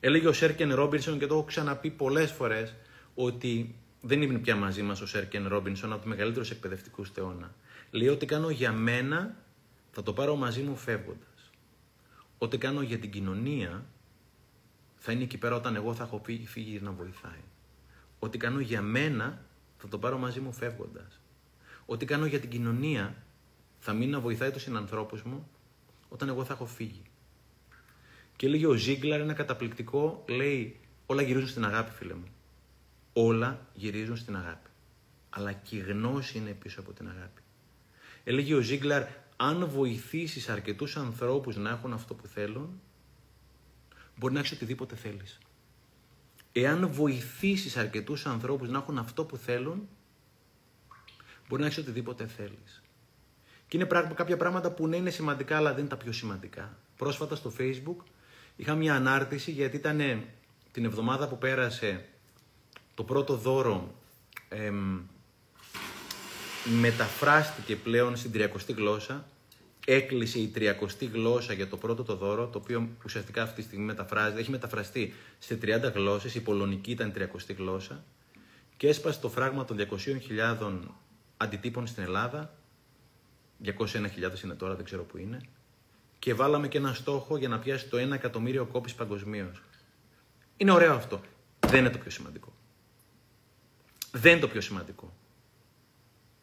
Έλεγε 0.00 0.28
ο 0.28 0.32
Σέρκεν 0.32 0.74
Ρόμπινσον 0.74 1.18
και 1.18 1.26
το 1.26 1.34
έχω 1.34 1.44
ξαναπεί 1.44 1.90
πολλές 1.90 2.30
φορές, 2.30 2.74
ότι 3.14 3.74
δεν 4.06 4.22
είναι 4.22 4.38
πια 4.38 4.56
μαζί 4.56 4.82
μας 4.82 5.00
ο 5.00 5.06
Σέρκεν 5.06 5.48
Ρόμπινσον 5.48 5.92
από 5.92 6.00
τους 6.00 6.10
μεγαλύτερους 6.10 6.50
εκπαιδευτικούς 6.50 7.10
θεώνα. 7.10 7.54
Λέει 7.90 8.08
ότι 8.08 8.26
κάνω 8.26 8.50
για 8.50 8.72
μένα 8.72 9.36
θα 9.90 10.02
το 10.02 10.12
πάρω 10.12 10.36
μαζί 10.36 10.62
μου 10.62 10.76
φεύγοντας. 10.76 11.50
Ό,τι 12.38 12.58
κάνω 12.58 12.82
για 12.82 12.98
την 12.98 13.10
κοινωνία 13.10 13.84
θα 14.96 15.12
είναι 15.12 15.22
εκεί 15.22 15.38
πέρα 15.38 15.54
όταν 15.54 15.76
εγώ 15.76 15.94
θα 15.94 16.02
έχω 16.02 16.22
φύγει 16.44 16.80
να 16.80 16.90
βοηθάει. 16.90 17.42
Ό,τι 18.18 18.38
κάνω 18.38 18.60
για 18.60 18.82
μένα 18.82 19.44
θα 19.76 19.88
το 19.88 19.98
πάρω 19.98 20.18
μαζί 20.18 20.40
μου 20.40 20.52
φεύγοντας. 20.52 21.20
Ό,τι 21.86 22.04
κάνω 22.04 22.26
για 22.26 22.40
την 22.40 22.50
κοινωνία 22.50 23.16
θα 23.78 23.92
μείνει 23.92 24.10
να 24.10 24.20
βοηθάει 24.20 24.50
τους 24.50 24.62
συνανθρώπους 24.62 25.22
μου 25.22 25.48
όταν 26.08 26.28
εγώ 26.28 26.44
θα 26.44 26.52
έχω 26.52 26.66
φύγει. 26.66 27.02
Και 28.36 28.46
έλεγε 28.46 28.66
ο 28.66 28.72
Ζίγκλαρ 28.72 29.20
ένα 29.20 29.32
καταπληκτικό, 29.32 30.24
λέει 30.28 30.80
όλα 31.06 31.22
γυρίζουν 31.22 31.48
στην 31.48 31.64
αγάπη 31.64 31.90
φίλε 31.90 32.14
μου 32.14 32.35
όλα 33.18 33.66
γυρίζουν 33.74 34.16
στην 34.16 34.36
αγάπη. 34.36 34.70
Αλλά 35.30 35.52
και 35.52 35.76
η 35.76 35.78
γνώση 35.78 36.38
είναι 36.38 36.50
πίσω 36.50 36.80
από 36.80 36.92
την 36.92 37.08
αγάπη. 37.08 37.42
Έλεγε 38.24 38.54
ο 38.54 38.60
Ζίγκλαρ, 38.60 39.02
αν 39.36 39.68
βοηθήσεις 39.68 40.48
αρκετούς 40.48 40.96
ανθρώπους 40.96 41.56
να 41.56 41.70
έχουν 41.70 41.92
αυτό 41.92 42.14
που 42.14 42.26
θέλουν, 42.26 42.80
μπορεί 44.16 44.32
να 44.32 44.38
έχεις 44.38 44.52
οτιδήποτε 44.52 44.96
θέλεις. 44.96 45.38
Εάν 46.52 46.88
βοηθήσεις 46.88 47.76
αρκετούς 47.76 48.26
ανθρώπους 48.26 48.68
να 48.68 48.78
έχουν 48.78 48.98
αυτό 48.98 49.24
που 49.24 49.36
θέλουν, 49.36 49.88
μπορεί 51.48 51.60
να 51.60 51.66
έχεις 51.66 51.78
οτιδήποτε 51.78 52.26
θέλεις. 52.26 52.82
Και 53.68 53.76
είναι 53.76 53.86
πράγμα, 53.86 54.14
κάποια 54.14 54.36
πράγματα 54.36 54.70
που 54.70 54.86
ναι 54.86 54.96
είναι 54.96 55.10
σημαντικά, 55.10 55.56
αλλά 55.56 55.70
δεν 55.70 55.78
είναι 55.78 55.88
τα 55.88 55.96
πιο 55.96 56.12
σημαντικά. 56.12 56.76
Πρόσφατα 56.96 57.36
στο 57.36 57.52
Facebook 57.58 58.04
είχα 58.56 58.74
μια 58.74 58.94
ανάρτηση 58.94 59.50
γιατί 59.50 59.76
ήταν 59.76 60.24
την 60.72 60.84
εβδομάδα 60.84 61.28
που 61.28 61.38
πέρασε 61.38 62.04
το 62.96 63.04
πρώτο 63.04 63.36
δώρο 63.36 63.94
εμ, 64.48 65.00
μεταφράστηκε 66.80 67.76
πλέον 67.76 68.16
στην 68.16 68.30
30η 68.34 68.74
γλώσσα. 68.74 69.24
Έκλεισε 69.86 70.38
η 70.38 70.52
30η 70.56 71.08
γλώσσα 71.12 71.52
για 71.52 71.68
το 71.68 71.76
πρώτο 71.76 72.02
το 72.02 72.16
δώρο, 72.16 72.46
το 72.46 72.58
οποίο 72.58 72.88
ουσιαστικά 73.04 73.42
αυτή 73.42 73.54
τη 73.54 73.62
στιγμή 73.62 73.84
μεταφράζεται. 73.84 74.40
Έχει 74.40 74.50
μεταφραστεί 74.50 75.14
σε 75.38 75.58
30 75.62 75.92
γλώσσες, 75.94 76.34
η 76.34 76.40
πολωνική 76.40 76.90
ήταν 76.90 77.12
30η 77.16 77.54
γλώσσα 77.56 78.04
και 78.76 78.88
έσπασε 78.88 79.20
το 79.20 79.28
φράγμα 79.28 79.64
των 79.64 79.76
200.000 79.78 80.78
αντιτύπων 81.36 81.86
στην 81.86 82.02
Ελλάδα. 82.02 82.54
201.000 83.64 84.42
είναι 84.44 84.54
τώρα, 84.54 84.74
δεν 84.74 84.84
ξέρω 84.84 85.02
που 85.02 85.18
είναι. 85.18 85.40
Και 86.18 86.34
βάλαμε 86.34 86.68
και 86.68 86.78
ένα 86.78 86.94
στόχο 86.94 87.36
για 87.36 87.48
να 87.48 87.58
πιάσει 87.58 87.88
το 87.88 87.96
1 87.96 88.10
εκατομμύριο 88.10 88.64
κόπης 88.64 88.94
παγκοσμίως. 88.94 89.62
Είναι 90.56 90.70
ωραίο 90.70 90.94
αυτό. 90.94 91.20
Δεν 91.66 91.80
είναι 91.80 91.90
το 91.90 91.98
πιο 91.98 92.10
σημαντικό. 92.10 92.55
Δεν 94.16 94.32
είναι 94.32 94.40
το 94.40 94.48
πιο 94.48 94.60
σημαντικό. 94.60 95.16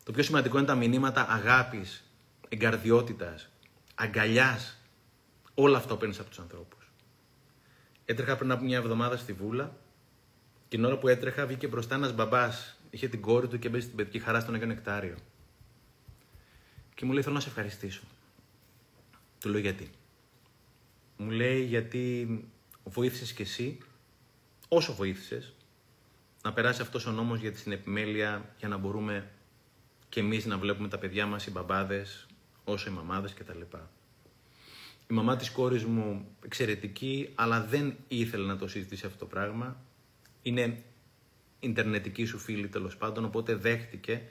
Το 0.03 0.11
πιο 0.11 0.23
σημαντικό 0.23 0.57
είναι 0.57 0.67
τα 0.67 0.75
μηνύματα 0.75 1.29
αγάπης, 1.29 2.03
εγκαρδιότητας, 2.49 3.49
αγκαλιάς. 3.95 4.77
Όλα 5.53 5.77
αυτά 5.77 5.97
παίρνεις 5.97 6.19
από 6.19 6.29
τους 6.29 6.39
ανθρώπους. 6.39 6.91
Έτρεχα 8.05 8.37
πριν 8.37 8.51
από 8.51 8.63
μια 8.63 8.77
εβδομάδα 8.77 9.17
στη 9.17 9.33
Βούλα 9.33 9.75
και 10.67 10.75
την 10.75 10.85
ώρα 10.85 10.97
που 10.97 11.07
έτρεχα 11.07 11.45
βγήκε 11.45 11.67
μπροστά 11.67 11.95
ένας 11.95 12.13
μπαμπάς. 12.13 12.77
Είχε 12.89 13.07
την 13.07 13.21
κόρη 13.21 13.47
του 13.47 13.59
και 13.59 13.69
μπήκε 13.69 13.83
στην 13.83 13.95
παιδική 13.95 14.19
χαρά 14.19 14.39
στον 14.39 14.53
Αγίο 14.53 14.67
Νεκτάριο. 14.67 15.15
Και 16.95 17.05
μου 17.05 17.11
λέει 17.11 17.21
θέλω 17.21 17.35
να 17.35 17.41
σε 17.41 17.49
ευχαριστήσω. 17.49 18.01
Του 19.39 19.49
λέω 19.49 19.59
γιατί; 19.59 19.89
Μου 21.17 21.29
λέει 21.29 21.63
γιατί 21.63 22.27
βοήθησες 22.83 23.33
κι 23.33 23.41
εσύ, 23.41 23.77
όσο 24.67 24.93
βοήθησες, 24.93 25.53
να 26.44 26.53
περάσει 26.53 26.82
αυτός 26.82 27.06
ο 27.06 27.11
νόμος 27.11 27.40
για 27.40 27.52
την 27.52 27.72
επιμέλεια 27.72 28.53
για 28.57 28.68
να 28.68 28.78
μπορούμε 28.78 29.30
και 30.10 30.20
εμείς 30.20 30.45
να 30.45 30.57
βλέπουμε 30.57 30.88
τα 30.88 30.98
παιδιά 30.98 31.26
μας, 31.26 31.45
οι 31.45 31.52
μπαμπάδες, 31.52 32.26
όσο 32.64 32.90
οι 32.90 32.94
μαμάδες 32.94 33.34
κτλ. 33.34 33.61
Η 35.07 35.14
μαμά 35.14 35.36
της 35.36 35.49
κόρης 35.49 35.86
μου 35.86 36.28
εξαιρετική, 36.45 37.30
αλλά 37.36 37.65
δεν 37.65 37.95
ήθελε 38.07 38.45
να 38.45 38.57
το 38.57 38.68
συζητήσει 38.68 39.06
αυτό 39.06 39.18
το 39.18 39.26
πράγμα. 39.26 39.78
Είναι 40.41 40.84
ιντερνετική 41.60 42.26
σου 42.26 42.38
φίλη 42.38 42.68
τέλος 42.68 42.98
πάντων, 42.98 43.26
οπότε 43.26 43.56
δέχτηκε 43.56 44.22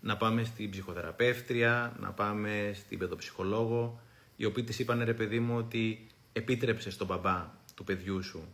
να 0.00 0.16
πάμε 0.16 0.44
στην 0.44 0.70
ψυχοθεραπεύτρια, 0.70 1.96
να 2.00 2.10
πάμε 2.10 2.72
στην 2.74 2.98
παιδοψυχολόγο, 2.98 4.00
οι 4.36 4.44
οποίοι 4.44 4.64
της 4.64 4.78
είπαν 4.78 5.02
ρε 5.04 5.14
παιδί 5.14 5.40
μου 5.40 5.56
ότι 5.56 6.06
επίτρεψες 6.32 6.94
στον 6.94 7.06
μπαμπά 7.06 7.50
του 7.74 7.84
παιδιού 7.84 8.22
σου 8.22 8.48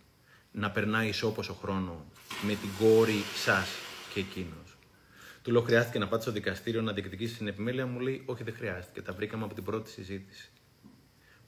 να 0.53 0.71
περνάει 0.71 1.09
ισόποσο 1.09 1.55
χρόνος 1.55 1.97
με 2.43 2.55
την 2.55 2.69
κόρη 2.79 3.23
σας 3.35 3.69
και 4.15 4.21
εκείνος. 4.21 4.77
Του 5.43 5.51
λέω 5.51 5.63
χρειάστηκε 5.63 5.99
να 5.99 6.09
πάτε 6.09 6.23
στο 6.23 6.33
δικαστήριο 6.33 6.83
να 6.83 6.93
διεκδικήσει 6.93 7.37
την 7.37 7.47
επιμέλεια, 7.47 7.87
μου 7.87 8.01
λέει 8.01 8.23
όχι 8.27 8.43
δεν 8.43 8.55
χρειάστηκε, 8.55 9.03
τα 9.03 9.13
βρήκαμε 9.13 9.45
από 9.45 9.55
την 9.55 9.65
πρώτη 9.65 9.91
συζήτηση. 9.91 10.51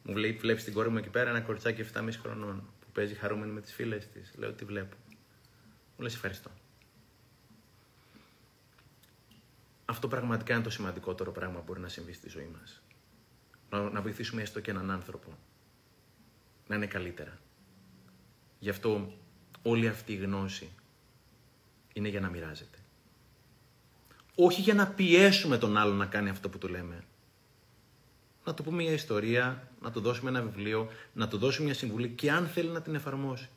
Μου 0.02 0.16
λέει 0.16 0.32
βλέπεις 0.32 0.64
την 0.64 0.72
κόρη 0.72 0.88
μου 0.88 0.98
εκεί 0.98 1.08
πέρα 1.08 1.30
ένα 1.30 1.40
κοριτσάκι 1.40 1.84
7,5 1.94 2.08
χρονών 2.22 2.68
που 2.80 2.86
παίζει 2.92 3.14
χαρούμενη 3.14 3.52
με 3.52 3.60
τις 3.60 3.72
φίλες 3.72 4.08
της. 4.08 4.32
Λέω 4.36 4.52
τι 4.52 4.64
βλέπω. 4.64 4.96
Μου 5.96 6.04
λέει 6.04 6.12
ευχαριστώ. 6.14 6.50
Αυτό 9.84 10.08
πραγματικά 10.08 10.54
είναι 10.54 10.62
το 10.62 10.70
σημαντικότερο 10.70 11.32
πράγμα 11.32 11.58
που 11.58 11.64
μπορεί 11.66 11.80
να 11.80 11.88
συμβεί 11.88 12.12
στη 12.12 12.28
ζωή 12.28 12.50
μας. 12.58 12.82
Να, 13.70 13.90
να 13.90 14.02
βοηθήσουμε 14.02 14.42
έστω 14.42 14.60
και 14.60 14.70
έναν 14.70 14.90
άνθρωπο 14.90 15.38
να 16.66 16.74
είναι 16.74 16.86
καλύτερα. 16.86 17.38
Γι' 18.58 18.70
αυτό 18.70 19.12
όλη 19.66 19.88
αυτή 19.88 20.12
η 20.12 20.16
γνώση 20.16 20.68
είναι 21.92 22.08
για 22.08 22.20
να 22.20 22.28
μοιράζεται. 22.28 22.78
Όχι 24.34 24.60
για 24.60 24.74
να 24.74 24.86
πιέσουμε 24.86 25.58
τον 25.58 25.76
άλλο 25.76 25.94
να 25.94 26.06
κάνει 26.06 26.28
αυτό 26.28 26.48
που 26.48 26.58
του 26.58 26.68
λέμε. 26.68 27.04
Να 28.44 28.54
του 28.54 28.62
πούμε 28.62 28.82
μια 28.82 28.92
ιστορία, 28.92 29.68
να 29.80 29.90
του 29.90 30.00
δώσουμε 30.00 30.30
ένα 30.30 30.42
βιβλίο, 30.42 30.88
να 31.12 31.28
του 31.28 31.38
δώσουμε 31.38 31.64
μια 31.64 31.74
συμβουλή 31.74 32.08
και 32.08 32.30
αν 32.30 32.46
θέλει 32.46 32.68
να 32.68 32.82
την 32.82 32.94
εφαρμόσει. 32.94 33.48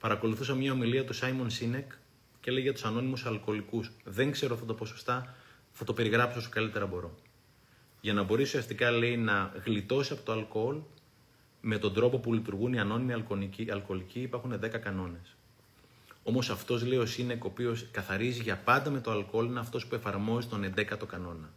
Παρακολουθούσα 0.00 0.54
μια 0.54 0.72
ομιλία 0.72 1.04
του 1.04 1.12
Σάιμον 1.12 1.50
Σίνεκ 1.50 1.92
και 2.40 2.50
λέει 2.50 2.62
για 2.62 2.72
τους 2.72 2.84
ανώνυμους 2.84 3.26
αλκοολικούς. 3.26 3.90
Δεν 4.04 4.30
ξέρω 4.30 4.54
αυτά 4.54 4.66
τα 4.66 4.74
ποσοστά, 4.74 5.34
θα 5.72 5.84
το 5.84 5.92
περιγράψω 5.92 6.38
όσο 6.38 6.48
καλύτερα 6.48 6.86
μπορώ. 6.86 7.14
Για 8.00 8.12
να 8.12 8.22
μπορείς 8.22 8.46
ουσιαστικά 8.46 8.90
λέει 8.90 9.16
να 9.16 9.52
γλιτώσεις 9.64 10.12
από 10.12 10.22
το 10.22 10.32
αλκοόλ, 10.32 10.76
με 11.66 11.78
τον 11.78 11.94
τρόπο 11.94 12.18
που 12.18 12.32
λειτουργούν 12.32 12.72
οι 12.72 12.80
ανώνυμοι 12.80 13.12
αλκοολικοί, 13.12 13.70
αλκοολικοί 13.70 14.20
υπάρχουν 14.20 14.60
10 14.62 14.68
κανόνες. 14.68 15.36
Όμως 16.22 16.50
αυτός 16.50 16.84
λέει 16.84 16.98
ο 16.98 17.06
Σίνεκ, 17.06 17.44
ο 17.44 17.46
οποίος 17.46 17.86
καθαρίζει 17.90 18.42
για 18.42 18.56
πάντα 18.56 18.90
με 18.90 19.00
το 19.00 19.10
αλκοόλ, 19.10 19.46
είναι 19.46 19.60
αυτός 19.60 19.86
που 19.86 19.94
εφαρμόζει 19.94 20.48
τον 20.48 20.64
11ο 20.64 21.06
κανόνα. 21.06 21.52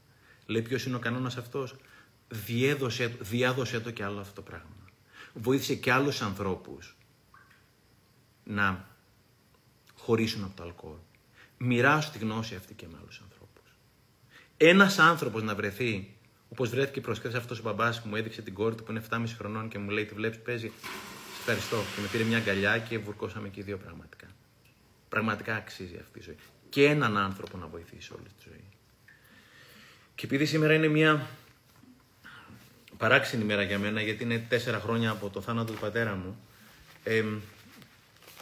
Λέει 0.46 0.62
ποιος 0.62 0.86
είναι 0.86 0.96
ο 0.96 1.00
κανόνας 1.00 1.38
αυτός, 1.38 1.76
διάδοσε 3.20 3.80
το 3.80 3.92
και 3.92 4.04
άλλο 4.04 4.20
αυτό 4.20 4.34
το 4.34 4.42
πράγμα. 4.42 4.76
Βοήθησε 5.34 5.76
και 5.76 5.92
άλλους 5.92 6.22
ανθρώπους 6.22 6.98
να 8.44 8.88
χωρίσουν 9.98 10.44
από 10.44 10.56
το 10.56 10.64
αλκοόλ. 10.64 10.98
Μοιράσου 11.58 12.12
τη 12.12 12.18
γνώση 12.18 12.56
αυτή 12.56 12.74
και 12.74 12.88
με 12.92 12.98
άλλους 13.02 13.22
ανθρώπους. 13.24 13.74
Ένας 14.58 15.00
άνθρωπος 15.00 15.44
να 15.44 15.56
βρεθεί, 15.56 16.18
όπως 16.50 16.70
βρέθηκε 16.70 17.02
προσθέσει 17.02 17.36
αυτός 17.36 17.60
ο 17.60 17.62
μπαμπάς 17.62 18.02
που 18.02 18.08
μου 18.08 18.16
έδειξε 18.16 18.42
την 18.42 18.54
κόρη 18.54 18.76
του 18.76 18.84
που 18.84 18.92
είναι 18.92 19.04
7,5 19.10 19.24
χρονών 19.38 19.70
και 19.70 19.78
μου 19.78 19.90
λέει: 19.90 20.06
Τη 20.06 20.14
βλέπεις, 20.14 20.40
παίζει. 20.40 20.68
Σε 20.68 21.40
ευχαριστώ. 21.40 21.78
Και 21.96 22.02
με 22.02 22.08
πήρε 22.08 22.24
μια 22.24 22.38
αγκαλιά 22.38 22.78
και 22.78 22.98
βουρκώσαμε 22.98 23.50
και 23.50 23.60
οι 23.60 23.64
δύο 23.64 23.78
πραγματικά. 23.78 24.28
Πραγματικά 25.10 25.56
αξίζει 25.56 25.98
αυτή 26.02 26.20
η 26.20 26.22
ζωή. 26.22 26.38
Και 26.70 26.86
έναν 26.86 27.18
άνθρωπο 27.18 27.58
να 27.58 27.68
βοηθήσει 27.68 28.14
όλη 28.14 28.24
τη 28.24 28.50
ζωή. 28.50 28.64
Και 30.16 30.26
επειδή 30.26 30.46
σήμερα 30.46 30.74
είναι 30.74 30.88
μια 30.88 31.28
παράξενη 32.98 33.44
μέρα 33.44 33.64
για 33.64 33.80
μένα, 33.80 34.02
γιατί 34.02 34.24
είναι 34.24 34.46
τέσσερα 34.50 34.80
χρόνια 34.80 35.12
από 35.12 35.30
το 35.30 35.42
θάνατο 35.42 35.74
του 35.74 35.80
πατέρα 35.80 36.16
μου, 36.16 36.40
ε, 37.04 37.22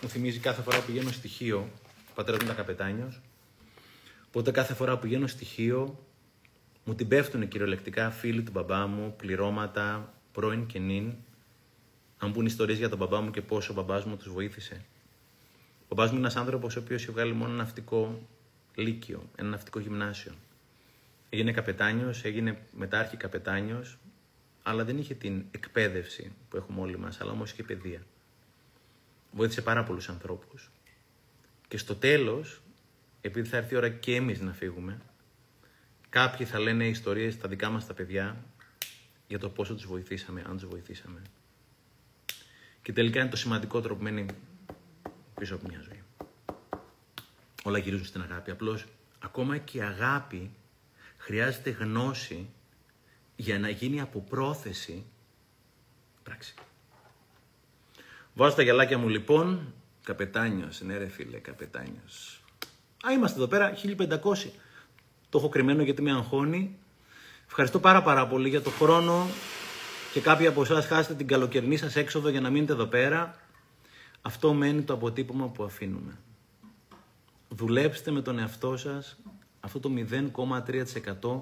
μου 0.02 0.10
θυμίζει 0.10 0.40
κάθε 0.40 0.61
φορά 0.61 0.77
που 0.77 0.86
πηγαίνω 0.86 1.11
στοιχείο, 1.11 1.69
ο 2.10 2.14
πατέρας 2.15 2.40
μου 2.40 2.45
ήταν 2.45 2.57
καπετάνιος. 2.57 3.22
Οπότε 4.27 4.52
κάθε 4.52 4.73
φορά 4.73 4.95
που 4.95 5.02
πηγαίνω 5.02 5.27
στοιχείο, 5.27 6.05
μου 6.86 6.95
την 6.95 7.07
πέφτουν 7.07 7.48
κυριολεκτικά 7.48 8.12
φίλοι 8.12 8.44
του 8.44 8.52
μπαμπά 8.52 8.88
μου, 8.88 9.16
πληρώματα, 9.18 10.14
πρώην 10.32 10.66
και 10.66 10.80
νυν, 10.80 11.14
να 12.20 12.28
μου 12.28 12.34
πούν 12.34 12.45
ιστορίες 12.45 12.78
για 12.78 12.90
τον 12.90 12.98
μπαμπά 12.98 13.22
μου 13.22 13.32
και 13.32 13.41
πόσο 13.41 13.72
ο 13.72 13.76
μπαμπάς 13.76 14.06
μου 14.06 14.18
τους 14.18 14.32
βοήθησε. 14.32 14.86
Ο 15.88 15.95
μπαμπάς 15.95 16.12
μου 16.12 16.18
είναι 16.18 16.26
ένας 16.26 16.36
άνθρωπος 16.36 16.76
ο 16.76 16.80
οποίος 16.80 17.02
έχει 17.02 17.12
βγάλει 17.12 17.34
μόνο 17.34 17.53
ένα 17.53 17.64
ναυτικό 17.64 18.28
λύκειο, 18.76 19.30
ένα 19.36 19.49
ναυτικό 19.49 19.80
γυμνάσιο. 19.80 20.32
Έγινε 21.30 21.52
καπετάνιος, 21.52 22.24
έγινε 22.24 22.57
μετά 22.78 22.99
αρχή 22.99 23.18
καπετάνιος, 23.18 23.98
αλλά 24.64 24.84
δεν 24.84 24.98
είχε 24.98 25.14
την 25.14 25.45
εκπαίδευση 25.52 26.32
που 26.49 26.57
έχουμε 26.57 26.82
όλοι 26.82 26.98
μας, 26.98 27.22
αλλά 27.22 27.32
όμως 27.32 27.52
είχε 27.52 27.64
παιδεία 27.64 28.02
βοήθησε 29.36 29.62
πάρα 29.62 29.84
πολλούς 29.84 30.10
ανθρώπους. 30.10 30.72
Και 31.68 31.78
στο 31.78 31.95
τέλος, 31.95 32.62
επειδή 33.22 33.49
θα 33.49 33.57
έρθει 33.57 33.74
η 33.74 33.78
ώρα 33.78 33.90
και 33.90 34.16
εμείς 34.16 34.41
να 34.41 34.53
φύγουμε, 34.53 35.02
κάποιοι 36.16 36.46
θα 36.46 36.60
λένε 36.60 36.88
ιστορίες 36.88 37.34
στα 37.34 37.48
δικά 37.48 37.70
μας 37.70 37.86
τα 37.86 37.94
παιδιά 37.94 38.44
για 39.28 39.40
το 39.40 39.50
πόσο 39.50 39.74
τους 39.76 39.86
βοηθήσαμε, 39.86 40.44
αν 40.48 40.58
τους 40.58 40.70
βοηθήσαμε. 40.70 41.22
Και 42.82 42.94
τελικά 42.94 43.20
είναι 43.20 43.30
το 43.30 43.36
σημαντικότερο 43.36 43.96
που 43.96 44.04
μένει 44.04 44.26
πίσω 45.36 45.56
από 45.56 45.68
μια 45.68 45.82
ζωή. 45.84 46.04
Όλα 47.64 47.78
γυρίζουν 47.78 48.06
στην 48.06 48.22
αγάπη. 48.22 48.52
Απλώς 48.52 48.86
ακόμα 49.20 49.58
και 49.58 49.78
η 49.78 49.82
αγάπη 49.82 50.52
χρειάζεται 51.18 51.70
γνώση 51.70 52.50
για 53.36 53.60
να 53.60 53.70
γίνει 53.70 54.02
από 54.02 54.20
πρόθεση 54.20 55.06
πράξη. 56.24 56.54
Βάζω 58.34 58.56
τα 58.56 58.62
γυαλάκια 58.62 58.98
μου 58.98 59.08
λοιπόν. 59.08 59.74
Καπετάνιος, 60.04 60.82
ναι, 60.82 60.98
ρε 60.98 61.08
φίλε, 61.08 61.38
καπετάνιος. 61.38 62.44
Α, 63.08 63.12
είμαστε 63.12 63.38
εδώ 63.38 63.48
πέρα, 63.48 63.74
1500. 63.74 64.52
Το 65.30 65.38
έχω 65.38 65.49
κρυμμένο 65.49 65.84
γιατί 65.84 66.02
με 66.02 66.11
αγχώνει. 66.11 66.77
Ευχαριστώ 67.47 67.80
πάρα 67.80 68.02
πάρα 68.02 68.27
πολύ 68.27 68.49
για 68.49 68.61
το 68.61 68.69
χρόνο 68.69 69.27
και 70.14 70.22
κάποιοι 70.22 70.47
από 70.47 70.61
εσάς 70.61 70.85
χάσετε 70.85 71.14
την 71.14 71.27
καλοκαιρινή 71.27 71.77
σας 71.77 71.95
έξοδο 71.95 72.30
για 72.30 72.41
να 72.41 72.49
μείνετε 72.49 72.73
εδώ 72.73 72.85
πέρα. 72.85 73.39
Αυτό 74.22 74.53
μένει 74.53 74.81
το 74.81 74.93
αποτύπωμα 74.93 75.47
που 75.47 75.64
αφήνουμε. 75.64 76.19
Δουλέψτε 77.49 78.11
με 78.11 78.22
τον 78.22 78.39
εαυτό 78.39 78.77
σας. 78.77 79.18
Αυτό 79.60 79.80
το 79.80 79.89
0,3% 79.95 81.41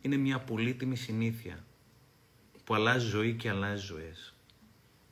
είναι 0.00 0.16
μια 0.16 0.38
πολύτιμη 0.38 0.96
συνήθεια 0.96 1.64
που 2.64 2.74
αλλάζει 2.74 3.06
ζωή 3.06 3.34
και 3.34 3.48
αλλάζει 3.48 3.86
ζωές. 3.86 4.34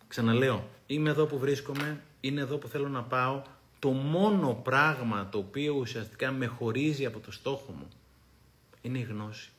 Ξαναλέω, 0.09 0.69
είμαι 0.87 1.11
εδώ 1.11 1.27
που 1.27 1.39
βρίσκομαι, 1.39 2.03
είναι 2.21 2.41
εδώ 2.41 2.57
που 2.57 2.69
θέλω 2.69 2.89
να 2.89 3.03
πάω. 3.03 3.43
Το 3.81 3.91
μόνο 3.91 4.61
πράγμα 4.65 5.29
το 5.29 5.39
οποίο 5.39 5.75
ουσιαστικά 5.75 6.31
με 6.31 6.47
χωρίζει 6.47 7.07
από 7.07 7.19
το 7.19 7.33
στόχο 7.33 7.73
μου 7.79 7.89
είναι 8.81 8.99
η 8.99 9.03
γνώση. 9.03 9.51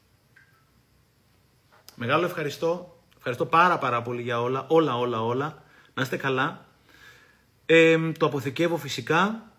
Μεγάλο 1.95 2.25
ευχαριστώ. 2.25 2.99
Ευχαριστώ 3.17 3.45
πάρα 3.45 3.77
πάρα 3.77 4.01
πολύ 4.01 4.21
για 4.21 4.41
όλα, 4.41 4.65
όλα, 4.67 4.97
όλα, 4.97 5.21
όλα. 5.21 5.63
Να 5.93 6.01
είστε 6.01 6.17
καλά. 6.17 6.65
Ε, 7.65 8.11
το 8.11 8.25
αποθηκεύω 8.25 8.77
φυσικά. 8.77 9.51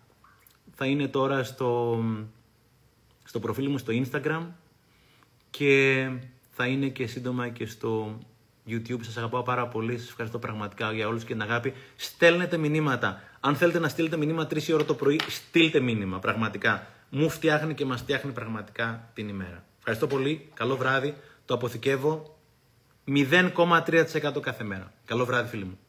Θα 0.75 0.85
είναι 0.85 1.07
τώρα 1.07 1.43
στο, 1.43 2.03
στο 3.23 3.39
προφίλ 3.39 3.69
μου 3.69 3.77
στο 3.77 3.93
Instagram 3.95 4.45
και 5.49 6.09
θα 6.51 6.67
είναι 6.67 6.87
και 6.87 7.07
σύντομα 7.07 7.49
και 7.49 7.65
στο 7.65 8.17
YouTube. 8.67 8.99
Σας 9.01 9.17
αγαπάω 9.17 9.43
πάρα 9.43 9.67
πολύ. 9.67 9.97
Σας 9.97 10.09
ευχαριστώ 10.09 10.39
πραγματικά 10.39 10.91
για 10.91 11.07
όλους 11.07 11.23
και 11.23 11.33
την 11.33 11.41
αγάπη. 11.41 11.73
Στέλνετε 11.95 12.57
μηνύματα. 12.57 13.21
Αν 13.45 13.55
θέλετε 13.55 13.79
να 13.79 13.87
στείλετε 13.87 14.17
μηνύμα 14.17 14.47
3 14.49 14.73
ώρα 14.73 14.85
το 14.85 14.93
πρωί, 14.93 15.19
στείλτε 15.27 15.79
μήνυμα 15.79 16.19
πραγματικά. 16.19 16.87
Μου 17.09 17.29
φτιάχνει 17.29 17.73
και 17.73 17.85
μας 17.85 18.01
φτιάχνει 18.01 18.31
πραγματικά 18.31 19.09
την 19.13 19.27
ημέρα. 19.27 19.65
Ευχαριστώ 19.77 20.07
πολύ. 20.07 20.49
Καλό 20.53 20.77
βράδυ. 20.77 21.15
Το 21.45 21.53
αποθηκεύω 21.53 22.39
0,3% 23.07 24.41
κάθε 24.41 24.63
μέρα. 24.63 24.93
Καλό 25.05 25.25
βράδυ 25.25 25.49
φίλοι 25.49 25.63
μου. 25.63 25.79